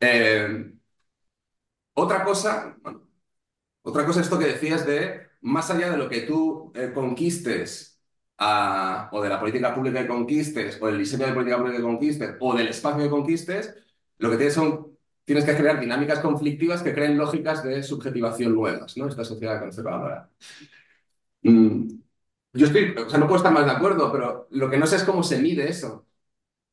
Eh, 0.00 0.72
otra 1.94 2.24
cosa, 2.24 2.76
otra 3.82 4.04
cosa 4.04 4.20
es 4.20 4.26
esto 4.26 4.38
que 4.38 4.46
decías 4.46 4.86
de, 4.86 5.28
más 5.42 5.70
allá 5.70 5.90
de 5.90 5.96
lo 5.96 6.08
que 6.08 6.22
tú 6.22 6.72
eh, 6.74 6.92
conquistes 6.94 8.00
o 8.40 9.20
de 9.22 9.28
la 9.28 9.40
política 9.40 9.74
pública 9.74 10.02
que 10.02 10.08
conquistes, 10.08 10.78
o 10.80 10.86
del 10.86 10.98
diseño 10.98 11.26
de 11.26 11.32
política 11.32 11.58
pública 11.58 11.78
que 11.78 11.82
conquistes, 11.82 12.36
o 12.40 12.54
del 12.54 12.68
espacio 12.68 13.04
que 13.04 13.10
conquistes, 13.10 13.74
lo 14.18 14.30
que 14.30 14.36
tienes 14.36 14.54
son 14.54 14.98
tienes 15.24 15.44
que 15.44 15.56
crear 15.56 15.78
dinámicas 15.78 16.20
conflictivas 16.20 16.82
que 16.82 16.94
creen 16.94 17.18
lógicas 17.18 17.62
de 17.62 17.82
subjetivación 17.82 18.54
nuevas, 18.54 18.96
¿no? 18.96 19.08
Esta 19.08 19.24
sociedad 19.24 19.60
conservadora. 19.60 20.30
Mm, 21.42 22.00
yo 22.58 22.66
estoy, 22.66 22.94
o 22.96 23.08
sea, 23.08 23.18
no 23.18 23.26
puedo 23.26 23.36
estar 23.38 23.52
más 23.52 23.64
de 23.66 23.72
acuerdo, 23.72 24.10
pero 24.12 24.48
lo 24.50 24.68
que 24.68 24.78
no 24.78 24.86
sé 24.86 24.96
es 24.96 25.04
cómo 25.04 25.22
se 25.22 25.38
mide 25.38 25.68
eso. 25.68 26.06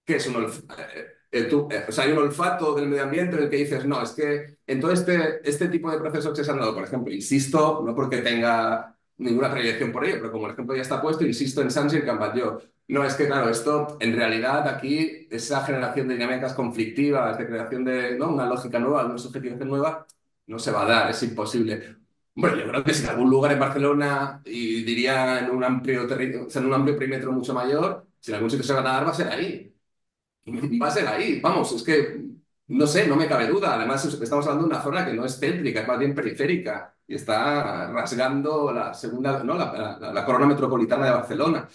¿Qué 0.05 0.17
es 0.17 0.27
un 0.27 0.37
olfato? 0.37 0.81
Eh, 0.83 1.49
eh, 1.71 1.85
o 1.87 1.91
sea, 1.91 2.05
hay 2.05 2.11
un 2.11 2.19
olfato 2.19 2.73
del 2.75 2.87
medio 2.87 3.03
ambiente 3.03 3.35
en 3.37 3.43
el 3.43 3.49
que 3.49 3.57
dices, 3.57 3.85
no, 3.85 4.01
es 4.01 4.11
que 4.11 4.57
en 4.65 4.79
todo 4.81 4.91
este, 4.91 5.47
este 5.47 5.67
tipo 5.67 5.91
de 5.91 5.99
procesos 5.99 6.37
que 6.37 6.43
se 6.43 6.51
han 6.51 6.59
dado, 6.59 6.73
por 6.73 6.83
ejemplo, 6.83 7.13
insisto, 7.13 7.83
no 7.85 7.93
porque 7.95 8.19
tenga 8.19 8.97
ninguna 9.17 9.51
predilección 9.51 9.91
por 9.91 10.05
ello, 10.05 10.17
pero 10.19 10.31
como 10.31 10.47
el 10.47 10.53
ejemplo 10.53 10.75
ya 10.75 10.81
está 10.81 11.01
puesto, 11.01 11.25
insisto 11.25 11.61
en 11.61 11.71
Sánchez 11.71 12.03
y 12.05 12.09
en 12.09 12.19
No, 12.87 13.03
es 13.03 13.15
que 13.15 13.27
claro, 13.27 13.49
esto 13.49 13.97
en 13.99 14.15
realidad 14.15 14.67
aquí, 14.67 15.27
esa 15.31 15.65
generación 15.65 16.07
de 16.07 16.15
dinámicas 16.15 16.53
conflictivas, 16.53 17.37
de 17.37 17.47
creación 17.47 17.85
de 17.85 18.17
¿no? 18.17 18.29
una 18.29 18.45
lógica 18.47 18.79
nueva, 18.79 19.05
una 19.05 19.17
subjetivación 19.17 19.69
nueva, 19.69 20.05
no 20.47 20.59
se 20.59 20.71
va 20.71 20.83
a 20.83 20.85
dar, 20.85 21.11
es 21.11 21.23
imposible. 21.23 22.04
Bueno, 22.35 22.57
yo 22.57 22.67
creo 22.67 22.83
que 22.83 22.93
si 22.93 23.03
en 23.03 23.09
algún 23.09 23.29
lugar 23.29 23.53
en 23.53 23.59
Barcelona, 23.59 24.41
y 24.45 24.83
diría 24.83 25.39
en 25.39 25.51
un 25.51 25.63
amplio, 25.63 26.05
o 26.05 26.49
sea, 26.49 26.61
en 26.61 26.67
un 26.67 26.73
amplio 26.73 26.97
perímetro 26.97 27.31
mucho 27.31 27.53
mayor, 27.53 28.07
si 28.19 28.31
en 28.31 28.35
algún 28.35 28.49
sitio 28.49 28.65
se 28.65 28.73
van 28.73 28.85
a 28.87 28.91
dar, 28.91 29.05
va 29.05 29.11
a 29.11 29.13
ser 29.13 29.27
ahí. 29.29 29.71
Va 30.81 30.87
a 30.87 30.91
ser 30.91 31.07
ahí, 31.07 31.39
vamos, 31.41 31.71
es 31.71 31.83
que 31.83 32.25
no 32.67 32.87
sé, 32.87 33.07
no 33.07 33.15
me 33.15 33.27
cabe 33.27 33.47
duda. 33.47 33.75
Además, 33.75 34.05
estamos 34.05 34.45
hablando 34.45 34.67
de 34.67 34.73
una 34.73 34.83
zona 34.83 35.05
que 35.05 35.13
no 35.13 35.25
es 35.25 35.39
céntrica, 35.39 35.81
es 35.81 35.87
más 35.87 35.99
bien 35.99 36.15
periférica 36.15 36.95
y 37.07 37.15
está 37.15 37.91
rasgando 37.91 38.71
la 38.71 38.93
segunda, 38.93 39.43
¿no? 39.43 39.55
la, 39.55 40.25
corona 40.25 40.45
metropolitana 40.47 41.05
de 41.05 41.11
Barcelona. 41.11 41.67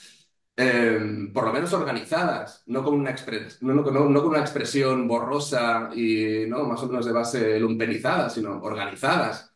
Em, 0.56 1.32
por 1.32 1.44
lo 1.46 1.52
menos 1.52 1.72
organizadas, 1.72 2.62
no 2.66 2.84
con, 2.84 2.94
una 2.94 3.14
no, 3.62 3.84
con 3.84 4.26
una 4.26 4.40
expresión 4.40 5.08
borrosa 5.08 5.90
y 5.94 6.44
¿no? 6.48 6.64
más 6.64 6.82
o 6.82 6.86
menos 6.88 7.06
de 7.06 7.12
base 7.12 7.58
lumpenizada, 7.60 8.28
sino 8.28 8.60
organizadas. 8.60 9.49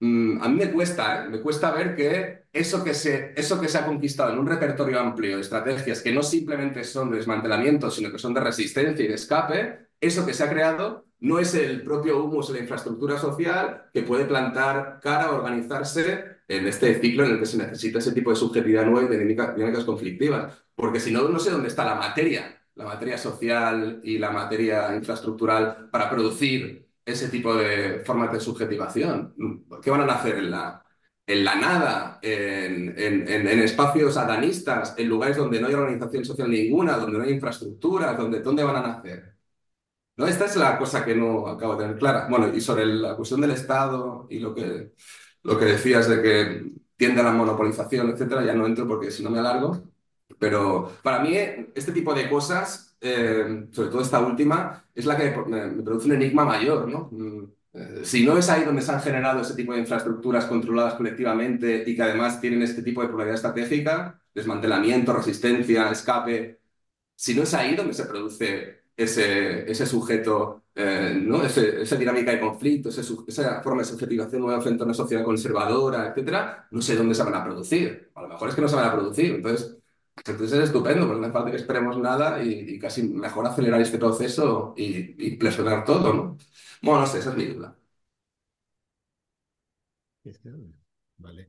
Mm, 0.00 0.42
a 0.42 0.48
mí 0.48 0.56
me 0.56 0.70
cuesta, 0.72 1.24
¿eh? 1.24 1.28
me 1.30 1.40
cuesta 1.40 1.70
ver 1.70 1.96
que 1.96 2.44
eso 2.52 2.84
que, 2.84 2.92
se, 2.92 3.32
eso 3.36 3.60
que 3.60 3.68
se 3.68 3.78
ha 3.78 3.86
conquistado 3.86 4.32
en 4.32 4.38
un 4.38 4.46
repertorio 4.46 5.00
amplio 5.00 5.36
de 5.36 5.42
estrategias 5.42 6.02
que 6.02 6.12
no 6.12 6.22
simplemente 6.22 6.84
son 6.84 7.10
de 7.10 7.16
desmantelamiento, 7.16 7.90
sino 7.90 8.12
que 8.12 8.18
son 8.18 8.34
de 8.34 8.40
resistencia 8.40 9.04
y 9.04 9.08
de 9.08 9.14
escape, 9.14 9.88
eso 10.00 10.26
que 10.26 10.34
se 10.34 10.44
ha 10.44 10.50
creado 10.50 11.06
no 11.20 11.38
es 11.38 11.54
el 11.54 11.82
propio 11.82 12.22
humus 12.22 12.50
la 12.50 12.58
infraestructura 12.58 13.18
social 13.18 13.86
que 13.92 14.02
puede 14.02 14.26
plantar 14.26 15.00
cara 15.02 15.24
a 15.24 15.32
organizarse 15.32 16.36
en 16.48 16.66
este 16.66 17.00
ciclo 17.00 17.24
en 17.24 17.32
el 17.32 17.38
que 17.38 17.46
se 17.46 17.56
necesita 17.56 17.98
ese 17.98 18.12
tipo 18.12 18.30
de 18.30 18.36
subjetividad 18.36 18.84
nueva 18.84 19.06
y 19.06 19.16
de 19.16 19.24
dinámicas 19.24 19.84
conflictivas. 19.84 20.52
Porque 20.74 21.00
si 21.00 21.10
no, 21.10 21.28
no 21.28 21.38
sé 21.38 21.50
dónde 21.50 21.68
está 21.68 21.84
la 21.84 21.94
materia, 21.94 22.62
la 22.74 22.84
materia 22.84 23.18
social 23.18 24.00
y 24.04 24.18
la 24.18 24.30
materia 24.30 24.94
infraestructural 24.94 25.88
para 25.90 26.10
producir 26.10 26.85
ese 27.06 27.28
tipo 27.28 27.54
de 27.54 28.00
formas 28.04 28.32
de 28.32 28.40
subjetivación. 28.40 29.34
¿Qué 29.82 29.90
van 29.90 30.10
a 30.10 30.14
hacer 30.14 30.36
en 30.36 30.50
la, 30.50 30.84
en 31.26 31.44
la 31.44 31.54
nada, 31.54 32.18
en, 32.20 32.94
en, 32.98 33.60
espacios 33.60 34.16
adanistas, 34.16 34.94
en 34.98 35.08
lugares 35.08 35.36
donde 35.36 35.60
no 35.60 35.68
hay 35.68 35.74
organización 35.74 36.24
social 36.24 36.50
ninguna, 36.50 36.98
donde 36.98 37.18
no 37.18 37.24
hay 37.24 37.32
infraestructuras, 37.32 38.18
donde, 38.18 38.40
¿dónde 38.40 38.64
van 38.64 38.76
a 38.76 38.82
nacer? 38.82 39.36
¿No? 40.16 40.26
Esta 40.26 40.46
es 40.46 40.56
la 40.56 40.78
cosa 40.78 41.04
que 41.04 41.14
no 41.14 41.46
acabo 41.46 41.76
de 41.76 41.84
tener 41.84 41.98
clara. 41.98 42.26
Bueno, 42.28 42.54
y 42.54 42.60
sobre 42.60 42.86
la 42.86 43.16
cuestión 43.16 43.40
del 43.40 43.52
Estado 43.52 44.26
y 44.30 44.38
lo 44.40 44.54
que, 44.54 44.92
lo 45.42 45.58
que 45.58 45.64
decías 45.66 46.08
de 46.08 46.22
que 46.22 46.72
tiende 46.96 47.20
a 47.20 47.24
la 47.24 47.32
monopolización, 47.32 48.10
etcétera, 48.10 48.44
ya 48.44 48.54
no 48.54 48.66
entro 48.66 48.88
porque 48.88 49.10
si 49.10 49.22
no 49.22 49.30
me 49.30 49.38
alargo. 49.38 49.82
Pero 50.38 50.92
para 51.02 51.20
mí, 51.20 51.36
este 51.74 51.92
tipo 51.92 52.14
de 52.14 52.28
cosas, 52.28 52.85
eh, 53.00 53.68
sobre 53.70 53.90
todo 53.90 54.00
esta 54.02 54.20
última, 54.20 54.84
es 54.94 55.04
la 55.06 55.16
que 55.16 55.30
produce 55.30 56.06
un 56.06 56.14
enigma 56.14 56.44
mayor, 56.44 56.88
¿no? 56.88 57.08
Mm, 57.12 57.44
eh, 57.74 58.00
si 58.04 58.24
no 58.24 58.38
es 58.38 58.48
ahí 58.48 58.64
donde 58.64 58.82
se 58.82 58.92
han 58.92 59.02
generado 59.02 59.42
ese 59.42 59.54
tipo 59.54 59.72
de 59.74 59.80
infraestructuras 59.80 60.46
controladas 60.46 60.94
colectivamente 60.94 61.84
y 61.86 61.94
que 61.94 62.02
además 62.02 62.40
tienen 62.40 62.62
este 62.62 62.82
tipo 62.82 63.02
de 63.02 63.08
pluralidad 63.08 63.36
estratégica, 63.36 64.20
desmantelamiento, 64.34 65.12
resistencia, 65.12 65.90
escape, 65.90 66.60
si 67.14 67.34
no 67.34 67.42
es 67.42 67.54
ahí 67.54 67.74
donde 67.76 67.94
se 67.94 68.06
produce 68.06 68.84
ese, 68.96 69.70
ese 69.70 69.86
sujeto, 69.86 70.64
eh, 70.74 71.14
¿no? 71.22 71.42
esa 71.42 71.96
dinámica 71.96 72.30
de 72.32 72.40
conflicto, 72.40 72.88
esa 72.90 73.62
forma 73.62 73.82
de 73.82 73.88
subjetivación 73.88 74.42
nueva 74.42 74.60
frente 74.60 74.82
a 74.82 74.86
una 74.86 74.94
sociedad 74.94 75.24
conservadora, 75.24 76.08
etcétera, 76.08 76.68
no 76.70 76.82
sé 76.82 76.96
dónde 76.96 77.14
se 77.14 77.22
van 77.22 77.34
a 77.34 77.44
producir. 77.44 78.10
A 78.14 78.22
lo 78.22 78.28
mejor 78.28 78.48
es 78.48 78.54
que 78.54 78.60
no 78.62 78.68
se 78.68 78.76
van 78.76 78.88
a 78.88 78.92
producir. 78.92 79.34
Entonces, 79.34 79.76
entonces 80.24 80.52
es 80.58 80.64
estupendo, 80.64 81.06
porque 81.06 81.20
no 81.20 81.26
hace 81.26 81.32
falta 81.32 81.50
que 81.50 81.56
esperemos 81.56 81.98
nada 81.98 82.42
y, 82.42 82.78
casi 82.78 83.02
mejor 83.04 83.46
acelerar 83.46 83.80
este 83.80 83.98
proceso 83.98 84.74
y, 84.76 85.14
y 85.26 85.36
presionar 85.36 85.84
todo, 85.84 86.12
¿no? 86.12 86.36
Bueno, 86.82 87.00
no 87.02 87.06
sé, 87.06 87.18
esa 87.18 87.30
es 87.30 87.36
mi 87.36 87.44
duda. 87.46 87.76
Vale. 91.18 91.48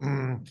Mm, 0.00 0.42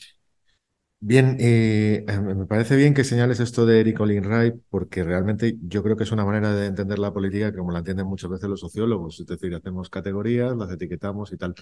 Bien, 1.00 1.38
eh, 1.40 2.04
eh, 2.08 2.20
me 2.20 2.48
parece 2.48 2.76
bien 2.76 2.94
que 2.96 3.04
señales 3.04 3.40
esto 3.40 3.66
de 3.68 3.80
Eric 3.80 4.00
Olin 4.00 4.24
Wright, 4.26 4.56
porque 4.70 5.04
realmente 5.04 5.56
yo 5.62 5.84
creo 5.84 5.96
que 5.96 6.04
es 6.04 6.12
una 6.12 6.26
manera 6.26 6.56
de 6.56 6.66
entender 6.66 6.98
la 6.98 7.14
política 7.14 7.54
como 7.54 7.72
la 7.72 7.80
entienden 7.80 8.08
muchas 8.08 8.32
veces 8.32 8.50
los 8.50 8.60
sociólogos, 8.62 9.20
es 9.20 9.28
decir, 9.28 9.54
hacemos 9.54 9.90
categorías, 9.92 10.56
las 10.58 10.72
etiquetamos 10.72 11.32
y 11.32 11.38
tal. 11.38 11.54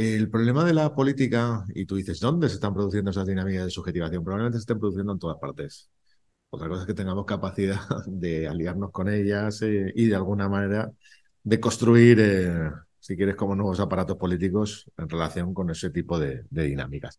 El 0.00 0.30
problema 0.30 0.64
de 0.64 0.72
la 0.72 0.94
política, 0.94 1.62
y 1.74 1.84
tú 1.84 1.96
dices, 1.96 2.20
¿dónde 2.20 2.48
se 2.48 2.54
están 2.54 2.72
produciendo 2.72 3.10
esas 3.10 3.26
dinámicas 3.26 3.66
de 3.66 3.70
subjetivación? 3.70 4.24
Probablemente 4.24 4.56
se 4.56 4.62
estén 4.62 4.78
produciendo 4.78 5.12
en 5.12 5.18
todas 5.18 5.36
partes. 5.38 5.90
Otra 6.50 6.68
cosa 6.68 6.82
es 6.82 6.86
que 6.86 6.94
tengamos 6.94 7.26
capacidad 7.26 7.80
de 8.06 8.48
aliarnos 8.48 8.92
con 8.92 9.10
ellas 9.10 9.60
eh, 9.62 9.92
y 9.94 10.06
de 10.06 10.16
alguna 10.16 10.48
manera 10.48 10.90
de 11.42 11.60
construir, 11.60 12.18
si 12.98 13.14
quieres, 13.16 13.36
como 13.36 13.54
nuevos 13.54 13.80
aparatos 13.80 14.16
políticos 14.16 14.90
en 14.96 15.08
relación 15.08 15.52
con 15.52 15.70
ese 15.70 15.90
tipo 15.90 16.18
de 16.18 16.44
dinámicas. 16.50 17.18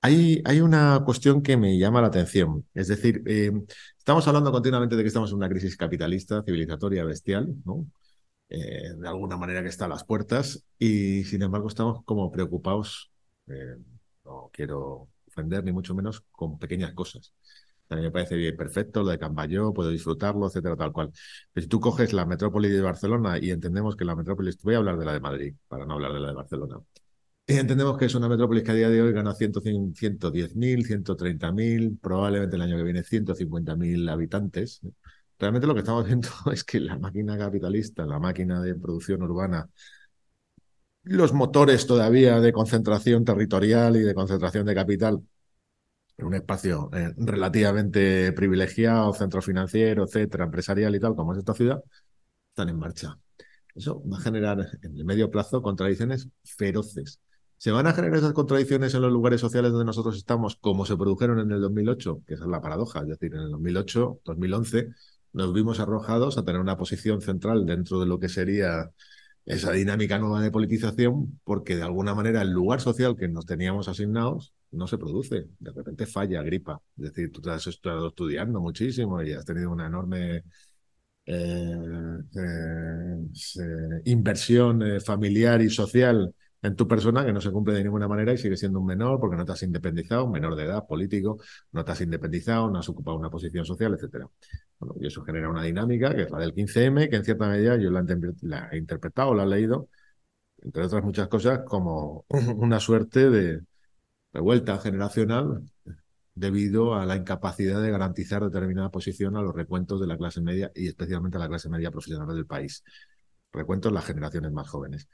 Hay, 0.00 0.40
hay, 0.44 0.60
una 0.60 1.02
cuestión 1.04 1.42
que 1.42 1.56
me 1.56 1.76
llama 1.76 2.00
la 2.00 2.06
atención. 2.06 2.64
Es 2.72 2.88
decir, 2.88 3.22
eh, 3.26 3.50
estamos 3.98 4.26
hablando 4.28 4.52
continuamente 4.52 4.96
de 4.96 5.02
que 5.02 5.08
estamos 5.08 5.30
en 5.32 5.36
una 5.36 5.48
crisis 5.48 5.76
capitalista, 5.76 6.42
civilizatoria, 6.44 7.04
bestial, 7.04 7.54
¿no? 7.64 7.86
Eh, 8.50 8.94
de 8.96 9.08
alguna 9.08 9.36
manera 9.36 9.62
que 9.62 9.68
está 9.68 9.84
a 9.84 9.88
las 9.88 10.04
puertas, 10.04 10.64
y 10.78 11.24
sin 11.24 11.42
embargo 11.42 11.68
estamos 11.68 12.02
como 12.04 12.30
preocupados, 12.30 13.10
eh, 13.46 13.76
no 14.24 14.50
quiero 14.52 15.08
ofender 15.26 15.64
ni 15.64 15.72
mucho 15.72 15.94
menos, 15.94 16.22
con 16.30 16.58
pequeñas 16.58 16.94
cosas. 16.94 17.34
A 17.90 17.96
mí 17.96 18.02
me 18.02 18.10
parece 18.10 18.36
bien, 18.36 18.56
perfecto 18.56 19.02
lo 19.02 19.10
de 19.10 19.18
Cambayó, 19.18 19.72
puedo 19.72 19.90
disfrutarlo, 19.90 20.46
etcétera, 20.46 20.76
tal 20.76 20.92
cual. 20.92 21.10
Pero 21.52 21.62
si 21.64 21.68
tú 21.68 21.80
coges 21.80 22.12
la 22.12 22.26
metrópoli 22.26 22.68
de 22.68 22.82
Barcelona 22.82 23.38
y 23.40 23.50
entendemos 23.50 23.96
que 23.96 24.04
la 24.04 24.14
metrópoli, 24.14 24.50
voy 24.62 24.74
a 24.74 24.78
hablar 24.78 24.98
de 24.98 25.04
la 25.06 25.12
de 25.14 25.20
Madrid, 25.20 25.54
para 25.68 25.86
no 25.86 25.94
hablar 25.94 26.12
de 26.12 26.20
la 26.20 26.28
de 26.28 26.34
Barcelona 26.34 26.80
Y 27.46 27.54
entendemos 27.54 27.98
que 27.98 28.06
es 28.06 28.14
una 28.14 28.28
metrópolis 28.28 28.62
que 28.64 28.72
a 28.72 28.74
día 28.74 28.90
de 28.90 29.02
hoy 29.02 29.12
gana 29.12 29.34
110.000, 29.34 30.84
130.000, 30.84 31.98
probablemente 32.00 32.56
el 32.56 32.62
año 32.62 32.76
que 32.76 32.82
viene 32.84 33.02
150.000 33.04 34.08
habitantes. 34.10 34.80
Realmente 35.38 35.66
lo 35.66 35.74
que 35.74 35.80
estamos 35.80 36.04
viendo 36.04 36.28
es 36.52 36.64
que 36.64 36.80
la 36.80 36.98
máquina 36.98 37.38
capitalista, 37.38 38.04
la 38.06 38.18
máquina 38.18 38.60
de 38.60 38.74
producción 38.74 39.22
urbana, 39.22 39.68
los 41.04 41.32
motores 41.32 41.86
todavía 41.86 42.40
de 42.40 42.52
concentración 42.52 43.24
territorial 43.24 43.96
y 43.96 44.00
de 44.00 44.14
concentración 44.14 44.66
de 44.66 44.74
capital 44.74 45.22
en 46.16 46.26
un 46.26 46.34
espacio 46.34 46.90
eh, 46.92 47.14
relativamente 47.16 48.32
privilegiado, 48.32 49.12
centro 49.14 49.40
financiero, 49.40 50.04
etcétera, 50.04 50.44
empresarial 50.44 50.94
y 50.94 51.00
tal, 51.00 51.14
como 51.14 51.32
es 51.32 51.38
esta 51.38 51.54
ciudad, 51.54 51.82
están 52.50 52.68
en 52.68 52.78
marcha. 52.78 53.18
Eso 53.74 54.02
va 54.10 54.18
a 54.18 54.20
generar 54.20 54.58
en 54.82 54.96
el 54.96 55.04
medio 55.04 55.30
plazo 55.30 55.62
contradicciones 55.62 56.28
feroces. 56.42 57.20
¿Se 57.56 57.70
van 57.70 57.86
a 57.86 57.92
generar 57.92 58.18
esas 58.18 58.32
contradicciones 58.32 58.94
en 58.94 59.02
los 59.02 59.12
lugares 59.12 59.40
sociales 59.40 59.70
donde 59.70 59.86
nosotros 59.86 60.16
estamos, 60.16 60.56
como 60.56 60.84
se 60.84 60.96
produjeron 60.96 61.38
en 61.40 61.50
el 61.52 61.60
2008? 61.60 62.22
Que 62.26 62.34
esa 62.34 62.44
es 62.44 62.50
la 62.50 62.60
paradoja. 62.60 63.00
Es 63.02 63.08
decir, 63.08 63.34
en 63.34 63.42
el 63.42 63.50
2008, 63.50 64.20
2011, 64.24 64.88
nos 65.32 65.52
vimos 65.52 65.80
arrojados 65.80 66.38
a 66.38 66.44
tener 66.44 66.60
una 66.60 66.76
posición 66.76 67.20
central 67.20 67.66
dentro 67.66 68.00
de 68.00 68.06
lo 68.06 68.18
que 68.18 68.28
sería 68.28 68.90
esa 69.44 69.72
dinámica 69.72 70.18
nueva 70.18 70.42
de 70.42 70.50
politización, 70.50 71.40
porque 71.44 71.76
de 71.76 71.82
alguna 71.82 72.14
manera 72.14 72.42
el 72.42 72.50
lugar 72.50 72.80
social 72.80 73.16
que 73.16 73.28
nos 73.28 73.46
teníamos 73.46 73.88
asignados 73.88 74.52
no 74.70 74.86
se 74.86 74.98
produce. 74.98 75.46
De 75.58 75.72
repente 75.72 76.06
falla, 76.06 76.42
gripa. 76.42 76.80
Es 76.98 77.04
decir, 77.04 77.32
tú 77.32 77.40
te 77.40 77.50
has 77.50 77.66
estado 77.66 78.08
estudiando 78.08 78.60
muchísimo 78.60 79.22
y 79.22 79.32
has 79.32 79.44
tenido 79.44 79.70
una 79.70 79.86
enorme 79.86 80.44
eh, 81.24 81.76
eh, 82.36 84.02
inversión 84.04 84.82
eh, 84.82 85.00
familiar 85.00 85.60
y 85.62 85.70
social 85.70 86.34
en 86.62 86.76
tu 86.76 86.88
persona 86.88 87.24
que 87.24 87.32
no 87.32 87.40
se 87.40 87.50
cumple 87.52 87.74
de 87.74 87.84
ninguna 87.84 88.08
manera 88.08 88.32
y 88.32 88.38
sigue 88.38 88.56
siendo 88.56 88.80
un 88.80 88.86
menor 88.86 89.20
porque 89.20 89.36
no 89.36 89.44
te 89.44 89.52
has 89.52 89.62
independizado, 89.62 90.28
menor 90.28 90.56
de 90.56 90.64
edad, 90.64 90.86
político, 90.86 91.38
no 91.72 91.84
te 91.84 91.92
has 91.92 92.00
independizado, 92.00 92.70
no 92.70 92.78
has 92.78 92.88
ocupado 92.88 93.16
una 93.16 93.30
posición 93.30 93.64
social, 93.64 93.94
etcétera. 93.94 94.26
Bueno, 94.78 94.94
y 95.00 95.06
eso 95.06 95.22
genera 95.24 95.48
una 95.48 95.62
dinámica 95.62 96.14
que 96.14 96.22
es 96.22 96.30
la 96.30 96.38
del 96.38 96.54
15M, 96.54 97.08
que 97.08 97.16
en 97.16 97.24
cierta 97.24 97.48
medida 97.48 97.76
yo 97.76 97.90
la, 97.90 98.04
la 98.42 98.68
he 98.72 98.78
interpretado, 98.78 99.34
la 99.34 99.44
he 99.44 99.46
leído, 99.46 99.88
entre 100.62 100.84
otras 100.84 101.04
muchas 101.04 101.28
cosas, 101.28 101.60
como 101.66 102.24
una 102.56 102.80
suerte 102.80 103.30
de 103.30 103.62
revuelta 104.32 104.78
generacional 104.78 105.62
debido 106.34 106.94
a 106.94 107.04
la 107.06 107.16
incapacidad 107.16 107.82
de 107.82 107.90
garantizar 107.90 108.44
determinada 108.44 108.90
posición 108.90 109.36
a 109.36 109.42
los 109.42 109.54
recuentos 109.54 110.00
de 110.00 110.06
la 110.06 110.16
clase 110.16 110.40
media 110.40 110.70
y 110.74 110.88
especialmente 110.88 111.36
a 111.36 111.40
la 111.40 111.48
clase 111.48 111.68
media 111.68 111.90
profesional 111.90 112.34
del 112.34 112.46
país. 112.46 112.84
Recuentos 113.52 113.92
las 113.92 114.04
generaciones 114.04 114.52
más 114.52 114.68
jóvenes. 114.68 115.08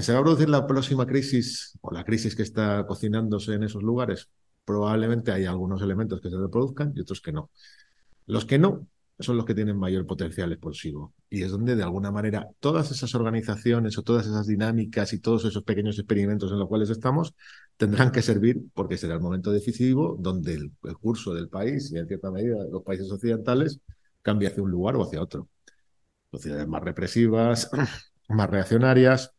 ¿Se 0.00 0.12
va 0.12 0.18
a 0.18 0.22
producir 0.22 0.48
la 0.48 0.66
próxima 0.66 1.06
crisis 1.06 1.78
o 1.80 1.90
la 1.92 2.04
crisis 2.04 2.36
que 2.36 2.42
está 2.42 2.86
cocinándose 2.86 3.54
en 3.54 3.62
esos 3.62 3.82
lugares? 3.82 4.28
Probablemente 4.64 5.32
hay 5.32 5.46
algunos 5.46 5.80
elementos 5.80 6.20
que 6.20 6.28
se 6.28 6.36
reproduzcan 6.36 6.92
y 6.94 7.00
otros 7.00 7.20
que 7.20 7.32
no. 7.32 7.50
Los 8.26 8.44
que 8.44 8.58
no 8.58 8.86
son 9.18 9.36
los 9.36 9.46
que 9.46 9.54
tienen 9.54 9.78
mayor 9.78 10.06
potencial 10.06 10.52
explosivo. 10.52 11.14
Y 11.30 11.42
es 11.42 11.50
donde, 11.50 11.74
de 11.74 11.82
alguna 11.82 12.10
manera, 12.10 12.48
todas 12.60 12.90
esas 12.90 13.14
organizaciones 13.14 13.96
o 13.96 14.02
todas 14.02 14.26
esas 14.26 14.46
dinámicas 14.46 15.12
y 15.12 15.20
todos 15.20 15.44
esos 15.46 15.62
pequeños 15.62 15.98
experimentos 15.98 16.52
en 16.52 16.58
los 16.58 16.68
cuales 16.68 16.90
estamos 16.90 17.34
tendrán 17.76 18.12
que 18.12 18.22
servir 18.22 18.60
porque 18.74 18.98
será 18.98 19.14
el 19.14 19.20
momento 19.20 19.50
decisivo 19.50 20.16
donde 20.18 20.54
el, 20.54 20.72
curso 21.00 21.32
del 21.32 21.48
país 21.48 21.90
y, 21.92 21.98
en 21.98 22.06
cierta 22.06 22.30
medida, 22.30 22.56
los 22.70 22.82
países 22.82 23.10
occidentales 23.10 23.80
cambie 24.22 24.48
hacia 24.48 24.62
un 24.62 24.70
lugar 24.70 24.96
o 24.96 25.04
hacia 25.04 25.22
otro. 25.22 25.48
Sociedades 26.30 26.68
más 26.68 26.82
represivas, 26.82 27.70
más 28.28 28.50
reaccionarias, 28.50 29.35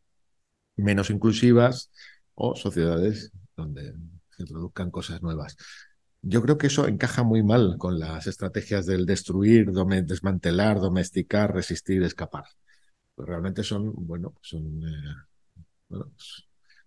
menos 0.77 1.09
inclusivas 1.09 1.91
o 2.35 2.55
sociedades 2.55 3.31
donde 3.55 3.93
se 4.29 4.45
produzcan 4.45 4.91
cosas 4.91 5.21
nuevas. 5.21 5.57
Yo 6.21 6.41
creo 6.41 6.57
que 6.57 6.67
eso 6.67 6.87
encaja 6.87 7.23
muy 7.23 7.43
mal 7.43 7.77
con 7.77 7.99
las 7.99 8.27
estrategias 8.27 8.85
del 8.85 9.05
destruir, 9.05 9.71
desmantelar, 9.71 10.79
domesticar, 10.79 11.53
resistir, 11.53 12.03
escapar. 12.03 12.45
Pues 13.15 13.27
realmente 13.27 13.63
son, 13.63 13.93
bueno, 13.95 14.35
son, 14.41 14.83
eh, 14.83 15.95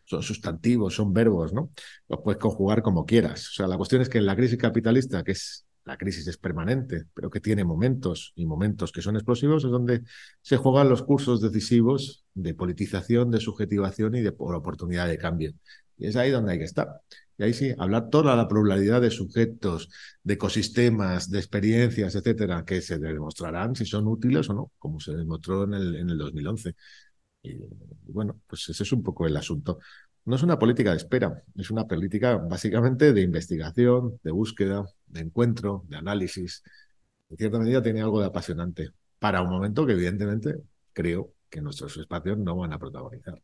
son 0.05 0.23
sustantivos, 0.23 0.95
son 0.95 1.13
verbos, 1.13 1.53
¿no? 1.53 1.71
Los 2.09 2.21
puedes 2.23 2.41
conjugar 2.41 2.83
como 2.83 3.07
quieras. 3.07 3.49
O 3.49 3.53
sea, 3.53 3.67
la 3.67 3.77
cuestión 3.77 4.03
es 4.03 4.09
que 4.09 4.19
en 4.19 4.27
la 4.27 4.37
crisis 4.37 4.59
capitalista, 4.59 5.23
que 5.25 5.33
es 5.33 5.67
la 5.91 5.99
crisis 5.99 6.27
es 6.29 6.39
permanente, 6.39 7.07
pero 7.15 7.31
que 7.31 7.41
tiene 7.41 7.65
momentos 7.65 8.33
y 8.37 8.47
momentos 8.47 8.93
que 8.93 9.03
son 9.03 9.17
explosivos, 9.17 9.65
es 9.65 9.73
donde 9.73 10.03
se 10.41 10.57
juegan 10.57 10.89
los 10.89 11.03
cursos 11.03 11.41
decisivos 11.41 12.25
de 12.33 12.55
politización, 12.55 13.33
de 13.33 13.41
subjetivación 13.41 14.15
y 14.15 14.21
de 14.21 14.33
oportunidad 14.39 15.09
de 15.09 15.19
cambio. 15.19 15.53
Y 15.99 16.07
es 16.07 16.15
ahí 16.15 16.31
donde 16.31 16.53
hay 16.53 16.59
que 16.59 16.65
estar. 16.65 17.01
Y 17.37 17.43
ahí 17.43 17.55
sí, 17.55 17.75
hablar 17.77 18.09
toda 18.09 18.37
la 18.37 18.47
pluralidad 18.47 19.01
de 19.01 19.11
sujetos, 19.11 19.89
de 20.23 20.35
ecosistemas, 20.35 21.29
de 21.29 21.39
experiencias, 21.41 22.15
etcétera, 22.15 22.65
que 22.65 22.81
se 22.83 22.99
demostrarán 22.99 23.75
si 23.75 23.85
son 23.85 24.07
útiles 24.07 24.49
o 24.49 24.55
no, 24.55 24.73
como 24.79 25.01
se 25.01 25.13
demostró 25.17 25.65
en 25.65 25.75
el, 25.75 25.97
en 25.97 26.11
el 26.11 26.19
2011. 26.19 26.77
Y 27.43 27.57
bueno, 28.13 28.41
pues 28.47 28.69
ese 28.69 28.85
es 28.85 28.93
un 28.93 29.03
poco 29.03 29.27
el 29.27 29.37
asunto. 29.37 29.81
No 30.25 30.37
es 30.37 30.43
una 30.45 30.59
política 30.59 30.91
de 30.93 30.99
espera, 30.99 31.43
es 31.57 31.71
una 31.73 31.87
política 31.89 32.37
básicamente 32.37 33.13
de 33.13 33.23
investigación, 33.23 34.21
de 34.23 34.31
búsqueda, 34.31 34.85
de 35.11 35.21
encuentro, 35.21 35.85
de 35.89 35.97
análisis. 35.97 36.63
En 37.31 37.37
cierta 37.37 37.59
medida 37.59 37.83
tiene 37.83 38.03
algo 38.03 38.21
de 38.21 38.27
apasionante 38.27 38.91
para 39.19 39.43
un 39.43 39.51
momento 39.51 39.87
que 39.87 39.93
evidentemente 39.93 40.57
creo 40.93 41.35
que 41.49 41.61
nuestros 41.61 41.97
espacios 41.97 42.39
no 42.39 42.57
van 42.57 42.73
a 42.73 42.79
protagonizar 42.79 43.41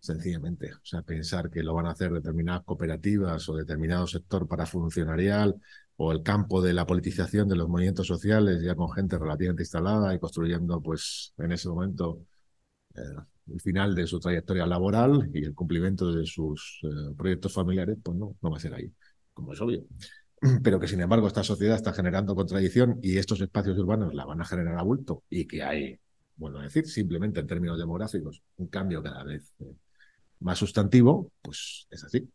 sencillamente. 0.00 0.72
O 0.74 0.80
sea, 0.84 1.02
pensar 1.02 1.50
que 1.50 1.62
lo 1.62 1.74
van 1.74 1.86
a 1.86 1.90
hacer 1.90 2.10
determinadas 2.12 2.64
cooperativas 2.64 3.48
o 3.48 3.56
determinado 3.56 4.06
sector 4.06 4.48
para 4.48 4.66
funcionarial 4.66 5.60
o 5.96 6.12
el 6.12 6.22
campo 6.22 6.62
de 6.62 6.72
la 6.72 6.86
politización 6.86 7.48
de 7.48 7.56
los 7.56 7.68
movimientos 7.68 8.06
sociales, 8.06 8.62
ya 8.62 8.74
con 8.74 8.90
gente 8.92 9.18
relativamente 9.18 9.62
instalada 9.62 10.14
y 10.14 10.18
construyendo, 10.18 10.80
pues, 10.80 11.34
en 11.36 11.52
ese 11.52 11.68
momento 11.68 12.24
eh, 12.94 13.00
el 13.52 13.60
final 13.60 13.94
de 13.94 14.06
su 14.06 14.18
trayectoria 14.18 14.66
laboral 14.66 15.30
y 15.34 15.44
el 15.44 15.54
cumplimiento 15.54 16.12
de 16.12 16.24
sus 16.24 16.80
eh, 16.84 17.14
proyectos 17.16 17.52
familiares, 17.52 17.98
pues 18.02 18.16
no, 18.16 18.36
no 18.40 18.50
va 18.50 18.56
a 18.56 18.60
ser 18.60 18.74
ahí, 18.74 18.90
como 19.34 19.52
es 19.52 19.60
obvio. 19.60 19.84
Pero 20.62 20.80
que, 20.80 20.88
sin 20.88 21.00
embargo, 21.00 21.26
esta 21.26 21.44
sociedad 21.44 21.76
está 21.76 21.92
generando 21.92 22.34
contradicción 22.34 22.98
y 23.02 23.18
estos 23.18 23.40
espacios 23.40 23.78
urbanos 23.78 24.14
la 24.14 24.24
van 24.24 24.40
a 24.40 24.44
generar 24.44 24.78
a 24.78 24.82
bulto 24.82 25.24
y 25.28 25.46
que 25.46 25.62
hay, 25.62 25.98
bueno, 26.36 26.60
decir, 26.60 26.86
simplemente 26.86 27.40
en 27.40 27.46
términos 27.46 27.78
demográficos, 27.78 28.42
un 28.56 28.68
cambio 28.68 29.02
cada 29.02 29.22
vez 29.22 29.52
eh, 29.60 29.74
más 30.40 30.58
sustantivo, 30.58 31.32
pues 31.42 31.86
es 31.90 32.04
así. 32.04 32.30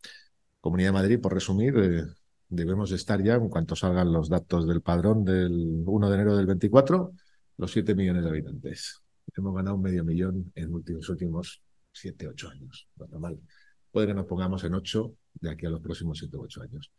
Comunidad 0.61 0.89
de 0.89 0.93
Madrid, 0.93 1.19
por 1.19 1.33
resumir, 1.33 1.75
eh, 1.77 2.03
debemos 2.49 2.91
estar 2.91 3.21
ya, 3.23 3.35
en 3.35 3.49
cuanto 3.49 3.75
salgan 3.75 4.11
los 4.11 4.29
datos 4.29 4.67
del 4.67 4.81
padrón 4.81 5.25
del 5.25 5.83
1 5.85 6.09
de 6.09 6.15
enero 6.15 6.37
del 6.37 6.45
24, 6.45 7.11
los 7.57 7.71
7 7.71 7.95
millones 7.95 8.23
de 8.23 8.29
habitantes. 8.29 9.01
Hemos 9.35 9.55
ganado 9.55 9.75
un 9.75 9.81
medio 9.81 10.03
millón 10.03 10.51
en 10.55 10.71
los 10.71 11.09
últimos 11.09 11.61
7, 11.91 12.27
8 12.27 12.49
años. 12.49 12.87
Normal. 12.97 13.39
Puede 13.91 14.07
que 14.07 14.13
nos 14.13 14.25
pongamos 14.25 14.63
en 14.63 14.75
8 14.75 15.13
de 15.35 15.49
aquí 15.49 15.65
a 15.65 15.69
los 15.69 15.81
próximos 15.81 16.19
7 16.19 16.37
u 16.37 16.41
8 16.41 16.61
años. 16.61 16.91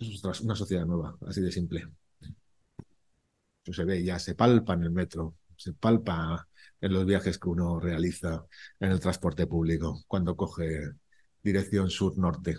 Es 0.00 0.40
una 0.40 0.56
sociedad 0.56 0.84
nueva, 0.86 1.16
así 1.26 1.40
de 1.40 1.52
simple. 1.52 1.86
Eso 3.64 3.72
se 3.72 3.84
ve, 3.84 4.02
ya 4.02 4.18
se 4.18 4.34
palpa 4.34 4.74
en 4.74 4.82
el 4.82 4.90
metro, 4.90 5.36
se 5.56 5.72
palpa 5.72 6.48
en 6.80 6.92
los 6.92 7.04
viajes 7.06 7.38
que 7.38 7.48
uno 7.48 7.78
realiza 7.80 8.44
en 8.80 8.90
el 8.90 9.00
transporte 9.00 9.46
público 9.46 10.02
cuando 10.08 10.36
coge 10.36 10.92
dirección 11.42 11.90
sur-norte. 11.90 12.56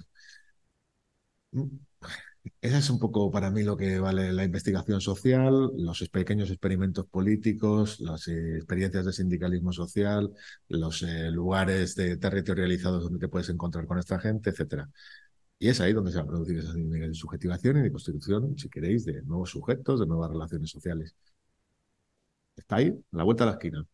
Esa 2.62 2.78
es 2.78 2.90
un 2.90 3.00
poco 3.00 3.32
para 3.32 3.52
mí 3.52 3.64
lo 3.64 3.76
que 3.78 4.00
vale 4.00 4.32
la 4.34 4.44
investigación 4.44 5.02
social, 5.02 5.72
los 5.78 6.08
pequeños 6.10 6.50
experimentos 6.50 7.06
políticos, 7.08 8.00
las 8.00 8.28
eh, 8.28 8.56
experiencias 8.58 9.06
de 9.06 9.14
sindicalismo 9.14 9.74
social, 9.74 10.32
los 10.70 11.04
eh, 11.04 11.32
lugares 11.32 11.96
de 11.96 12.18
territorializados 12.18 13.04
donde 13.04 13.20
te 13.20 13.28
puedes 13.28 13.50
encontrar 13.50 13.86
con 13.86 14.00
esta 14.00 14.20
gente, 14.20 14.50
etcétera. 14.52 14.90
Y 15.60 15.68
es 15.68 15.82
ahí 15.82 15.94
donde 15.94 16.12
se 16.12 16.18
va 16.18 16.24
a 16.24 16.28
producir 16.28 16.58
esa 16.58 16.74
subjetivación 17.14 17.78
y 17.78 17.82
de 17.82 17.92
constitución, 17.92 18.58
si 18.58 18.70
queréis, 18.70 19.06
de 19.06 19.22
nuevos 19.24 19.50
sujetos, 19.50 20.00
de 20.00 20.08
nuevas 20.08 20.30
relaciones 20.32 20.70
sociales. 20.70 21.16
Está 22.56 22.78
ahí, 22.78 22.90
a 23.12 23.18
la 23.18 23.24
vuelta 23.24 23.46
de 23.46 23.52
la 23.52 23.58
esquina. 23.58 23.86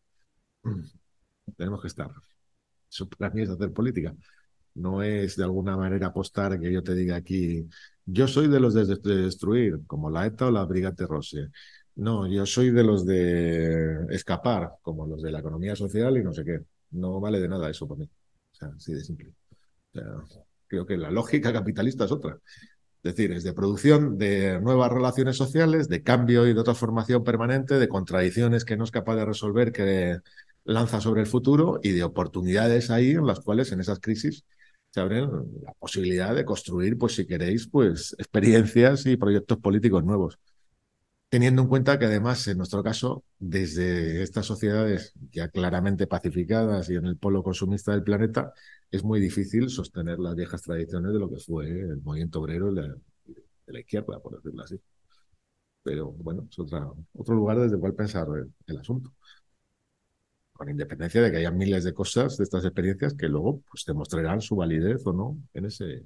Tenemos 1.56 1.80
que 1.80 1.88
estar. 1.88 2.10
Eso 2.90 3.08
para 3.08 3.32
mí 3.34 3.42
es 3.42 3.50
hacer 3.50 3.72
política. 3.72 4.14
No 4.74 5.02
es 5.02 5.36
de 5.36 5.44
alguna 5.44 5.76
manera 5.76 6.08
apostar 6.08 6.58
que 6.60 6.72
yo 6.72 6.82
te 6.82 6.94
diga 6.94 7.16
aquí, 7.16 7.68
yo 8.04 8.28
soy 8.28 8.48
de 8.48 8.60
los 8.60 8.74
de, 8.74 8.84
destruir, 9.22 9.80
como 9.86 10.10
la 10.10 10.26
ETA 10.26 10.46
o 10.46 10.50
la 10.50 10.64
Brigate 10.64 11.06
Rosse. 11.06 11.50
No, 11.96 12.26
yo 12.28 12.46
soy 12.46 12.70
de 12.70 12.84
los 12.84 13.06
de 13.06 14.06
escapar, 14.10 14.72
como 14.82 15.06
los 15.06 15.22
de 15.22 15.32
la 15.32 15.40
economía 15.40 15.74
social 15.76 16.16
y 16.18 16.24
no 16.24 16.32
sé 16.32 16.44
qué. 16.44 16.60
No 16.92 17.20
vale 17.20 17.40
de 17.40 17.48
nada 17.48 17.70
eso 17.70 17.88
para 17.88 18.00
mí. 18.00 18.06
O 18.52 18.54
sea, 18.54 18.68
así 18.68 18.92
de 18.94 19.02
simple. 19.04 19.32
Creo 20.66 20.86
que 20.86 20.96
la 20.96 21.10
lógica 21.10 21.52
capitalista 21.52 22.04
es 22.04 22.12
otra. 22.12 22.38
Es 23.02 23.14
decir, 23.14 23.32
es 23.32 23.44
de 23.44 23.52
producción 23.52 24.18
de 24.18 24.60
nuevas 24.60 24.90
relaciones 24.90 25.36
sociales, 25.36 25.88
de 25.88 26.02
cambio 26.02 26.46
y 26.46 26.54
de 26.54 26.62
transformación 26.64 27.22
permanente, 27.22 27.78
de 27.78 27.88
contradicciones 27.88 28.64
que 28.64 28.76
no 28.76 28.84
es 28.84 28.90
capaz 28.90 29.16
de 29.16 29.24
resolver, 29.24 29.70
que 29.70 30.18
lanza 30.64 31.00
sobre 31.00 31.20
el 31.20 31.26
futuro 31.28 31.78
y 31.82 31.92
de 31.92 32.02
oportunidades 32.02 32.90
ahí 32.90 33.12
en 33.12 33.26
las 33.26 33.40
cuales 33.40 33.70
en 33.72 33.80
esas 33.80 34.00
crisis 34.00 34.44
se 34.90 35.00
abren 35.00 35.30
la 35.62 35.72
posibilidad 35.74 36.34
de 36.34 36.44
construir, 36.44 36.98
pues 36.98 37.14
si 37.14 37.26
queréis, 37.26 37.68
pues 37.68 38.16
experiencias 38.18 39.06
y 39.06 39.16
proyectos 39.16 39.58
políticos 39.58 40.04
nuevos. 40.04 40.38
Teniendo 41.28 41.62
en 41.62 41.68
cuenta 41.68 41.98
que 41.98 42.06
además, 42.06 42.46
en 42.48 42.58
nuestro 42.58 42.82
caso, 42.82 43.24
desde 43.38 44.22
estas 44.22 44.46
sociedades 44.46 45.12
ya 45.30 45.48
claramente 45.48 46.06
pacificadas 46.06 46.88
y 46.88 46.94
en 46.94 47.06
el 47.06 47.18
polo 47.18 47.42
consumista 47.42 47.92
del 47.92 48.04
planeta, 48.04 48.52
es 48.96 49.04
muy 49.04 49.20
difícil 49.20 49.70
sostener 49.70 50.18
las 50.18 50.34
viejas 50.34 50.62
tradiciones 50.62 51.12
de 51.12 51.18
lo 51.18 51.30
que 51.30 51.38
fue 51.38 51.68
el 51.68 52.02
movimiento 52.02 52.40
obrero 52.40 52.72
de 52.72 52.94
la, 53.66 53.80
izquierda, 53.80 54.20
por 54.20 54.36
decirlo 54.36 54.62
así. 54.62 54.80
Pero 55.82 56.12
bueno, 56.12 56.46
es 56.50 56.58
otra, 56.58 56.90
otro 57.14 57.34
lugar 57.34 57.58
desde 57.60 57.76
el 57.76 57.80
cual 57.80 57.94
pensar 57.94 58.26
el 58.66 58.78
asunto 58.78 59.12
con 60.56 60.70
independencia 60.70 61.22
de 61.22 61.30
que 61.30 61.36
haya 61.38 61.50
miles 61.50 61.84
de 61.84 61.92
cosas 61.94 62.36
de 62.38 62.44
estas 62.44 62.64
experiencias 62.64 63.14
que 63.14 63.28
luego 63.28 63.62
pues, 63.70 63.84
demostrarán 63.86 64.40
su 64.40 64.56
validez 64.56 65.06
o 65.06 65.12
no 65.12 65.36
en 65.54 65.66
ese, 65.66 66.02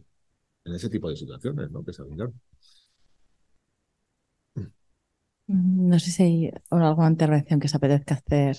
en 0.64 0.74
ese 0.74 0.90
tipo 0.90 1.08
de 1.08 1.16
situaciones 1.16 1.70
¿no? 1.70 1.84
que 1.84 1.92
se 1.92 2.02
No 5.46 5.98
sé 5.98 6.10
si 6.10 6.22
hay 6.22 6.52
alguna 6.70 7.08
intervención 7.08 7.60
que 7.60 7.68
se 7.68 7.76
apetezca 7.76 8.14
hacer. 8.14 8.56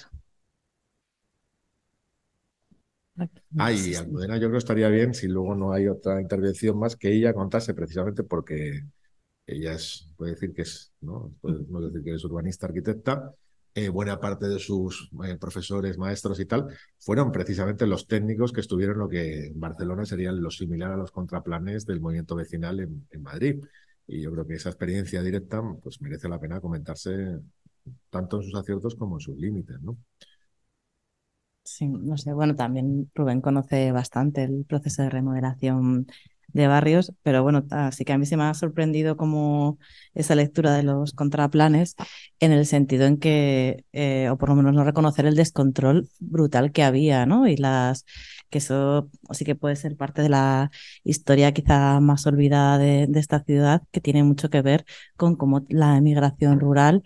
Ay, 3.57 3.95
Almudena, 3.95 4.35
yo 4.35 4.41
creo 4.41 4.51
que 4.53 4.57
estaría 4.57 4.89
bien 4.89 5.13
si 5.13 5.27
luego 5.27 5.55
no 5.55 5.73
hay 5.73 5.87
otra 5.87 6.21
intervención 6.21 6.77
más 6.77 6.95
que 6.95 7.11
ella 7.11 7.33
contase 7.33 7.73
precisamente 7.73 8.23
porque 8.23 8.85
ella 9.45 9.73
es, 9.73 10.09
puede 10.15 10.31
decir 10.31 10.53
que 10.53 10.63
es, 10.63 10.93
¿no? 11.01 11.33
Podemos 11.41 11.85
decir 11.85 12.03
que 12.03 12.15
es 12.15 12.23
urbanista, 12.23 12.67
arquitecta, 12.67 13.33
eh, 13.73 13.87
buena 13.87 14.19
parte 14.19 14.49
de 14.49 14.59
sus 14.59 15.09
eh, 15.25 15.37
profesores, 15.37 15.97
maestros 15.97 16.39
y 16.41 16.45
tal, 16.45 16.67
fueron 16.99 17.31
precisamente 17.31 17.87
los 17.87 18.05
técnicos 18.05 18.51
que 18.51 18.59
estuvieron 18.59 18.97
lo 18.97 19.07
que 19.07 19.47
en 19.47 19.59
Barcelona 19.59 20.05
serían 20.05 20.41
lo 20.41 20.51
similar 20.51 20.91
a 20.91 20.97
los 20.97 21.11
contraplanes 21.11 21.85
del 21.85 22.01
movimiento 22.01 22.35
vecinal 22.35 22.81
en, 22.81 23.21
Madrid. 23.21 23.63
Y 24.07 24.21
yo 24.21 24.31
creo 24.31 24.45
que 24.45 24.55
esa 24.55 24.69
experiencia 24.69 25.23
directa 25.23 25.61
pues 25.81 26.01
merece 26.01 26.27
la 26.27 26.39
pena 26.39 26.59
comentarse 26.59 27.39
tanto 28.09 28.37
en 28.37 28.43
sus 28.43 28.55
aciertos 28.55 28.95
como 28.95 29.15
en 29.15 29.21
sus 29.21 29.37
límites, 29.37 29.79
¿no? 29.81 29.97
Sí, 31.63 31.87
no 31.87 32.17
sé, 32.17 32.33
bueno, 32.33 32.55
también 32.55 33.09
Rubén 33.13 33.39
conoce 33.39 33.91
bastante 33.91 34.43
el 34.43 34.65
proceso 34.65 35.03
de 35.03 35.09
remodelación 35.09 36.07
de 36.47 36.67
barrios, 36.67 37.13
pero 37.23 37.43
bueno, 37.43 37.65
así 37.69 38.03
que 38.03 38.13
a 38.13 38.17
mí 38.17 38.25
se 38.25 38.35
me 38.35 38.43
ha 38.43 38.53
sorprendido 38.53 39.15
como 39.15 39.77
esa 40.13 40.35
lectura 40.35 40.73
de 40.73 40.83
los 40.83 41.13
contraplanes 41.13 41.95
en 42.39 42.51
el 42.51 42.65
sentido 42.65 43.05
en 43.05 43.17
que, 43.17 43.85
eh, 43.93 44.29
o 44.29 44.37
por 44.37 44.49
lo 44.49 44.55
menos 44.55 44.73
no 44.73 44.83
reconocer 44.83 45.25
el 45.25 45.35
descontrol 45.35 46.09
brutal 46.19 46.71
que 46.73 46.83
había, 46.83 47.25
¿no? 47.25 47.47
Y 47.47 47.55
las, 47.55 48.05
que 48.49 48.57
eso 48.57 49.09
sí 49.31 49.45
que 49.45 49.55
puede 49.55 49.75
ser 49.77 49.95
parte 49.95 50.21
de 50.23 50.29
la 50.29 50.71
historia 51.03 51.53
quizá 51.53 51.99
más 52.01 52.25
olvidada 52.25 52.77
de, 52.79 53.07
esta 53.15 53.43
ciudad, 53.43 53.83
que 53.91 54.01
tiene 54.01 54.23
mucho 54.23 54.49
que 54.49 54.61
ver 54.61 54.83
con 55.15 55.35
cómo 55.37 55.65
la 55.69 55.95
emigración 55.95 56.59
rural 56.59 57.03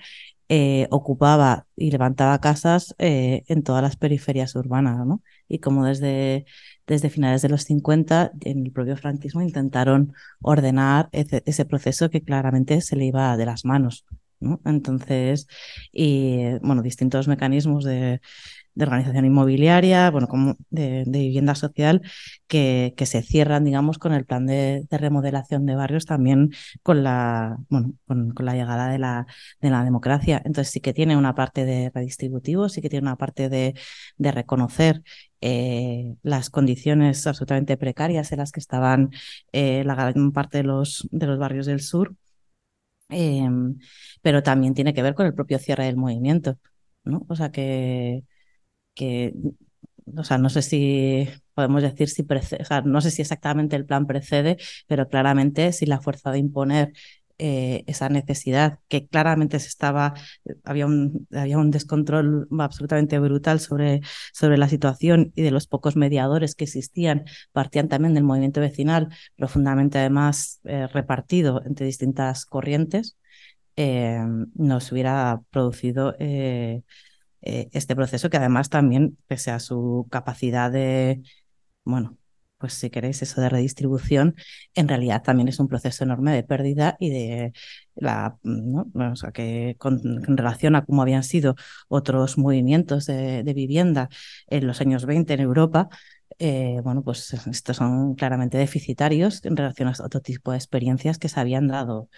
eh, 0.50 0.88
ocupaba 0.92 1.68
y 1.76 1.92
levantaba 1.92 2.40
casas 2.40 2.96
eh, 3.00 3.44
en 3.48 3.64
todas 3.64 3.82
las 3.82 3.98
periferias 3.98 4.56
urbanas, 4.56 5.06
¿no? 5.06 5.22
Y 5.48 5.60
como 5.60 5.86
desde 5.86 6.46
desde 6.88 7.10
finales 7.10 7.42
de 7.42 7.50
los 7.50 7.64
50, 7.64 8.32
en 8.42 8.66
el 8.66 8.72
propio 8.72 8.98
franquismo, 8.98 9.42
intentaron 9.42 10.14
ordenar 10.42 11.10
ese, 11.12 11.66
proceso 11.66 12.10
que 12.10 12.22
claramente 12.22 12.82
se 12.82 12.96
le 12.96 13.06
iba 13.06 13.36
de 13.38 13.46
las 13.46 13.66
manos. 13.66 14.06
Entonces, 14.66 15.48
y 15.92 16.60
bueno, 16.62 16.82
distintos 16.84 17.28
mecanismos 17.28 17.84
de, 17.84 18.22
de 18.76 18.86
organización 18.86 19.26
inmobiliaria, 19.26 20.12
bueno, 20.12 20.28
como 20.28 20.56
de, 20.70 21.04
vivienda 21.06 21.56
social, 21.56 22.02
que, 22.48 22.94
se 23.06 23.22
cierran, 23.22 23.64
digamos, 23.64 23.98
con 23.98 24.14
el 24.14 24.26
plan 24.26 24.46
de, 24.46 24.86
remodelación 24.92 25.66
de 25.66 25.76
barrios, 25.76 26.06
también 26.06 26.52
con 26.84 27.04
la, 27.04 27.58
bueno, 27.70 27.94
con, 28.06 28.34
la 28.46 28.54
llegada 28.54 28.90
de 28.90 29.00
la, 29.00 29.28
de 29.62 29.70
la 29.70 29.84
democracia. 29.84 30.42
Entonces 30.46 30.72
sí 30.74 30.82
que 30.82 30.94
tiene 30.94 31.18
una 31.18 31.36
parte 31.36 31.66
de 31.66 31.92
redistributivo, 31.94 32.70
sí 32.70 32.82
que 32.82 32.90
tiene 32.90 33.08
una 33.08 33.18
parte 33.18 33.50
de, 33.50 33.76
de 34.18 34.32
reconocer 34.32 35.04
eh, 35.42 36.16
las 36.24 36.50
condiciones 36.50 37.26
absolutamente 37.28 37.78
precarias 37.78 38.32
en 38.32 38.40
las 38.40 38.52
que 38.52 38.60
estaban 38.60 39.12
eh, 39.52 39.84
la 39.86 39.96
gran 39.96 40.32
parte 40.32 40.58
de 40.60 40.64
los, 40.64 41.08
de 41.12 41.28
los 41.28 41.38
barrios 41.40 41.66
del 41.68 41.82
sur. 41.82 42.16
Em, 43.10 43.78
pero 44.22 44.42
también 44.44 44.74
tiene 44.74 44.94
que 44.94 45.04
ver 45.04 45.14
con 45.14 45.26
el 45.28 45.36
propio 45.36 45.60
cierre 45.60 45.86
del 45.86 45.98
movimiento, 45.98 46.58
¿no? 47.04 47.26
O 47.30 47.36
sea 47.36 47.52
que, 47.52 48.24
que, 48.96 49.34
o 50.18 50.24
sea, 50.24 50.38
no 50.38 50.50
sé 50.50 50.62
si 50.62 51.30
podemos 51.54 51.82
decir 51.82 52.10
si 52.10 52.24
precede, 52.24 52.62
o 52.64 52.66
sea, 52.66 52.82
no 52.82 53.02
sé 53.02 53.12
si 53.12 53.22
exactamente 53.22 53.76
el 53.76 53.86
plan 53.86 54.08
precede, 54.08 54.58
pero 54.88 55.08
claramente 55.08 55.72
si 55.74 55.86
la 55.86 56.02
fuerza 56.02 56.32
de 56.32 56.40
imponer 56.40 56.94
eh, 57.38 57.84
esa 57.88 58.08
necesidad 58.08 58.80
que 58.88 59.08
claramente 59.08 59.60
se 59.60 59.68
estaba, 59.68 60.14
había 60.64 60.86
un, 60.86 61.28
había 61.34 61.58
un 61.58 61.70
descontrol 61.70 62.48
absolutamente 62.60 63.20
brutal 63.20 63.60
sobre, 63.60 64.02
sobre 64.34 64.58
la 64.58 64.70
situación 64.70 65.34
y 65.36 65.42
de 65.42 65.52
los 65.52 65.68
pocos 65.68 65.98
mediadores 65.98 66.56
que 66.56 66.64
existían, 66.64 67.26
partían 67.52 67.90
también 67.90 68.14
del 68.14 68.24
movimiento 68.24 68.62
vecinal, 68.62 69.10
profundamente 69.36 69.98
además 70.00 70.62
eh, 70.64 70.88
repartido 70.88 71.62
entre 71.66 71.86
distintas 71.86 72.46
corrientes, 72.46 73.18
eh, 73.76 74.22
nos 74.54 74.92
hubiera 74.94 75.42
producido 75.52 76.16
eh, 77.46 77.70
este 77.74 77.96
proceso 77.96 78.30
que 78.30 78.38
además 78.38 78.70
también, 78.70 79.18
pese 79.28 79.52
a 79.52 79.60
su 79.60 80.08
capacidad 80.12 80.72
de, 80.72 81.22
bueno, 81.84 82.18
pues 82.58 82.74
si 82.74 82.90
queréis 82.90 83.22
eso 83.22 83.42
de 83.42 83.50
redistribución, 83.50 84.36
en 84.74 84.88
realidad 84.88 85.22
también 85.24 85.48
es 85.48 85.60
un 85.60 85.68
proceso 85.68 86.04
enorme 86.04 86.34
de 86.34 86.44
pérdida 86.44 86.98
y 87.00 87.10
de 87.12 87.54
la, 87.96 88.38
¿no? 88.44 88.92
o 89.12 89.16
sea, 89.16 89.32
que 89.32 89.78
en 89.84 90.38
relación 90.38 90.76
a 90.76 90.86
cómo 90.86 91.02
habían 91.02 91.24
sido 91.24 91.56
otros 91.88 92.38
movimientos 92.38 93.06
de, 93.06 93.44
vivienda 93.56 94.10
en 94.48 94.68
los 94.68 94.82
años 94.82 95.06
20 95.06 95.34
en 95.34 95.40
Europa, 95.42 95.90
eh, 96.40 96.80
bueno, 96.84 97.04
pues 97.04 97.34
estos 97.34 97.78
son 97.78 98.16
claramente 98.16 98.58
deficitarios 98.58 99.46
en 99.46 99.56
relación 99.56 99.88
a 99.90 99.94
otro 100.04 100.22
tipo 100.22 100.52
de 100.52 100.58
experiencias 100.58 101.18
que 101.20 101.30
se 101.30 101.40
habían 101.40 101.68
dado 101.68 102.10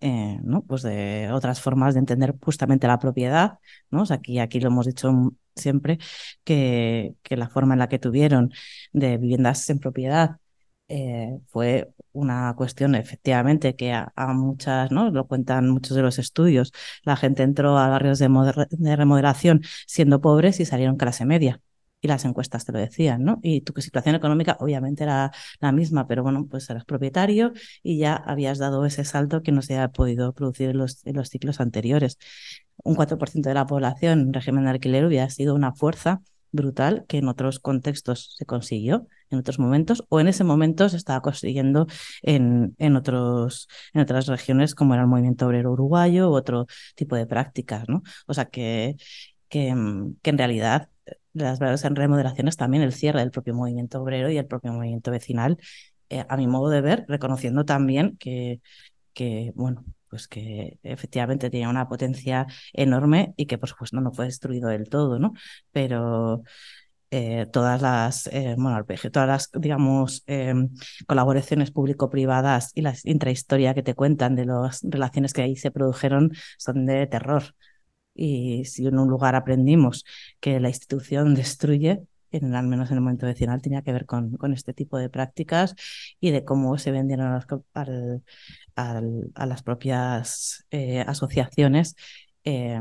eh, 0.00 0.38
¿no? 0.42 0.62
pues 0.62 0.82
de 0.82 1.30
otras 1.32 1.60
formas 1.60 1.94
de 1.94 2.00
entender 2.00 2.34
justamente 2.40 2.86
la 2.86 2.98
propiedad. 2.98 3.58
¿no? 3.90 4.04
aquí, 4.10 4.38
aquí 4.38 4.60
lo 4.60 4.68
hemos 4.68 4.86
dicho 4.86 5.10
siempre, 5.54 5.98
que, 6.44 7.14
que, 7.22 7.36
la 7.36 7.48
forma 7.48 7.74
en 7.74 7.80
la 7.80 7.88
que 7.88 7.98
tuvieron 7.98 8.52
de 8.92 9.16
viviendas 9.18 9.68
en 9.70 9.78
propiedad 9.78 10.38
eh, 10.88 11.38
fue 11.48 11.90
una 12.12 12.54
cuestión 12.56 12.94
efectivamente 12.94 13.74
que 13.76 13.92
a, 13.92 14.12
muchas, 14.34 14.90
¿no? 14.92 15.10
lo 15.10 15.26
cuentan 15.26 15.68
muchos 15.70 15.96
de 15.96 16.02
los 16.02 16.18
estudios, 16.18 16.72
la 17.02 17.16
gente 17.16 17.42
entró 17.42 17.78
a 17.78 17.88
barrios 17.88 18.18
de, 18.18 18.28
de 18.70 18.96
remodelación 18.96 19.62
siendo 19.86 20.20
pobres 20.20 20.60
y 20.60 20.64
salieron 20.66 20.96
clase 20.96 21.24
media 21.26 21.60
y 22.00 22.08
las 22.08 22.24
encuestas 22.24 22.64
te 22.64 22.72
lo 22.72 22.78
decían, 22.78 23.24
¿no? 23.24 23.38
Y 23.42 23.62
tu 23.62 23.78
situación 23.80 24.14
económica 24.14 24.56
obviamente 24.60 25.04
era 25.04 25.32
la 25.60 25.72
misma, 25.72 26.06
pero 26.06 26.22
bueno, 26.22 26.46
pues 26.48 26.68
eras 26.70 26.84
propietario 26.84 27.52
y 27.82 27.98
ya 27.98 28.14
habías 28.14 28.58
dado 28.58 28.84
ese 28.86 29.04
salto 29.04 29.42
que 29.42 29.52
no 29.52 29.62
se 29.62 29.78
ha 29.78 29.88
podido 29.88 30.32
producir 30.32 30.70
en 30.70 30.78
los, 30.78 31.04
en 31.06 31.16
los 31.16 31.28
ciclos 31.30 31.60
anteriores. 31.60 32.18
Un 32.84 32.96
4% 32.96 33.48
de 33.48 33.54
la 33.54 33.66
población 33.66 34.20
en 34.20 34.32
régimen 34.32 34.64
de 34.64 34.70
alquiler 34.70 35.04
hubiera 35.06 35.28
sido 35.30 35.54
una 35.54 35.72
fuerza 35.74 36.20
brutal 36.52 37.04
que 37.08 37.18
en 37.18 37.28
otros 37.28 37.58
contextos 37.58 38.34
se 38.36 38.46
consiguió, 38.46 39.06
en 39.30 39.38
otros 39.40 39.58
momentos, 39.58 40.04
o 40.08 40.20
en 40.20 40.28
ese 40.28 40.44
momento 40.44 40.88
se 40.88 40.96
estaba 40.96 41.20
consiguiendo 41.20 41.86
en, 42.22 42.74
en, 42.78 42.96
otros, 42.96 43.68
en 43.92 44.00
otras 44.02 44.26
regiones 44.26 44.74
como 44.74 44.94
era 44.94 45.02
el 45.02 45.08
movimiento 45.08 45.46
obrero 45.46 45.72
uruguayo 45.72 46.30
u 46.30 46.34
otro 46.34 46.66
tipo 46.94 47.16
de 47.16 47.26
prácticas, 47.26 47.88
¿no? 47.88 48.02
O 48.26 48.34
sea 48.34 48.46
que, 48.46 48.96
que, 49.48 49.74
que 50.22 50.30
en 50.30 50.38
realidad 50.38 50.88
las 51.32 51.58
remodelaciones 51.82 52.56
también 52.56 52.82
el 52.82 52.92
cierre 52.92 53.20
del 53.20 53.30
propio 53.30 53.54
movimiento 53.54 54.00
obrero 54.02 54.30
y 54.30 54.38
el 54.38 54.46
propio 54.46 54.72
movimiento 54.72 55.10
vecinal, 55.10 55.58
eh, 56.08 56.24
a 56.28 56.36
mi 56.36 56.46
modo 56.46 56.70
de 56.70 56.80
ver, 56.80 57.04
reconociendo 57.08 57.64
también 57.64 58.16
que, 58.18 58.60
que, 59.12 59.52
bueno, 59.54 59.84
pues 60.08 60.28
que 60.28 60.78
efectivamente 60.82 61.50
tenía 61.50 61.68
una 61.68 61.88
potencia 61.88 62.46
enorme 62.72 63.34
y 63.36 63.46
que 63.46 63.58
por 63.58 63.68
supuesto 63.68 64.00
no 64.00 64.12
fue 64.12 64.26
destruido 64.26 64.68
del 64.68 64.88
todo, 64.88 65.18
¿no? 65.18 65.34
Pero 65.72 66.42
eh, 67.10 67.46
todas 67.52 67.82
las, 67.82 68.28
eh, 68.28 68.54
bueno, 68.58 68.84
todas 69.12 69.28
las, 69.28 69.50
digamos, 69.52 70.24
colaboraciones 71.06 71.70
público-privadas 71.70 72.72
y 72.74 72.82
la 72.82 72.94
intrahistoria 73.04 73.74
que 73.74 73.82
te 73.82 73.94
cuentan 73.94 74.36
de 74.36 74.46
las 74.46 74.80
relaciones 74.82 75.32
que 75.32 75.42
ahí 75.42 75.56
se 75.56 75.70
produjeron 75.70 76.32
son 76.58 76.86
de 76.86 77.06
terror. 77.06 77.54
Y 78.16 78.64
si 78.64 78.86
en 78.86 78.98
un 78.98 79.08
lugar 79.08 79.34
aprendimos 79.34 80.04
que 80.40 80.60
la 80.60 80.68
institución 80.68 81.34
destruye, 81.34 82.02
en, 82.30 82.54
al 82.54 82.66
menos 82.66 82.90
en 82.90 82.96
el 82.96 83.02
momento 83.02 83.26
vecinal, 83.26 83.62
tenía 83.62 83.82
que 83.82 83.92
ver 83.92 84.06
con, 84.06 84.36
con 84.36 84.52
este 84.52 84.72
tipo 84.72 84.98
de 84.98 85.10
prácticas 85.10 85.74
y 86.20 86.30
de 86.30 86.44
cómo 86.44 86.78
se 86.78 86.90
vendieron 86.90 87.28
a 88.74 89.46
las 89.46 89.62
propias 89.62 90.66
eh, 90.70 91.00
asociaciones 91.00 91.96
eh, 92.44 92.80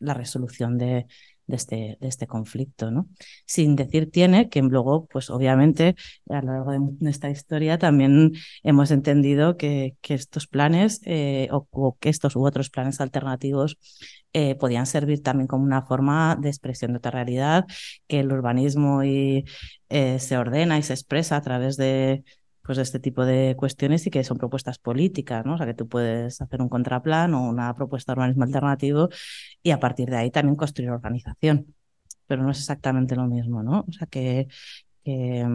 la 0.00 0.14
resolución 0.14 0.78
de, 0.78 1.06
de 1.46 1.56
este, 1.56 1.98
de 2.00 2.08
este 2.08 2.26
conflicto, 2.26 2.90
¿no? 2.90 3.08
Sin 3.46 3.76
decir 3.76 4.10
tiene, 4.10 4.48
que 4.48 4.62
luego, 4.62 5.06
pues 5.06 5.30
obviamente, 5.30 5.94
a 6.28 6.40
lo 6.40 6.52
largo 6.52 6.72
de 6.72 6.80
nuestra 7.00 7.30
historia 7.30 7.78
también 7.78 8.32
hemos 8.62 8.90
entendido 8.90 9.56
que, 9.56 9.96
estos 10.08 10.46
planes 10.46 11.00
eh, 11.04 11.48
o, 11.50 11.96
que 11.98 12.08
estos 12.08 12.36
u 12.36 12.46
otros 12.46 12.70
planes 12.70 13.00
alternativos 13.00 13.78
eh, 14.32 14.54
podían 14.54 14.86
servir 14.86 15.22
también 15.22 15.46
como 15.46 15.64
una 15.64 15.82
forma 15.82 16.36
de 16.40 16.48
expresión 16.48 16.92
de 16.92 16.98
otra 16.98 17.10
realidad, 17.10 17.66
que 18.06 18.20
el 18.20 18.32
urbanismo 18.32 19.04
y, 19.04 19.44
eh, 19.88 20.18
se 20.18 20.36
ordena 20.36 20.78
y 20.78 20.82
se 20.82 20.92
expresa 20.92 21.36
a 21.36 21.42
través 21.42 21.76
de 21.76 22.24
pues 22.64 22.78
este 22.78 22.98
tipo 22.98 23.24
de 23.26 23.54
cuestiones 23.56 24.06
y 24.06 24.10
que 24.10 24.24
son 24.24 24.38
propuestas 24.38 24.78
políticas, 24.78 25.44
¿no? 25.44 25.54
O 25.54 25.58
sea, 25.58 25.66
que 25.66 25.74
tú 25.74 25.86
puedes 25.88 26.40
hacer 26.40 26.62
un 26.62 26.68
contraplan 26.70 27.34
o 27.34 27.48
una 27.48 27.74
propuesta 27.74 28.12
de 28.12 28.20
urbanismo 28.20 28.44
alternativo 28.44 29.10
y 29.62 29.70
a 29.70 29.80
partir 29.80 30.08
de 30.10 30.16
ahí 30.16 30.30
también 30.30 30.56
construir 30.56 30.90
organización. 30.90 31.74
Pero 32.26 32.42
no 32.42 32.50
es 32.50 32.58
exactamente 32.58 33.16
lo 33.16 33.26
mismo, 33.26 33.62
¿no? 33.62 33.84
O 33.86 33.92
sea, 33.92 34.06
que, 34.06 34.48
que, 35.04 35.46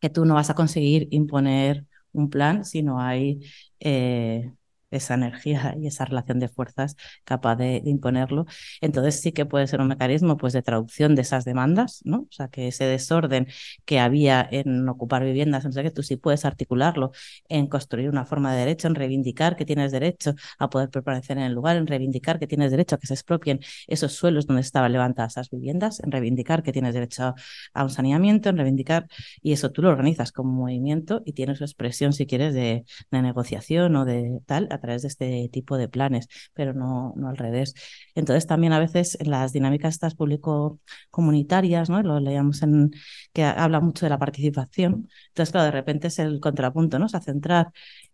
que 0.00 0.10
tú 0.10 0.24
no 0.24 0.34
vas 0.34 0.50
a 0.50 0.54
conseguir 0.54 1.08
imponer 1.10 1.86
un 2.12 2.30
plan 2.30 2.64
si 2.64 2.82
no 2.82 3.00
hay 3.00 3.40
eh, 3.80 4.52
esa 4.92 5.14
energía 5.14 5.74
y 5.80 5.86
esa 5.86 6.04
relación 6.04 6.38
de 6.38 6.48
fuerzas 6.48 6.96
capaz 7.24 7.56
de, 7.56 7.82
imponerlo. 7.84 8.46
Entonces 8.80 9.20
sí 9.20 9.32
que 9.32 9.46
puede 9.46 9.66
ser 9.66 9.80
un 9.80 9.88
mecanismo 9.88 10.36
pues, 10.36 10.52
de 10.52 10.62
traducción 10.62 11.14
de 11.14 11.22
esas 11.22 11.44
demandas, 11.44 12.00
¿no? 12.04 12.20
O 12.20 12.28
sea, 12.30 12.48
que 12.48 12.68
ese 12.68 12.84
desorden 12.84 13.48
que 13.84 14.00
había 14.00 14.46
en 14.50 14.88
ocupar 14.88 15.24
viviendas, 15.24 15.64
no 15.64 15.72
sé 15.72 15.82
que 15.82 15.90
tú 15.90 16.02
sí 16.02 16.16
puedes 16.16 16.44
articularlo 16.44 17.12
en 17.48 17.66
construir 17.66 18.08
una 18.08 18.24
forma 18.24 18.52
de 18.52 18.60
derecho, 18.60 18.88
en 18.88 18.94
reivindicar 18.94 19.56
que 19.56 19.64
tienes 19.64 19.92
derecho 19.92 20.34
a 20.58 20.70
poder 20.70 20.90
permanecer 20.90 21.38
en 21.38 21.44
el 21.44 21.52
lugar, 21.52 21.76
en 21.76 21.86
reivindicar 21.86 22.38
que 22.38 22.46
tienes 22.46 22.70
derecho 22.70 22.96
a 22.96 22.98
que 22.98 23.06
se 23.06 23.14
expropien 23.14 23.60
esos 23.86 24.12
suelos 24.12 24.46
donde 24.46 24.62
estaban 24.62 24.92
levantadas 24.92 25.32
esas 25.34 25.50
viviendas, 25.50 26.00
en 26.00 26.10
reivindicar 26.12 26.62
que 26.62 26.72
tienes 26.72 26.94
derecho 26.94 27.34
a 27.74 27.84
un 27.84 27.90
saneamiento, 27.90 28.48
en 28.48 28.56
reivindicar, 28.56 29.06
y 29.42 29.52
eso 29.52 29.70
tú 29.70 29.82
lo 29.82 29.88
organizas 29.90 30.32
como 30.32 30.52
movimiento 30.52 31.22
y 31.24 31.32
tienes 31.32 31.58
su 31.58 31.64
expresión, 31.64 32.12
si 32.12 32.26
quieres, 32.26 32.54
de, 32.54 32.84
de 33.10 33.22
negociación 33.22 33.96
o 33.96 34.04
de 34.04 34.40
tal, 34.46 34.68
través 34.82 35.02
de 35.02 35.08
este 35.08 35.48
tipo 35.52 35.78
de 35.78 35.88
planes, 35.88 36.28
pero 36.54 36.74
no, 36.74 37.14
no 37.16 37.28
al 37.28 37.36
revés. 37.38 37.74
Entonces 38.14 38.46
también 38.46 38.72
a 38.74 38.78
veces 38.80 39.16
en 39.20 39.30
las 39.30 39.52
dinámicas 39.52 39.94
estas 39.94 40.14
público-comunitarias, 40.14 41.88
¿no? 41.90 42.02
lo 42.02 42.20
leíamos 42.20 42.62
en 42.62 42.90
que 43.32 43.44
habla 43.44 43.80
mucho 43.80 44.06
de 44.06 44.10
la 44.10 44.18
participación, 44.18 45.08
entonces 45.28 45.52
claro, 45.52 45.66
de 45.66 45.70
repente 45.72 46.08
es 46.08 46.18
el 46.18 46.40
contrapunto, 46.40 46.98
¿no? 46.98 47.06
O 47.06 47.08
sea, 47.08 47.20
centrar 47.20 47.72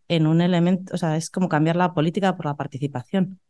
en 0.09 0.27
un 0.27 0.41
elemento, 0.41 0.95
o 0.95 0.99
sea, 0.99 1.17
es 1.17 1.31
como 1.31 1.49
cambiar 1.49 1.77
la 1.77 1.95
política 1.95 2.37
por 2.37 2.47
la 2.47 2.57
participación. 2.57 3.41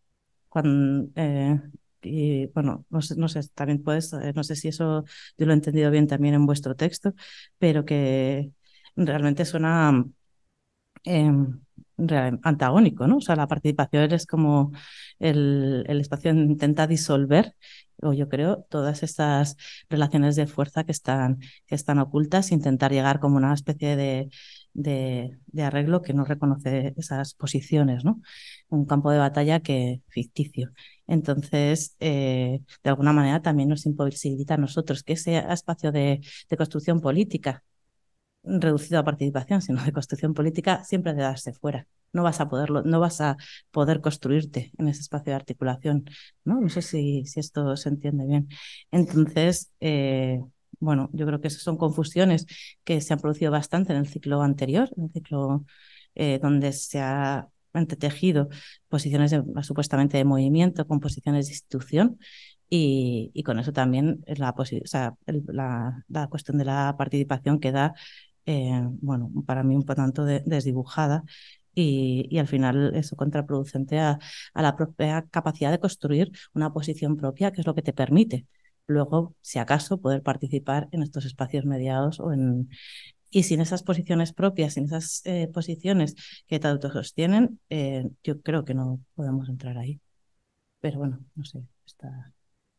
Cuando, 0.49 1.09
eh, 1.17 1.61
y 2.03 2.47
bueno, 2.49 2.87
no 2.91 3.03
sé, 3.03 3.17
no 3.17 3.29
sé, 3.29 3.41
también 3.55 3.83
puedes, 3.83 4.13
eh, 4.15 4.33
no 4.35 4.45
sé 4.45 4.57
si 4.57 4.69
eso 4.69 5.05
yo 5.39 5.47
lo 5.47 5.53
he 5.53 5.55
entendido 5.57 5.91
bien 5.91 6.07
también 6.07 6.35
en 6.35 6.47
vuestro 6.47 6.75
texto, 6.77 7.15
pero 7.59 7.85
que 7.85 8.53
realmente 8.97 9.45
suena 9.45 10.05
Em, 11.05 11.61
antagónico, 12.43 13.07
¿no? 13.07 13.17
O 13.19 13.21
sea, 13.21 13.37
la 13.37 13.49
participación 13.49 14.13
es 14.13 14.27
como 14.27 14.73
el, 15.19 15.85
espacio 15.89 16.31
intenta 16.33 16.87
disolver, 16.87 17.55
o 18.03 18.13
yo 18.13 18.29
creo, 18.29 18.65
todas 18.71 19.03
estas 19.03 19.57
relaciones 19.91 20.37
de 20.37 20.47
fuerza 20.47 20.85
que 20.85 20.93
están, 20.93 21.39
que 21.67 21.75
están 21.75 21.99
ocultas, 21.99 22.53
intentar 22.53 22.93
llegar 22.93 23.21
como 23.21 23.37
una 23.37 23.53
especie 23.55 23.97
de, 23.97 24.31
de, 24.75 25.63
arreglo 25.63 26.03
que 26.03 26.15
no 26.15 26.25
reconoce 26.25 26.95
esas 26.97 27.35
posiciones, 27.35 28.05
¿no? 28.05 28.21
Un 28.69 28.87
campo 28.87 29.11
de 29.11 29.19
batalla 29.19 29.61
que 29.61 30.03
ficticio. 30.09 30.71
Entonces, 31.07 31.97
eh, 32.01 32.61
de 32.85 32.91
alguna 32.91 33.13
manera 33.13 33.43
también 33.43 33.69
nos 33.69 33.87
imposibilita 33.87 34.55
a 34.55 34.59
nosotros 34.59 35.03
que 35.03 35.15
ese 35.15 35.39
espacio 35.39 35.91
de 35.93 36.21
construcción 36.57 37.01
política 37.01 37.65
reducido 38.49 38.99
a 38.99 39.05
participación, 39.05 39.63
sino 39.63 39.83
de 39.85 39.93
construcción 39.93 40.35
política, 40.35 40.85
siempre 40.85 41.15
de 41.15 41.23
darse 41.23 41.53
fuera. 41.53 41.87
No 42.13 42.23
vas 42.23 42.41
a 42.41 42.49
poderlo, 42.49 42.83
no 42.83 43.01
vas 43.01 43.21
a 43.21 43.37
poder 43.71 44.01
construirte 44.01 44.73
en 44.79 44.89
ese 44.89 45.03
espacio 45.03 45.33
de 45.33 45.37
articulación. 45.37 46.05
No, 46.45 46.69
sé 46.69 46.83
si, 46.83 47.25
si 47.27 47.41
esto 47.41 47.77
se 47.77 47.89
entiende 47.91 48.27
bien. 48.27 48.49
Entonces, 48.91 49.71
eh, 49.81 50.41
bueno, 50.81 51.11
yo 51.13 51.27
creo 51.27 51.41
que 51.41 51.49
esas 51.49 51.63
son 51.63 51.77
confusiones 51.77 52.47
que 52.85 53.01
se 53.01 53.13
han 53.13 53.21
producido 53.21 53.51
bastante 53.51 53.93
en 53.93 53.99
el 53.99 54.09
ciclo 54.09 54.43
anterior, 54.43 54.91
en 54.97 55.05
el 55.05 55.13
ciclo 55.13 55.65
eh, 56.15 56.39
donde 56.43 56.73
se 56.73 57.01
ha 57.01 57.49
entretejido 57.75 58.49
posiciones 58.89 59.35
supuestamente 59.63 60.17
de 60.17 60.25
movimiento 60.25 60.87
con 60.87 61.01
posiciones 61.01 61.47
de 61.47 61.53
institución 61.53 62.19
y, 62.71 63.31
y, 63.35 63.43
con 63.45 63.59
eso 63.59 63.73
también 63.73 64.25
la, 64.27 64.53
cuestión 64.53 66.59
de 66.59 66.65
la 66.65 66.95
participación 66.99 67.61
queda 67.61 67.95
eh, 68.49 68.83
bueno, 69.01 69.31
para 69.47 69.63
mí 69.63 69.75
un 69.77 69.85
tanto 69.85 70.25
desdibujada 70.25 71.25
y, 71.75 72.27
y, 72.31 72.39
al 72.39 72.49
final 72.49 72.95
eso 72.97 73.17
contraproducente 73.17 73.99
a, 74.01 74.19
a, 74.55 74.63
la 74.63 74.77
propia 74.77 75.27
capacidad 75.31 75.71
de 75.71 75.79
construir 75.81 76.33
una 76.55 76.73
posición 76.73 77.17
propia, 77.17 77.53
que 77.53 77.61
es 77.61 77.67
lo 77.67 77.75
que 77.75 77.83
te 77.83 77.93
permite 77.93 78.47
luego, 78.89 79.37
si 79.43 79.59
acaso, 79.61 80.01
poder 80.01 80.23
participar 80.23 80.89
en 80.93 81.03
estos 81.03 81.25
espacios 81.25 81.65
mediados 81.65 82.21
o 82.21 82.33
en... 82.33 82.71
Y 83.31 83.43
sin 83.43 83.61
esas 83.61 83.83
posiciones 83.83 84.33
propias, 84.33 84.75
sin 84.75 84.85
esas 84.87 85.21
eh, 85.27 85.49
posiciones 85.53 86.15
que 86.47 86.59
te 86.59 86.69
autosostienen, 86.69 87.61
eh, 87.69 88.09
yo 88.25 88.41
creo 88.41 88.65
que 88.65 88.75
no 88.75 89.01
podemos 89.15 89.51
entrar 89.51 89.77
ahí. 89.79 90.01
Pero 90.81 90.99
bueno, 90.99 91.21
no 91.35 91.45
sé, 91.45 91.63
esta 91.87 92.33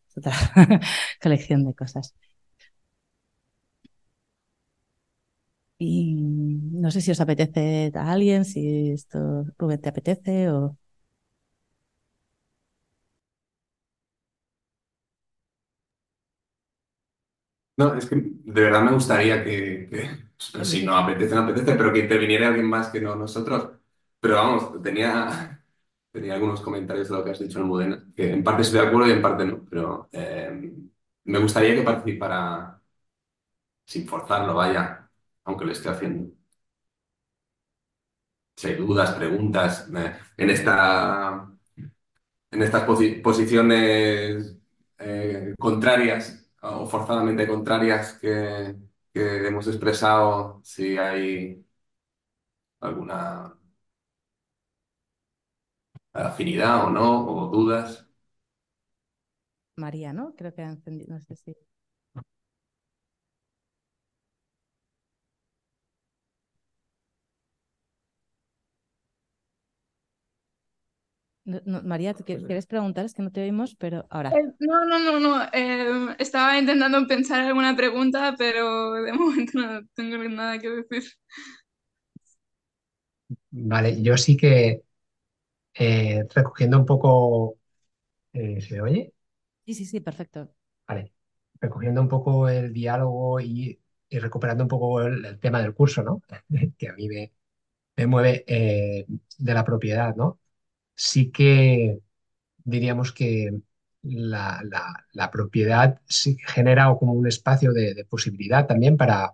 es 0.09 0.17
otra 0.17 0.33
colección 1.21 1.65
de 1.65 1.75
cosas. 1.75 2.15
Y 5.81 6.15
no 6.73 6.91
sé 6.91 7.01
si 7.01 7.11
os 7.11 7.21
apetece 7.21 7.91
a 7.95 8.11
alguien, 8.11 8.45
si 8.45 8.91
esto, 8.91 9.45
Rubén, 9.57 9.81
te 9.81 9.89
apetece 9.89 10.49
o... 10.51 10.77
No, 17.77 17.93
es 17.95 18.05
que 18.07 18.15
de 18.17 18.61
verdad 18.61 18.81
me 18.83 18.91
gustaría 18.91 19.43
que, 19.43 19.89
si 20.37 20.85
no 20.85 20.97
apetece, 20.97 21.33
no 21.35 21.41
apetece, 21.43 21.75
pero 21.75 21.93
que 21.93 21.99
interviniera 21.99 22.47
alguien 22.49 22.65
más 22.67 22.89
que 22.89 22.99
no 23.01 23.15
nosotros. 23.15 23.69
Pero 24.19 24.35
vamos, 24.35 24.81
tenía, 24.83 25.63
tenía 26.11 26.33
algunos 26.33 26.59
comentarios 26.61 27.07
de 27.09 27.15
lo 27.15 27.23
que 27.23 27.31
has 27.31 27.39
dicho 27.39 27.59
en 27.59 27.65
Mudena, 27.67 28.05
que 28.15 28.33
en 28.33 28.43
parte 28.43 28.63
estoy 28.63 28.81
de 28.81 28.87
acuerdo 28.87 29.07
y 29.07 29.11
en 29.13 29.21
parte 29.21 29.45
no, 29.45 29.65
pero 29.69 30.09
eh, 30.11 30.73
me 31.23 31.39
gustaría 31.39 31.73
que 31.75 31.83
participara 31.83 32.81
sin 33.85 34.07
forzarlo, 34.07 34.53
vaya, 34.55 34.98
aunque 35.49 35.65
lo 35.65 35.71
esté 35.71 35.89
haciendo 35.89 36.31
si 38.59 38.67
hay 38.67 38.75
dudas, 38.75 39.13
preguntas 39.15 39.87
eh, 39.95 40.13
en, 40.37 40.49
esta, 40.49 41.49
en 42.51 42.61
estas 42.63 42.83
posiciones 43.23 44.57
eh, 44.97 45.55
contrarias 45.57 46.51
o 46.61 46.85
forzadamente 46.85 47.47
contrarias 47.47 48.13
que, 48.19 48.75
que, 49.13 49.47
hemos 49.47 49.67
expresado, 49.67 50.61
si 50.63 50.97
hay 50.97 51.65
alguna 52.81 53.55
afinidad 56.13 56.85
o 56.85 56.89
no, 56.89 57.25
o 57.27 57.47
dudas. 57.47 58.05
María, 59.77 60.13
¿no? 60.13 60.35
Creo 60.35 60.53
que 60.53 60.61
ha 60.61 60.69
encendido, 60.69 61.13
no 61.13 61.19
sé 61.21 61.35
si. 61.35 61.68
María, 71.65 72.13
¿tú 72.13 72.23
pues 72.25 72.43
quieres 72.43 72.65
preguntar? 72.65 73.05
Es 73.05 73.13
que 73.13 73.21
no 73.21 73.31
te 73.31 73.41
oímos, 73.41 73.75
pero 73.75 74.05
ahora. 74.09 74.29
Eh, 74.29 74.43
no, 74.59 74.85
no, 74.85 74.99
no, 74.99 75.19
no. 75.19 75.43
Em, 75.53 76.15
estaba 76.19 76.57
intentando 76.57 77.05
pensar 77.07 77.41
alguna 77.41 77.75
pregunta, 77.75 78.35
pero 78.37 78.93
de 78.93 79.13
momento 79.13 79.59
no 79.59 79.81
tengo 79.93 80.17
nada 80.29 80.59
que 80.59 80.69
decir. 80.69 81.03
Vale, 83.51 84.01
yo 84.01 84.17
sí 84.17 84.37
que 84.37 84.83
eh, 85.73 86.23
recogiendo 86.33 86.79
un 86.79 86.85
poco. 86.85 87.57
Eh, 88.33 88.61
¿Se 88.61 88.81
oye? 88.81 89.13
Sí, 89.65 89.73
sí, 89.73 89.85
sí, 89.85 89.99
perfecto. 89.99 90.53
Vale. 90.87 91.13
Recogiendo 91.61 92.01
un 92.01 92.07
poco 92.07 92.47
el 92.47 92.71
diálogo 92.71 93.39
y, 93.41 93.79
recuperando 94.09 94.63
un 94.63 94.69
poco 94.69 95.01
el, 95.01 95.39
tema 95.39 95.61
del 95.61 95.73
curso, 95.73 96.03
¿no? 96.03 96.21
que 96.77 96.87
a 96.87 96.93
mí 96.93 97.07
me, 97.07 97.33
me 97.97 98.07
mueve 98.07 98.45
de 98.47 99.53
la 99.53 99.65
propiedad, 99.65 100.15
¿no? 100.15 100.39
Sí 100.99 101.31
que 101.31 102.01
diríamos 102.57 103.13
que 103.13 103.61
la, 104.03 105.29
propiedad 105.31 106.01
genera 106.47 106.93
como 106.99 107.13
un 107.13 107.27
espacio 107.27 107.71
de, 107.73 108.05
posibilidad 108.09 108.67
también 108.67 108.97
para 108.97 109.33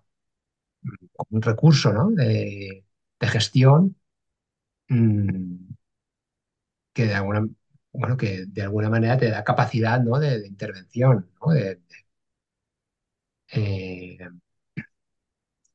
un 1.29 1.41
recurso 1.41 1.91
de, 2.11 2.83
gestión 3.21 3.95
mm, 4.89 5.73
que 6.93 7.05
de 7.05 7.13
alguna 7.15 7.47
bueno, 7.93 8.17
que 8.17 8.45
de 8.45 8.61
alguna 8.61 8.89
manera 8.89 9.17
te 9.17 9.29
da 9.29 9.43
capacidad, 9.43 10.01
¿no? 10.01 10.19
de, 10.19 10.45
intervención, 10.47 11.29
¿no? 11.41 11.53
de, 11.53 11.79
eh, 13.53 14.17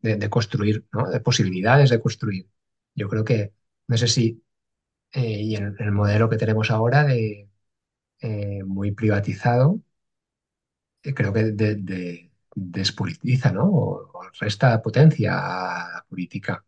de, 0.02 0.30
construir, 0.30 0.84
¿no? 0.92 1.08
de 1.10 1.20
posibilidades 1.20 1.90
de 1.90 2.00
construir. 2.00 2.48
Yo 2.94 3.08
creo 3.08 3.24
que, 3.24 3.52
no 3.88 3.96
sé 3.96 4.08
si, 4.08 4.42
eh, 5.12 5.40
y 5.42 5.56
en, 5.56 5.76
el 5.78 5.92
modelo 5.92 6.28
que 6.28 6.36
tenemos 6.36 6.70
ahora 6.70 7.04
de 7.04 7.48
eh, 8.20 8.64
muy 8.64 8.92
privatizado, 8.92 9.80
creo 11.02 11.32
que 11.32 11.42
despolitiza, 12.54 13.52
¿no? 13.52 13.64
O, 13.70 14.10
resta 14.40 14.80
potencia 14.82 15.32
a 15.38 15.92
la 15.94 16.04
política. 16.08 16.64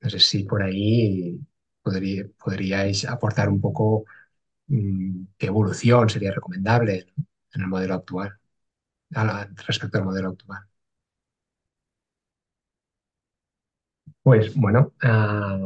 No 0.00 0.10
sé 0.10 0.18
si 0.20 0.44
por 0.44 0.62
ahí 0.62 1.40
podríais 2.38 3.04
aportar 3.06 3.48
un 3.48 3.60
poco 3.60 4.04
mm, 4.68 5.24
qué 5.38 5.46
evolución 5.48 6.08
sería 6.10 6.32
recomendable 6.32 7.06
en 7.54 7.60
el 7.62 7.68
modelo 7.68 7.94
actual, 7.94 8.38
respecto 9.66 9.98
al 9.98 10.04
modelo 10.04 10.30
actual. 10.30 10.62
Pues 14.22 14.54
bueno, 14.54 14.92
ah, 15.02 15.58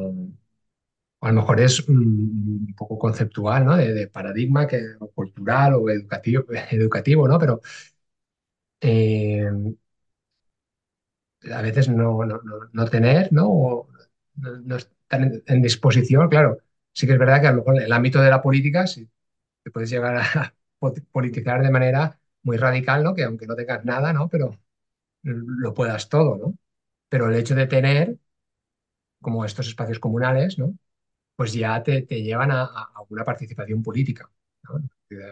a 1.20 1.28
lo 1.28 1.34
mejor 1.40 1.60
es 1.60 1.88
un 1.88 2.74
poco 2.76 2.98
conceptual, 2.98 3.64
¿no? 3.64 3.76
De, 3.76 4.06
paradigma 4.08 4.66
que, 4.66 4.80
o 5.00 5.10
cultural 5.10 5.74
o 5.74 5.90
educativo, 5.90 6.44
educativo 6.70 7.28
¿no? 7.28 7.38
Pero 7.38 7.60
eh, 8.80 9.48
a 11.52 11.62
veces 11.62 11.88
no, 11.88 12.20
no, 12.72 12.86
tener, 12.86 13.32
¿no? 13.32 13.48
O 13.48 13.88
no, 14.36 14.76
estar 14.76 15.20
en, 15.46 15.62
disposición, 15.62 16.28
claro. 16.28 16.58
Sí 16.92 17.06
que 17.06 17.12
es 17.14 17.18
verdad 17.18 17.40
que 17.40 17.46
a 17.48 17.52
lo 17.52 17.58
mejor 17.58 17.76
en 17.76 17.84
el 17.84 17.92
ámbito 17.92 18.20
de 18.20 18.30
la 18.30 18.42
política 18.42 18.86
sí, 18.86 19.08
te 19.62 19.70
puedes 19.70 19.90
llegar 19.90 20.16
a 20.16 20.54
politizar 21.12 21.62
de 21.62 21.70
manera 21.70 22.20
muy 22.42 22.56
radical, 22.56 23.04
¿no? 23.04 23.14
Que 23.14 23.24
aunque 23.24 23.46
no 23.46 23.56
tengas 23.56 23.84
nada, 23.84 24.12
¿no? 24.12 24.28
Pero 24.28 24.58
lo 25.22 25.74
puedas 25.74 26.08
todo, 26.08 26.36
¿no? 26.38 26.58
Pero 27.08 27.28
el 27.30 27.36
hecho 27.36 27.54
de 27.54 27.66
tener 27.66 28.18
como 29.20 29.44
estos 29.44 29.68
espacios 29.68 29.98
comunales, 30.00 30.58
¿no? 30.58 30.74
Pues 31.39 31.52
ya 31.52 31.82
te, 31.85 32.02
llevan 32.02 32.51
a, 32.51 32.69
una 33.10 33.24
participación 33.24 33.81
política. 33.82 34.28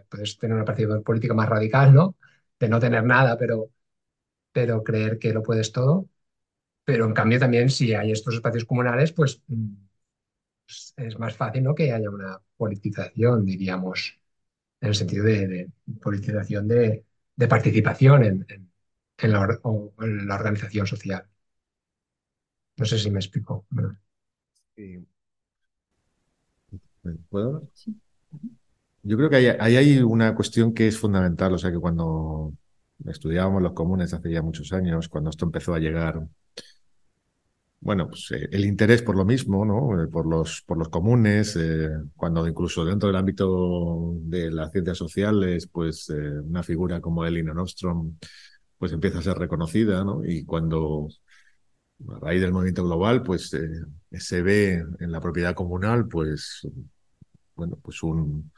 Puedes 0.08 0.38
tener 0.38 0.54
una 0.54 0.64
participación 0.64 1.02
política 1.02 1.34
más 1.34 1.48
radical, 1.48 1.92
¿no? 1.92 2.16
De 2.60 2.68
no 2.68 2.78
tener 2.80 3.02
nada, 3.04 3.36
pero, 3.36 3.70
pero 4.52 4.84
creer 4.84 5.18
que 5.18 5.32
lo 5.34 5.42
puedes 5.42 5.72
todo. 5.72 6.08
Pero 6.84 7.06
en 7.06 7.14
cambio 7.14 7.40
también 7.40 7.70
si 7.70 7.94
hay 7.94 8.12
estos 8.12 8.34
espacios 8.36 8.66
comunales, 8.66 9.12
pues, 9.12 9.42
mm, 9.48 9.74
pues 10.66 10.94
es 10.96 11.18
más 11.18 11.36
fácil 11.36 11.64
¿no? 11.64 11.74
que 11.74 11.92
haya 11.92 12.10
una 12.10 12.40
politización, 12.56 13.44
diríamos, 13.44 14.20
en 14.80 14.88
el 14.88 14.94
sentido 14.94 15.24
de, 15.24 15.70
politización 16.02 16.68
de, 16.68 17.04
participación 17.48 18.24
en, 18.24 18.46
en 19.18 19.32
la 20.28 20.34
organización 20.36 20.86
social. 20.86 21.28
No 22.78 22.86
sé 22.86 22.98
si 22.98 23.10
me 23.10 23.18
explico. 23.20 23.66
¿Puedo? 27.28 27.68
Yo 29.02 29.16
creo 29.16 29.30
que 29.30 29.36
ahí, 29.36 29.76
hay 29.76 29.98
una 29.98 30.34
cuestión 30.34 30.74
que 30.74 30.88
es 30.88 30.98
fundamental, 30.98 31.54
o 31.54 31.58
sea 31.58 31.70
que 31.70 31.78
cuando 31.78 32.52
estudiábamos 33.06 33.62
los 33.62 33.72
comunes 33.72 34.12
hace 34.14 34.32
ya 34.32 34.42
muchos 34.42 34.72
años, 34.72 35.08
cuando 35.08 35.30
esto 35.30 35.44
empezó 35.44 35.74
a 35.74 35.78
llegar, 35.78 36.26
bueno, 37.80 38.08
pues 38.08 38.32
eh, 38.32 38.48
el 38.50 38.64
interés 38.64 39.02
por 39.02 39.16
lo 39.16 39.24
mismo, 39.24 39.64
¿no? 39.64 40.02
Eh, 40.02 40.08
por 40.08 40.26
los, 40.26 40.62
por 40.62 40.76
los 40.78 40.88
comunes, 40.88 41.56
eh, 41.56 41.90
cuando 42.16 42.46
incluso 42.48 42.84
dentro 42.84 43.08
del 43.08 43.16
ámbito 43.16 44.14
de 44.22 44.50
las 44.50 44.72
ciencias 44.72 44.98
sociales, 44.98 45.68
pues 45.70 46.08
una 46.10 46.62
figura 46.62 47.00
como 47.00 47.24
Elinor 47.24 47.54
Nostrom, 47.56 48.16
pues 48.78 48.92
empieza 48.92 49.18
a 49.20 49.22
ser 49.22 49.38
reconocida, 49.38 50.04
¿no? 50.04 50.24
Y 50.24 50.44
cuando 50.44 51.08
a 52.08 52.18
raíz 52.20 52.40
del 52.40 52.52
movimiento 52.52 52.84
global, 52.84 53.22
pues 53.22 53.52
eh, 53.54 53.68
se 54.12 54.42
ve 54.42 54.84
en 54.98 55.12
la 55.12 55.20
propiedad 55.20 55.54
comunal, 55.54 56.06
pues, 56.08 56.66
bueno, 57.56 57.78
pues 57.82 58.02
un, 58.02 58.50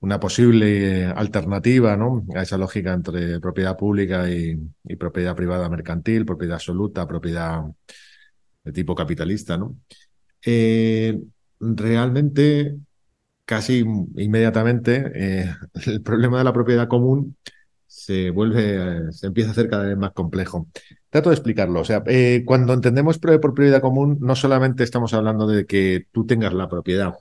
una 0.00 0.20
posible 0.20 1.06
alternativa 1.06 1.96
¿no? 1.96 2.24
a 2.34 2.42
esa 2.42 2.58
lógica 2.58 2.92
entre 2.92 3.40
propiedad 3.40 3.76
pública 3.76 4.30
y, 4.30 4.56
propiedad 4.96 5.34
privada 5.34 5.68
mercantil, 5.68 6.24
propiedad 6.26 6.54
absoluta, 6.56 7.06
propiedad 7.06 7.62
de 8.64 8.72
tipo 8.72 8.94
capitalista. 8.94 9.56
¿no? 9.56 9.76
Eh, 10.44 11.18
realmente, 11.60 12.76
casi 13.44 13.78
inmediatamente, 13.80 15.10
eh, 15.14 15.54
el 15.86 16.02
problema 16.02 16.38
de 16.38 16.44
la 16.44 16.52
propiedad 16.52 16.88
común 16.88 17.36
se 17.86 18.30
vuelve, 18.30 19.12
se 19.12 19.28
empieza 19.28 19.50
a 19.50 19.52
hacer 19.52 19.68
cada 19.70 19.86
vez 19.86 19.96
más 19.96 20.12
complejo. 20.12 20.68
Trato 21.08 21.30
de 21.30 21.34
explicarlo. 21.36 21.80
O 21.80 21.84
sea, 21.84 22.02
eh, 22.06 22.42
cuando 22.44 22.74
entendemos 22.74 23.18
por 23.18 23.40
propiedad 23.40 23.80
común, 23.80 24.18
no 24.20 24.36
solamente 24.36 24.84
estamos 24.84 25.14
hablando 25.14 25.46
de 25.46 25.66
que 25.66 26.06
tú 26.12 26.26
tengas 26.26 26.52
la 26.52 26.68
propiedad, 26.68 27.14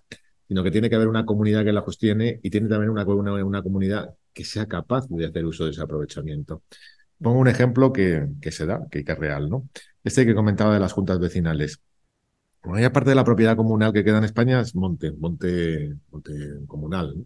sino 0.48 0.64
que 0.64 0.72
tiene 0.72 0.90
que 0.90 0.96
haber 0.96 1.08
una 1.08 1.26
comunidad 1.26 1.64
que 1.64 1.74
la 1.74 1.84
sostiene 1.84 2.40
y 2.44 2.50
tiene 2.50 2.68
también 2.68 2.90
una, 2.90 3.06
una, 3.06 3.62
comunidad 3.62 4.16
que 4.34 4.46
sea 4.46 4.68
capaz 4.68 5.08
de 5.10 5.26
hacer 5.26 5.46
uso 5.46 5.66
de 5.66 5.72
ese 5.72 5.82
aprovechamiento. 5.82 6.64
Pongo 7.20 7.40
un 7.40 7.48
ejemplo 7.48 7.92
que, 7.94 8.28
que 8.42 8.52
se 8.52 8.66
da, 8.66 8.88
que, 8.92 9.04
es 9.08 9.18
real, 9.18 9.50
¿no? 9.50 9.68
Este 10.04 10.26
que 10.26 10.36
comentaba 10.36 10.74
de 10.74 10.80
las 10.80 10.94
juntas 10.94 11.20
vecinales. 11.20 11.82
Bueno, 12.64 12.92
parte 12.92 13.12
de 13.12 13.16
la 13.16 13.24
propiedad 13.24 13.56
comunal 13.56 13.94
que 13.94 14.04
queda 14.04 14.18
en 14.18 14.24
España 14.24 14.60
es 14.60 14.76
monte, 14.76 15.12
monte, 15.12 15.96
monte 16.12 16.34
comunal. 16.68 17.26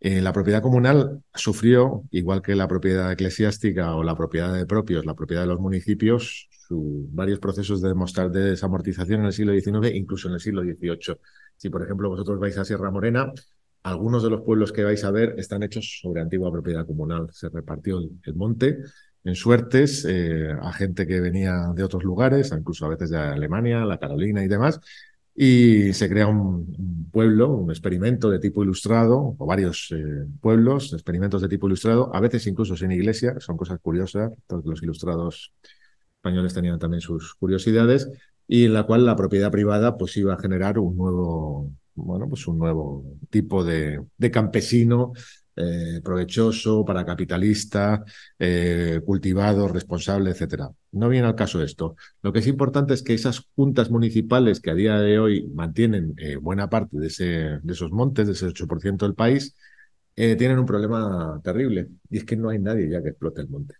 Eh, 0.00 0.20
la 0.20 0.32
propiedad 0.32 0.62
comunal 0.62 1.22
sufrió, 1.34 2.04
igual 2.10 2.42
que 2.42 2.54
la 2.54 2.68
propiedad 2.68 3.10
eclesiástica 3.10 3.94
o 3.94 4.02
la 4.02 4.14
propiedad 4.14 4.52
de 4.52 4.66
propios, 4.66 5.06
la 5.06 5.14
propiedad 5.14 5.42
de 5.42 5.48
los 5.48 5.60
municipios, 5.60 6.48
varios 6.70 7.38
procesos 7.38 7.80
de 7.80 7.88
demostrar 7.88 8.30
de 8.30 8.50
desamortización 8.50 9.20
en 9.20 9.26
el 9.26 9.32
siglo 9.32 9.52
XIX, 9.52 9.94
incluso 9.94 10.28
en 10.28 10.34
el 10.34 10.40
siglo 10.40 10.62
XVIII. 10.62 11.18
Si, 11.56 11.70
por 11.70 11.82
ejemplo, 11.82 12.08
vosotros 12.08 12.38
vais 12.38 12.56
a 12.58 12.64
Sierra 12.64 12.90
Morena, 12.90 13.32
algunos 13.82 14.22
de 14.22 14.30
los 14.30 14.42
pueblos 14.42 14.72
que 14.72 14.82
vais 14.82 15.04
a 15.04 15.10
ver 15.10 15.34
están 15.38 15.62
hechos 15.62 16.00
sobre 16.02 16.20
antigua 16.20 16.50
propiedad 16.50 16.84
comunal. 16.84 17.28
Se 17.32 17.48
repartió 17.48 17.98
el, 17.98 18.34
monte 18.34 18.78
en 19.22 19.34
suertes 19.34 20.04
eh, 20.08 20.50
a 20.60 20.72
gente 20.72 21.06
que 21.06 21.20
venía 21.20 21.72
de 21.74 21.84
otros 21.84 22.02
lugares, 22.02 22.52
incluso 22.56 22.84
a 22.86 22.88
veces 22.88 23.10
de 23.10 23.18
Alemania, 23.18 23.84
la 23.84 23.98
Carolina 23.98 24.42
y 24.42 24.48
demás, 24.48 24.80
y 25.36 25.92
se 25.92 26.08
crea 26.08 26.26
un, 26.26 27.10
pueblo, 27.12 27.50
un 27.50 27.70
experimento 27.70 28.30
de 28.30 28.38
tipo 28.38 28.64
ilustrado, 28.64 29.36
o 29.38 29.46
varios 29.46 29.92
eh, 29.92 30.26
pueblos, 30.40 30.92
experimentos 30.92 31.42
de 31.42 31.48
tipo 31.48 31.66
ilustrado, 31.66 32.14
a 32.14 32.20
veces 32.20 32.46
incluso 32.46 32.76
sin 32.76 32.90
iglesia, 32.90 33.38
son 33.38 33.56
cosas 33.56 33.78
curiosas, 33.80 34.32
los 34.64 34.82
ilustrados 34.82 35.52
españoles 36.26 36.54
tenían 36.54 36.78
también 36.78 37.00
sus 37.00 37.34
curiosidades, 37.34 38.08
y 38.48 38.64
en 38.64 38.74
la 38.74 38.84
cual 38.84 39.06
la 39.06 39.16
propiedad 39.16 39.50
privada 39.50 39.96
pues 39.96 40.16
iba 40.16 40.34
a 40.34 40.38
generar 40.38 40.78
un 40.78 40.96
nuevo, 40.96 41.72
bueno, 41.94 42.28
pues 42.28 42.46
un 42.48 42.58
nuevo 42.58 43.04
tipo 43.30 43.64
de, 43.64 44.02
de 44.18 44.30
campesino 44.30 45.12
eh, 45.58 46.00
provechoso, 46.04 46.84
para 46.84 47.04
capitalista, 47.06 48.04
eh, 48.38 49.00
cultivado, 49.04 49.68
responsable, 49.68 50.30
etcétera. 50.30 50.68
No 50.92 51.08
viene 51.08 51.26
al 51.28 51.34
caso 51.34 51.62
esto. 51.62 51.96
Lo 52.22 52.32
que 52.32 52.40
es 52.40 52.46
importante 52.46 52.92
es 52.94 53.02
que 53.02 53.14
esas 53.14 53.40
juntas 53.54 53.90
municipales 53.90 54.60
que 54.60 54.70
a 54.70 54.74
día 54.74 54.98
de 54.98 55.18
hoy 55.18 55.48
mantienen 55.54 56.14
eh, 56.18 56.36
buena 56.36 56.68
parte 56.68 56.98
de, 56.98 57.06
ese, 57.06 57.24
de 57.62 57.72
esos 57.72 57.90
montes, 57.90 58.26
de 58.26 58.32
ese 58.34 58.46
8% 58.48 59.06
del 59.06 59.14
país, 59.14 59.54
tienen 60.14 60.58
un 60.58 60.64
problema 60.64 61.40
terrible 61.44 61.88
y 62.08 62.16
es 62.18 62.24
que 62.24 62.36
no 62.36 62.48
hay 62.48 62.58
nadie 62.58 62.88
ya 62.88 63.02
que 63.02 63.10
explote 63.10 63.42
el 63.42 63.48
monte. 63.48 63.74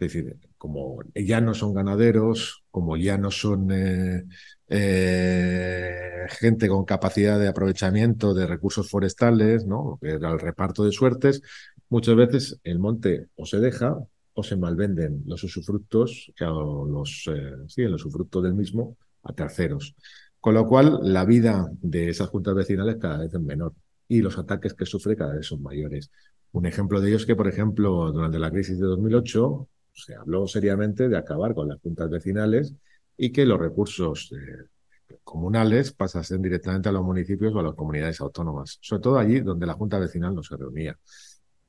Es 0.00 0.14
decir, 0.14 0.36
como 0.56 1.02
ya 1.14 1.42
no 1.42 1.52
son 1.52 1.74
ganaderos, 1.74 2.64
como 2.70 2.96
ya 2.96 3.18
no 3.18 3.30
son 3.30 3.70
eh, 3.70 4.24
eh, 4.68 6.26
gente 6.30 6.68
con 6.68 6.86
capacidad 6.86 7.38
de 7.38 7.48
aprovechamiento 7.48 8.32
de 8.32 8.46
recursos 8.46 8.88
forestales, 8.88 9.66
¿no? 9.66 9.98
que 10.00 10.12
era 10.12 10.30
el 10.30 10.40
reparto 10.40 10.84
de 10.84 10.92
suertes, 10.92 11.42
muchas 11.90 12.16
veces 12.16 12.60
el 12.64 12.78
monte 12.78 13.28
o 13.36 13.44
se 13.44 13.60
deja 13.60 13.98
o 14.32 14.42
se 14.42 14.56
malvenden 14.56 15.22
los 15.26 15.44
usufructos, 15.44 16.32
o 16.40 16.86
los, 16.86 17.28
eh, 17.30 17.56
sí, 17.68 17.82
el 17.82 17.94
usufructo 17.94 18.40
del 18.40 18.54
mismo 18.54 18.96
a 19.22 19.34
terceros. 19.34 19.94
Con 20.40 20.54
lo 20.54 20.66
cual, 20.66 21.00
la 21.02 21.26
vida 21.26 21.68
de 21.82 22.08
esas 22.08 22.30
juntas 22.30 22.54
vecinales 22.54 22.96
cada 22.96 23.18
vez 23.18 23.34
es 23.34 23.40
menor 23.40 23.74
y 24.08 24.20
los 24.22 24.38
ataques 24.38 24.72
que 24.72 24.86
sufre 24.86 25.14
cada 25.14 25.34
vez 25.34 25.46
son 25.46 25.62
mayores. 25.62 26.10
Un 26.52 26.66
ejemplo 26.66 27.00
de 27.00 27.08
ello 27.08 27.16
es 27.18 27.26
que, 27.26 27.36
por 27.36 27.48
ejemplo, 27.48 28.10
durante 28.12 28.38
la 28.38 28.50
crisis 28.50 28.78
de 28.78 28.86
2008, 28.86 29.68
se 29.92 30.14
habló 30.14 30.46
seriamente 30.46 31.08
de 31.08 31.16
acabar 31.16 31.54
con 31.54 31.68
las 31.68 31.80
juntas 31.80 32.10
vecinales 32.10 32.74
y 33.16 33.30
que 33.32 33.44
los 33.44 33.58
recursos 33.58 34.32
eh, 34.32 35.16
comunales 35.24 35.92
pasasen 35.92 36.42
directamente 36.42 36.88
a 36.88 36.92
los 36.92 37.04
municipios 37.04 37.54
o 37.54 37.60
a 37.60 37.62
las 37.62 37.74
comunidades 37.74 38.20
autónomas, 38.20 38.78
sobre 38.80 39.02
todo 39.02 39.18
allí 39.18 39.40
donde 39.40 39.66
la 39.66 39.74
junta 39.74 39.98
vecinal 39.98 40.34
no 40.34 40.42
se 40.42 40.56
reunía. 40.56 40.98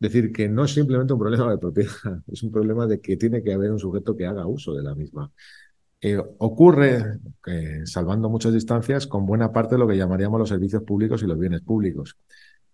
Es 0.02 0.12
decir, 0.12 0.32
que 0.32 0.50
no 0.50 0.66
es 0.66 0.74
simplemente 0.74 1.14
un 1.14 1.20
problema 1.20 1.52
de 1.52 1.58
propiedad, 1.58 1.92
es 2.32 2.42
un 2.44 2.52
problema 2.52 2.88
de 2.88 3.00
que 3.00 3.18
tiene 3.18 3.44
que 3.44 3.54
haber 3.54 3.72
un 3.72 3.80
sujeto 3.80 4.16
que 4.16 4.26
haga 4.26 4.48
uso 4.48 4.74
de 4.74 4.84
la 4.84 4.96
misma. 4.96 5.32
Eh, 6.04 6.18
ocurre, 6.40 7.20
eh, 7.46 7.82
salvando 7.86 8.28
muchas 8.28 8.52
distancias, 8.54 9.06
con 9.06 9.28
buena 9.28 9.52
parte 9.52 9.76
de 9.76 9.80
lo 9.80 9.88
que 9.88 9.96
llamaríamos 9.96 10.40
los 10.40 10.50
servicios 10.50 10.82
públicos 10.82 11.22
y 11.22 11.28
los 11.28 11.38
bienes 11.38 11.62
públicos. 11.62 12.18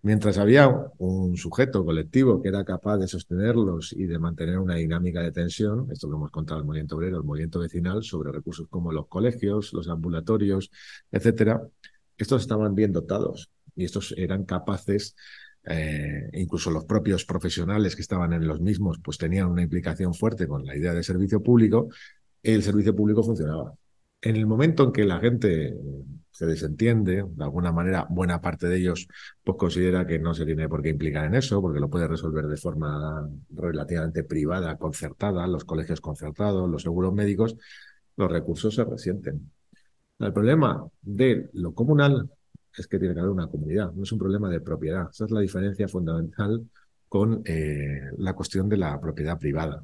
Mientras 0.07 0.37
había 0.37 0.69
un 0.99 1.35
sujeto 1.35 1.83
colectivo 1.83 2.41
que 2.41 2.47
era 2.47 2.63
capaz 2.63 2.97
de 2.97 3.09
sostenerlos 3.09 3.91
y 3.91 4.05
de 4.05 4.17
mantener 4.17 4.57
una 4.57 4.75
dinámica 4.75 5.21
de 5.21 5.33
tensión, 5.33 5.89
esto 5.91 6.07
lo 6.07 6.15
hemos 6.15 6.31
contado 6.31 6.61
el 6.61 6.65
movimiento 6.65 6.95
obrero, 6.95 7.17
el 7.17 7.25
movimiento 7.25 7.59
vecinal, 7.59 8.01
sobre 8.03 8.31
recursos 8.31 8.69
como 8.69 8.93
los 8.93 9.07
colegios, 9.07 9.73
los 9.73 9.89
ambulatorios, 9.89 10.71
etcétera, 11.11 11.61
estos 12.17 12.41
estaban 12.41 12.73
bien 12.73 12.93
dotados 12.93 13.51
y 13.75 13.83
estos 13.83 14.13
eran 14.15 14.45
capaces 14.45 15.13
eh, 15.65 16.29
incluso 16.31 16.71
los 16.71 16.85
propios 16.85 17.25
profesionales 17.25 17.93
que 17.93 18.01
estaban 18.01 18.31
en 18.31 18.47
los 18.47 18.61
mismos, 18.61 18.99
pues 19.03 19.17
tenían 19.17 19.47
una 19.47 19.63
implicación 19.63 20.13
fuerte 20.13 20.47
con 20.47 20.65
la 20.65 20.77
idea 20.77 20.93
de 20.93 21.03
servicio 21.03 21.43
público, 21.43 21.89
el 22.43 22.63
servicio 22.63 22.95
público 22.95 23.23
funcionaba. 23.23 23.73
En 24.21 24.35
el 24.35 24.47
momento 24.47 24.83
en 24.83 24.91
que 24.91 25.05
la 25.05 25.19
gente 25.19 25.75
se 26.31 26.45
desentiende, 26.45 27.25
de 27.27 27.43
alguna 27.43 27.71
manera, 27.71 28.05
buena 28.09 28.41
parte 28.41 28.67
de 28.67 28.77
ellos 28.77 29.07
pues 29.43 29.57
considera 29.57 30.05
que 30.05 30.19
no 30.19 30.33
se 30.33 30.45
tiene 30.45 30.69
por 30.69 30.81
qué 30.83 30.89
implicar 30.89 31.25
en 31.25 31.35
eso, 31.35 31.61
porque 31.61 31.79
lo 31.79 31.89
puede 31.89 32.07
resolver 32.07 32.45
de 32.45 32.57
forma 32.57 33.27
relativamente 33.49 34.23
privada, 34.23 34.77
concertada, 34.77 35.47
los 35.47 35.65
colegios 35.65 36.01
concertados, 36.01 36.69
los 36.69 36.83
seguros 36.83 37.13
médicos, 37.13 37.55
los 38.17 38.31
recursos 38.31 38.75
se 38.75 38.83
resienten. 38.83 39.51
El 40.19 40.33
problema 40.33 40.87
de 41.01 41.49
lo 41.53 41.73
comunal 41.73 42.29
es 42.75 42.87
que 42.87 42.99
tiene 42.99 43.13
que 43.13 43.19
haber 43.19 43.31
una 43.31 43.47
comunidad, 43.47 43.91
no 43.93 44.03
es 44.03 44.11
un 44.11 44.19
problema 44.19 44.49
de 44.49 44.61
propiedad. 44.61 45.09
Esa 45.11 45.25
es 45.25 45.31
la 45.31 45.41
diferencia 45.41 45.87
fundamental 45.87 46.67
con 47.07 47.41
eh, 47.45 48.11
la 48.17 48.33
cuestión 48.33 48.69
de 48.69 48.77
la 48.77 48.99
propiedad 48.99 49.39
privada. 49.39 49.83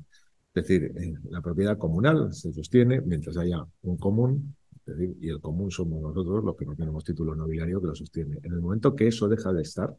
Es 0.53 0.67
decir, 0.67 0.93
la 1.29 1.41
propiedad 1.41 1.77
comunal 1.77 2.31
se 2.31 2.53
sostiene 2.53 3.01
mientras 3.01 3.37
haya 3.37 3.65
un 3.81 3.97
común, 3.97 4.55
y 5.19 5.29
el 5.29 5.39
común 5.39 5.71
somos 5.71 6.01
nosotros 6.01 6.43
los 6.43 6.55
que 6.55 6.65
no 6.65 6.75
tenemos 6.75 7.03
título 7.03 7.33
nobiliario 7.33 7.81
que 7.81 7.87
lo 7.87 7.95
sostiene. 7.95 8.37
En 8.43 8.53
el 8.53 8.59
momento 8.59 8.95
que 8.95 9.07
eso 9.07 9.27
deja 9.27 9.51
de 9.51 9.63
estar, 9.63 9.95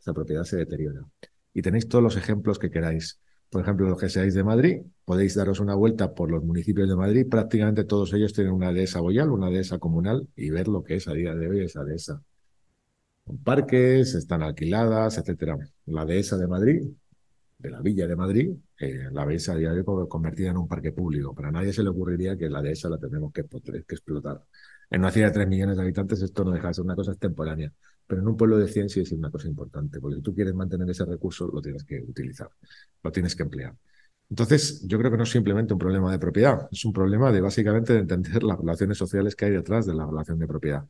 esa 0.00 0.14
propiedad 0.14 0.44
se 0.44 0.56
deteriora. 0.56 1.04
Y 1.52 1.60
tenéis 1.60 1.88
todos 1.88 2.02
los 2.02 2.16
ejemplos 2.16 2.58
que 2.58 2.70
queráis. 2.70 3.20
Por 3.50 3.62
ejemplo, 3.62 3.88
los 3.88 3.98
que 3.98 4.08
seáis 4.08 4.34
de 4.34 4.44
Madrid, 4.44 4.82
podéis 5.04 5.34
daros 5.34 5.60
una 5.60 5.74
vuelta 5.74 6.14
por 6.14 6.30
los 6.30 6.44
municipios 6.44 6.88
de 6.88 6.96
Madrid. 6.96 7.26
Prácticamente 7.28 7.84
todos 7.84 8.12
ellos 8.14 8.32
tienen 8.32 8.52
una 8.52 8.72
dehesa 8.72 9.00
boyal, 9.00 9.30
una 9.30 9.50
dehesa 9.50 9.78
comunal, 9.78 10.28
y 10.36 10.50
ver 10.50 10.68
lo 10.68 10.82
que 10.82 10.96
es 10.96 11.08
a 11.08 11.12
día 11.12 11.34
de 11.34 11.48
hoy 11.48 11.60
esa 11.60 11.84
dehesa. 11.84 12.22
Parques, 13.44 14.14
están 14.14 14.42
alquiladas, 14.42 15.18
etcétera. 15.18 15.58
La 15.86 16.06
dehesa 16.06 16.38
de 16.38 16.46
Madrid 16.46 16.88
de 17.58 17.70
la 17.70 17.80
Villa 17.80 18.06
de 18.06 18.16
Madrid, 18.16 18.52
eh, 18.78 19.08
la 19.10 19.24
veis 19.24 19.48
a 19.48 19.56
día 19.56 19.72
convertida 20.08 20.50
en 20.50 20.56
un 20.56 20.68
parque 20.68 20.92
público. 20.92 21.34
Para 21.34 21.50
nadie 21.50 21.72
se 21.72 21.82
le 21.82 21.88
ocurriría 21.90 22.36
que 22.36 22.48
la 22.48 22.62
dehesa 22.62 22.88
la 22.88 22.98
tenemos 22.98 23.32
que, 23.32 23.42
explotar. 23.88 24.44
En 24.90 25.00
una 25.00 25.10
ciudad 25.10 25.28
de 25.28 25.34
3 25.34 25.48
millones 25.48 25.76
de 25.76 25.82
habitantes 25.82 26.22
esto 26.22 26.44
no 26.44 26.52
deja 26.52 26.68
de 26.68 26.74
ser 26.74 26.84
una 26.84 26.94
cosa 26.94 27.12
extemporánea, 27.12 27.72
pero 28.06 28.20
en 28.22 28.28
un 28.28 28.36
pueblo 28.36 28.56
de 28.58 28.68
100 28.68 28.88
sí 28.88 29.00
es 29.00 29.12
una 29.12 29.30
cosa 29.30 29.48
importante, 29.48 30.00
porque 30.00 30.16
si 30.16 30.22
tú 30.22 30.34
quieres 30.34 30.54
mantener 30.54 30.88
ese 30.90 31.04
recurso, 31.04 31.48
lo 31.52 31.60
tienes 31.60 31.84
que 31.84 32.00
utilizar, 32.00 32.48
lo 33.02 33.12
tienes 33.12 33.34
que 33.36 33.42
emplear. 33.42 33.74
Entonces, 34.30 34.86
yo 34.86 34.98
creo 34.98 35.10
que 35.10 35.16
no 35.16 35.22
es 35.24 35.30
simplemente 35.30 35.72
un 35.72 35.78
problema 35.78 36.12
de 36.12 36.18
propiedad, 36.18 36.68
es 36.70 36.84
un 36.84 36.92
problema 36.92 37.32
de 37.32 37.40
básicamente 37.40 37.94
de 37.94 38.00
entender 38.00 38.42
las 38.42 38.58
relaciones 38.58 38.98
sociales 38.98 39.34
que 39.34 39.46
hay 39.46 39.52
detrás 39.52 39.86
de 39.86 39.94
la 39.94 40.06
relación 40.06 40.38
de 40.38 40.46
propiedad. 40.46 40.86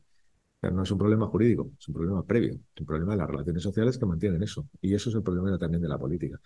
Pero 0.59 0.75
no 0.75 0.83
es 0.83 0.91
un 0.91 0.97
problema 0.97 1.27
jurídico, 1.27 1.71
es 1.79 1.87
un 1.87 1.93
problema 1.93 2.23
previo, 2.25 2.53
es 2.53 2.81
un 2.81 2.85
problema 2.85 3.13
de 3.13 3.17
las 3.19 3.29
relaciones 3.29 3.63
sociales 3.63 3.97
que 3.97 4.05
mantienen 4.05 4.43
eso. 4.43 4.67
Y 4.81 4.93
eso 4.93 5.09
es 5.09 5.15
el 5.15 5.23
problema 5.23 5.57
también 5.57 5.81
de 5.81 5.87
la 5.87 5.97
política. 5.97 6.39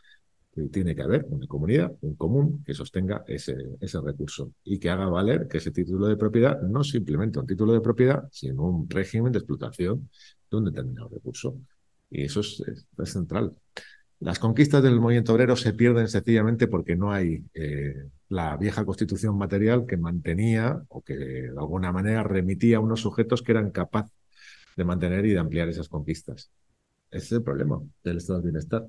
Tiene 0.72 0.96
que 0.96 1.02
haber 1.02 1.26
una 1.30 1.48
comunidad, 1.48 1.92
un 2.02 2.16
común, 2.16 2.64
que 2.64 2.76
sostenga 2.76 3.24
ese, 3.28 3.56
ese 3.82 4.00
recurso 4.02 4.54
y 4.64 4.78
que 4.78 4.92
haga 4.92 5.08
valer 5.08 5.48
que 5.48 5.58
ese 5.58 5.72
título 5.72 6.08
de 6.08 6.16
propiedad 6.16 6.62
no 6.62 6.84
simplemente 6.84 7.40
un 7.40 7.48
título 7.48 7.74
de 7.74 7.82
propiedad, 7.82 8.28
sino 8.32 8.64
un 8.64 8.88
régimen 8.88 9.32
de 9.32 9.40
explotación 9.40 10.10
de 10.52 10.58
un 10.58 10.66
determinado 10.66 11.10
recurso. 11.10 11.58
Y 12.12 12.24
eso 12.26 12.42
es, 12.42 12.62
es, 12.68 13.10
central. 13.12 13.58
Las 14.20 14.38
conquistas 14.38 14.84
del 14.84 15.00
movimiento 15.00 15.34
obrero 15.34 15.56
se 15.56 15.74
pierden 15.74 16.08
sencillamente 16.08 16.68
porque 16.68 16.96
no 16.96 17.12
hay 17.12 17.44
eh, 17.56 18.10
la 18.30 18.56
vieja 18.56 18.86
constitución 18.86 19.36
material 19.38 19.86
que 19.88 19.98
mantenía 19.98 20.84
o 20.90 21.02
que 21.02 21.16
de 21.16 21.50
alguna 21.50 21.92
manera 21.92 22.22
remitía 22.24 22.78
a 22.78 22.80
unos 22.80 23.02
sujetos 23.02 23.42
que 23.42 23.54
eran 23.54 23.72
capaces 23.72 24.14
de 24.78 24.86
mantener 24.86 25.26
y 25.26 25.32
de 25.32 25.40
ampliar 25.40 25.68
esas 25.70 25.90
conquistas. 25.90 26.52
Ese 27.10 27.26
es 27.26 27.32
el 27.32 27.44
problema 27.44 27.82
del 28.04 28.18
estado 28.18 28.40
de 28.40 28.46
bienestar, 28.46 28.88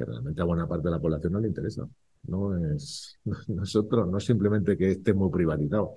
que 0.00 0.06
realmente 0.06 0.40
a 0.40 0.44
buena 0.44 0.66
parte 0.66 0.88
de 0.88 0.92
la 0.92 1.00
población 1.00 1.34
no 1.34 1.40
le 1.40 1.48
interesa. 1.48 1.86
No 2.24 2.56
es, 2.74 3.18
no 3.48 3.62
es 3.62 3.76
otro, 3.76 4.06
no 4.06 4.18
simplemente 4.18 4.76
que 4.76 4.92
esté 4.92 5.12
muy 5.12 5.30
privatizado, 5.30 5.92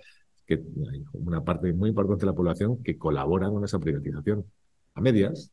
que 0.46 0.56
hay 0.56 1.04
una 1.14 1.44
parte 1.44 1.72
muy 1.74 1.90
importante 1.90 2.22
de 2.22 2.32
la 2.32 2.36
población 2.36 2.84
que 2.84 2.98
colabora 2.98 3.50
con 3.50 3.64
esa 3.64 3.80
privatización. 3.80 4.46
A 4.96 5.02
medias, 5.02 5.52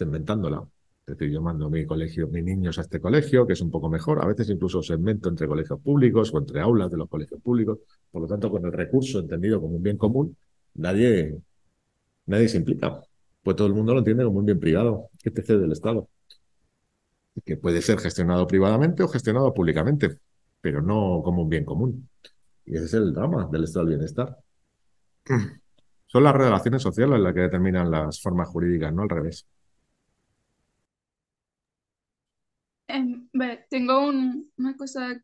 inventándola, 0.00 0.64
es 1.06 1.18
decir, 1.18 1.34
yo 1.34 1.42
mando 1.42 1.68
mi 1.68 1.84
colegio, 1.84 2.28
mis 2.28 2.44
niños 2.44 2.78
a 2.78 2.82
este 2.82 3.00
colegio, 3.00 3.46
que 3.46 3.52
es 3.54 3.60
un 3.60 3.70
poco 3.70 3.90
mejor. 3.90 4.24
A 4.24 4.26
veces 4.26 4.48
incluso 4.48 4.82
segmento 4.82 5.28
entre 5.28 5.46
colegios 5.46 5.80
públicos 5.80 6.32
o 6.32 6.38
entre 6.38 6.60
aulas 6.60 6.90
de 6.90 6.96
los 6.96 7.08
colegios 7.08 7.40
públicos. 7.42 7.78
Por 8.10 8.22
lo 8.22 8.28
tanto, 8.28 8.50
con 8.50 8.64
el 8.64 8.72
recurso 8.72 9.18
entendido 9.18 9.60
como 9.60 9.76
un 9.76 9.82
bien 9.82 9.98
común, 9.98 10.36
nadie, 10.74 11.36
nadie 12.26 12.48
se 12.48 12.58
implica. 12.58 13.02
Pues 13.42 13.56
todo 13.56 13.66
el 13.66 13.74
mundo 13.74 13.92
lo 13.92 13.98
entiende 13.98 14.24
como 14.24 14.38
un 14.38 14.46
bien 14.46 14.60
privado, 14.60 15.10
que 15.22 15.30
te 15.30 15.42
cede 15.42 15.58
del 15.58 15.72
Estado. 15.72 16.08
Que 17.44 17.56
puede 17.56 17.82
ser 17.82 17.98
gestionado 17.98 18.46
privadamente 18.46 19.02
o 19.02 19.08
gestionado 19.08 19.52
públicamente, 19.52 20.18
pero 20.60 20.80
no 20.82 21.22
como 21.24 21.42
un 21.42 21.48
bien 21.48 21.64
común. 21.64 22.08
Y 22.64 22.76
ese 22.76 22.86
es 22.86 22.94
el 22.94 23.12
drama 23.12 23.48
del 23.50 23.64
estado 23.64 23.86
del 23.86 23.96
bienestar. 23.96 24.38
Son 26.06 26.22
las 26.22 26.34
relaciones 26.34 26.82
sociales 26.82 27.18
las 27.20 27.34
que 27.34 27.40
determinan 27.40 27.90
las 27.90 28.22
formas 28.22 28.48
jurídicas, 28.48 28.92
no 28.92 29.02
al 29.02 29.08
revés. 29.08 29.46
Em, 32.86 33.28
tengo 33.68 34.08
una 34.08 34.76
cosa 34.76 35.20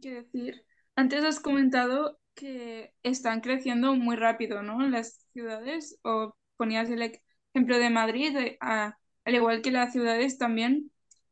que 0.00 0.14
decir. 0.22 0.64
Antes 0.94 1.24
has 1.24 1.40
comentado 1.40 2.20
que 2.34 2.94
están 3.02 3.40
creciendo 3.40 3.94
muy 3.94 4.16
rápido, 4.16 4.62
¿no? 4.62 4.80
Las 4.88 5.26
ciudades, 5.32 5.98
o 6.02 6.36
ponías 6.56 6.88
el 6.90 7.20
ejemplo 7.52 7.78
de 7.78 7.90
Madrid, 7.90 8.36
al 8.60 8.94
igual 9.26 9.62
que 9.62 9.70
las 9.70 9.92
ciudades 9.92 10.38
también 10.38 10.90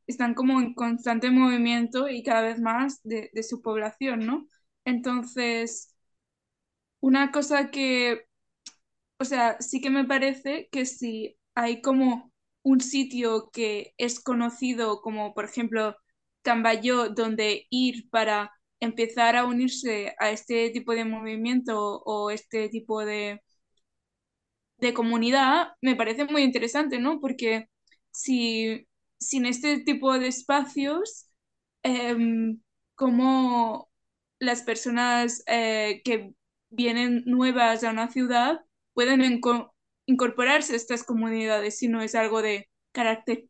están 0.09 0.35
como 0.35 0.61
en 0.61 0.75
constante 0.75 1.31
movimiento 1.31 2.09
y 2.09 2.23
cada 2.25 2.43
vez 2.43 2.61
más 2.61 3.01
de, 3.05 3.31
su 3.45 3.63
población, 3.63 4.27
¿no? 4.27 4.49
Entonces, 4.85 5.95
una 7.01 7.31
cosa 7.33 7.71
que, 7.71 8.25
o 9.19 9.25
sea, 9.25 9.61
sí 9.61 9.81
que 9.81 9.91
me 9.91 10.05
parece 10.05 10.69
que 10.73 10.87
si 10.87 11.39
hay 11.55 11.83
como 11.83 12.33
un 12.63 12.81
sitio 12.81 13.51
que 13.53 13.95
es 13.99 14.21
conocido 14.21 15.01
como, 15.03 15.35
por 15.35 15.45
ejemplo, 15.47 15.97
Cambayó, 16.43 17.11
donde 17.11 17.67
ir 17.71 18.09
para 18.11 18.53
empezar 18.81 19.37
a 19.37 19.45
unirse 19.47 20.15
a 20.19 20.31
este 20.31 20.71
tipo 20.71 20.93
de 20.95 21.05
movimiento 21.05 22.01
o 22.05 22.31
este 22.31 22.69
tipo 22.71 23.05
de, 23.05 23.43
de 24.79 24.95
comunidad, 24.95 25.69
me 25.81 25.97
parece 25.97 26.25
muy 26.25 26.43
interesante, 26.43 26.99
¿no? 26.99 27.21
Porque 27.21 27.69
si 28.11 28.88
sin 29.19 29.47
este 29.47 29.81
tipo 29.81 30.19
de 30.19 30.28
espacios, 30.28 31.28
em, 31.82 32.61
como 32.95 33.90
las 34.39 34.62
personas 34.62 35.43
eh, 35.47 36.03
que 36.05 36.32
vienen 36.70 37.23
nuevas 37.27 37.85
a 37.85 37.90
una 37.90 38.11
ciudad 38.11 38.61
pueden 38.95 39.23
incorporarse 40.07 40.73
a 40.74 40.77
estas 40.77 41.05
comunidades 41.05 41.78
si 41.78 41.89
no 41.89 42.03
es 42.03 42.15
algo 42.15 42.43
de 42.43 42.69
carácter 42.93 43.47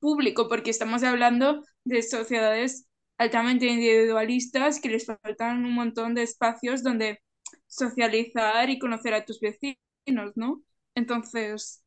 público, 0.00 0.48
porque 0.48 0.70
estamos 0.70 1.02
hablando 1.02 1.64
de 1.84 2.02
sociedades 2.02 2.86
altamente 3.18 3.66
individualistas 3.66 4.80
que 4.80 4.90
les 4.90 5.06
faltan 5.06 5.64
un 5.64 5.74
montón 5.74 6.14
de 6.14 6.22
espacios 6.22 6.82
donde 6.82 7.20
socializar 7.66 8.70
y 8.70 8.78
conocer 8.78 9.14
a 9.14 9.24
tus 9.24 9.40
vecinos, 9.40 10.32
¿no? 10.36 10.62
Entonces, 10.94 11.82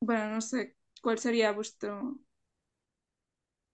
bueno, 0.00 0.30
no 0.30 0.40
sé 0.40 0.74
cuál 1.04 1.18
sería 1.18 1.52
vuestro 1.52 2.18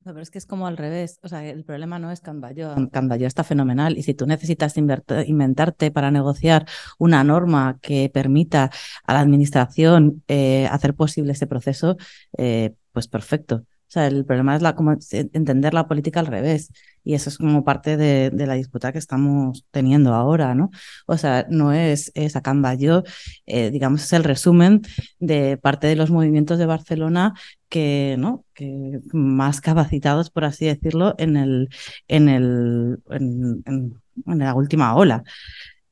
pero 0.04 0.20
es 0.20 0.30
que 0.30 0.38
es 0.38 0.46
como 0.46 0.66
al 0.66 0.76
revés. 0.76 1.18
O 1.22 1.28
sea, 1.28 1.46
el 1.46 1.64
problema 1.64 1.98
no 1.98 2.10
es 2.10 2.20
Cambayo. 2.20 2.74
Cambayo 2.90 3.26
está 3.26 3.44
fenomenal. 3.44 3.98
Y 3.98 4.02
si 4.02 4.14
tú 4.14 4.26
necesitas 4.26 4.76
inventarte 4.76 5.90
para 5.90 6.10
negociar 6.10 6.66
una 6.98 7.22
norma 7.22 7.78
que 7.82 8.10
permita 8.12 8.70
a 9.04 9.14
la 9.14 9.20
administración 9.20 10.22
eh, 10.28 10.66
hacer 10.70 10.94
posible 10.94 11.32
ese 11.32 11.46
proceso, 11.46 11.96
eh, 12.38 12.74
pues 12.92 13.08
perfecto. 13.08 13.66
O 13.90 13.92
sea, 13.92 14.06
el 14.06 14.24
problema 14.24 14.54
es 14.54 14.62
la, 14.62 14.76
como 14.76 14.96
entender 15.10 15.74
la 15.74 15.88
política 15.88 16.20
al 16.20 16.26
revés. 16.26 16.70
Y 17.02 17.14
eso 17.14 17.28
es 17.28 17.38
como 17.38 17.64
parte 17.64 17.96
de, 17.96 18.30
la 18.46 18.54
disputa 18.54 18.92
que 18.92 18.98
estamos 18.98 19.66
teniendo 19.72 20.14
ahora, 20.14 20.54
¿no? 20.54 20.70
O 21.06 21.18
sea, 21.18 21.44
no 21.50 21.72
es, 21.72 22.12
es 22.14 22.36
yo, 22.78 23.02
eh, 23.46 23.70
digamos, 23.72 24.04
es 24.04 24.12
el 24.12 24.22
resumen 24.22 24.82
de 25.18 25.56
parte 25.56 25.88
de 25.88 25.96
los 25.96 26.12
movimientos 26.12 26.56
de 26.58 26.66
Barcelona 26.66 27.34
que, 27.68 28.14
¿no? 28.16 28.44
que 28.54 29.00
más 29.12 29.60
capacitados, 29.60 30.30
por 30.30 30.44
así 30.44 30.66
decirlo, 30.66 31.16
en, 31.18 31.36
el, 31.36 31.68
en, 32.06 32.28
el, 32.28 33.00
en, 33.10 34.00
la 34.24 34.54
última 34.54 34.94
ola. 34.94 35.24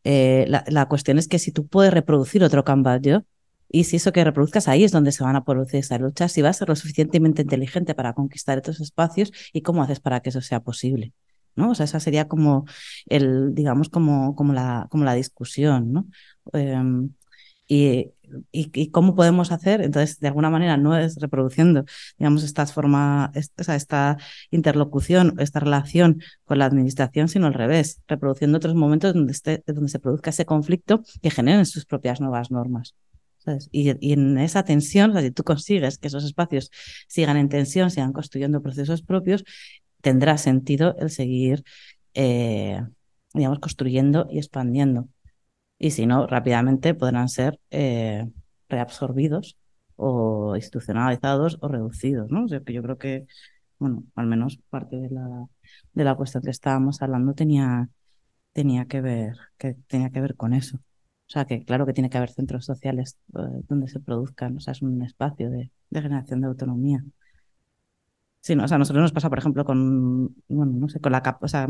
Eh, 0.05 0.47
la, 0.49 0.87
cuestión 0.87 1.19
es 1.19 1.27
que 1.27 1.41
si 1.41 1.51
tú 1.51 1.67
puedes 1.67 1.93
reproducir 1.93 2.45
otro 2.45 2.63
yo 3.03 3.25
y 3.71 3.85
si 3.85 3.97
eso 3.97 4.13
que 4.13 4.25
reproduzcas 4.25 4.69
ahí 4.69 4.85
es 4.85 4.93
donde 4.93 5.13
se 5.13 5.25
van 5.25 5.37
a 5.37 5.45
producir 5.45 5.81
esas 5.81 6.01
luchas, 6.01 6.33
si 6.33 6.43
vas 6.43 6.57
a 6.57 6.59
ser 6.61 6.69
lo 6.69 6.77
suficientemente 6.77 7.43
inteligente 7.43 7.95
para 7.95 8.15
conquistar 8.15 8.59
estos 8.59 8.81
espacios 8.81 9.33
y 9.53 9.63
cómo 9.63 9.83
haces 9.83 10.01
para 10.01 10.21
que 10.21 10.31
eso 10.31 10.41
sea 10.41 10.61
posible. 10.61 11.13
¿no? 11.57 11.71
O 11.71 11.75
sea, 11.75 11.85
esa 11.85 12.01
sería 12.01 12.29
como 12.29 12.67
el, 13.07 13.55
digamos, 13.55 13.89
como, 13.91 14.35
como, 14.37 14.53
la, 14.53 14.87
como 14.91 15.05
la 15.05 15.15
discusión, 15.15 15.93
¿no? 15.93 16.07
Em, 16.53 17.11
y, 17.67 18.13
y, 18.51 18.91
cómo 18.91 19.15
podemos 19.15 19.53
hacer, 19.53 19.83
entonces, 19.83 20.21
de 20.21 20.29
alguna 20.29 20.49
manera, 20.51 20.77
no 20.79 20.97
es 20.97 21.17
reproduciendo, 21.17 21.85
digamos, 22.19 22.43
esta 22.45 22.65
forma, 22.67 23.31
esta, 23.35 23.75
esta 23.75 24.17
interlocución, 24.51 25.35
esta 25.39 25.61
relación 25.61 26.23
con 26.47 26.59
la 26.59 26.67
administración, 26.67 27.29
sino 27.29 27.47
al 27.47 27.55
revés, 27.55 28.01
reproduciendo 28.09 28.57
otros 28.59 28.75
momentos 28.75 29.13
donde, 29.15 29.33
esté, 29.33 29.63
donde 29.67 29.91
se 29.91 29.99
produzca 29.99 30.31
ese 30.31 30.47
conflicto 30.47 31.03
que 31.23 31.31
generen 31.31 31.67
sus 31.67 31.85
propias 31.85 32.21
nuevas 32.21 32.51
normas. 32.51 32.95
Y, 33.71 34.13
en 34.13 34.39
esa 34.39 34.65
tensión, 34.65 35.19
si 35.21 35.31
tú 35.31 35.45
consigues 35.45 35.99
que 35.99 36.09
esos 36.09 36.25
espacios 36.25 36.71
sigan 37.09 37.37
en 37.37 37.49
tensión, 37.49 37.91
sigan 37.91 38.13
construyendo 38.13 38.63
procesos 38.63 39.03
propios, 39.03 39.45
tendrá 40.01 40.39
sentido 40.39 40.97
el 40.99 41.11
seguir, 41.11 41.65
eh, 42.15 42.83
digamos, 43.35 43.59
construyendo 43.61 44.27
y 44.31 44.39
expandiendo. 44.39 45.09
Y 45.79 45.93
si 45.93 46.07
no, 46.07 46.27
rápidamente 46.27 46.95
podrán 46.95 47.29
ser 47.29 47.61
eh, 47.71 48.29
reabsorbidos 48.69 49.57
o 49.97 50.55
institucionalizados 50.57 51.59
o 51.61 51.69
reducidos, 51.69 52.31
¿no? 52.31 52.47
yo 52.47 52.63
creo 52.83 52.99
que, 52.99 53.27
bueno, 53.79 54.05
al 54.15 54.27
menos 54.27 54.61
parte 54.71 54.97
de 54.97 55.11
la, 55.11 55.47
de 55.93 56.05
la 56.05 56.15
cuestión 56.15 56.43
que 56.43 56.51
estábamos 56.51 57.03
hablando 57.03 57.35
tenía, 57.35 57.89
tenía, 58.53 58.87
que 58.87 59.01
ver, 59.01 59.37
que 59.59 59.75
tenía 59.89 60.11
que 60.11 60.21
ver 60.21 60.37
con 60.37 60.55
eso. 60.55 60.81
O 61.29 61.31
sea, 61.31 61.45
que 61.45 61.63
claro 61.65 61.85
que 61.87 61.93
tiene 61.93 62.09
que 62.09 62.17
haber 62.17 62.31
centros 62.31 62.65
sociales 62.65 63.19
eh, 63.39 63.63
donde 63.69 63.89
se 63.89 64.01
produzcan, 64.01 64.57
o 64.57 64.61
sea, 64.61 64.73
es 64.73 64.81
un 64.83 65.03
espacio 65.03 65.51
de, 65.51 65.71
generación 65.93 66.41
de 66.41 66.47
autonomía. 66.47 67.05
Sí, 68.41 68.55
o 68.55 68.67
sea, 68.69 68.77
a 68.77 68.79
nosotros 68.79 69.03
nos 69.03 69.13
pasa, 69.13 69.29
por 69.29 69.39
ejemplo, 69.39 69.65
con, 69.65 70.35
bueno, 70.49 70.73
no 70.73 70.89
sé, 70.89 71.01
con 71.01 71.13
la 71.13 71.39
o 71.41 71.49
sea, 71.49 71.69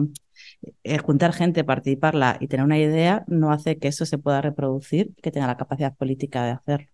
eh, 0.84 0.98
juntar 0.98 1.32
gente, 1.32 1.64
participarla 1.64 2.36
y 2.40 2.46
tener 2.48 2.64
una 2.64 2.78
idea 2.78 3.24
no 3.26 3.50
hace 3.50 3.78
que 3.78 3.88
eso 3.88 4.06
se 4.06 4.18
pueda 4.18 4.40
reproducir 4.42 5.12
y 5.16 5.22
que 5.22 5.32
tenga 5.32 5.46
la 5.48 5.56
capacidad 5.56 5.96
política 5.96 6.44
de 6.44 6.50
hacerlo. 6.52 6.88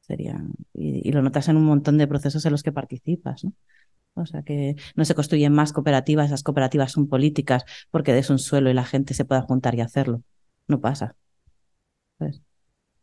Sería, 0.00 0.42
y, 0.74 1.12
lo 1.12 1.22
notas 1.22 1.48
en 1.48 1.56
un 1.56 1.64
montón 1.64 1.98
de 1.98 2.06
procesos 2.08 2.44
en 2.46 2.52
los 2.52 2.62
que 2.62 2.72
participas, 2.72 3.44
¿no? 3.44 3.52
O 4.14 4.26
sea, 4.26 4.42
que 4.42 4.76
no 4.96 5.04
se 5.04 5.14
construyen 5.14 5.52
más 5.52 5.72
cooperativas, 5.72 6.26
esas 6.26 6.42
cooperativas 6.42 6.92
son 6.92 7.08
políticas 7.08 7.64
porque 7.90 8.12
des 8.12 8.30
un 8.30 8.38
suelo 8.38 8.70
y 8.70 8.74
la 8.74 8.84
gente 8.84 9.14
se 9.14 9.24
pueda 9.24 9.42
juntar 9.42 9.74
y 9.74 9.80
hacerlo. 9.82 10.22
No 10.68 10.80
pasa. 10.80 11.16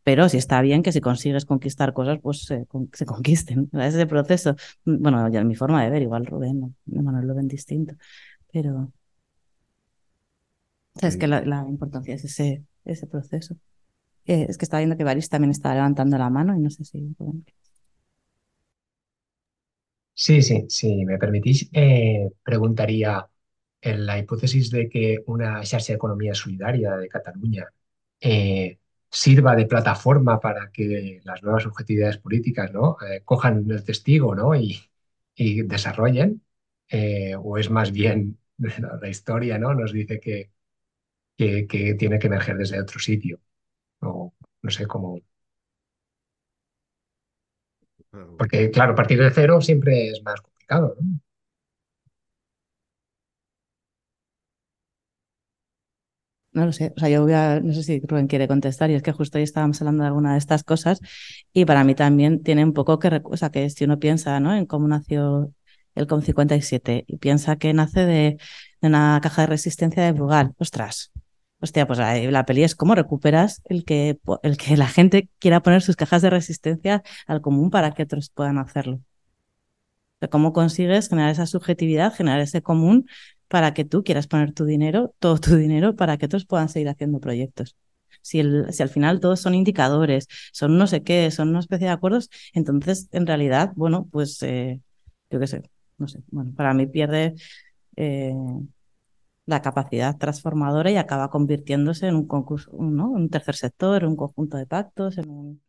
Pero 0.04 0.30
si 0.30 0.38
está 0.38 0.62
bien 0.62 0.84
que 0.84 0.92
si 0.92 1.02
consigues 1.02 1.46
conquistar 1.46 1.94
cosas, 1.94 2.20
pues 2.22 2.44
se, 2.46 2.66
conquisten. 3.06 3.70
Ese 3.74 4.06
proceso, 4.08 4.56
bueno, 4.86 5.28
ya 5.30 5.42
en 5.42 5.48
mi 5.48 5.56
forma 5.56 5.84
de 5.84 5.90
ver, 5.90 6.02
igual 6.02 6.26
Rubén, 6.26 6.76
Manuel 6.86 7.28
lo 7.28 7.36
ven 7.36 7.48
distinto, 7.48 7.96
pero 8.52 8.92
es 11.02 11.18
que 11.18 11.28
la, 11.28 11.66
importancia 11.68 12.16
es 12.16 12.24
ese, 12.24 12.64
ese 12.86 13.08
proceso. 13.08 13.56
Eh, 14.26 14.46
es 14.50 14.58
que 14.58 14.66
estaba 14.66 14.80
viendo 14.80 14.98
que 14.98 15.04
Baris 15.04 15.30
también 15.30 15.52
estaba 15.52 15.76
levantando 15.76 16.18
la 16.18 16.30
mano 16.30 16.56
y 16.56 16.60
no 16.60 16.70
sé 16.70 16.84
si... 16.84 17.16
Sí, 20.14 20.42
sí, 20.42 20.66
si 20.68 21.06
me 21.06 21.18
permitís, 21.20 21.70
eh, 21.74 22.30
preguntaría 22.44 23.28
en 23.82 24.06
la 24.06 24.18
hipótesis 24.18 24.72
de 24.72 24.90
que 24.90 25.20
una 25.28 25.62
de 25.62 25.94
economía 25.94 26.34
solidaria 26.34 26.98
de 26.98 27.08
Cataluña 27.08 27.68
eh, 28.20 28.80
sirva 29.10 29.56
de 29.56 29.66
plataforma 29.66 30.40
para 30.40 30.72
que 30.72 31.22
las 31.24 31.44
nuevas 31.44 31.66
objetividades 31.66 32.18
políticas 32.18 32.72
¿no? 32.74 32.98
Eh, 33.08 33.22
cojan 33.24 33.70
el 33.70 33.84
testigo 33.84 34.36
¿no? 34.36 34.56
y, 34.56 34.90
desarrollen, 35.64 36.42
eh, 36.90 37.36
o 37.38 37.58
es 37.58 37.70
más 37.70 37.92
bien 37.92 38.40
la 38.58 39.10
historia 39.10 39.58
¿no? 39.60 39.74
nos 39.74 39.94
dice 39.94 40.20
que, 40.20 40.52
que, 41.38 41.96
tiene 41.98 42.20
que 42.20 42.28
emerger 42.28 42.58
desde 42.58 42.82
otro 42.82 43.00
sitio, 43.00 43.40
o 44.02 44.34
no 44.62 44.72
sé 44.72 44.88
cómo. 44.88 45.22
Porque, 48.38 48.72
claro, 48.72 48.96
partir 48.96 49.20
de 49.20 49.30
cero 49.32 49.62
siempre 49.62 50.10
es 50.10 50.24
más 50.24 50.42
complicado. 50.42 50.96
¿no? 51.00 51.20
No 56.58 56.66
lo 56.66 56.72
sé, 56.72 56.92
o 56.98 57.00
sea, 57.00 57.08
yo 57.08 57.22
voy 57.22 57.34
a, 57.34 57.60
no 57.60 57.72
sé 57.72 57.84
si 57.84 58.00
Rubén 58.00 58.26
quiere 58.26 58.48
contestar, 58.48 58.90
y 58.90 58.96
es 58.96 59.04
que 59.04 59.12
justo 59.12 59.38
ahí 59.38 59.44
estábamos 59.44 59.80
hablando 59.80 60.02
de 60.02 60.08
alguna 60.08 60.32
de 60.32 60.40
estas 60.40 60.64
cosas, 60.64 61.00
y 61.54 61.66
para 61.66 61.84
mí 61.84 61.94
también 61.94 62.42
tiene 62.42 62.64
un 62.66 62.74
poco 62.74 62.98
que, 62.98 63.22
o 63.24 63.38
sea, 63.38 63.52
que 63.52 63.70
si 63.70 63.84
uno 63.84 64.00
piensa, 64.00 64.40
¿no? 64.40 64.56
En 64.56 64.66
cómo 64.66 64.88
nació 64.88 65.54
el 65.94 66.08
COM 66.08 66.24
57 66.24 67.06
y 67.08 67.18
piensa 67.18 67.58
que 67.58 67.74
nace 67.74 68.08
de, 68.08 68.38
una 68.82 69.20
caja 69.22 69.44
de 69.44 69.48
resistencia 69.50 70.02
de 70.04 70.14
Brugal, 70.14 70.54
ostras, 70.58 71.12
hostia, 71.60 71.86
pues 71.86 72.00
la, 72.00 72.46
peli 72.48 72.64
es 72.64 72.74
cómo 72.76 72.96
recuperas 72.96 73.62
el 73.66 73.86
que, 73.86 74.18
el 74.42 74.58
que 74.58 74.78
la 74.78 74.88
gente 74.88 75.30
quiera 75.38 75.62
poner 75.62 75.84
sus 75.84 75.96
cajas 75.96 76.24
de 76.24 76.32
resistencia 76.32 77.04
al 77.28 77.42
común 77.42 77.70
para 77.70 77.92
que 77.92 78.02
otros 78.02 78.32
puedan 78.32 78.58
hacerlo. 78.58 79.00
O 80.22 80.28
cómo 80.30 80.54
consigues 80.54 81.10
generar 81.10 81.30
esa 81.30 81.46
subjetividad, 81.46 82.12
generar 82.16 82.40
ese 82.40 82.64
común 82.64 83.06
para 83.48 83.74
que 83.74 83.86
tú 83.86 84.04
quieras 84.04 84.28
poner 84.28 84.54
tu 84.54 84.66
dinero, 84.66 85.14
todo 85.20 85.38
tu 85.40 85.56
dinero, 85.56 85.96
para 85.96 86.18
que 86.18 86.26
otros 86.26 86.46
puedan 86.46 86.70
seguir 86.70 86.90
haciendo 86.90 87.20
proyectos. 87.20 87.76
Si, 88.22 88.40
el, 88.40 88.74
si 88.74 88.84
al 88.84 88.90
final 88.90 89.20
todos 89.20 89.40
son 89.40 89.56
indicadores, 89.56 90.28
son 90.52 90.78
no 90.78 90.88
sé 90.88 91.04
qué, 91.04 91.32
son 91.32 91.50
una 91.50 91.60
especie 91.60 91.88
de 91.88 91.94
acuerdos, 91.94 92.30
entonces 92.54 93.08
en 93.12 93.28
realidad, 93.28 93.72
bueno, 93.76 94.08
pues 94.12 94.42
eh, 94.44 94.82
yo 95.30 95.40
qué 95.40 95.48
sé, 95.48 95.72
no 95.98 96.08
sé, 96.08 96.22
bueno, 96.32 96.54
para 96.56 96.74
mí 96.74 96.88
pierde 96.88 97.36
eh, 97.96 98.34
la 99.46 99.62
capacidad 99.62 100.18
transformadora 100.18 100.92
y 100.92 100.98
acaba 100.98 101.30
convirtiéndose 101.30 102.08
en 102.08 102.16
un 102.16 102.28
concurso, 102.28 102.72
¿no? 102.80 103.10
Un 103.10 103.30
tercer 103.30 103.56
sector, 103.56 104.06
un 104.06 104.16
conjunto 104.16 104.58
de 104.58 104.66
pactos, 104.68 105.18
en 105.18 105.30
un... 105.30 105.62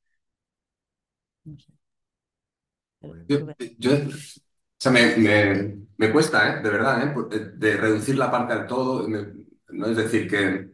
No 1.45 1.59
sé. 1.59 1.73
Yo, 3.79 3.97
sea, 4.79 4.93
me, 4.93 5.17
me, 5.97 6.13
cuesta, 6.13 6.59
¿eh? 6.59 6.63
de 6.63 6.71
verdad, 6.71 7.03
¿eh? 7.03 7.53
de 7.57 7.77
reducir 7.77 8.17
la 8.17 8.31
parte 8.31 8.53
al 8.53 8.67
todo. 8.67 9.09
no 9.09 9.87
es 9.87 9.97
decir 9.97 10.29
que, 10.29 10.71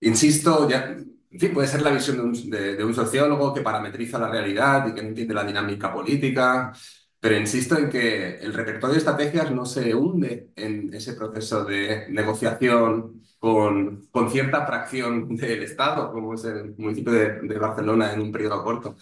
insisto, 0.00 0.68
ya, 0.68 0.96
en 1.30 1.54
puede 1.54 1.68
ser 1.68 1.82
la 1.82 1.90
visión 1.90 2.32
de 2.32 2.84
un, 2.84 2.94
sociólogo 2.94 3.52
que 3.54 3.60
parametriza 3.62 4.18
la 4.18 4.30
realidad 4.30 4.88
y 4.88 4.94
que 4.94 5.02
no 5.02 5.08
entiende 5.08 5.34
la 5.34 5.44
dinámica 5.44 5.92
política, 5.92 6.72
pero 7.20 7.36
insisto 7.36 7.78
en 7.78 7.90
que 7.90 8.36
el 8.36 8.54
repertorio 8.54 8.94
de 8.94 8.98
estrategias 8.98 9.50
no 9.50 9.66
se 9.66 9.94
hunde 9.94 10.50
en 10.56 10.92
ese 10.94 11.14
proceso 11.14 11.64
de 11.64 12.06
negociación 12.10 13.22
con, 13.38 14.06
con 14.10 14.30
cierta 14.30 14.66
fracción 14.66 15.36
del 15.36 15.62
Estado, 15.62 16.12
como 16.12 16.34
es 16.34 16.44
el 16.44 16.74
municipio 16.78 17.12
de 17.12 17.58
Barcelona 17.58 18.12
en 18.12 18.20
un 18.20 18.32
periodo 18.32 18.62
corto 18.64 18.96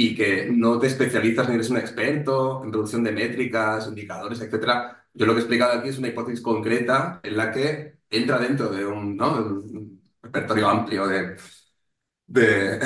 y 0.00 0.14
que 0.14 0.48
no 0.48 0.78
te 0.78 0.86
especializas 0.86 1.48
ni 1.48 1.56
eres 1.56 1.70
un 1.70 1.76
experto 1.78 2.62
en 2.62 2.72
reducción 2.72 3.02
de 3.02 3.10
métricas, 3.10 3.88
indicadores, 3.88 4.40
etc. 4.40 4.94
Yo 5.12 5.26
lo 5.26 5.32
que 5.32 5.40
he 5.40 5.42
explicado 5.42 5.76
aquí 5.76 5.88
es 5.88 5.98
una 5.98 6.06
hipótesis 6.06 6.40
concreta 6.40 7.18
en 7.20 7.36
la 7.36 7.50
que 7.50 7.98
entra 8.08 8.38
dentro 8.38 8.68
de 8.70 8.86
un, 8.86 9.16
¿no? 9.16 9.64
repertorio 10.22 10.68
amplio 10.68 11.08
de, 11.08 11.36
de, 12.28 12.78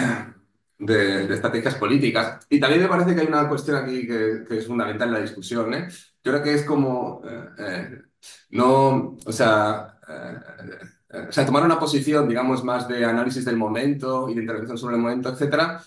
de, 0.78 1.34
estrategias 1.34 1.74
políticas. 1.74 2.46
Y 2.48 2.58
también 2.58 2.82
me 2.82 2.88
parece 2.88 3.14
que 3.14 3.20
hay 3.20 3.26
una 3.26 3.46
cuestión 3.46 3.76
aquí 3.76 4.06
que, 4.06 4.44
que 4.48 4.58
es 4.58 4.66
fundamental 4.66 5.08
en 5.08 5.14
la 5.14 5.20
discusión. 5.20 5.74
¿eh? 5.74 5.88
Yo 6.24 6.32
creo 6.32 6.42
que 6.42 6.54
es 6.54 6.64
como, 6.64 7.20
eh, 7.28 7.44
eh, 7.58 8.02
no, 8.52 9.18
o 9.26 9.32
sea, 9.32 9.98
o 11.28 11.32
sea, 11.32 11.44
tomar 11.44 11.64
una 11.64 11.78
posición, 11.78 12.26
digamos, 12.26 12.64
más 12.64 12.88
de 12.88 13.04
análisis 13.04 13.44
del 13.44 13.58
momento 13.58 14.30
y 14.30 14.34
de 14.34 14.40
intervención 14.40 14.78
sobre 14.78 14.96
el 14.96 15.02
momento, 15.02 15.28
etcétera, 15.28 15.82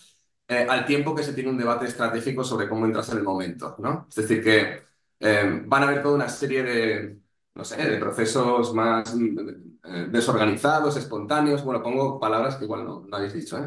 eh, 0.48 0.68
al 0.70 0.86
tiempo 0.86 1.16
que 1.16 1.24
se 1.24 1.34
tiene 1.34 1.50
un 1.50 1.58
debate 1.58 1.86
estratégico 1.86 2.44
sobre 2.44 2.70
cómo 2.70 2.86
entras 2.86 3.10
en 3.10 3.18
el 3.18 3.24
momento, 3.24 3.76
¿no? 3.80 4.06
Es 4.08 4.16
decir, 4.16 4.44
que 4.44 4.84
eh, 5.20 5.64
van 5.66 5.84
a 5.84 5.88
haber 5.88 6.04
toda 6.04 6.16
una 6.16 6.30
serie 6.30 6.62
de, 6.62 7.20
no 7.56 7.64
sé, 7.66 7.78
de 7.78 7.98
procesos 7.98 8.72
más 8.76 9.16
eh, 9.16 10.08
desorganizados, 10.12 10.98
espontáneos, 10.98 11.64
bueno, 11.64 11.82
pongo 11.82 12.20
palabras 12.20 12.58
que 12.58 12.66
igual 12.66 12.86
no, 12.86 13.06
no 13.08 13.18
habéis 13.18 13.34
dicho, 13.34 13.58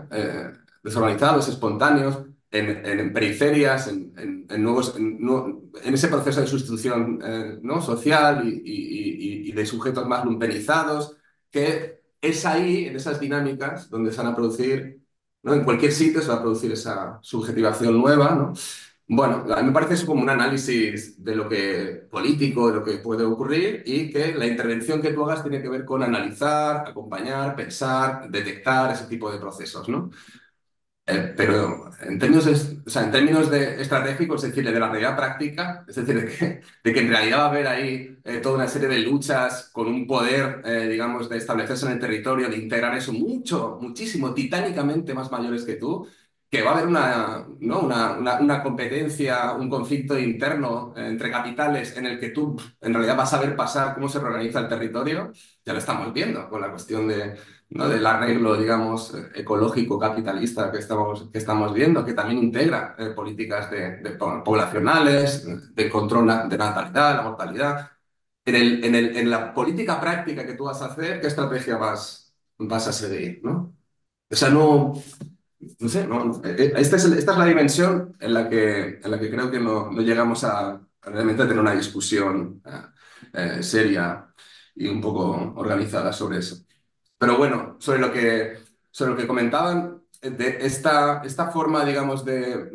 desorganizados, 0.82 1.48
espontáneos, 1.48 2.24
en, 2.50 3.12
periferias, 3.12 3.88
en, 3.88 4.46
nuevos, 4.62 4.96
en, 4.96 5.94
ese 5.94 6.08
proceso 6.08 6.40
de 6.40 6.46
sustitución 6.46 7.18
¿no? 7.62 7.82
social 7.82 8.42
y, 8.46 9.52
de 9.52 9.66
sujetos 9.66 10.06
más 10.06 10.24
lumpenizados, 10.24 11.16
que 11.50 12.00
es 12.20 12.46
ahí, 12.46 12.86
en 12.86 12.96
esas 12.96 13.20
dinámicas, 13.20 13.90
donde 13.90 14.12
se 14.12 14.18
van 14.18 14.28
a 14.28 14.34
producir, 14.36 14.98
en 15.54 15.64
cualquier 15.64 15.92
sitio 15.92 16.20
se 16.22 16.28
va 16.28 16.34
a 16.36 16.40
producir 16.42 16.72
esa 16.72 17.18
subjetivación 17.22 17.98
nueva. 17.98 18.34
¿no? 18.34 18.52
Bueno, 19.10 19.44
a 19.54 19.60
mí 19.62 19.68
me 19.68 19.72
parece 19.72 19.94
eso 19.94 20.06
como 20.06 20.22
un 20.22 20.28
análisis 20.28 21.22
de 21.24 21.34
lo 21.34 21.48
que 21.48 22.06
político, 22.10 22.68
de 22.68 22.74
lo 22.74 22.84
que 22.84 22.98
puede 22.98 23.24
ocurrir 23.24 23.82
y 23.86 24.10
que 24.10 24.34
la 24.34 24.46
intervención 24.46 25.00
que 25.00 25.12
tú 25.12 25.24
hagas 25.24 25.42
tiene 25.42 25.62
que 25.62 25.68
ver 25.70 25.84
con 25.86 26.02
analizar, 26.02 26.88
acompañar, 26.88 27.56
pensar, 27.56 28.30
detectar 28.30 28.92
ese 28.92 29.06
tipo 29.06 29.30
de 29.32 29.38
procesos, 29.38 29.88
¿no? 29.88 30.10
Eh, 31.10 31.32
pero 31.34 31.90
en 32.02 32.18
términos, 32.18 32.46
en 32.46 33.10
términos 33.10 33.50
de 33.50 33.80
estratégicos, 33.80 34.44
es 34.44 34.50
decir, 34.50 34.70
de 34.70 34.78
la 34.78 34.90
realidad 34.90 35.16
práctica, 35.16 35.84
es 35.88 35.96
decir, 35.96 36.20
de 36.20 36.26
que, 36.26 36.60
de 36.84 36.92
que 36.92 37.00
en 37.00 37.08
realidad 37.08 37.38
va 37.38 37.44
a 37.44 37.48
haber 37.48 37.66
ahí 37.66 38.18
eh, 38.24 38.38
toda 38.42 38.56
una 38.56 38.68
serie 38.68 38.88
de 38.88 38.98
luchas 38.98 39.70
con 39.72 39.86
un 39.88 40.06
poder, 40.06 40.60
eh, 40.66 40.86
digamos, 40.88 41.30
de 41.30 41.38
establecerse 41.38 41.86
en 41.86 41.92
el 41.92 41.98
territorio, 41.98 42.50
de 42.50 42.58
integrar 42.58 42.94
eso 42.94 43.14
mucho, 43.14 43.78
muchísimo, 43.80 44.34
titánicamente 44.34 45.14
más 45.14 45.32
mayores 45.32 45.64
que 45.64 45.76
tú, 45.76 46.06
que 46.50 46.62
va 46.62 46.70
a 46.70 46.74
haber 46.74 46.86
una, 46.86 47.46
¿no? 47.60 47.80
una, 47.80 48.18
una, 48.40 48.62
competencia, 48.62 49.52
un 49.52 49.68
conflicto 49.68 50.18
interno 50.18 50.94
entre 50.96 51.30
capitales 51.30 51.96
en 51.96 52.06
el 52.06 52.18
que 52.18 52.30
tú 52.30 52.56
en 52.80 52.94
realidad 52.94 53.16
vas 53.16 53.34
a 53.34 53.40
ver 53.40 53.54
pasar 53.54 53.94
cómo 53.94 54.08
se 54.08 54.18
reorganiza 54.18 54.60
el 54.60 54.68
territorio, 54.68 55.30
ya 55.64 55.72
lo 55.74 55.78
estamos 55.78 56.12
viendo 56.12 56.48
con 56.48 56.60
la 56.62 56.70
cuestión 56.70 57.06
de, 57.08 57.36
¿no? 57.70 57.88
del 57.88 58.06
arreglo, 58.06 58.56
digamos, 58.56 59.14
ecológico 59.34 59.98
capitalista 59.98 60.70
que 60.72 60.78
estamos, 60.78 61.28
que 61.30 61.38
estamos 61.38 61.74
viendo, 61.74 62.04
que 62.04 62.14
también 62.14 62.38
integra 62.42 62.94
eh, 62.98 63.10
políticas 63.10 63.70
de, 63.70 64.16
poblacionales, 64.18 65.46
de 65.74 65.90
control 65.90 66.26
de 66.48 66.58
natalidad, 66.58 67.16
la 67.16 67.22
mortalidad. 67.22 67.90
En, 68.44 68.54
el, 68.54 68.84
en, 68.84 68.94
el, 68.94 69.16
en 69.16 69.30
la 69.30 69.52
política 69.52 70.00
práctica 70.00 70.46
que 70.46 70.54
tú 70.54 70.64
vas 70.64 70.80
a 70.82 70.86
hacer, 70.86 71.20
¿qué 71.20 71.26
estrategia 71.26 71.76
vas, 71.76 72.34
vas 72.58 72.88
a 72.88 72.92
seguir? 72.92 73.40
¿no? 73.44 73.74
O 74.30 74.36
sea, 74.36 74.48
no, 74.50 74.94
no 75.60 75.88
sé, 75.88 76.06
no, 76.06 76.40
eh, 76.44 76.56
eh, 76.58 76.72
esta, 76.76 76.96
es 76.96 77.04
esta 77.04 77.32
es 77.32 77.38
la 77.38 77.44
dimensión 77.44 78.16
en 78.20 78.34
la 78.34 78.48
que, 78.48 79.00
en 79.02 79.10
la 79.10 79.18
que 79.18 79.30
creo 79.30 79.50
que 79.50 79.58
no, 79.58 79.90
no 79.90 80.00
llegamos 80.02 80.44
a, 80.44 80.80
realmente 81.02 81.42
a 81.42 81.48
tener 81.48 81.60
una 81.60 81.74
discusión 81.74 82.62
eh, 83.32 83.62
seria 83.62 84.32
y 84.74 84.88
un 84.88 85.00
poco 85.00 85.54
organizada 85.56 86.12
sobre 86.12 86.38
eso. 86.38 86.58
Pero 87.18 87.36
bueno, 87.36 87.76
sobre 87.80 87.98
lo 87.98 88.12
que, 88.12 88.58
sobre 88.90 89.12
lo 89.12 89.16
que 89.16 89.26
comentaban, 89.26 90.02
de 90.20 90.58
esta, 90.66 91.22
esta 91.24 91.50
forma, 91.50 91.84
digamos, 91.84 92.24
de, 92.24 92.70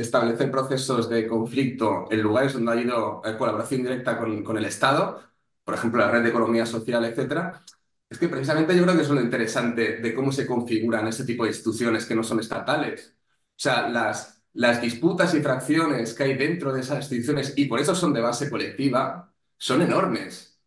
establecer 0.00 0.50
procesos 0.50 1.08
de 1.08 1.26
conflicto 1.26 2.06
en 2.10 2.22
lugares 2.22 2.52
donde 2.52 2.70
ha 2.70 2.74
habido 2.74 3.22
colaboración 3.38 3.82
directa 3.82 4.18
con, 4.18 4.44
con 4.44 4.58
el 4.58 4.64
Estado, 4.64 5.20
por 5.64 5.74
ejemplo, 5.74 6.00
la 6.00 6.10
red 6.10 6.22
de 6.22 6.28
economía 6.28 6.66
social, 6.66 7.04
etcétera, 7.04 7.64
es 8.08 8.18
que 8.18 8.28
precisamente 8.28 8.76
yo 8.76 8.82
creo 8.84 8.96
que 8.96 9.02
es 9.02 9.08
lo 9.08 9.20
interesante 9.20 9.96
de 9.98 10.14
cómo 10.14 10.30
se 10.32 10.46
configuran 10.46 11.06
ese 11.08 11.24
tipo 11.24 11.44
de 11.44 11.50
instituciones 11.50 12.06
que 12.06 12.14
no 12.14 12.22
son 12.22 12.40
estatales. 12.40 13.14
O 13.50 13.54
sea, 13.56 13.88
las, 13.88 14.42
las 14.52 14.80
disputas 14.80 15.34
y 15.34 15.40
fracciones 15.42 16.14
que 16.14 16.24
hay 16.24 16.34
dentro 16.36 16.72
de 16.72 16.80
esas 16.80 16.98
instituciones, 17.10 17.54
y 17.56 17.66
por 17.66 17.80
eso 17.80 17.94
son 17.94 18.12
de 18.12 18.20
base 18.20 18.50
colectiva, 18.50 19.32
son 19.58 19.82
enormes. 19.82 20.60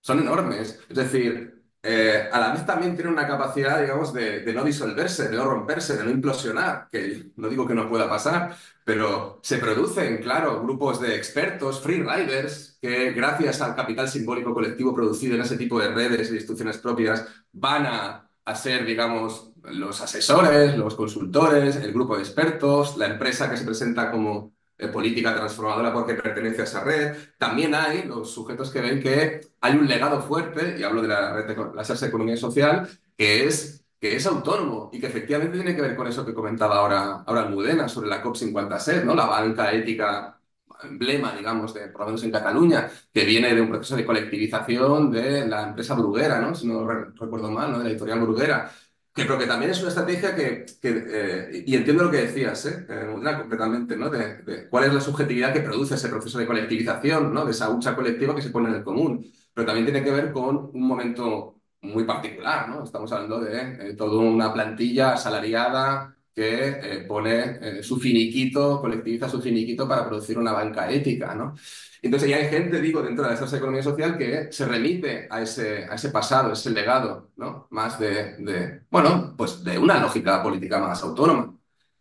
Son 0.00 0.18
enormes. 0.20 0.80
Es 0.88 0.96
decir, 0.96 1.49
eh, 1.82 2.28
a 2.30 2.38
la 2.38 2.52
vez 2.52 2.66
también 2.66 2.94
tiene 2.94 3.10
una 3.10 3.26
capacidad, 3.26 3.80
digamos, 3.80 4.12
de, 4.12 4.52
no 4.52 4.64
disolverse, 4.64 5.28
de 5.28 5.36
no 5.36 5.44
romperse, 5.44 5.96
de 5.96 6.04
no 6.04 6.10
implosionar, 6.10 6.88
que 6.92 7.32
no 7.36 7.48
digo 7.48 7.66
que 7.66 7.74
no 7.74 7.88
pueda 7.88 8.08
pasar, 8.08 8.54
pero 8.84 9.40
se 9.42 9.56
producen, 9.58 10.18
claro, 10.18 10.62
grupos 10.62 11.00
de 11.00 11.16
expertos, 11.16 11.80
free 11.80 12.02
riders, 12.02 12.78
que 12.82 13.12
gracias 13.12 13.62
al 13.62 13.74
capital 13.74 14.08
simbólico 14.08 14.52
colectivo 14.52 14.94
producido 14.94 15.36
en 15.36 15.42
ese 15.42 15.56
tipo 15.56 15.80
de 15.80 15.88
redes 15.88 16.30
e 16.30 16.34
instituciones 16.34 16.78
propias 16.78 17.26
van 17.52 17.86
a, 17.86 18.30
a 18.44 18.54
ser, 18.54 18.84
digamos, 18.84 19.52
los 19.62 20.00
asesores, 20.02 20.76
los 20.76 20.94
consultores, 20.94 21.76
el 21.76 21.92
grupo 21.92 22.16
de 22.16 22.22
expertos, 22.22 22.96
la 22.96 23.06
empresa 23.06 23.50
que 23.50 23.56
se 23.56 23.64
presenta 23.64 24.10
como 24.10 24.52
eh, 24.80 24.88
política 24.88 25.34
transformadora 25.34 25.92
porque 25.92 26.14
pertenece 26.14 26.62
a 26.62 26.64
esa 26.64 26.84
red. 26.84 27.16
También 27.38 27.74
hay 27.74 28.04
los 28.04 28.30
sujetos 28.32 28.70
que 28.70 28.80
ven 28.80 29.00
que 29.02 29.40
hay 29.60 29.74
un 29.74 29.86
legado 29.86 30.20
fuerte, 30.22 30.76
y 30.78 30.82
hablo 30.82 31.02
de 31.02 31.08
la 31.08 31.32
red 31.34 31.46
de 31.46 31.56
la 31.56 32.06
economía 32.06 32.36
social, 32.36 32.88
que 33.16 33.46
es, 33.46 33.84
que 34.00 34.16
es 34.16 34.26
autónomo 34.26 34.90
y 34.92 35.00
que 35.00 35.06
efectivamente 35.08 35.56
tiene 35.58 35.76
que 35.76 35.82
ver 35.82 35.96
con 35.96 36.06
eso 36.06 36.24
que 36.24 36.34
comentaba 36.34 36.76
ahora, 36.78 37.22
ahora 37.26 37.42
Almudena 37.42 37.88
sobre 37.88 38.08
la 38.08 38.22
COP56, 38.22 39.04
¿no? 39.04 39.14
la 39.14 39.26
banca 39.26 39.72
ética 39.72 40.40
emblema, 40.82 41.34
digamos, 41.36 41.74
de, 41.74 41.88
por 41.88 42.02
lo 42.02 42.06
menos 42.06 42.24
en 42.24 42.30
Cataluña, 42.30 42.90
que 43.12 43.24
viene 43.24 43.54
de 43.54 43.60
un 43.60 43.68
proceso 43.68 43.96
de 43.96 44.06
colectivización 44.06 45.10
de 45.10 45.46
la 45.46 45.68
empresa 45.68 45.94
Bruguera, 45.94 46.40
¿no? 46.40 46.54
si 46.54 46.66
no 46.66 46.86
recuerdo 46.86 47.50
mal, 47.50 47.72
¿no? 47.72 47.78
de 47.78 47.84
la 47.84 47.90
editorial 47.90 48.20
Bruguera, 48.20 48.70
que 49.12 49.26
creo 49.26 49.38
que 49.38 49.46
también 49.46 49.72
es 49.72 49.80
una 49.80 49.88
estrategia 49.88 50.34
que, 50.36 50.64
eh, 50.82 51.64
y 51.66 51.74
entiendo 51.74 52.04
lo 52.04 52.10
que 52.10 52.22
decías, 52.22 52.64
¿eh? 52.66 52.86
eh 52.88 53.36
completamente, 53.38 53.96
¿no? 53.96 54.08
De, 54.08 54.68
cuál 54.68 54.84
es 54.84 54.94
la 54.94 55.00
subjetividad 55.00 55.52
que 55.52 55.60
produce 55.60 55.96
ese 55.96 56.08
proceso 56.08 56.38
de 56.38 56.46
colectivización, 56.46 57.34
¿no? 57.34 57.44
De 57.44 57.50
esa 57.50 57.68
lucha 57.68 57.96
colectiva 57.96 58.34
que 58.34 58.42
se 58.42 58.50
pone 58.50 58.68
en 58.68 58.76
el 58.76 58.84
común. 58.84 59.26
Pero 59.52 59.66
también 59.66 59.86
tiene 59.86 60.04
que 60.04 60.12
ver 60.12 60.32
con 60.32 60.70
un 60.72 60.86
momento 60.86 61.60
muy 61.82 62.04
particular, 62.04 62.68
¿no? 62.68 62.84
Estamos 62.84 63.10
hablando 63.12 63.40
de 63.40 63.90
eh, 63.90 63.94
toda 63.94 64.20
una 64.20 64.52
plantilla 64.52 65.14
asalariada 65.14 66.16
que 66.34 67.04
pone 67.08 67.82
su 67.82 67.98
finiquito, 67.98 68.80
colectiviza 68.80 69.28
su 69.28 69.40
finiquito 69.42 69.88
para 69.88 70.06
producir 70.06 70.38
una 70.38 70.52
banca 70.52 70.90
ética, 70.90 71.34
¿no? 71.34 71.54
Entonces 72.02 72.30
ya 72.30 72.36
hay 72.36 72.48
gente, 72.48 72.80
digo, 72.80 73.02
dentro 73.02 73.28
de 73.28 73.34
esa 73.34 73.56
economía 73.56 73.82
social 73.82 74.16
que 74.16 74.50
se 74.52 74.64
remite 74.66 75.28
a 75.30 75.42
ese, 75.42 75.84
a 75.84 75.94
ese 75.94 76.08
pasado, 76.10 76.52
ese 76.52 76.70
legado, 76.70 77.30
¿no? 77.36 77.66
Más 77.70 77.98
de, 77.98 78.36
de, 78.38 78.82
bueno, 78.90 79.34
pues 79.36 79.62
de 79.62 79.78
una 79.78 80.00
lógica 80.00 80.42
política 80.42 80.78
más 80.78 81.02
autónoma. 81.02 81.54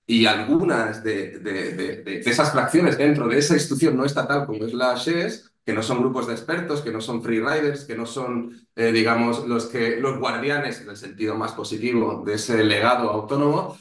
Y 0.06 0.26
algunas 0.26 1.04
de, 1.04 1.40
de, 1.40 1.74
de, 2.04 2.20
esas 2.26 2.52
fracciones 2.52 2.98
dentro 2.98 3.28
de 3.28 3.38
esa 3.38 3.54
institución 3.54 3.96
no 3.96 4.06
estatal 4.06 4.46
como 4.46 4.66
es 4.66 4.74
la 4.74 4.96
SHES, 4.96 5.52
que 5.66 5.74
no 5.74 5.84
son 5.84 6.00
grupos 6.00 6.26
de 6.28 6.34
expertos, 6.34 6.82
que 6.82 6.92
no 6.92 7.02
son 7.02 7.22
free 7.22 7.40
riders, 7.40 7.86
que 7.86 7.96
no 7.96 8.06
son, 8.08 8.68
eh, 8.76 8.92
digamos, 8.92 9.48
los, 9.48 9.68
que, 9.68 9.98
los 9.98 10.18
guardianes, 10.18 10.82
en 10.82 10.90
el 10.90 10.98
sentido 10.98 11.36
más 11.36 11.52
positivo, 11.52 12.24
de 12.26 12.36
ese 12.36 12.64
legado 12.64 13.12
autónomo, 13.12 13.78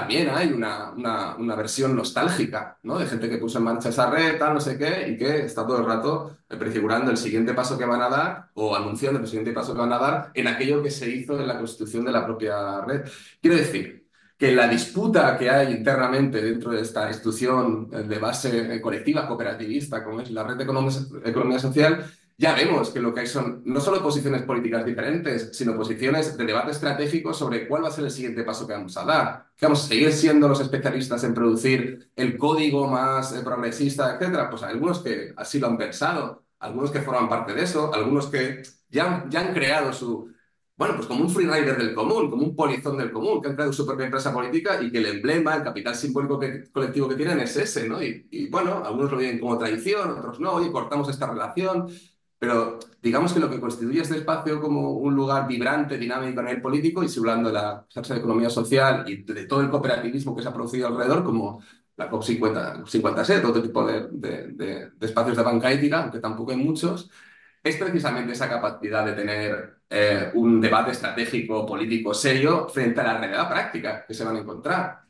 también 0.00 0.28
hay 0.28 0.52
una, 0.52 0.90
una, 0.92 1.54
versión 1.56 1.96
nostálgica, 1.96 2.78
¿no? 2.82 2.98
De 2.98 3.06
gente 3.06 3.28
que 3.28 3.38
puso 3.38 3.58
en 3.58 3.64
marcha 3.64 3.88
esa 3.88 4.10
red, 4.10 4.38
tal, 4.38 4.54
no 4.54 4.60
sé 4.60 4.76
qué, 4.76 5.08
y 5.08 5.16
que 5.16 5.44
está 5.44 5.66
todo 5.66 5.78
el 5.78 5.86
rato 5.86 6.38
prefigurando 6.48 7.10
el 7.10 7.16
siguiente 7.16 7.54
paso 7.54 7.78
que 7.78 7.84
van 7.84 8.02
a 8.02 8.08
dar 8.08 8.50
o 8.54 8.76
anunciando 8.76 9.20
el 9.20 9.26
siguiente 9.26 9.52
paso 9.52 9.72
que 9.72 9.80
van 9.80 9.92
a 9.92 9.98
dar 9.98 10.30
en 10.34 10.48
aquello 10.48 10.82
que 10.82 10.90
se 10.90 11.08
hizo 11.08 11.38
en 11.38 11.46
la 11.46 11.58
constitución 11.58 12.04
de 12.04 12.12
la 12.12 12.24
propia 12.24 12.80
red. 12.82 13.02
Quiero 13.40 13.56
decir 13.56 14.06
que 14.36 14.52
la 14.52 14.68
disputa 14.68 15.36
que 15.38 15.48
hay 15.48 15.72
internamente 15.72 16.42
dentro 16.42 16.72
de 16.72 16.82
esta 16.82 17.08
institución 17.08 17.88
de 17.90 18.18
base 18.18 18.80
colectiva, 18.80 19.26
cooperativista, 19.26 20.04
como 20.04 20.20
es 20.20 20.30
la 20.30 20.42
red 20.44 20.56
de 20.56 20.64
economía 21.30 21.58
social, 21.58 22.04
ya 22.38 22.54
vemos 22.54 22.90
que 22.90 23.00
lo 23.00 23.14
que 23.14 23.20
hay 23.20 23.26
son 23.26 23.62
no 23.64 23.80
solo 23.80 24.02
posiciones 24.02 24.42
políticas 24.42 24.84
diferentes, 24.84 25.56
sino 25.56 25.74
posiciones 25.76 26.36
de 26.36 26.44
debate 26.44 26.72
estratégico 26.72 27.32
sobre 27.32 27.66
cuál 27.66 27.84
va 27.84 27.88
a 27.88 27.90
ser 27.90 28.04
el 28.04 28.10
siguiente 28.10 28.44
paso 28.44 28.66
que 28.66 28.74
vamos 28.74 28.96
a 28.98 29.04
dar. 29.04 29.46
¿Que 29.56 29.64
vamos 29.66 29.84
a 29.84 29.88
seguir 29.88 30.12
siendo 30.12 30.46
los 30.46 30.60
especialistas 30.60 31.24
en 31.24 31.32
producir 31.32 32.10
el 32.14 32.36
código 32.36 32.86
más 32.88 33.32
eh, 33.32 33.40
progresista, 33.42 34.16
etcétera? 34.16 34.50
Pues 34.50 34.62
algunos 34.62 35.00
que 35.00 35.32
así 35.36 35.58
lo 35.58 35.68
han 35.68 35.78
pensado, 35.78 36.44
algunos 36.58 36.90
que 36.90 37.00
forman 37.00 37.28
parte 37.28 37.54
de 37.54 37.62
eso, 37.62 37.92
algunos 37.94 38.26
que 38.26 38.62
ya, 38.90 39.24
ya 39.30 39.40
han 39.40 39.54
creado 39.54 39.92
su, 39.94 40.30
bueno, 40.76 40.96
pues 40.96 41.06
como 41.06 41.22
un 41.22 41.30
freerider 41.30 41.78
del 41.78 41.94
común, 41.94 42.30
como 42.30 42.44
un 42.44 42.54
polizón 42.54 42.98
del 42.98 43.10
común, 43.12 43.40
que 43.40 43.48
han 43.48 43.54
creado 43.54 43.72
su 43.72 43.86
propia 43.86 44.04
empresa 44.04 44.32
política 44.32 44.82
y 44.82 44.90
que 44.92 44.98
el 44.98 45.06
emblema, 45.06 45.54
el 45.56 45.62
capital 45.62 45.94
simbólico 45.94 46.38
colectivo 46.70 47.08
que 47.08 47.14
tienen 47.14 47.40
es 47.40 47.56
ese, 47.56 47.88
¿no? 47.88 48.02
Y, 48.02 48.28
y, 48.30 48.48
bueno, 48.50 48.82
algunos 48.84 49.10
lo 49.10 49.16
ven 49.16 49.38
como 49.38 49.56
traición, 49.56 50.10
otros 50.10 50.38
no, 50.38 50.62
y 50.64 50.70
cortamos 50.70 51.08
esta 51.08 51.26
relación. 51.28 51.88
Pero 52.38 52.78
digamos 53.00 53.32
que 53.32 53.40
lo 53.40 53.48
que 53.48 53.60
constituye 53.60 54.02
este 54.02 54.18
espacio 54.18 54.60
como 54.60 54.92
un 54.92 55.14
lugar 55.14 55.46
vibrante, 55.48 55.96
dinámico 55.96 56.40
a 56.40 56.42
nivel 56.42 56.60
político 56.60 57.02
y 57.02 57.08
simulando 57.08 57.50
la 57.50 57.86
salsa 57.88 58.14
de 58.14 58.20
economía 58.20 58.50
social 58.50 59.04
y 59.08 59.22
de 59.22 59.46
todo 59.46 59.62
el 59.62 59.70
cooperativismo 59.70 60.36
que 60.36 60.42
se 60.42 60.48
ha 60.48 60.52
producido 60.54 60.88
alrededor, 60.88 61.24
como 61.24 61.62
la 61.96 62.10
COP56, 62.10 63.42
todo 63.42 63.62
tipo 63.62 63.86
de, 63.86 64.08
de, 64.10 64.90
espacios 65.00 65.36
de 65.36 65.42
banca 65.42 65.72
ética, 65.72 66.02
aunque 66.02 66.18
tampoco 66.20 66.50
hay 66.50 66.58
muchos, 66.58 67.10
es 67.62 67.76
precisamente 67.76 68.32
esa 68.32 68.48
capacidad 68.48 69.04
de 69.04 69.12
tener 69.12 69.78
eh, 69.88 70.30
un 70.34 70.60
debate 70.60 70.92
estratégico, 70.92 71.64
político, 71.66 72.12
serio, 72.14 72.68
frente 72.68 73.00
a 73.00 73.04
la 73.04 73.18
realidad 73.18 73.48
práctica 73.48 74.04
que 74.06 74.14
se 74.14 74.24
van 74.24 74.36
a 74.36 74.40
encontrar. 74.40 75.02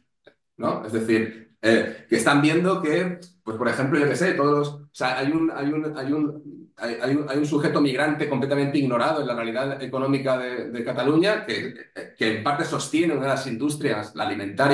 ¿no? 0.57 0.85
Es 0.87 0.93
decir, 0.93 1.57
eh, 1.61 2.07
que 2.09 2.17
están 2.17 2.41
viendo 2.41 2.81
que, 2.83 3.19
pues 3.43 3.57
por 3.57 3.69
ejemplo, 3.69 3.99
yo 3.99 4.09
qué 4.09 4.17
sé, 4.17 4.35
todos 4.35 4.59
los, 4.59 4.69
o 4.69 4.89
sea, 4.93 5.19
hay 5.19 5.33
un, 5.33 5.51
hay 5.51 5.73
un, 5.73 5.99
hay 5.99 6.13
un 6.13 6.66
hay, 6.77 7.15
un, 7.15 7.47
sujeto 7.47 7.81
migrante 7.81 8.29
completamente 8.29 8.79
ignorado 8.79 9.21
en 9.21 9.27
la 9.27 9.35
realidad 9.35 9.83
económica 9.83 10.37
de, 10.37 10.71
de 10.71 10.85
Cataluña, 10.85 11.47
que, 11.47 11.75
que, 12.17 12.37
en 12.37 12.45
parte 12.45 12.65
sostiene 12.65 13.15
una 13.15 13.23
de 13.23 13.29
las 13.29 13.47
industrias, 13.47 14.15
la 14.15 14.27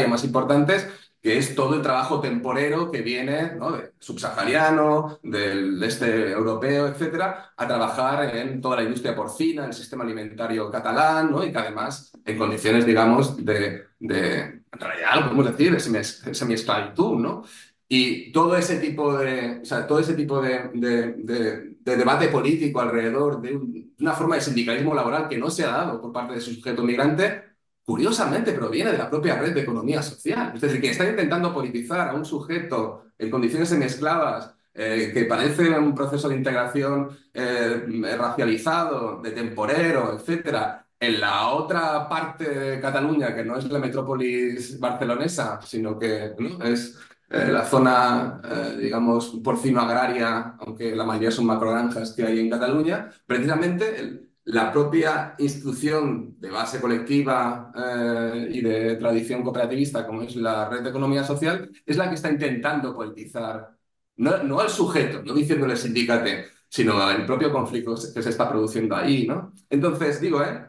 más 0.08 0.24
importantes, 0.24 0.88
que 1.22 1.38
es 1.38 1.54
todo 1.54 1.76
el 1.76 1.82
trabajo 1.82 2.20
temporero 2.20 2.90
que 2.90 3.00
viene 3.00 3.52
¿no? 3.54 3.72
de 3.72 3.92
subsahariano, 4.00 5.20
del 5.22 5.80
este 5.84 6.32
europeo, 6.32 6.88
etcétera, 6.88 7.52
a 7.56 7.68
trabajar 7.68 8.34
en 8.34 8.60
toda 8.60 8.76
la 8.76 8.82
industria 8.82 9.14
porcina, 9.14 9.66
el 9.66 9.72
sistema 9.72 10.02
alimentario 10.02 10.68
catalán, 10.68 11.30
¿no? 11.30 11.44
y 11.44 11.52
que 11.52 11.58
además 11.58 12.10
en 12.24 12.36
condiciones, 12.36 12.84
digamos, 12.84 13.36
de, 13.44 13.84
de 14.00 14.40
en 14.40 14.80
realidad 14.80 15.24
podemos 15.24 15.56
decir, 15.56 15.72
de 15.72 16.34
semi-esclavitud, 16.34 17.18
¿no? 17.18 17.44
Y 17.88 18.32
todo 18.32 18.56
ese 18.56 18.78
tipo 18.78 19.18
de, 19.18 19.60
o 19.60 19.64
sea, 19.66 19.86
todo 19.86 19.98
ese 19.98 20.14
tipo 20.14 20.40
de, 20.40 20.70
de, 20.72 21.12
de 21.12 21.71
debate 21.84 22.28
político 22.28 22.80
alrededor 22.80 23.40
de 23.40 23.59
una 23.98 24.12
forma 24.12 24.36
de 24.36 24.40
sindicalismo 24.40 24.94
laboral 24.94 25.28
que 25.28 25.38
no 25.38 25.50
se 25.50 25.64
ha 25.64 25.68
dado 25.68 26.00
por 26.00 26.12
parte 26.12 26.34
de 26.34 26.40
su 26.40 26.52
sujeto 26.54 26.82
migrante, 26.82 27.42
curiosamente 27.84 28.52
proviene 28.52 28.92
de 28.92 28.98
la 28.98 29.10
propia 29.10 29.38
red 29.38 29.52
de 29.52 29.62
economía 29.62 30.02
social. 30.02 30.52
Es 30.54 30.60
decir, 30.60 30.80
que 30.80 30.90
está 30.90 31.09
intentando 31.09 31.52
politizar 31.52 32.09
a 32.09 32.14
un 32.14 32.24
sujeto 32.24 33.06
en 33.18 33.30
condiciones 33.30 33.68
semiesclavas 33.68 34.54
eh, 34.74 35.10
que 35.12 35.24
parece 35.26 35.68
un 35.78 35.94
proceso 35.94 36.28
de 36.28 36.36
integración 36.36 37.10
eh, 37.34 38.16
racializado, 38.16 39.20
de 39.20 39.32
temporero, 39.32 40.16
etcétera, 40.16 40.86
en 40.98 41.20
la 41.20 41.48
otra 41.48 42.09
parte 42.09 42.48
de 42.48 42.80
Cataluña, 42.80 43.34
que 43.34 43.44
no 43.44 43.59
es 43.59 43.64
la 43.70 43.78
metrópolis 43.78 44.78
barcelonesa, 44.78 45.60
sino 45.60 45.98
que 45.98 46.32
es 46.64 46.96
eh, 47.32 47.50
la 47.50 47.64
zona, 47.64 48.40
digamos, 48.78 49.40
porcino-agraria, 49.42 50.56
aunque 50.60 50.94
la 50.94 51.04
mayoría 51.04 51.30
son 51.30 51.46
macrogranjas 51.46 52.12
que 52.12 52.24
hay 52.24 52.40
en 52.40 52.50
Cataluña, 52.50 53.10
precisamente 53.26 54.32
la 54.44 54.72
propia 54.72 55.34
institución 55.38 56.36
de 56.40 56.50
base 56.50 56.80
colectiva 56.80 57.72
eh, 57.76 58.48
y 58.50 58.60
de 58.60 58.96
tradición 58.96 59.42
cooperativista, 59.42 60.06
como 60.06 60.22
es 60.22 60.34
la 60.36 60.68
red 60.68 60.82
de 60.82 60.90
economía 60.90 61.24
social, 61.24 61.70
es 61.86 61.96
la 61.96 62.09
que 62.09 62.16
está 62.16 62.30
intentando 62.30 62.94
politizar, 62.94 63.76
no, 64.16 64.42
no 64.42 64.60
al 64.60 64.68
sujeto, 64.68 65.22
no 65.24 65.34
diciéndole 65.34 65.76
sindicate, 65.76 66.46
sino 66.68 67.10
el 67.10 67.24
propio 67.26 67.52
conflicto 67.52 67.94
que 67.94 68.22
se 68.22 68.30
está 68.30 68.48
produciendo 68.48 68.96
ahí, 68.96 69.26
¿no? 69.26 69.52
Entonces, 69.70 70.20
digo, 70.20 70.42
¿eh? 70.42 70.66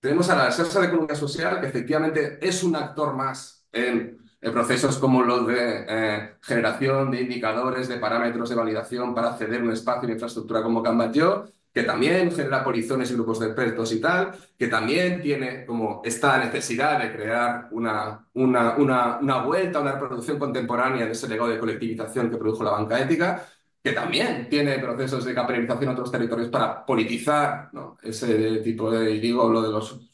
tenemos 0.00 0.28
a 0.28 0.36
la 0.36 0.50
Salsa 0.50 0.80
de 0.80 0.88
Economía 0.88 1.16
Social, 1.16 1.60
que 1.60 1.68
efectivamente 1.68 2.38
es 2.46 2.62
un 2.62 2.76
actor 2.76 3.14
más 3.14 3.66
en, 3.72 4.18
procesos 4.50 4.98
como 4.98 5.22
los 5.22 5.46
de 5.46 5.86
eh, 5.88 6.34
generación 6.42 7.10
de 7.10 7.22
indicadores, 7.22 7.88
de 7.88 7.98
parámetros 7.98 8.48
de 8.50 8.54
validación 8.54 9.14
para 9.14 9.30
acceder 9.30 9.60
a 9.60 9.64
un 9.64 9.72
espacio 9.72 10.06
de 10.06 10.14
infraestructura 10.14 10.62
como 10.62 10.82
Cambatlló, 10.82 11.46
que 11.72 11.82
también 11.82 12.30
genera 12.30 12.62
polizones 12.62 13.10
y 13.10 13.14
grupos 13.14 13.40
de 13.40 13.46
expertos 13.46 13.92
y 13.92 14.00
tal, 14.00 14.32
que 14.56 14.68
también 14.68 15.20
tiene 15.20 15.66
como 15.66 16.02
esta 16.04 16.38
necesidad 16.38 17.00
de 17.00 17.12
crear 17.12 17.68
una, 17.72 18.28
una, 18.34 18.76
una, 18.76 19.18
una 19.18 19.42
vuelta 19.42 19.80
una 19.80 19.92
reproducción 19.92 20.38
contemporánea 20.38 21.04
de 21.04 21.12
ese 21.12 21.28
legado 21.28 21.48
de 21.48 21.58
colectivización 21.58 22.30
que 22.30 22.36
produjo 22.36 22.62
la 22.62 22.70
banca 22.70 23.00
ética, 23.00 23.44
que 23.82 23.92
también 23.92 24.48
tiene 24.48 24.78
procesos 24.78 25.24
de 25.24 25.34
capitalización 25.34 25.82
en 25.82 25.90
otros 25.90 26.12
territorios 26.12 26.48
para 26.48 26.86
politizar 26.86 27.70
ese 28.02 28.58
tipo 28.58 28.90
de, 28.90 29.06
digo, 29.18 29.48
lo 29.50 29.60
de 29.60 29.70
los 29.70 30.13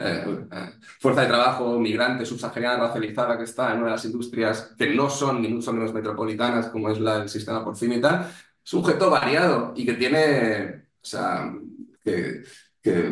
eh, 0.00 0.46
eh, 0.52 0.70
fuerza 1.00 1.22
de 1.22 1.26
trabajo 1.26 1.78
migrante, 1.78 2.24
subsahariana, 2.24 2.86
racializada, 2.86 3.36
que 3.36 3.44
está 3.44 3.72
en 3.72 3.78
una 3.78 3.86
de 3.86 3.92
las 3.92 4.04
industrias 4.04 4.74
que 4.78 4.94
no 4.94 5.10
son 5.10 5.42
ni 5.42 5.48
mucho 5.48 5.72
menos 5.72 5.92
metropolitanas, 5.92 6.68
como 6.68 6.88
es 6.88 7.00
la 7.00 7.18
del 7.18 7.28
sistema 7.28 7.64
porcino 7.64 7.94
y 7.94 8.00
tal, 8.00 8.30
sujeto 8.62 9.10
variado 9.10 9.72
y 9.74 9.84
que 9.84 9.94
tiene, 9.94 10.84
o 11.02 11.04
sea, 11.04 11.52
que, 12.04 12.44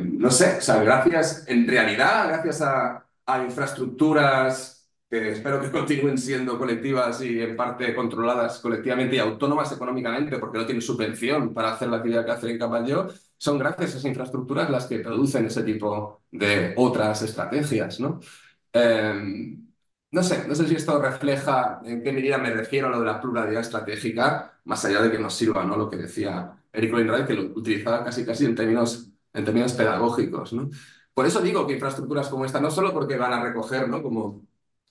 no 0.05 0.31
sé, 0.31 0.59
o 0.59 0.61
sea, 0.61 0.83
gracias, 0.83 1.45
en 1.49 1.67
realidad, 1.67 2.29
gracias 2.29 2.63
a, 2.63 3.05
a 3.27 3.43
infraestructuras 3.43 4.76
que 5.11 5.33
espero 5.33 5.61
que 5.61 5.71
continúen 5.73 6.19
siendo 6.19 6.59
colectivas 6.59 7.21
y 7.23 7.41
en 7.41 7.57
parte 7.57 7.95
controladas 7.95 8.59
colectivamente 8.61 9.17
y 9.17 9.19
autónomas 9.19 9.73
económicamente, 9.73 10.39
porque 10.39 10.59
no 10.59 10.67
tienen 10.67 10.83
subvención 10.83 11.55
para 11.55 11.73
hacer 11.73 11.89
la 11.89 11.99
actividad 11.99 12.25
que 12.25 12.33
hacen 12.33 12.51
en 12.51 12.59
Capalló, 12.59 13.09
son 13.39 13.59
gracias 13.59 13.87
a 13.87 13.89
esas 13.91 14.05
infraestructuras 14.05 14.71
las 14.71 14.87
que 14.87 15.01
producen 15.01 15.47
ese 15.47 15.63
tipo 15.63 16.23
de 16.31 16.75
otras 16.77 17.23
estrategias, 17.23 18.01
¿no? 18.01 18.21
Em, 18.73 19.67
no 20.11 20.23
sé, 20.23 20.47
no 20.49 20.55
sé 20.55 20.67
si 20.69 20.75
esto 20.77 21.01
refleja 21.01 21.81
en 21.85 22.03
qué 22.03 22.13
medida 22.13 22.39
me 22.39 22.51
refiero 22.51 22.89
a 22.89 22.91
lo 22.91 23.01
de 23.01 23.07
la 23.07 23.21
pluralidad 23.21 23.61
estratégica, 23.61 24.59
más 24.65 24.85
allá 24.85 25.03
de 25.03 25.11
que 25.11 25.19
nos 25.19 25.35
sirva, 25.35 25.65
¿no? 25.65 25.77
Lo 25.77 25.91
que 25.91 25.97
decía 25.97 26.57
Eric 26.73 26.95
Wainwright, 26.95 27.27
que 27.27 27.35
lo 27.35 27.43
utilizaba 27.59 28.05
casi 28.05 28.25
casi 28.25 28.45
en 28.45 28.55
términos, 28.55 29.11
en 29.33 29.45
términos 29.45 29.73
pedagógicos, 29.75 30.53
¿no? 30.53 30.71
Por 31.15 31.27
eso 31.27 31.41
digo 31.41 31.67
que 31.67 31.75
infraestructuras 31.75 32.29
como 32.29 32.45
esta, 32.45 32.61
no 32.61 32.71
solo 32.71 32.93
porque 32.93 33.17
van 33.17 33.33
a 33.33 33.43
recoger, 33.43 33.89
¿no? 33.89 34.03
Como 34.03 34.47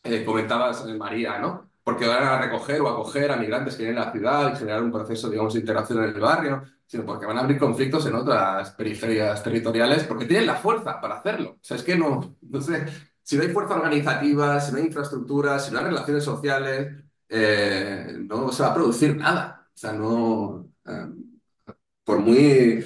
eh, 0.06 0.24
comentabas, 0.26 0.86
eh, 0.88 0.94
María, 0.96 1.40
¿no? 1.40 1.70
Porque 1.84 2.08
van 2.08 2.24
a 2.24 2.42
recoger 2.42 2.82
o 2.82 2.90
acoger 2.90 3.32
a 3.32 3.38
migrantes 3.38 3.76
que 3.76 3.84
vienen 3.84 4.02
a 4.02 4.06
la 4.08 4.12
ciudad 4.12 4.54
y 4.54 4.58
generar 4.58 4.84
un 4.84 4.92
proceso, 4.92 5.30
digamos, 5.30 5.54
de 5.54 5.60
interacción 5.60 6.04
en 6.04 6.16
el 6.16 6.20
barrio, 6.20 6.64
sino 6.86 7.06
porque 7.06 7.26
van 7.26 7.38
a 7.38 7.42
abrir 7.42 7.60
conflictos 7.60 8.06
en 8.08 8.16
otras 8.16 8.72
periferias 8.72 9.44
territoriales, 9.44 10.04
porque 10.06 10.26
tienen 10.26 10.48
la 10.48 10.56
fuerza 10.56 11.00
para 11.02 11.16
hacerlo. 11.18 11.52
O 11.52 11.60
sea, 11.62 11.78
es 11.78 11.84
que 11.84 11.96
no, 11.96 12.38
no 12.42 12.62
sé, 12.62 12.86
si 13.24 13.38
no 13.38 13.44
hay 13.44 13.50
fuerza 13.50 13.76
organizativa, 13.76 14.60
si 14.60 14.72
no 14.72 14.78
hay 14.80 14.86
infraestructura, 14.86 15.60
si 15.60 15.72
no 15.72 15.80
hay 15.80 15.86
relaciones 15.86 16.24
sociales, 16.24 17.04
eh, 17.30 18.16
no 18.20 18.52
se 18.52 18.64
va 18.64 18.70
a 18.70 18.74
producir 18.74 19.16
nada. 19.18 19.70
O 19.74 19.78
sea, 19.78 19.94
no. 19.94 20.70
Por 22.04 22.20
muy, 22.20 22.84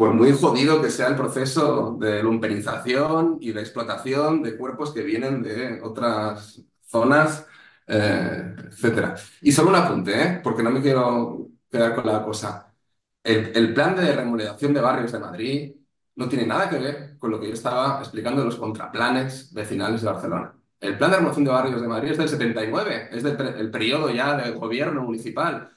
por 0.00 0.14
muy 0.14 0.32
jodido 0.32 0.80
que 0.80 0.88
sea 0.88 1.08
el 1.08 1.14
proceso 1.14 1.94
de 2.00 2.22
lumpenización 2.22 3.36
y 3.38 3.52
de 3.52 3.60
explotación 3.60 4.42
de 4.42 4.56
cuerpos 4.56 4.92
que 4.94 5.02
vienen 5.02 5.42
de 5.42 5.78
otras 5.82 6.62
zonas, 6.86 7.46
eh, 7.86 8.56
etc. 8.70 9.14
Y 9.42 9.52
solo 9.52 9.68
un 9.68 9.76
apunte, 9.76 10.22
¿eh? 10.22 10.40
porque 10.42 10.62
no 10.62 10.70
me 10.70 10.80
quiero 10.80 11.48
quedar 11.70 11.94
con 11.94 12.06
la 12.06 12.24
cosa. 12.24 12.74
El, 13.22 13.52
el 13.54 13.74
plan 13.74 13.94
de 13.94 14.16
remodelación 14.16 14.72
de 14.72 14.80
barrios 14.80 15.12
de 15.12 15.18
Madrid 15.18 15.76
no 16.14 16.28
tiene 16.30 16.46
nada 16.46 16.70
que 16.70 16.78
ver 16.78 17.18
con 17.18 17.30
lo 17.30 17.38
que 17.38 17.48
yo 17.48 17.52
estaba 17.52 17.98
explicando 17.98 18.40
de 18.40 18.46
los 18.46 18.56
contraplanes 18.56 19.52
vecinales 19.52 20.00
de 20.00 20.06
Barcelona. 20.06 20.54
El 20.80 20.96
plan 20.96 21.10
de 21.10 21.18
remoción 21.18 21.44
de 21.44 21.50
barrios 21.50 21.82
de 21.82 21.88
Madrid 21.88 22.12
es 22.12 22.18
del 22.18 22.28
79, 22.30 23.10
es 23.12 23.22
del 23.22 23.70
periodo 23.70 24.08
ya 24.08 24.34
del 24.34 24.54
gobierno 24.54 25.02
municipal. 25.02 25.70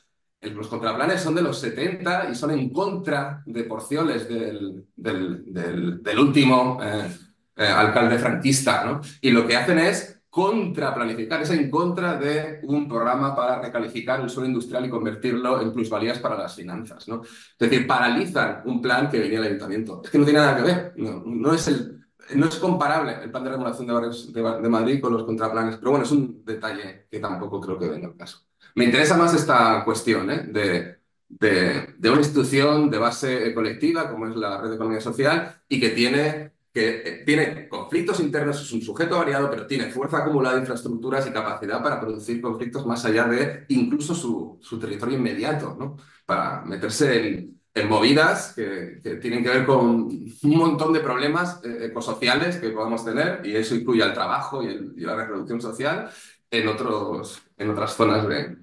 Los 0.49 0.67
contraplanes 0.67 1.21
son 1.21 1.35
de 1.35 1.41
los 1.41 1.59
70 1.59 2.29
y 2.31 2.35
son 2.35 2.51
en 2.51 2.69
contra 2.69 3.43
de 3.45 3.63
porciones 3.63 4.27
del, 4.27 4.85
del, 4.95 6.19
último 6.19 6.79
eh, 6.83 7.09
eh, 7.55 7.65
alcalde 7.65 8.17
franquista. 8.17 8.83
¿no? 8.83 9.01
Y 9.21 9.31
lo 9.31 9.47
que 9.47 9.55
hacen 9.55 9.79
es 9.79 10.13
contraplanificar, 10.33 11.43
es 11.43 11.51
en 11.51 11.69
contra 11.69 12.17
de 12.17 12.59
un 12.63 12.87
programa 12.87 13.35
para 13.35 13.61
recalificar 13.61 14.19
el 14.19 14.31
suelo 14.31 14.47
industrial 14.47 14.83
y 14.83 14.89
convertirlo 14.89 15.61
en 15.61 15.71
plusvalías 15.71 16.17
para 16.17 16.35
las 16.35 16.55
finanzas. 16.55 17.07
¿no? 17.07 17.21
Es 17.21 17.55
decir, 17.57 17.85
paralizan 17.85 18.63
un 18.65 18.81
plan 18.81 19.11
que 19.11 19.19
venía 19.19 19.39
del 19.39 19.49
ayuntamiento. 19.49 20.01
Es 20.03 20.09
que 20.09 20.17
no 20.17 20.25
tiene 20.25 20.39
nada 20.39 20.55
que 20.55 20.63
ver, 20.63 20.93
no, 20.95 21.53
es, 21.53 21.67
el, 21.67 22.03
no 22.33 22.47
es 22.47 22.55
comparable 22.55 23.17
el 23.21 23.29
plan 23.29 23.43
de 23.43 23.51
regulación 23.51 23.85
de 23.85 23.93
barrios 23.93 24.33
de, 24.33 24.69
Madrid 24.69 24.99
con 24.99 25.13
los 25.13 25.23
contraplanes, 25.23 25.77
pero 25.77 25.91
bueno, 25.91 26.03
es 26.03 26.11
un 26.11 26.43
detalle 26.43 27.05
que 27.11 27.19
tampoco 27.19 27.61
creo 27.61 27.77
que 27.77 27.89
venga 27.89 28.07
al 28.07 28.17
caso. 28.17 28.39
Me 28.75 28.85
interesa 28.85 29.17
más 29.17 29.33
esta 29.33 29.83
cuestión 29.83 30.29
¿eh? 30.31 30.43
de, 30.47 30.97
de, 31.29 31.93
de 31.97 32.09
una 32.09 32.21
institución 32.21 32.89
de 32.89 32.97
base 32.97 33.53
colectiva 33.53 34.09
como 34.09 34.27
es 34.27 34.35
la 34.35 34.59
Red 34.61 34.69
de 34.69 34.75
Economía 34.75 35.01
Social 35.01 35.61
y 35.67 35.79
que 35.79 35.89
tiene 35.89 36.53
que 36.73 37.03
eh, 37.05 37.23
tiene 37.25 37.69
conflictos 37.69 38.19
internos, 38.19 38.59
es 38.59 38.71
un 38.71 38.81
sujeto 38.81 39.17
variado, 39.19 39.49
pero 39.49 39.67
tiene 39.67 39.91
fuerza 39.91 40.17
acumulada, 40.17 40.57
infraestructuras 40.57 41.27
y 41.27 41.31
capacidad 41.31 41.83
para 41.83 42.01
producir 42.01 42.41
conflictos 42.41 42.85
más 42.87 43.05
allá 43.05 43.25
de 43.25 43.65
incluso 43.69 44.15
su, 44.15 44.57
su 44.59 44.79
territorio 44.79 45.17
inmediato, 45.17 45.75
¿no? 45.79 45.97
Para 46.25 46.63
meterse 46.65 47.27
en, 47.27 47.61
en 47.75 47.89
movidas 47.89 48.53
que, 48.55 48.99
tienen 49.21 49.43
que 49.43 49.49
ver 49.49 49.65
con 49.65 50.09
un 50.09 50.57
montón 50.57 50.93
de 50.93 50.99
problemas 51.01 51.61
eh, 51.63 51.85
ecosociales 51.91 52.57
que 52.57 52.69
podamos 52.69 53.05
tener, 53.05 53.45
y 53.45 53.55
eso 53.55 53.75
incluye 53.75 54.03
el 54.03 54.13
trabajo 54.13 54.63
y 54.63 54.99
la 55.01 55.15
reproducción 55.15 55.61
social 55.61 56.09
en, 56.53 56.67
otros, 56.67 57.41
en 57.57 57.69
otras 57.71 57.95
zonas 57.95 58.27
de, 58.27 58.57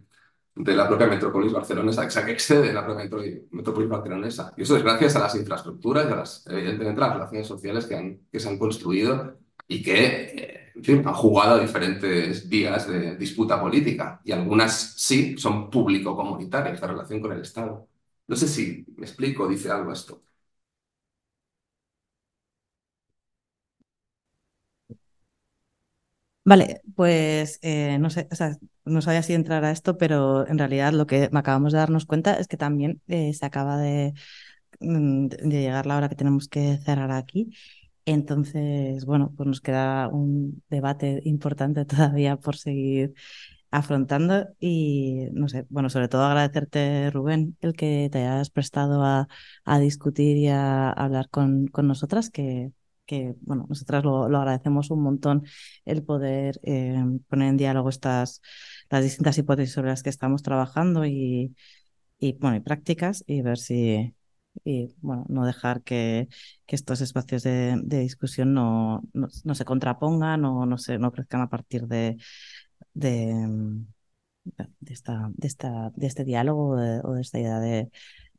de 0.54 0.74
la 0.76 0.88
propia 0.88 1.06
metrópolis 1.08 1.52
barcelonesa, 1.52 2.06
o 2.06 2.10
sea, 2.10 2.24
que 2.24 2.32
excede 2.32 2.72
la 2.72 2.84
propia 2.84 3.08
metrópolis 3.50 3.88
barcelonesa. 3.88 4.54
Y 4.56 4.62
eso 4.62 4.76
es 4.76 4.82
gracias 4.82 5.16
a 5.16 5.20
las 5.20 5.34
infraestructuras 5.34 6.08
y 6.08 6.12
a 6.12 6.16
las, 6.16 6.46
evidentemente, 6.48 7.00
las 7.00 7.12
relaciones 7.14 7.46
sociales 7.48 7.86
que, 7.86 7.96
han, 7.96 8.20
que 8.30 8.40
se 8.40 8.48
han 8.48 8.58
construido 8.58 9.38
y 9.66 9.82
que 9.82 10.04
eh, 10.04 10.72
en 10.74 10.84
fin, 10.84 11.02
han 11.06 11.14
jugado 11.14 11.56
a 11.56 11.60
diferentes 11.60 12.48
vías 12.48 12.88
de 12.88 13.16
disputa 13.16 13.60
política. 13.60 14.20
Y 14.24 14.32
algunas 14.32 14.94
sí 14.96 15.36
son 15.36 15.70
público-comunitarias, 15.70 16.80
la 16.80 16.86
relación 16.88 17.20
con 17.20 17.32
el 17.32 17.40
Estado. 17.40 17.88
No 18.28 18.36
sé 18.36 18.48
si 18.48 18.84
me 18.96 19.06
explico, 19.06 19.48
dice 19.48 19.70
algo 19.70 19.92
esto. 19.92 20.22
Vale, 26.50 26.80
pues 26.96 27.60
eh, 27.62 27.96
no 28.00 28.10
sé, 28.10 28.26
o 28.32 28.34
sea, 28.34 28.56
no 28.84 29.00
sabía 29.02 29.22
si 29.22 29.34
entrar 29.34 29.64
a 29.64 29.70
esto, 29.70 29.96
pero 29.96 30.48
en 30.48 30.58
realidad 30.58 30.92
lo 30.92 31.06
que 31.06 31.30
acabamos 31.32 31.72
de 31.72 31.78
darnos 31.78 32.06
cuenta 32.06 32.34
es 32.40 32.48
que 32.48 32.56
también 32.56 33.00
eh, 33.06 33.32
se 33.34 33.46
acaba 33.46 33.78
de, 33.78 34.14
mm, 34.80 35.28
de, 35.28 35.60
llegar 35.60 35.86
la 35.86 35.96
hora 35.96 36.08
que 36.08 36.16
tenemos 36.16 36.48
que 36.48 36.78
cerrar 36.78 37.12
aquí. 37.12 37.50
Entonces, 38.06 39.04
bueno, 39.06 39.32
pues 39.36 39.46
nos 39.48 39.60
queda 39.60 40.08
un 40.08 40.62
debate 40.70 41.20
importante 41.24 41.84
todavía 41.86 42.36
por 42.36 42.56
seguir 42.56 43.14
afrontando 43.70 44.48
y 44.60 45.28
no 45.32 45.48
sé, 45.48 45.66
bueno, 45.70 45.90
sobre 45.90 46.08
todo 46.08 46.24
agradecerte, 46.24 47.10
Rubén, 47.12 47.56
el 47.60 47.74
que 47.74 48.08
te 48.12 48.20
hayas 48.26 48.50
prestado 48.50 49.04
a, 49.04 49.28
a 49.64 49.78
discutir 49.80 50.36
y 50.38 50.48
a 50.48 50.90
hablar 50.90 51.28
con, 51.30 51.68
con 51.68 51.86
nosotras, 51.88 52.30
que, 52.30 52.72
que, 53.10 53.34
bueno, 53.40 53.66
nosotras 53.68 54.04
lo, 54.04 54.28
lo 54.28 54.38
agradecemos 54.38 54.90
un 54.92 55.02
montón 55.02 55.44
el 55.84 56.04
poder 56.04 56.60
eh, 56.62 56.94
poner 57.28 57.48
en 57.48 57.56
diálogo 57.56 57.88
estas, 57.88 58.40
las 58.88 59.02
distintas 59.02 59.36
hipótesis 59.36 59.74
sobre 59.74 59.88
las 59.90 60.04
que 60.04 60.10
estamos 60.10 60.42
trabajando 60.44 61.04
y, 61.04 61.56
y, 62.20 62.34
bueno, 62.34 62.56
y 62.56 62.60
prácticas 62.60 63.24
y 63.26 63.42
ver 63.42 63.58
si, 63.58 64.14
y 64.64 64.94
bueno, 65.00 65.24
no 65.28 65.44
dejar 65.44 65.82
que, 65.82 66.28
que 66.66 66.76
estos 66.76 67.00
espacios 67.00 67.42
de, 67.42 67.80
de 67.82 67.98
discusión 67.98 68.54
no, 68.54 69.02
no, 69.12 69.26
no, 69.42 69.54
se 69.56 69.64
contrapongan 69.64 70.44
o 70.44 70.64
no, 70.66 70.78
se, 70.78 70.98
no 70.98 71.10
crezcan 71.10 71.40
a 71.40 71.50
partir 71.50 71.88
de, 71.88 72.16
de, 72.94 73.34
de, 74.44 74.92
esta, 74.92 75.30
de, 75.34 75.48
esta, 75.48 75.90
de 75.96 76.06
este 76.06 76.24
diálogo 76.24 76.70
o 76.70 77.12
de 77.14 77.20
esta 77.20 77.40
idea 77.40 77.58
de, 77.58 77.90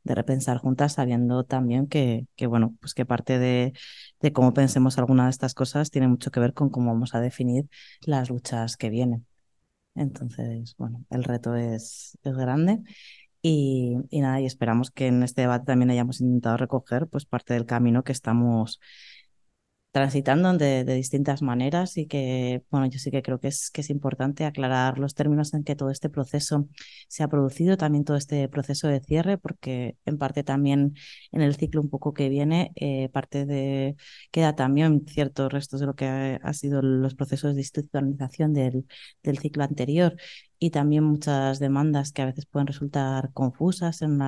de 0.04 0.14
repensar 0.14 0.58
juntas, 0.58 0.94
sabiendo 0.94 1.44
también 1.44 1.86
que, 1.86 2.26
que, 2.36 2.46
bueno, 2.46 2.74
pues 2.80 2.94
que 2.94 3.06
parte 3.06 3.38
de, 3.38 3.72
de 4.20 4.32
cómo 4.32 4.52
pensemos 4.54 4.98
alguna 4.98 5.24
de 5.24 5.30
estas 5.30 5.54
cosas 5.54 5.90
tiene 5.90 6.08
mucho 6.08 6.30
que 6.30 6.40
ver 6.40 6.54
con 6.54 6.70
cómo 6.70 6.92
vamos 6.92 7.14
a 7.14 7.20
definir 7.20 7.66
las 8.06 8.30
luchas 8.30 8.76
que 8.76 8.90
vienen. 8.90 9.26
Entonces, 9.94 10.74
bueno, 10.78 11.04
el 11.10 11.24
reto 11.24 11.54
es, 11.56 12.18
es 12.22 12.36
grande 12.36 12.80
y, 13.42 13.96
y, 14.10 14.20
nada, 14.20 14.40
y 14.40 14.46
esperamos 14.46 14.90
que 14.90 15.08
en 15.08 15.22
este 15.22 15.42
debate 15.42 15.66
también 15.66 15.90
hayamos 15.90 16.20
intentado 16.20 16.56
recoger 16.56 17.08
pues 17.08 17.26
parte 17.26 17.54
del 17.54 17.66
camino 17.66 18.04
que 18.04 18.12
estamos 18.12 18.80
transitando 19.92 20.52
de, 20.54 20.84
distintas 20.84 21.42
maneras 21.42 21.96
y 21.98 22.06
que, 22.06 22.64
bueno, 22.70 22.86
yo 22.86 22.98
sí 22.98 23.10
que 23.10 23.22
creo 23.22 23.38
que 23.40 23.48
es, 23.48 23.70
que 23.70 23.82
es 23.82 23.90
importante 23.90 24.44
aclarar 24.46 24.98
los 24.98 25.14
términos 25.14 25.52
en 25.54 25.64
que 25.64 25.76
todo 25.76 25.90
este 25.90 26.08
proceso 26.08 26.68
se 27.08 27.22
ha 27.22 27.28
producido, 27.28 27.76
también 27.76 28.04
todo 28.04 28.16
este 28.16 28.48
proceso 28.48 28.88
de 28.88 29.00
cierre, 29.00 29.38
porque 29.38 29.96
en 30.06 30.18
parte 30.18 30.44
también 30.44 30.94
en 31.30 31.42
el 31.42 31.56
ciclo 31.56 31.82
un 31.82 31.90
poco 31.90 32.14
que 32.14 32.30
viene, 32.30 32.72
eh, 32.76 33.10
parte 33.10 33.44
de, 33.46 33.96
queda 34.30 34.54
también 34.54 35.04
ciertos 35.06 35.52
restos 35.52 35.80
de 35.80 35.86
lo 35.86 35.94
que 35.94 36.06
ha, 36.06 36.36
ha 36.36 36.54
sido 36.54 36.80
los 36.82 37.14
procesos 37.14 37.54
de 37.54 37.60
institucionalización 37.60 38.54
del, 38.54 38.86
del 39.22 39.38
ciclo 39.38 39.64
anterior 39.64 40.16
y 40.62 40.70
también 40.70 41.02
muchas 41.02 41.58
demandas 41.58 42.12
que 42.12 42.22
a 42.22 42.26
veces 42.26 42.46
pueden 42.46 42.68
resultar 42.68 43.32
confusas 43.32 44.00
en, 44.00 44.18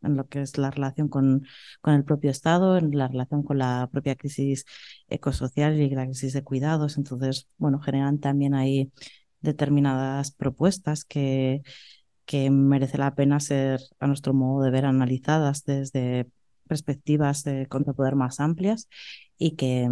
lo 0.00 0.26
que 0.28 0.40
es 0.40 0.56
la 0.56 0.70
relación 0.70 1.08
con, 1.08 1.46
con 1.82 1.92
el 1.92 2.02
propio 2.02 2.30
Estado, 2.30 2.78
en 2.78 2.96
la 2.96 3.08
relación 3.08 3.42
con 3.42 3.58
la 3.58 3.90
propia 3.92 4.16
crisis 4.16 4.64
ecosocial 5.06 5.78
y 5.78 5.90
la 5.90 6.06
crisis 6.06 6.32
de 6.32 6.42
cuidados. 6.42 6.96
Entonces, 6.96 7.46
bueno, 7.58 7.78
generan 7.80 8.20
también 8.20 8.54
ahí 8.54 8.90
determinadas 9.42 10.30
propuestas 10.30 11.04
que, 11.04 11.62
que 12.24 12.50
merece 12.50 12.96
la 12.96 13.14
pena 13.14 13.38
ser, 13.38 13.80
a 14.00 14.06
nuestro 14.06 14.32
modo 14.32 14.64
de 14.64 14.70
ver, 14.70 14.86
analizadas 14.86 15.64
desde 15.66 16.26
perspectivas 16.66 17.44
de 17.44 17.66
contrapoder 17.66 18.16
más 18.16 18.40
amplias 18.40 18.88
y 19.36 19.56
que, 19.56 19.90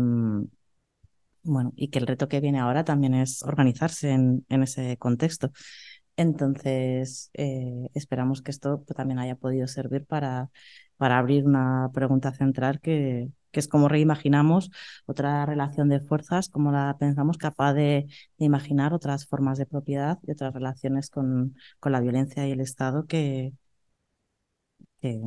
bueno, 1.42 1.72
y 1.76 1.88
que 1.88 1.98
el 1.98 2.06
reto 2.06 2.28
que 2.28 2.40
viene 2.40 2.60
ahora 2.60 2.84
también 2.84 3.14
es 3.14 3.42
organizarse 3.42 4.10
en, 4.10 4.44
ese 4.48 4.96
contexto. 4.98 5.50
Entonces, 6.16 7.30
eh, 7.34 7.88
esperamos 7.94 8.42
que 8.42 8.50
esto 8.50 8.82
pues, 8.86 8.96
también 8.96 9.18
haya 9.18 9.36
podido 9.36 9.66
servir 9.68 10.04
para, 10.06 10.50
abrir 10.98 11.44
una 11.44 11.90
pregunta 11.92 12.32
central 12.32 12.80
que, 12.80 13.30
es 13.52 13.68
cómo 13.68 13.88
reimaginamos 13.88 14.70
otra 15.06 15.44
relación 15.46 15.88
de 15.88 16.00
fuerzas, 16.00 16.48
cómo 16.48 16.72
la 16.72 16.96
pensamos 16.98 17.38
capaz 17.38 17.74
de, 17.74 18.06
imaginar 18.38 18.94
otras 18.94 19.26
formas 19.26 19.58
de 19.58 19.66
propiedad 19.66 20.18
y 20.26 20.32
otras 20.32 20.54
relaciones 20.54 21.10
con, 21.10 21.56
con 21.80 21.92
la 21.92 22.00
violencia 22.00 22.46
y 22.46 22.52
el 22.52 22.60
Estado 22.60 23.06
que, 23.06 23.52
que 25.00 25.20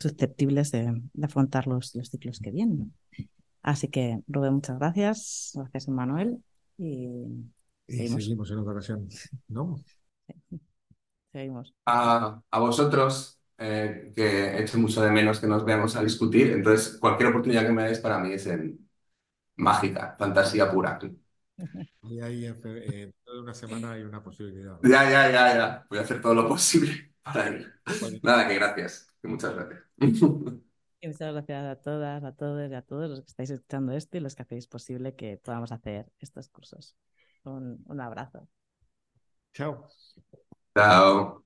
susceptibles 0.00 0.70
de, 0.72 1.02
afrontar 1.22 1.66
los 1.66 1.92
ciclos 1.92 2.40
que 2.40 2.50
vienen. 2.50 2.92
Así 3.66 3.88
que, 3.88 4.20
Rubén, 4.28 4.54
muchas 4.54 4.78
gracias. 4.78 5.50
Gracias, 5.54 5.88
Manuel. 5.88 6.38
Y, 6.78 7.08
y 7.88 7.96
seguimos. 7.96 8.22
seguimos. 8.22 8.50
en 8.52 8.58
otra 8.58 8.72
ocasión, 8.72 9.08
¿no? 9.48 9.76
Seguimos. 11.32 11.74
A, 11.84 12.40
a 12.50 12.58
vosotros, 12.60 13.40
eh, 13.58 14.12
que 14.14 14.58
echo 14.62 14.78
mucho 14.78 15.02
de 15.02 15.10
menos 15.10 15.40
que 15.40 15.48
nos 15.48 15.64
veamos 15.64 15.96
a 15.96 16.02
discutir. 16.04 16.52
Entonces, 16.52 16.96
cualquier 16.98 17.30
oportunidad 17.30 17.66
que 17.66 17.72
me 17.72 17.82
dais 17.82 17.98
para 17.98 18.18
mí 18.20 18.32
es 18.32 18.46
en 18.46 18.88
mágica, 19.56 20.16
fantasía 20.18 20.70
pura. 20.70 20.98
Y 22.02 22.20
ahí, 22.20 22.46
eh, 22.46 23.12
toda 23.24 23.42
una 23.42 23.54
semana 23.54 23.92
hay 23.92 24.02
una 24.02 24.22
posibilidad. 24.22 24.80
¿no? 24.80 24.88
Ya, 24.88 25.10
ya, 25.10 25.30
ya, 25.30 25.54
ya. 25.56 25.86
Voy 25.90 25.98
a 25.98 26.02
hacer 26.02 26.20
todo 26.20 26.34
lo 26.34 26.48
posible 26.48 27.14
para 27.22 27.48
ir. 27.50 27.74
Bueno. 28.00 28.18
Nada, 28.22 28.46
que 28.46 28.54
gracias. 28.54 29.12
Que 29.20 29.28
muchas 29.28 29.54
gracias. 29.54 29.82
Y 31.00 31.08
muchas 31.08 31.32
gracias 31.32 31.64
a 31.66 31.76
todas, 31.80 32.24
a 32.24 32.32
todos 32.32 32.70
y 32.70 32.74
a 32.74 32.82
todos 32.82 33.10
los 33.10 33.20
que 33.20 33.26
estáis 33.28 33.50
escuchando 33.50 33.92
esto 33.92 34.16
y 34.16 34.20
los 34.20 34.34
que 34.34 34.42
hacéis 34.42 34.66
posible 34.66 35.14
que 35.14 35.36
podamos 35.38 35.72
hacer 35.72 36.10
estos 36.20 36.48
cursos. 36.48 36.96
Un, 37.44 37.82
un 37.86 38.00
abrazo. 38.00 38.48
Chao. 39.54 39.88
Chao. 40.74 41.42